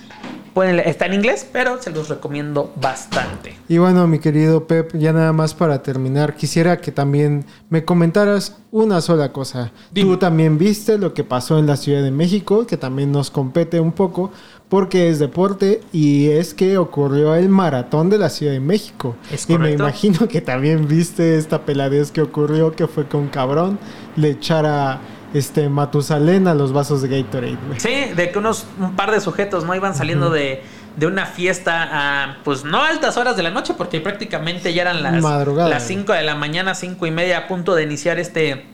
pueden. 0.60 0.80
Está 0.80 1.05
en 1.05 1.14
inglés, 1.14 1.47
pero 1.49 1.82
se 1.82 1.89
los 1.89 2.10
recomiendo 2.10 2.74
bastante. 2.82 3.55
Y 3.70 3.78
bueno, 3.78 4.07
mi 4.07 4.20
querido 4.20 4.68
Pep, 4.68 4.93
ya 4.93 5.14
nada 5.14 5.32
más 5.32 5.53
para 5.53 5.82
terminar, 5.82 6.36
quisiera 6.36 6.82
que 6.82 6.91
también 6.91 7.45
me 7.70 7.86
comentaras 7.86 8.57
una 8.70 8.99
sola 8.99 9.32
cosa. 9.32 9.72
Tú 9.93 10.18
también 10.18 10.57
viste 10.57 10.97
lo 10.97 11.14
que 11.14 11.24
pasó 11.24 11.60
en 11.60 11.66
la 11.66 11.78
Ciudad 11.78 12.03
de 12.03 12.12
México, 12.12 12.68
que 12.68 12.76
también 12.76 13.10
nos 13.10 13.32
compete 13.32 13.80
un 13.80 13.93
poco, 13.93 14.32
porque 14.68 15.07
es 15.07 15.20
deporte 15.20 15.80
y 15.93 16.28
es 16.28 16.53
que 16.53 16.78
ocurrió 16.78 17.36
el 17.36 17.47
maratón 17.47 18.10
de 18.10 18.18
la 18.18 18.28
Ciudad 18.28 18.51
de 18.51 18.60
México. 18.60 19.16
Es 19.32 19.49
y 19.49 19.57
me 19.57 19.72
imagino 19.72 20.28
que 20.28 20.41
también 20.41 20.89
viste 20.89 21.38
esta 21.38 21.64
peladez 21.66 22.12
que 22.12 22.22
ocurrió, 22.22 22.74
que 22.74 22.86
fue 22.86 23.07
con 23.07 23.30
cabrón, 23.30 23.80
le 24.18 24.32
echara 24.32 24.99
este 25.34 25.69
Matusalén 25.69 26.47
a 26.47 26.53
los 26.53 26.73
vasos 26.73 27.01
de 27.01 27.07
Gatorade. 27.21 27.57
güey. 27.67 27.80
Sí, 27.80 28.13
de 28.15 28.32
que 28.32 28.39
unos 28.39 28.65
un 28.80 28.95
par 28.95 29.11
de 29.11 29.21
sujetos 29.21 29.63
no 29.65 29.75
iban 29.75 29.93
saliendo 29.95 30.30
de, 30.30 30.63
de 30.95 31.07
una 31.07 31.25
fiesta 31.25 31.88
a, 31.91 32.38
pues 32.43 32.63
no 32.63 32.82
altas 32.84 33.17
horas 33.17 33.38
de 33.38 33.43
la 33.43 33.51
noche, 33.51 33.73
porque 33.77 34.01
prácticamente 34.01 34.73
ya 34.73 34.82
eran 34.84 35.03
las 35.03 35.21
Madrugada. 35.21 35.69
las 35.69 35.84
5 35.84 36.13
de 36.13 36.23
la 36.23 36.36
mañana, 36.36 36.73
cinco 36.75 37.05
y 37.05 37.11
media, 37.11 37.38
a 37.39 37.47
punto 37.47 37.75
de 37.75 37.84
iniciar 37.84 38.17
este, 38.19 38.65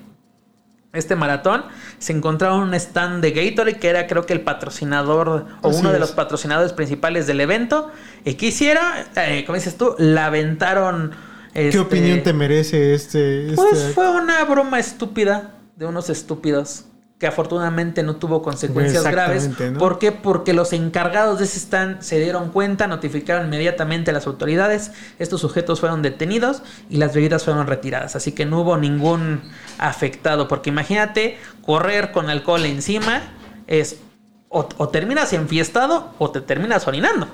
este 0.94 1.16
maratón. 1.16 1.66
Se 2.00 2.14
encontraba 2.14 2.56
un 2.56 2.74
stand 2.74 3.22
de 3.22 3.32
Gatorade, 3.32 3.78
que 3.78 3.90
era 3.90 4.08
creo 4.08 4.26
que 4.26 4.34
el 4.34 4.42
patrocinador 4.42 5.46
o 5.62 5.70
Así 5.70 5.80
uno 5.80 5.92
de 5.92 6.00
los 6.00 6.12
patrocinadores 6.12 6.74
principales 6.74 7.28
del 7.28 7.42
evento. 7.42 7.92
¿Y 8.24 8.36
qué 8.36 8.48
hicieron? 8.48 8.84
Eh, 9.16 9.44
como 9.46 9.56
dices 9.56 9.78
tú, 9.78 9.96
la 9.98 10.28
aventaron. 10.28 11.12
¿Qué 11.54 11.70
este, 11.70 11.80
opinión 11.80 12.22
te 12.22 12.34
merece 12.34 12.94
este? 12.94 13.52
pues 13.56 13.74
este- 13.80 13.94
fue 13.94 14.10
una 14.10 14.44
broma 14.44 14.78
estúpida 14.80 15.55
de 15.76 15.86
unos 15.86 16.10
estúpidos 16.10 16.86
que 17.20 17.28
afortunadamente 17.28 18.04
no 18.04 18.18
tuvo 18.18 18.42
consecuencias 18.42 19.04
graves. 19.04 19.50
¿no? 19.72 19.80
¿Por 19.80 20.00
qué? 20.00 20.12
Porque 20.12 20.54
los 20.54 20.74
encargados 20.74 21.40
de 21.40 21.46
ese 21.46 21.60
stand 21.60 22.02
se 22.02 22.20
dieron 22.20 22.50
cuenta, 22.50 22.88
notificaron 22.88 23.48
inmediatamente 23.48 24.12
a 24.12 24.14
las 24.14 24.28
autoridades. 24.28 24.92
Estos 25.18 25.40
sujetos 25.40 25.80
fueron 25.80 26.02
detenidos 26.02 26.62
y 26.90 26.98
las 26.98 27.14
bebidas 27.14 27.46
fueron 27.46 27.68
retiradas. 27.68 28.18
Así 28.18 28.34
que 28.34 28.46
no 28.46 28.62
hubo 28.62 28.78
ningún 28.78 29.42
afectado. 29.78 30.50
Porque 30.50 30.70
imagínate 30.70 31.38
correr 31.62 32.12
con 32.12 32.30
alcohol 32.30 32.66
encima 32.66 33.22
es 33.68 33.98
o, 34.50 34.68
o 34.78 34.90
terminas 34.90 35.32
enfiestado 35.32 36.14
o 36.18 36.32
te 36.32 36.42
terminas 36.42 36.86
orinando. 36.86 37.28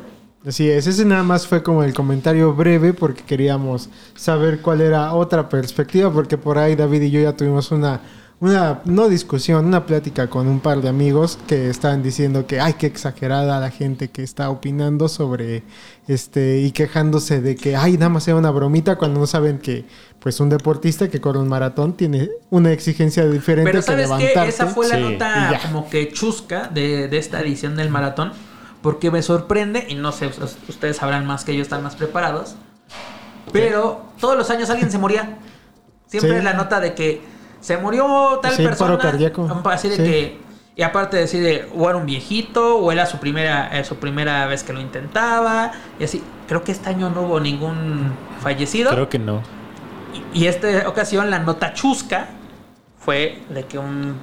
Así 0.46 0.68
es, 0.70 0.88
ese 0.88 1.06
nada 1.06 1.22
más 1.22 1.46
fue 1.46 1.62
como 1.62 1.84
el 1.84 1.94
comentario 1.94 2.54
breve 2.54 2.94
porque 2.94 3.22
queríamos 3.22 3.92
saber 4.16 4.62
cuál 4.62 4.82
era 4.82 5.14
otra 5.14 5.48
perspectiva, 5.50 6.12
porque 6.12 6.36
por 6.36 6.58
ahí 6.58 6.76
David 6.76 7.04
y 7.04 7.12
yo 7.12 7.22
ya 7.22 7.34
tuvimos 7.34 7.70
una, 7.70 8.02
una 8.42 8.82
no 8.86 9.08
discusión, 9.08 9.66
una 9.68 9.86
plática 9.86 10.28
con 10.30 10.48
un 10.48 10.60
par 10.60 10.82
de 10.82 10.90
amigos 10.90 11.38
que 11.48 11.70
estaban 11.70 12.02
diciendo 12.04 12.46
que 12.48 12.60
ay, 12.60 12.74
qué 12.74 12.88
exagerada 12.88 13.60
la 13.60 13.70
gente 13.70 14.10
que 14.10 14.24
está 14.24 14.50
opinando 14.50 15.08
sobre 15.08 15.64
este 16.08 16.60
y 16.60 16.72
quejándose 16.72 17.40
de 17.40 17.56
que 17.56 17.76
ay, 17.78 17.94
nada 17.94 18.10
más 18.10 18.24
sea 18.24 18.36
una 18.36 18.50
bromita 18.52 18.98
cuando 18.98 19.20
no 19.20 19.28
saben 19.28 19.60
que 19.60 19.86
pues 20.20 20.40
un 20.40 20.50
deportista 20.50 21.08
que 21.08 21.22
corre 21.22 21.40
un 21.40 21.48
maratón 21.48 21.94
tiene 21.94 22.30
una 22.50 22.72
exigencia 22.74 23.26
diferente 23.28 23.72
Pero 23.72 23.82
que 23.82 23.86
¿sabes 23.88 24.10
levantarse. 24.10 24.50
Esa 24.50 24.68
fue 24.68 24.88
la 24.90 24.96
Sí, 24.96 25.02
nota 25.02 25.60
como 25.64 25.90
que 25.90 26.12
chusca 26.12 26.68
de, 26.68 27.08
de 27.08 27.18
esta 27.18 27.40
edición 27.42 27.76
del 27.76 27.90
maratón. 27.90 28.34
Porque 28.82 29.12
me 29.12 29.22
sorprende, 29.22 29.86
y 29.90 29.94
no 29.94 30.12
sé, 30.12 30.26
us- 30.26 30.58
ustedes 30.68 30.98
sabrán 30.98 31.28
más 31.28 31.44
que 31.46 31.56
yo, 31.56 31.62
están 31.62 31.84
más 31.84 31.96
preparados. 31.96 32.56
Pero 33.52 34.06
todos 34.20 34.36
los 34.38 34.50
años 34.50 34.72
alguien 34.72 34.92
se 34.92 34.98
moría. 34.98 35.38
Siempre 36.08 36.32
Sí. 36.32 36.38
es 36.38 36.44
la 36.44 36.54
nota 36.54 36.80
de 36.80 36.94
que 36.96 37.22
se 37.62 37.78
murió 37.78 38.40
tal 38.42 38.54
Sí, 38.54 38.64
persona. 38.64 38.98
paro 38.98 39.00
cardíaco. 39.02 39.62
Así 39.66 39.88
de 39.90 39.96
Sí. 39.96 40.04
que. 40.04 40.42
Y 40.76 40.84
aparte 40.84 41.18
de 41.18 41.24
decir, 41.24 41.44
de, 41.44 41.70
o 41.76 41.90
era 41.90 41.98
un 41.98 42.06
viejito, 42.06 42.78
o 42.78 42.92
era 42.92 43.06
su 43.06 43.18
primera, 43.20 43.78
eh, 43.78 43.84
su 43.84 43.98
primera 43.98 44.46
vez 44.48 44.64
que 44.64 44.74
lo 44.74 44.82
intentaba. 44.82 45.72
Y 46.00 46.04
así. 46.06 46.22
Creo 46.48 46.64
que 46.64 46.72
este 46.74 46.90
año 46.90 47.10
no 47.10 47.22
hubo 47.22 47.40
ningún 47.40 48.12
fallecido. 48.42 48.90
Creo 48.92 49.08
que 49.10 49.20
no. 49.20 49.42
Y, 50.34 50.44
y 50.44 50.48
esta 50.48 50.88
ocasión 50.90 51.30
la 51.30 51.40
nota 51.40 51.74
chusca 51.74 52.28
fue 53.00 53.42
de 53.50 53.66
que 53.66 53.78
un, 53.80 54.16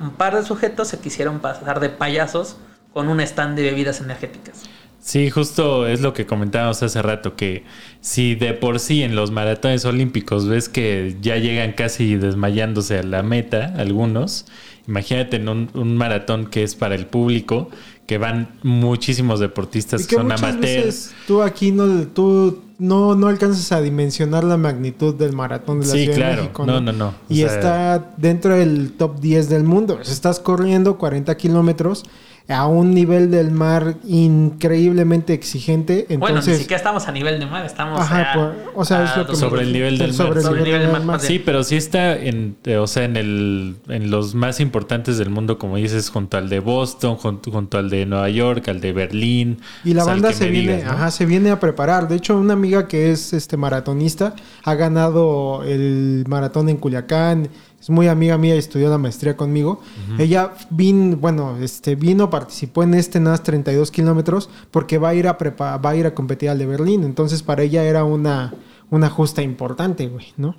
un 0.00 0.10
par 0.10 0.34
de 0.36 0.42
sujetos 0.44 0.88
se 0.88 0.98
quisieron 1.00 1.40
pasar 1.40 1.80
de 1.80 1.88
payasos 1.90 2.56
con 2.92 3.08
un 3.08 3.20
stand 3.20 3.56
de 3.56 3.62
bebidas 3.64 4.00
energéticas. 4.00 4.62
Sí, 5.06 5.28
justo 5.28 5.86
es 5.86 6.00
lo 6.00 6.14
que 6.14 6.24
comentábamos 6.24 6.82
hace 6.82 7.02
rato, 7.02 7.36
que 7.36 7.64
si 8.00 8.34
de 8.36 8.54
por 8.54 8.80
sí 8.80 9.02
en 9.02 9.14
los 9.14 9.30
maratones 9.30 9.84
olímpicos 9.84 10.48
ves 10.48 10.70
que 10.70 11.16
ya 11.20 11.36
llegan 11.36 11.72
casi 11.72 12.16
desmayándose 12.16 12.98
a 12.98 13.02
la 13.02 13.22
meta 13.22 13.74
algunos, 13.76 14.46
imagínate 14.88 15.36
en 15.36 15.50
un, 15.50 15.68
un 15.74 15.98
maratón 15.98 16.46
que 16.46 16.62
es 16.62 16.74
para 16.74 16.94
el 16.94 17.04
público, 17.06 17.68
que 18.06 18.16
van 18.16 18.48
muchísimos 18.62 19.40
deportistas 19.40 20.02
Y 20.02 20.06
que 20.06 20.16
que 20.16 20.16
son 20.16 20.32
amateurs. 20.32 21.12
tú 21.26 21.42
aquí 21.42 21.70
no, 21.70 22.06
tú 22.08 22.62
no, 22.78 23.14
no 23.14 23.28
alcanzas 23.28 23.72
a 23.72 23.82
dimensionar 23.82 24.42
la 24.44 24.56
magnitud 24.56 25.14
del 25.14 25.34
maratón 25.34 25.80
de 25.80 25.86
la 25.86 25.92
Sí, 25.92 26.04
Ciudad 26.04 26.16
claro. 26.16 26.36
de 26.36 26.42
México. 26.42 26.66
No, 26.66 26.80
no, 26.80 26.92
no. 26.92 27.08
O 27.08 27.14
Y 27.28 27.44
sea, 27.44 27.46
está 27.46 28.14
dentro 28.16 28.56
del 28.56 28.92
top 28.92 29.20
10 29.20 29.50
del 29.50 29.64
mundo. 29.64 30.00
Estás 30.00 30.40
corriendo 30.40 30.96
40 30.98 31.36
kilómetros 31.36 32.04
a 32.46 32.66
un 32.66 32.92
nivel 32.92 33.30
del 33.30 33.50
mar 33.50 33.94
increíblemente 34.06 35.32
exigente. 35.32 36.04
bueno, 36.08 36.26
ni 36.26 36.28
Entonces, 36.30 36.58
siquiera 36.58 36.76
estamos 36.76 37.08
a 37.08 37.12
nivel 37.12 37.40
de 37.40 37.46
mar, 37.46 37.64
estamos 37.64 37.98
Ajá, 38.00 38.32
a- 38.32 38.34
por- 38.34 38.54
o 38.74 38.84
sea, 38.84 39.04
es 39.04 39.16
lo 39.16 39.24
que 39.26 39.32
me- 39.32 39.38
Sobre 39.38 39.62
el 39.62 39.72
nivel 39.72 39.96
del 39.96 40.12
sobre 40.12 40.28
mar. 40.28 40.36
el 40.38 40.44
Sobre 40.44 40.58
el 40.60 40.64
nivel 40.66 40.80
del 40.82 40.90
mar. 40.92 41.02
mar. 41.04 41.20
Sí, 41.20 41.38
pero 41.38 41.64
sí 41.64 41.76
está 41.76 42.16
en, 42.16 42.56
eh, 42.64 42.76
o 42.76 42.86
sea, 42.86 43.04
en 43.04 43.16
el, 43.16 43.76
en 43.88 44.10
los 44.10 44.34
más 44.34 44.60
importantes 44.60 45.16
del 45.16 45.30
mundo, 45.30 45.58
como 45.58 45.76
dices, 45.76 46.10
junto 46.10 46.36
al 46.36 46.48
de 46.50 46.60
Boston, 46.60 47.16
junto, 47.16 47.50
junto 47.50 47.78
al 47.78 47.88
de 47.88 48.04
Nueva 48.04 48.28
York, 48.28 48.68
al 48.68 48.80
de 48.82 48.92
Berlín. 48.92 49.58
Y 49.82 49.94
la 49.94 50.02
o 50.02 50.04
sea, 50.04 50.12
al 50.14 50.20
banda 50.20 50.36
se 50.36 50.44
me 50.44 50.50
viene, 50.50 50.76
digas, 50.76 50.84
¿no? 50.92 50.98
ajá, 50.98 51.10
se 51.10 51.24
viene 51.26 51.50
a 51.50 51.58
preparar. 51.60 52.08
De 52.08 52.16
hecho, 52.16 52.36
una 52.38 52.52
amiga 52.52 52.88
que 52.88 53.10
es 53.10 53.32
este 53.32 53.56
maratonista 53.56 54.34
ha 54.64 54.74
ganado 54.74 55.62
el 55.64 56.24
maratón 56.28 56.68
en 56.68 56.76
Culiacán. 56.76 57.48
Es 57.84 57.90
muy 57.90 58.08
amiga 58.08 58.38
mía 58.38 58.54
y 58.54 58.58
estudió 58.58 58.88
la 58.88 58.96
maestría 58.96 59.36
conmigo. 59.36 59.82
Ella 60.18 60.52
vino, 60.70 61.18
bueno, 61.18 61.58
este, 61.60 61.96
vino, 61.96 62.30
participó 62.30 62.82
en 62.82 62.94
este 62.94 63.20
NAS 63.20 63.42
32 63.42 63.90
kilómetros 63.90 64.48
porque 64.70 64.96
va 64.96 65.10
a 65.10 65.14
ir 65.14 65.28
a 65.28 65.36
prepa- 65.36 65.78
va 65.84 65.90
a 65.90 65.94
ir 65.96 66.06
a 66.06 66.14
competir 66.14 66.48
al 66.48 66.58
de 66.58 66.64
Berlín. 66.64 67.04
Entonces, 67.04 67.42
para 67.42 67.62
ella 67.62 67.84
era 67.84 68.04
una, 68.04 68.54
una 68.88 69.10
justa 69.10 69.42
importante, 69.42 70.06
güey, 70.08 70.32
¿no? 70.38 70.56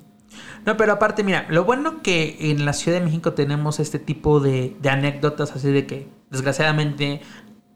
No, 0.64 0.76
pero 0.76 0.92
aparte, 0.92 1.24
mira, 1.24 1.46
lo 1.50 1.64
bueno 1.64 2.00
que 2.00 2.36
en 2.52 2.64
la 2.64 2.72
Ciudad 2.74 3.00
de 3.00 3.04
México 3.04 3.32
tenemos 3.32 3.80
este 3.80 3.98
tipo 3.98 4.38
de, 4.38 4.76
de 4.80 4.88
anécdotas 4.88 5.50
así 5.56 5.72
de 5.72 5.84
que, 5.84 6.08
desgraciadamente, 6.30 7.22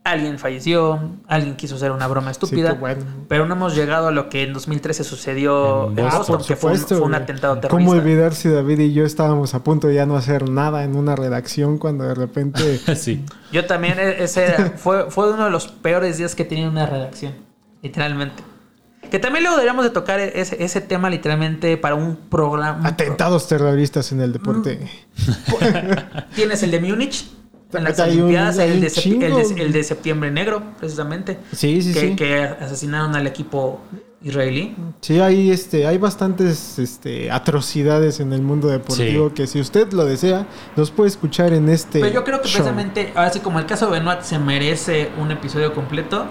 alguien 0.03 0.39
falleció, 0.39 0.99
alguien 1.29 1.57
quiso 1.57 1.77
hacer 1.77 1.91
una 1.93 2.07
broma 2.07 2.31
estúpida, 2.31 2.73
qué 2.73 2.79
bueno. 2.79 3.05
pero 3.29 3.47
no 3.47 3.55
hemos 3.55 3.75
llegado 3.77 4.09
a 4.09 4.11
lo 4.11 4.29
que 4.29 4.43
en 4.45 4.53
2013 4.55 5.05
sucedió 5.05 5.89
En 5.89 5.97
Boston. 5.97 6.19
Boston, 6.19 6.43
que 6.49 6.57
fue 6.57 6.73
un, 6.73 6.79
fue 6.79 6.97
un 7.01 7.03
güey. 7.11 7.15
atentado 7.23 7.59
terrorista. 7.59 7.91
¿Cómo 7.91 7.91
olvidar 8.01 8.35
si 8.35 8.49
David 8.49 8.79
y 8.81 8.93
yo 8.95 9.05
estábamos 9.05 9.55
a 9.55 9.63
punto 9.63 9.89
de 9.89 9.95
ya 9.95 10.07
no 10.07 10.17
hacer 10.17 10.49
nada 10.49 10.85
en 10.85 10.97
una 10.97 11.17
redacción 11.17 11.79
cuando 11.79 12.05
de 12.05 12.15
repente... 12.15 12.79
sí. 12.97 13.25
Yo 13.53 13.67
también, 13.67 13.99
e- 13.99 14.23
ese 14.25 14.45
era- 14.47 14.71
fue, 14.77 15.11
fue 15.11 15.33
uno 15.33 15.45
de 15.45 15.51
los 15.51 15.69
peores 15.69 16.17
días 16.19 16.35
que 16.35 16.49
en 16.51 16.69
una 16.69 16.87
redacción, 16.87 17.35
literalmente. 17.83 18.43
Que 19.11 19.19
también 19.19 19.43
luego 19.43 19.57
deberíamos 19.57 19.85
de 19.85 19.91
tocar 19.91 20.21
ese, 20.21 20.63
ese 20.63 20.81
tema 20.81 21.11
literalmente 21.11 21.77
para 21.77 21.95
un 21.97 22.17
programa. 22.17 22.87
Atentados 22.89 23.49
terroristas 23.49 24.13
en 24.13 24.21
el 24.21 24.33
deporte. 24.33 24.89
Tienes 26.35 26.63
el 26.63 26.71
de 26.71 26.81
Múnich, 26.81 27.25
en 27.79 27.85
las 27.85 27.99
Hay 28.01 28.13
un- 28.17 28.23
Olimpiadas, 28.25 28.59
hay 28.59 28.69
el, 28.71 28.75
un 28.77 28.81
de 28.81 28.87
sepi- 28.89 29.01
chingo. 29.03 29.27
el 29.27 29.55
de, 29.57 29.63
el 29.63 29.73
de 29.73 29.85
septiembre 29.85 30.31
negro, 30.31 30.63
precisamente. 30.79 31.39
Sí, 31.53 31.81
sí, 31.83 31.93
que, 31.93 32.01
sí. 32.01 32.17
que 32.17 32.43
asesinaron 32.45 33.15
al 33.17 33.27
equipo 33.27 33.81
israelí. 34.23 34.77
Sí, 35.01 35.19
hay, 35.21 35.51
este, 35.51 35.87
hay 35.87 35.97
bastantes 35.97 36.79
este, 36.79 37.31
atrocidades 37.31 38.21
en 38.21 38.33
el 38.35 38.43
mundo 38.43 38.69
deportivo 38.69 39.29
Sí. 39.29 39.35
que 39.35 39.47
si 39.47 39.61
usted 39.61 39.91
lo 39.93 40.05
desea, 40.05 40.47
los 40.77 40.91
puede 40.91 41.09
escuchar 41.09 41.53
en 41.55 41.69
este 41.71 42.01
Pero 42.01 42.13
yo 42.13 42.25
creo 42.25 42.43
que 42.43 42.49
show. 42.49 42.59
precisamente, 42.59 43.13
ahora 43.15 43.31
sí, 43.33 43.41
como 43.41 43.59
el 43.59 43.67
caso 43.67 43.87
de 43.87 43.93
Benoit 43.93 44.21
se 44.21 44.39
merece 44.39 45.09
un 45.19 45.31
episodio 45.31 45.73
completo, 45.73 46.27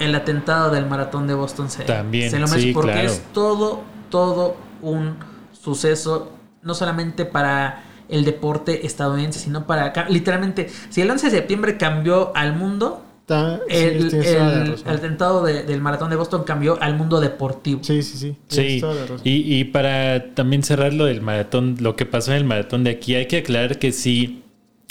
el 0.00 0.14
atentado 0.14 0.70
del 0.70 0.86
maratón 0.86 1.26
de 1.26 1.34
Boston 1.34 1.68
se, 1.70 1.84
También, 1.84 2.30
se 2.30 2.38
lo 2.38 2.46
merece 2.48 2.68
sí, 2.68 2.72
porque 2.72 2.92
claro. 2.92 3.08
es 3.08 3.22
todo, 3.34 3.82
todo 4.08 4.56
un 4.80 5.16
suceso, 5.52 6.30
no 6.62 6.74
solamente 6.74 7.24
para 7.26 7.84
el 8.12 8.24
deporte 8.24 8.86
estadounidense, 8.86 9.38
sino 9.40 9.66
para 9.66 9.86
acá. 9.86 10.06
Literalmente, 10.08 10.68
si 10.90 11.00
el 11.00 11.10
11 11.10 11.30
de 11.30 11.36
septiembre 11.38 11.76
cambió 11.76 12.32
al 12.36 12.54
mundo, 12.54 13.04
Está- 13.22 13.58
sí, 13.68 13.74
el, 13.74 14.14
el- 14.14 14.74
atentado 14.86 15.44
de- 15.44 15.62
del 15.62 15.80
maratón 15.80 16.10
de 16.10 16.16
Boston 16.16 16.42
cambió 16.44 16.76
al 16.82 16.96
mundo 16.96 17.20
deportivo. 17.20 17.82
Sí, 17.84 18.02
sí, 18.02 18.18
sí. 18.18 18.36
Sí, 18.48 18.82
y, 19.24 19.58
y 19.60 19.64
para 19.64 20.34
también 20.34 20.62
cerrar 20.62 20.92
lo 20.92 21.04
del 21.06 21.20
maratón, 21.22 21.76
lo 21.80 21.94
que 21.96 22.04
pasó 22.04 22.32
en 22.32 22.38
el 22.38 22.44
maratón 22.44 22.84
de 22.84 22.90
aquí, 22.90 23.14
hay 23.14 23.26
que 23.26 23.38
aclarar 23.38 23.78
que 23.78 23.92
sí, 23.92 24.42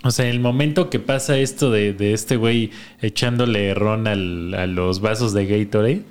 o 0.04 0.12
sea, 0.12 0.26
en 0.26 0.32
el 0.32 0.40
momento 0.40 0.90
que 0.90 1.00
pasa 1.00 1.38
esto 1.38 1.70
de, 1.72 1.94
de 1.94 2.14
este 2.14 2.38
güey 2.38 2.72
echándole 3.02 3.74
ron 3.74 4.08
al- 4.08 4.54
a 4.56 4.66
los 4.66 5.02
vasos 5.02 5.34
de 5.34 5.46
Gatorade, 5.46 6.04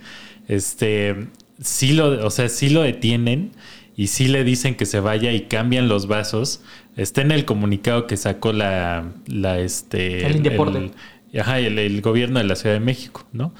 este, 0.46 1.28
sí 1.60 1.92
lo, 1.92 2.26
o 2.26 2.30
sea, 2.30 2.48
sí 2.48 2.68
lo 2.70 2.82
detienen 2.82 3.52
y 4.00 4.06
sí 4.06 4.28
le 4.28 4.44
dicen 4.44 4.74
que 4.76 4.86
se 4.86 5.00
vaya 5.00 5.30
y 5.32 5.42
cambian 5.42 5.88
los 5.88 6.06
vasos. 6.06 6.62
Está 6.96 7.20
en 7.20 7.32
el 7.32 7.44
comunicado 7.44 8.06
que 8.06 8.16
sacó 8.16 8.52
la, 8.52 9.04
la 9.26 9.58
este, 9.58 10.24
El 10.26 10.36
Indeporte. 10.36 10.78
el- 11.32 11.40
ajá, 11.40 11.58
el- 11.58 11.78
el 11.78 12.00
gobierno 12.00 12.38
de 12.38 12.44
la 12.46 12.56
Ciudad 12.56 12.74
de 12.74 12.80
México, 12.80 13.26
¿no? 13.32 13.52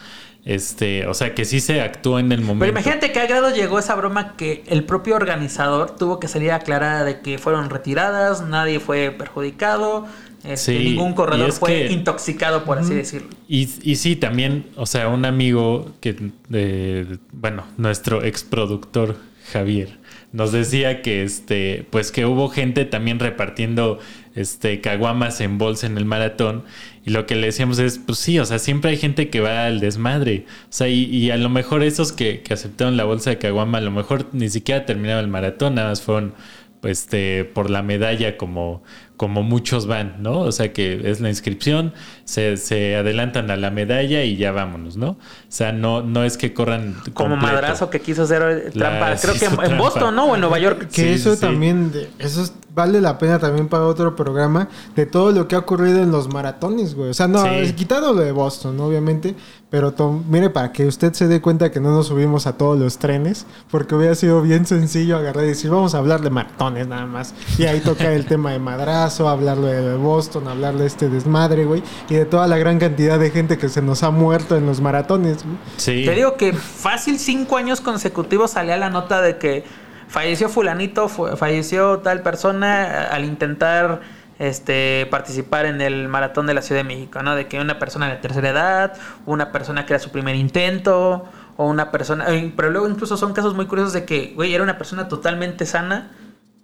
Este, 0.46 1.06
o 1.06 1.12
sea, 1.12 1.34
que 1.34 1.44
sí 1.44 1.60
se 1.60 1.82
actuó 1.82 2.18
en 2.18 2.32
el 2.32 2.40
momento. 2.40 2.60
Pero 2.60 2.70
imagínate 2.72 3.12
que 3.12 3.20
a 3.20 3.26
grado 3.26 3.54
llegó 3.54 3.78
esa 3.78 3.94
broma 3.94 4.34
que 4.38 4.64
el 4.68 4.84
propio 4.84 5.14
organizador 5.16 5.94
tuvo 5.96 6.18
que 6.18 6.28
salir 6.28 6.50
a 6.52 6.56
aclarar 6.56 7.04
de 7.04 7.20
que 7.20 7.36
fueron 7.36 7.68
retiradas, 7.68 8.40
nadie 8.48 8.80
fue 8.80 9.10
perjudicado, 9.10 10.06
este, 10.42 10.78
Sí, 10.78 10.84
ningún 10.84 11.12
corredor 11.12 11.52
fue 11.52 11.68
que- 11.88 11.92
intoxicado, 11.92 12.64
por 12.64 12.78
así 12.78 12.94
decirlo. 12.94 13.28
Y, 13.46 13.68
y 13.82 13.96
sí, 13.96 14.16
también, 14.16 14.64
o 14.76 14.86
sea, 14.86 15.08
un 15.08 15.26
amigo 15.26 15.92
que, 16.00 16.16
eh, 16.52 17.18
bueno, 17.32 17.64
nuestro 17.76 18.24
exproductor 18.24 19.16
Javier, 19.52 19.98
nos 20.32 20.52
decía 20.52 21.02
que, 21.02 21.22
este, 21.22 21.86
pues 21.90 22.12
que 22.12 22.26
hubo 22.26 22.48
gente 22.48 22.84
también 22.84 23.18
repartiendo, 23.18 23.98
este, 24.34 24.80
caguamas 24.80 25.40
en 25.40 25.58
bolsa 25.58 25.86
en 25.86 25.98
el 25.98 26.04
maratón. 26.04 26.64
Y 27.04 27.10
lo 27.10 27.26
que 27.26 27.34
le 27.34 27.46
decíamos 27.46 27.78
es, 27.78 27.98
pues 27.98 28.18
sí, 28.18 28.38
o 28.38 28.44
sea, 28.44 28.58
siempre 28.58 28.90
hay 28.90 28.96
gente 28.96 29.28
que 29.30 29.40
va 29.40 29.66
al 29.66 29.80
desmadre. 29.80 30.46
O 30.64 30.72
sea, 30.72 30.88
y, 30.88 31.04
y 31.04 31.30
a 31.30 31.36
lo 31.36 31.48
mejor 31.48 31.82
esos 31.82 32.12
que, 32.12 32.42
que 32.42 32.54
aceptaron 32.54 32.96
la 32.96 33.04
bolsa 33.04 33.30
de 33.30 33.38
caguama, 33.38 33.78
a 33.78 33.80
lo 33.80 33.90
mejor 33.90 34.28
ni 34.32 34.48
siquiera 34.50 34.86
terminaron 34.86 35.24
el 35.24 35.30
maratón, 35.30 35.74
nada 35.74 35.88
más 35.90 36.02
fueron 36.02 36.34
pues, 36.80 37.02
este, 37.02 37.44
por 37.44 37.70
la 37.70 37.82
medalla 37.82 38.36
como, 38.36 38.82
como 39.16 39.42
muchos 39.42 39.86
van, 39.86 40.22
¿no? 40.22 40.40
O 40.40 40.52
sea 40.52 40.72
que 40.72 41.00
es 41.04 41.20
la 41.20 41.28
inscripción, 41.28 41.92
se, 42.24 42.56
se 42.56 42.96
adelantan 42.96 43.50
a 43.50 43.56
la 43.56 43.70
medalla 43.70 44.24
y 44.24 44.36
ya 44.36 44.52
vámonos, 44.52 44.96
¿no? 44.96 45.18
O 45.50 45.52
sea, 45.52 45.72
no, 45.72 46.00
no 46.02 46.22
es 46.22 46.36
que 46.36 46.54
corran 46.54 46.94
Como 47.12 47.34
madrazo 47.36 47.90
que 47.90 48.00
quiso 48.00 48.22
hacer 48.22 48.40
eh, 48.42 48.70
La- 48.74 48.98
trampa. 49.00 49.20
Creo 49.20 49.34
que 49.34 49.44
en, 49.46 49.56
trampa. 49.56 49.76
Boston, 49.76 50.14
¿no? 50.14 50.26
O 50.26 50.34
en 50.36 50.40
Nueva 50.42 50.60
York. 50.60 50.86
Que 50.92 51.02
Sí, 51.02 51.08
eso 51.08 51.34
sí. 51.34 51.40
también, 51.40 51.90
de- 51.90 52.08
eso 52.20 52.42
es- 52.44 52.52
vale 52.72 53.00
la 53.00 53.18
pena 53.18 53.40
también 53.40 53.66
para 53.66 53.84
otro 53.84 54.14
programa 54.14 54.68
de 54.94 55.04
todo 55.04 55.32
lo 55.32 55.48
que 55.48 55.56
ha 55.56 55.58
ocurrido 55.58 55.98
en 56.00 56.12
los 56.12 56.32
maratones, 56.32 56.94
güey. 56.94 57.10
O 57.10 57.14
sea, 57.14 57.26
no, 57.26 57.42
Sí. 57.44 57.72
quitado 57.72 58.12
lo 58.14 58.20
de 58.22 58.30
Boston, 58.30 58.78
obviamente, 58.78 59.34
pero 59.70 59.92
tom- 59.92 60.22
mire, 60.30 60.50
para 60.50 60.70
que 60.72 60.86
usted 60.86 61.12
se 61.14 61.26
dé 61.26 61.40
cuenta 61.40 61.72
que 61.72 61.80
no 61.80 61.90
nos 61.90 62.06
subimos 62.06 62.46
a 62.46 62.52
todos 62.56 62.78
los 62.78 62.98
trenes, 62.98 63.44
porque 63.72 63.96
hubiera 63.96 64.14
sido 64.14 64.40
bien 64.42 64.66
sencillo 64.66 65.16
agarrar 65.16 65.44
y 65.44 65.48
decir, 65.48 65.68
vamos 65.70 65.96
a 65.96 65.98
hablar 65.98 66.20
de 66.20 66.30
maratones 66.30 66.86
nada 66.86 67.06
más. 67.06 67.34
Y 67.58 67.64
ahí 67.64 67.80
toca 67.80 68.12
el 68.12 68.24
tema 68.26 68.52
de 68.52 68.60
madrazo, 68.60 69.28
hablarlo 69.28 69.66
de 69.66 69.96
Boston, 69.96 70.46
hablar 70.46 70.76
de 70.78 70.86
este 70.86 71.08
desmadre, 71.08 71.64
güey, 71.64 71.82
y 72.08 72.14
de 72.14 72.24
toda 72.24 72.46
la 72.46 72.56
gran 72.56 72.78
cantidad 72.78 73.18
de 73.18 73.30
gente 73.30 73.58
que 73.58 73.68
se 73.68 73.82
nos 73.82 74.04
ha 74.04 74.10
muerto 74.12 74.56
en 74.56 74.66
los 74.66 74.80
maratones, 74.80 75.38
Sí. 75.76 76.04
Te 76.04 76.14
digo 76.14 76.36
que 76.36 76.52
fácil 76.52 77.18
cinco 77.18 77.56
años 77.56 77.80
consecutivos 77.80 78.52
salía 78.52 78.76
la 78.76 78.90
nota 78.90 79.20
de 79.20 79.38
que 79.38 79.64
falleció 80.08 80.48
fulanito, 80.48 81.08
fu- 81.08 81.36
falleció 81.36 81.98
tal 81.98 82.22
persona 82.22 83.04
al 83.10 83.24
intentar 83.24 84.00
este 84.38 85.06
participar 85.10 85.66
en 85.66 85.80
el 85.82 86.08
maratón 86.08 86.46
de 86.46 86.54
la 86.54 86.62
Ciudad 86.62 86.80
de 86.80 86.84
México, 86.88 87.22
¿no? 87.22 87.34
De 87.36 87.46
que 87.46 87.60
una 87.60 87.78
persona 87.78 88.08
de 88.08 88.16
tercera 88.16 88.48
edad, 88.48 88.96
una 89.26 89.52
persona 89.52 89.84
que 89.86 89.92
era 89.92 90.00
su 90.00 90.10
primer 90.10 90.34
intento, 90.34 91.28
o 91.58 91.66
una 91.66 91.90
persona, 91.90 92.26
pero 92.56 92.70
luego 92.70 92.88
incluso 92.88 93.18
son 93.18 93.34
casos 93.34 93.54
muy 93.54 93.66
curiosos 93.66 93.92
de 93.92 94.06
que, 94.06 94.32
güey, 94.34 94.54
era 94.54 94.62
una 94.64 94.78
persona 94.78 95.08
totalmente 95.08 95.66
sana 95.66 96.10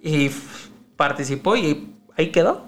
y 0.03 0.31
participó 0.97 1.55
y 1.57 1.93
ahí 2.17 2.31
quedó. 2.31 2.65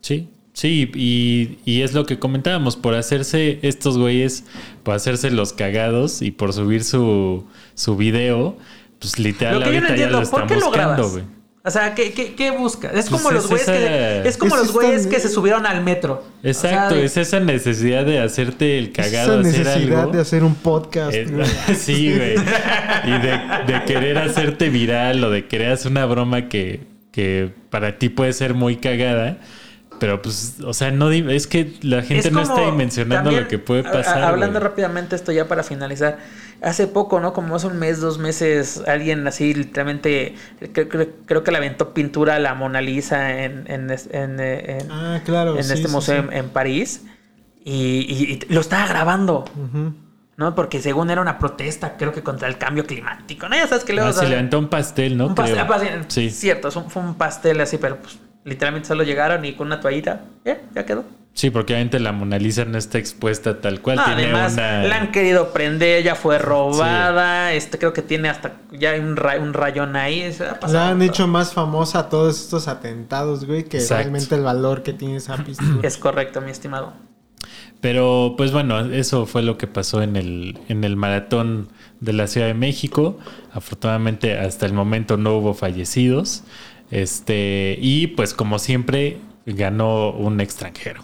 Sí, 0.00 0.32
sí, 0.52 0.90
y, 0.94 1.58
y 1.64 1.82
es 1.82 1.92
lo 1.94 2.06
que 2.06 2.18
comentábamos, 2.18 2.76
por 2.76 2.94
hacerse 2.94 3.58
estos 3.62 3.98
güeyes, 3.98 4.44
por 4.82 4.94
hacerse 4.94 5.30
los 5.30 5.52
cagados 5.52 6.22
y 6.22 6.30
por 6.30 6.52
subir 6.52 6.84
su, 6.84 7.46
su 7.74 7.96
video, 7.96 8.56
pues 8.98 9.18
literal 9.18 9.60
Lo 9.60 9.66
que 9.66 9.74
yo 9.74 9.80
no 9.80 9.86
ya 9.88 9.92
entiendo, 9.94 10.20
lo 10.20 10.30
¿por 10.30 10.42
están 10.42 10.48
qué 10.48 10.54
lo 10.60 10.66
buscando, 10.66 10.94
grabas? 10.94 11.12
güey. 11.12 11.24
O 11.64 11.70
sea, 11.70 11.94
¿qué, 11.94 12.12
qué, 12.12 12.34
qué 12.34 12.50
buscas? 12.50 12.92
Es 12.92 13.08
Pues 13.08 13.22
como 13.22 13.30
los 13.30 13.44
es 13.44 13.50
güeyes 13.50 13.66
que 13.68 14.28
es 14.28 14.36
como 14.36 14.56
Es 14.56 14.62
los 14.62 14.72
güeyes 14.72 15.06
que 15.06 15.20
se 15.20 15.28
subieron 15.28 15.64
al 15.64 15.80
metro. 15.84 16.24
Exacto, 16.42 16.86
O 16.86 16.90
sea, 16.90 16.98
de- 16.98 17.04
es 17.04 17.16
esa 17.16 17.38
necesidad 17.38 18.04
de 18.04 18.18
hacerte 18.18 18.78
el 18.80 18.90
cagado, 18.90 19.38
Esa 19.40 19.48
hacer 19.48 19.66
necesidad 19.66 20.00
algo. 20.00 20.12
de 20.12 20.20
hacer 20.20 20.42
un 20.42 20.56
podcast, 20.56 21.14
Es- 21.14 21.30
güey. 21.30 21.46
sí, 21.76 22.12
güey. 22.16 22.34
Y 23.06 23.10
de, 23.10 23.40
de 23.72 23.84
querer 23.86 24.18
hacerte 24.18 24.70
viral 24.70 25.22
o 25.22 25.30
de 25.30 25.46
querer 25.46 25.70
hacer 25.70 25.92
una 25.92 26.04
broma 26.04 26.48
que, 26.48 26.80
que 27.12 27.52
para 27.70 27.96
ti 27.96 28.08
puede 28.08 28.32
ser 28.32 28.54
muy 28.54 28.76
cagada, 28.78 29.38
pero 30.02 30.20
pues, 30.20 30.56
o 30.66 30.74
sea, 30.74 30.90
no 30.90 31.10
es 31.12 31.46
que 31.46 31.74
la 31.82 32.02
gente 32.02 32.26
Es 32.28 32.34
no 32.34 32.42
está 32.42 32.60
dimensionando 32.64 33.22
también, 33.30 33.44
lo 33.44 33.48
que 33.48 33.60
puede 33.60 33.86
a- 33.86 33.88
a- 33.88 33.92
pasar. 33.92 34.22
hablando 34.24 34.58
güey. 34.58 34.68
rápidamente 34.68 35.14
esto 35.14 35.30
ya 35.30 35.46
para 35.46 35.62
finalizar. 35.62 36.18
Hace 36.60 36.88
poco, 36.88 37.20
¿no? 37.20 37.32
Como 37.32 37.54
hace 37.54 37.68
un 37.68 37.78
mes, 37.78 38.00
dos 38.00 38.18
meses, 38.18 38.82
alguien 38.88 39.24
así 39.28 39.54
literalmente, 39.54 40.34
cre- 40.60 40.88
cre- 40.88 41.10
creo 41.24 41.44
que 41.44 41.52
le 41.52 41.58
aventó 41.58 41.94
pintura 41.94 42.34
a 42.34 42.38
la 42.40 42.54
Mona 42.54 42.80
Lisa 42.80 43.44
en, 43.44 43.64
en, 43.70 43.90
en, 43.90 44.40
eh, 44.40 44.78
en- 44.80 44.90
Ah, 44.90 45.20
claro. 45.24 45.56
en 45.56 45.62
sí, 45.62 45.72
este 45.74 45.86
sí, 45.88 45.92
museo 45.94 46.22
sí. 46.22 46.28
En, 46.32 46.36
en 46.36 46.48
París 46.50 47.04
y, 47.64 47.72
y- 47.72 48.38
y 48.48 48.52
lo 48.52 48.60
estaba 48.60 48.88
grabando. 48.88 49.44
¿no? 50.36 50.54
Porque 50.56 50.80
según 50.80 51.10
era 51.10 51.20
una 51.20 51.38
protesta, 51.38 51.96
creo 51.96 52.12
que 52.12 52.22
contra 52.22 52.48
el 52.48 52.58
cambio 52.58 52.84
climático, 52.86 53.48
¿no? 53.48 53.54
Ya 53.54 53.68
sabes 53.68 53.84
que 53.84 53.92
luego... 53.92 54.08
Ah, 54.08 54.12
se 54.12 54.26
levantó 54.28 54.58
un 54.58 54.68
pastel, 54.68 55.16
¿no? 55.16 55.26
Un 55.28 55.34
pastel, 55.36 55.54
Creo. 55.56 55.64
ah, 55.66 55.68
pastel, 55.68 56.04
Sí. 56.08 56.30
cierto, 56.30 56.70
fue 56.72 57.02
un 57.02 57.14
pastel 57.14 57.60
así, 57.60 57.76
pero 57.78 57.98
pues, 58.00 58.18
literalmente 58.44 58.88
solo 58.88 59.02
llegaron 59.04 59.44
y 59.44 59.52
con 59.54 59.66
una 59.68 59.80
toallita, 59.80 60.22
ya, 60.44 60.60
ya 60.74 60.84
quedó. 60.84 61.04
Sí, 61.34 61.48
porque 61.48 61.72
obviamente 61.72 61.98
la 61.98 62.12
Mona 62.12 62.38
Lisa 62.38 62.66
no 62.66 62.76
está 62.76 62.98
expuesta 62.98 63.58
tal 63.62 63.80
cual. 63.80 63.96
No, 63.96 64.04
tiene 64.04 64.24
además, 64.24 64.52
una. 64.52 64.82
la 64.84 64.96
han 64.98 65.12
querido 65.12 65.50
prender, 65.50 66.02
ya 66.02 66.14
fue 66.14 66.38
robada. 66.38 67.54
Este 67.54 67.78
creo 67.78 67.94
que 67.94 68.02
tiene 68.02 68.28
hasta 68.28 68.52
ya 68.70 68.94
un, 68.96 69.16
ra- 69.16 69.38
un 69.40 69.54
rayón 69.54 69.96
ahí. 69.96 70.30
La 70.68 70.88
han 70.90 70.98
todo. 70.98 71.02
hecho 71.08 71.26
más 71.26 71.54
famosa 71.54 72.10
todos 72.10 72.38
estos 72.38 72.68
atentados, 72.68 73.46
güey, 73.46 73.64
que 73.64 73.78
Exacto. 73.78 74.02
realmente 74.02 74.34
el 74.34 74.42
valor 74.42 74.82
que 74.82 74.92
tiene 74.92 75.16
esa 75.16 75.38
pistola. 75.38 75.78
Es 75.82 75.96
correcto, 75.96 76.42
mi 76.42 76.50
estimado. 76.50 76.92
Pero, 77.80 78.34
pues 78.36 78.52
bueno, 78.52 78.78
eso 78.80 79.26
fue 79.26 79.42
lo 79.42 79.58
que 79.58 79.66
pasó 79.66 80.02
en 80.02 80.16
el, 80.16 80.58
en 80.68 80.84
el 80.84 80.96
maratón 80.96 81.68
de 82.00 82.12
la 82.12 82.26
Ciudad 82.28 82.46
de 82.46 82.54
México. 82.54 83.18
Afortunadamente, 83.52 84.38
hasta 84.38 84.66
el 84.66 84.72
momento 84.72 85.16
no 85.16 85.34
hubo 85.38 85.54
fallecidos. 85.54 86.44
Este, 86.92 87.78
y 87.80 88.08
pues, 88.08 88.34
como 88.34 88.58
siempre, 88.58 89.18
ganó 89.46 90.10
un 90.10 90.40
extranjero. 90.40 91.02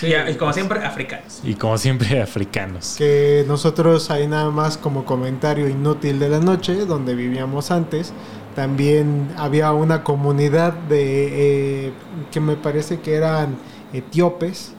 Sí, 0.00 0.12
y 0.30 0.34
como 0.34 0.52
siempre, 0.52 0.84
africanos. 0.84 1.40
Y 1.44 1.54
como 1.54 1.78
siempre, 1.78 2.20
africanos. 2.22 2.94
que 2.96 3.44
nosotros 3.48 4.10
ahí 4.10 4.26
nada 4.26 4.50
más 4.50 4.76
como 4.76 5.04
comentario 5.04 5.68
inútil 5.68 6.18
de 6.18 6.28
la 6.28 6.40
noche, 6.40 6.86
donde 6.86 7.14
vivíamos 7.14 7.70
antes, 7.70 8.12
también 8.54 9.28
había 9.36 9.72
una 9.72 10.04
comunidad 10.04 10.72
de 10.74 11.86
eh, 11.86 11.92
que 12.30 12.40
me 12.40 12.56
parece 12.56 13.00
que 13.00 13.14
eran 13.14 13.56
etíopes 13.92 14.74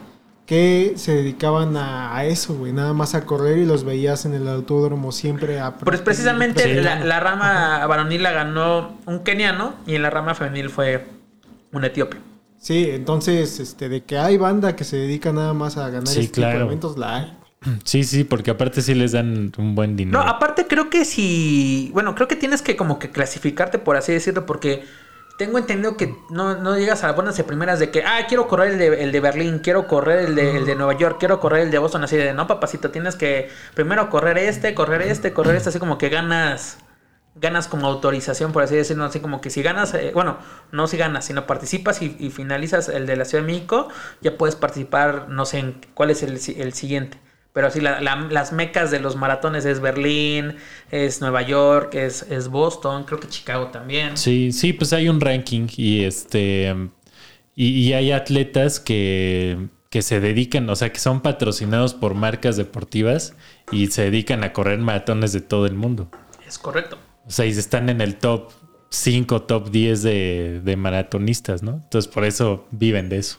que 0.46 0.94
se 0.96 1.14
dedicaban 1.14 1.76
a, 1.76 2.16
a 2.16 2.24
eso, 2.26 2.54
güey, 2.54 2.72
nada 2.72 2.92
más 2.92 3.14
a 3.14 3.24
correr 3.24 3.58
y 3.58 3.64
los 3.64 3.84
veías 3.84 4.24
en 4.26 4.34
el 4.34 4.46
autódromo 4.48 5.12
siempre 5.12 5.60
a... 5.60 5.74
Pues 5.76 6.00
precisamente 6.00 6.62
Sí. 6.64 6.74
la, 6.80 7.00
la 7.04 7.20
rama 7.20 7.86
varonil 7.86 8.22
la 8.22 8.32
ganó 8.32 8.98
un 9.06 9.20
keniano 9.20 9.74
y 9.86 9.94
en 9.94 10.02
la 10.02 10.10
rama 10.10 10.34
femenil 10.34 10.68
fue 10.68 11.06
un 11.72 11.84
etíope. 11.84 12.18
Sí, 12.58 12.88
entonces, 12.90 13.58
este, 13.60 13.88
de 13.88 14.02
que 14.04 14.18
hay 14.18 14.36
banda 14.36 14.76
que 14.76 14.84
se 14.84 14.96
dedica 14.96 15.32
nada 15.32 15.52
más 15.54 15.76
a 15.76 15.88
ganar 15.88 16.06
Sí, 16.08 16.20
este 16.20 16.34
tipo 16.34 16.46
de 16.46 16.52
claro. 16.52 16.66
eventos, 16.66 16.98
la 16.98 17.16
hay. 17.16 17.38
Sí, 17.84 18.02
sí, 18.04 18.24
porque 18.24 18.50
aparte 18.50 18.82
sí 18.82 18.94
les 18.94 19.12
dan 19.12 19.52
un 19.56 19.74
buen 19.76 19.92
No, 19.92 19.96
dinero. 19.96 20.20
aparte 20.20 20.66
creo 20.66 20.90
que 20.90 21.04
si. 21.04 21.90
Bueno, 21.94 22.14
creo 22.16 22.26
que 22.28 22.34
tienes 22.36 22.60
que 22.62 22.76
como 22.76 22.98
que 22.98 23.10
clasificarte, 23.10 23.78
por 23.78 23.96
así 23.96 24.12
decirlo, 24.12 24.44
porque 24.46 24.84
tengo 25.38 25.58
entendido 25.58 25.96
que 25.96 26.16
no, 26.30 26.56
no 26.56 26.76
llegas 26.76 27.02
a 27.04 27.08
las 27.08 27.16
buenas 27.16 27.36
de 27.36 27.44
primeras 27.44 27.78
de 27.78 27.90
que, 27.90 28.04
ah, 28.04 28.26
quiero 28.28 28.48
correr 28.48 28.72
el 28.72 28.78
de, 28.78 29.02
el 29.02 29.12
de 29.12 29.20
Berlín, 29.20 29.58
quiero 29.58 29.86
correr 29.86 30.20
el 30.20 30.34
de, 30.34 30.56
el 30.56 30.66
de 30.66 30.74
Nueva 30.74 30.96
York, 30.96 31.16
quiero 31.18 31.40
correr 31.40 31.62
el 31.62 31.70
de 31.70 31.78
Boston, 31.78 32.04
así 32.04 32.16
de, 32.16 32.34
no, 32.34 32.46
papacito, 32.46 32.90
tienes 32.90 33.16
que 33.16 33.48
primero 33.74 34.10
correr 34.10 34.38
este, 34.38 34.74
correr 34.74 35.02
este, 35.02 35.32
correr 35.32 35.56
este, 35.56 35.70
así 35.70 35.78
como 35.78 35.98
que 35.98 36.08
ganas. 36.08 36.78
Ganas 37.34 37.66
como 37.66 37.86
autorización, 37.86 38.52
por 38.52 38.62
así 38.62 38.76
decirlo, 38.76 39.04
así 39.04 39.20
como 39.20 39.40
que 39.40 39.48
si 39.48 39.62
ganas, 39.62 39.94
eh, 39.94 40.10
bueno, 40.12 40.36
no 40.70 40.86
si 40.86 40.98
ganas, 40.98 41.24
sino 41.24 41.46
participas 41.46 42.02
y, 42.02 42.14
y 42.18 42.28
finalizas 42.28 42.90
el 42.90 43.06
de 43.06 43.16
la 43.16 43.24
Ciudad 43.24 43.42
de 43.42 43.50
México, 43.50 43.88
ya 44.20 44.36
puedes 44.36 44.54
participar, 44.54 45.30
no 45.30 45.46
sé 45.46 45.58
en 45.60 45.80
cuál 45.94 46.10
es 46.10 46.22
el, 46.22 46.32
el 46.60 46.74
siguiente. 46.74 47.18
Pero 47.52 47.66
así 47.66 47.80
la- 47.80 48.00
la- 48.00 48.28
las 48.30 48.52
mecas 48.52 48.90
de 48.90 48.98
los 49.00 49.14
maratones 49.16 49.64
es 49.66 49.80
Berlín, 49.80 50.56
es 50.90 51.20
Nueva 51.20 51.42
York, 51.42 51.94
es, 51.94 52.22
es 52.30 52.48
Boston, 52.48 53.04
creo 53.04 53.20
que 53.20 53.28
Chicago 53.28 53.68
también. 53.68 54.16
Sí, 54.16 54.52
sí, 54.52 54.72
pues 54.72 54.92
hay 54.92 55.08
un 55.08 55.20
ranking 55.20 55.66
y 55.76 56.04
este 56.04 56.74
y, 57.54 57.68
y 57.80 57.92
hay 57.92 58.12
atletas 58.12 58.80
que, 58.80 59.68
que 59.90 60.00
se 60.00 60.20
dedican, 60.20 60.70
o 60.70 60.76
sea, 60.76 60.90
que 60.90 60.98
son 60.98 61.20
patrocinados 61.20 61.92
por 61.92 62.14
marcas 62.14 62.56
deportivas 62.56 63.34
y 63.70 63.88
se 63.88 64.02
dedican 64.04 64.42
a 64.44 64.54
correr 64.54 64.78
maratones 64.78 65.34
de 65.34 65.42
todo 65.42 65.66
el 65.66 65.74
mundo. 65.74 66.10
Es 66.48 66.58
correcto. 66.58 66.96
O 67.26 67.30
sea, 67.30 67.44
y 67.44 67.50
están 67.50 67.90
en 67.90 68.00
el 68.00 68.16
top 68.16 68.50
5, 68.88 69.42
top 69.42 69.70
10 69.70 70.02
de, 70.02 70.60
de 70.64 70.76
maratonistas, 70.76 71.62
¿no? 71.62 71.72
Entonces 71.84 72.10
por 72.10 72.24
eso 72.24 72.66
viven 72.70 73.10
de 73.10 73.18
eso. 73.18 73.38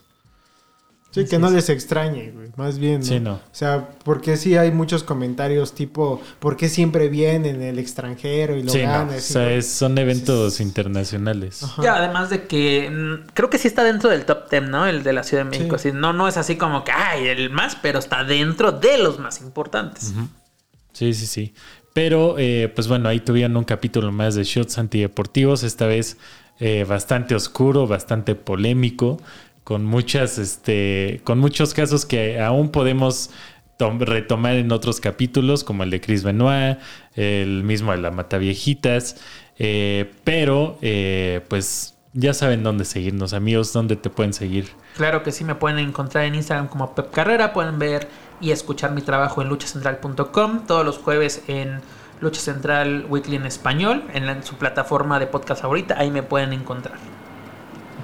Sí, 1.14 1.26
que 1.26 1.38
no 1.38 1.52
les 1.52 1.70
extrañe, 1.70 2.32
güey. 2.32 2.50
Más 2.56 2.80
bien, 2.80 3.02
¿no? 3.02 3.06
Sí, 3.06 3.20
no. 3.20 3.34
O 3.34 3.42
sea, 3.52 3.88
porque 4.04 4.36
sí 4.36 4.58
hay 4.58 4.72
muchos 4.72 5.04
comentarios 5.04 5.74
tipo, 5.76 6.20
¿por 6.40 6.58
qué 6.58 6.70
siempre 6.70 7.08
vienen 7.08 7.62
el 7.62 7.78
extranjero 7.78 8.58
y 8.58 8.64
lo 8.64 8.72
Sí, 8.72 8.80
no. 8.80 8.86
ganan? 8.92 9.16
O 9.16 9.20
sea, 9.20 9.52
es- 9.54 9.70
son 9.72 9.96
eventos 10.00 10.60
internacionales. 10.60 11.62
Ajá. 11.64 11.84
Ya, 11.84 11.96
además 11.98 12.30
de 12.32 12.48
que 12.48 12.90
mm, 12.90 13.28
creo 13.34 13.50
que 13.50 13.58
sí 13.60 13.68
está 13.68 13.84
dentro 13.84 14.10
del 14.10 14.26
top 14.26 14.50
10, 14.50 14.64
¿no? 14.64 14.88
El 14.88 15.04
de 15.04 15.14
la 15.14 15.24
Ciudad 15.24 15.44
de 15.46 15.52
México. 15.52 15.78
Sí. 15.78 15.90
Así, 15.90 15.98
no, 15.98 16.14
no 16.14 16.28
es 16.28 16.38
así 16.38 16.56
como 16.56 16.84
que, 16.84 16.92
ay, 16.92 17.28
el 17.28 17.50
más, 17.52 17.76
pero 17.76 18.00
está 18.00 18.24
dentro 18.24 18.72
de 18.72 18.98
los 18.98 19.20
más 19.20 19.40
importantes. 19.42 20.14
Sí, 20.94 21.14
sí, 21.14 21.26
sí. 21.28 21.54
Pero, 21.94 22.36
eh, 22.40 22.72
pues 22.74 22.88
bueno, 22.88 23.08
ahí 23.08 23.20
tuvieron 23.20 23.56
un 23.56 23.66
capítulo 23.66 24.12
más 24.12 24.34
de 24.34 24.44
Shots 24.44 24.80
Antideportivos, 24.80 25.62
esta 25.64 25.86
vez 25.86 26.18
eh, 26.60 26.86
bastante 26.88 27.36
oscuro, 27.36 27.86
bastante 27.88 28.34
polémico, 28.36 29.20
con 29.64 29.86
muchas, 29.86 30.38
este, 30.38 31.22
con 31.24 31.40
muchos 31.40 31.74
casos 31.74 32.06
que 32.06 32.40
aún 32.42 32.70
podemos 32.70 33.30
tom- 33.78 34.00
retomar 34.00 34.56
en 34.56 34.72
otros 34.72 35.00
capítulos, 35.00 35.64
como 35.64 35.84
el 35.84 35.90
de 35.90 36.02
Chris 36.02 36.24
Benoit, 36.24 36.78
el 37.16 37.64
mismo 37.64 37.92
de 37.92 37.98
la 38.00 38.12
Mataviejitas, 38.12 39.18
eh, 39.60 40.12
pero, 40.24 40.78
eh, 40.82 41.42
pues 41.48 41.96
ya 42.14 42.34
saben 42.34 42.62
dónde 42.64 42.86
seguirnos, 42.86 43.34
amigos, 43.34 43.74
dónde 43.74 43.96
te 43.96 44.10
pueden 44.10 44.34
seguir. 44.34 44.70
Claro 44.98 45.24
que 45.24 45.32
sí, 45.32 45.44
me 45.44 45.56
pueden 45.56 45.80
encontrar 45.80 46.26
en 46.26 46.36
Instagram 46.36 46.68
como 46.68 46.94
Pep 46.94 47.10
Carrera. 47.12 47.54
Pueden 47.54 47.80
ver 47.80 48.08
y 48.40 48.52
escuchar 48.52 48.92
mi 48.92 49.02
trabajo 49.02 49.42
en 49.42 49.50
luchacentral.com 49.50 50.68
todos 50.68 50.86
los 50.86 51.00
jueves 51.00 51.42
en 51.48 51.80
Lucha 52.22 52.40
Central 52.40 53.06
Weekly 53.10 53.38
en 53.38 53.46
español, 53.48 54.04
en, 54.14 54.28
la- 54.28 54.34
en 54.34 54.44
su 54.44 54.56
plataforma 54.56 55.20
de 55.20 55.26
podcast 55.26 55.62
favorita. 55.64 55.96
Ahí 55.98 56.12
me 56.12 56.22
pueden 56.22 56.54
encontrar. 56.54 56.98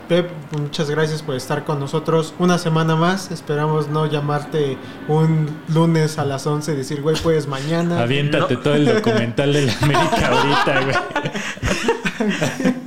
Pep, 0.10 0.28
muchas 0.58 0.90
gracias 0.90 1.22
por 1.22 1.36
estar 1.36 1.66
con 1.66 1.80
nosotros 1.80 2.34
una 2.40 2.58
semana 2.58 2.96
más. 2.96 3.30
Esperamos 3.30 3.90
no 3.90 4.08
llamarte 4.08 4.76
un 5.08 5.62
lunes 5.68 6.18
a 6.18 6.26
las 6.26 6.48
11 6.48 6.74
y 6.74 6.76
decir, 6.78 7.04
güey, 7.04 7.16
pues 7.22 7.46
mañana. 7.46 8.02
Aviéntate 8.02 8.56
no. 8.56 8.60
todo 8.60 8.74
el 8.74 8.86
documental 8.86 9.54
de 9.54 9.68
la 9.68 9.74
América 9.82 10.28
ahorita, 10.32 10.82
güey. 10.82 10.96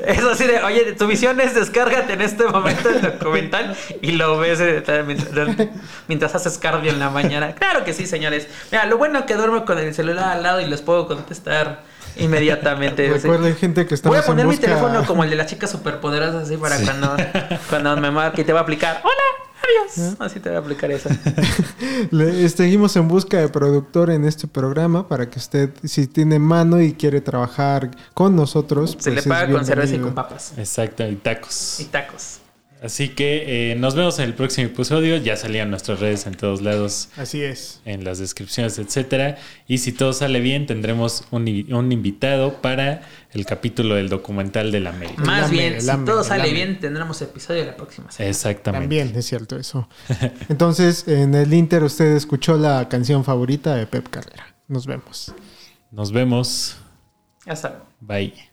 Es 0.04 0.24
así 0.24 0.44
de, 0.46 0.64
oye, 0.64 0.94
tu 0.94 1.06
misión 1.06 1.40
es 1.40 1.54
descárgate 1.54 2.14
en 2.14 2.22
este 2.22 2.44
momento 2.44 2.88
el 2.88 3.00
documental 3.00 3.76
y 4.00 4.12
lo 4.12 4.36
ves 4.38 4.58
eh, 4.60 4.82
mientras, 5.06 5.56
mientras 6.08 6.34
haces 6.34 6.58
cardio 6.58 6.90
en 6.90 6.98
la 6.98 7.08
mañana. 7.08 7.54
Claro 7.54 7.84
que 7.84 7.92
sí, 7.92 8.04
señores. 8.06 8.48
Mira, 8.72 8.86
lo 8.86 8.98
bueno 8.98 9.20
es 9.20 9.26
que 9.26 9.34
duermo 9.34 9.64
con 9.64 9.78
el 9.78 9.94
celular 9.94 10.38
al 10.38 10.42
lado 10.42 10.60
y 10.60 10.66
les 10.66 10.82
puedo 10.82 11.06
contestar 11.06 11.84
inmediatamente. 12.16 13.08
Recuerden, 13.10 13.56
gente, 13.56 13.86
que 13.86 13.94
estamos 13.94 14.16
Voy 14.16 14.22
a 14.22 14.26
poner 14.26 14.44
en 14.44 14.48
mi 14.50 14.54
busca... 14.56 14.66
teléfono 14.68 15.04
como 15.06 15.24
el 15.24 15.30
de 15.30 15.36
las 15.36 15.46
chicas 15.46 15.70
superpoderosas 15.70 16.44
así 16.44 16.56
para 16.56 16.78
cuando, 16.80 17.16
cuando 17.68 17.96
me 17.96 18.10
marque 18.10 18.42
y 18.42 18.44
te 18.44 18.52
va 18.52 18.60
a 18.60 18.62
aplicar. 18.62 19.00
Hola, 19.04 19.92
adiós. 19.96 20.16
Así 20.20 20.40
te 20.40 20.50
va 20.50 20.56
a 20.56 20.60
aplicar 20.60 20.90
eso. 20.90 21.08
Le- 22.10 22.48
seguimos 22.48 22.94
en 22.96 23.08
busca 23.08 23.38
de 23.38 23.48
productor 23.48 24.10
en 24.10 24.24
este 24.24 24.46
programa 24.46 25.08
para 25.08 25.28
que 25.30 25.38
usted, 25.38 25.70
si 25.84 26.06
tiene 26.06 26.38
mano 26.38 26.80
y 26.80 26.92
quiere 26.94 27.20
trabajar 27.20 27.90
con 28.14 28.34
nosotros, 28.36 28.90
Se 28.92 28.96
pues 29.10 29.14
le 29.14 29.22
paga 29.22 29.50
con 29.52 29.64
cerveza 29.64 29.94
y 29.94 29.98
con 29.98 30.14
papas. 30.14 30.52
Exacto, 30.56 31.06
y 31.06 31.16
tacos. 31.16 31.80
Y 31.80 31.84
tacos. 31.86 32.38
Así 32.82 33.10
que 33.10 33.70
eh, 33.72 33.76
nos 33.76 33.94
vemos 33.94 34.18
en 34.18 34.24
el 34.24 34.34
próximo 34.34 34.66
episodio. 34.66 35.16
Ya 35.16 35.36
salían 35.36 35.70
nuestras 35.70 36.00
redes 36.00 36.26
en 36.26 36.34
todos 36.34 36.62
lados, 36.62 37.10
Así 37.16 37.40
es. 37.40 37.80
en 37.84 38.02
las 38.02 38.18
descripciones, 38.18 38.78
etcétera. 38.78 39.38
Y 39.68 39.78
si 39.78 39.92
todo 39.92 40.12
sale 40.12 40.40
bien, 40.40 40.66
tendremos 40.66 41.24
un, 41.30 41.46
invitado 41.46 42.60
para 42.60 43.02
el 43.32 43.46
capítulo 43.46 43.94
del 43.94 44.08
documental 44.08 44.72
de 44.72 44.80
la 44.80 44.90
América. 44.90 45.22
Más 45.22 45.42
lame, 45.42 45.52
bien, 45.52 45.80
si 45.80 46.04
todo 46.04 46.24
sale 46.24 46.44
lame. 46.44 46.54
bien, 46.54 46.80
tendremos 46.80 47.22
episodio 47.22 47.64
la 47.64 47.76
próxima 47.76 48.10
semana. 48.10 48.30
Exactamente. 48.30 48.82
También 48.82 49.12
es 49.16 49.26
cierto 49.26 49.56
eso. 49.56 49.88
Entonces, 50.48 51.06
en 51.06 51.34
el 51.34 51.54
Inter 51.54 51.84
usted 51.84 52.16
escuchó 52.16 52.56
la 52.56 52.88
canción 52.88 53.22
favorita 53.22 53.76
de 53.76 53.86
Pep 53.86 54.08
Carrera. 54.08 54.56
Nos 54.66 54.86
vemos. 54.86 55.32
Nos 55.92 56.10
vemos. 56.10 56.78
Hasta 57.46 57.68
luego. 57.68 57.86
Bye. 58.00 58.51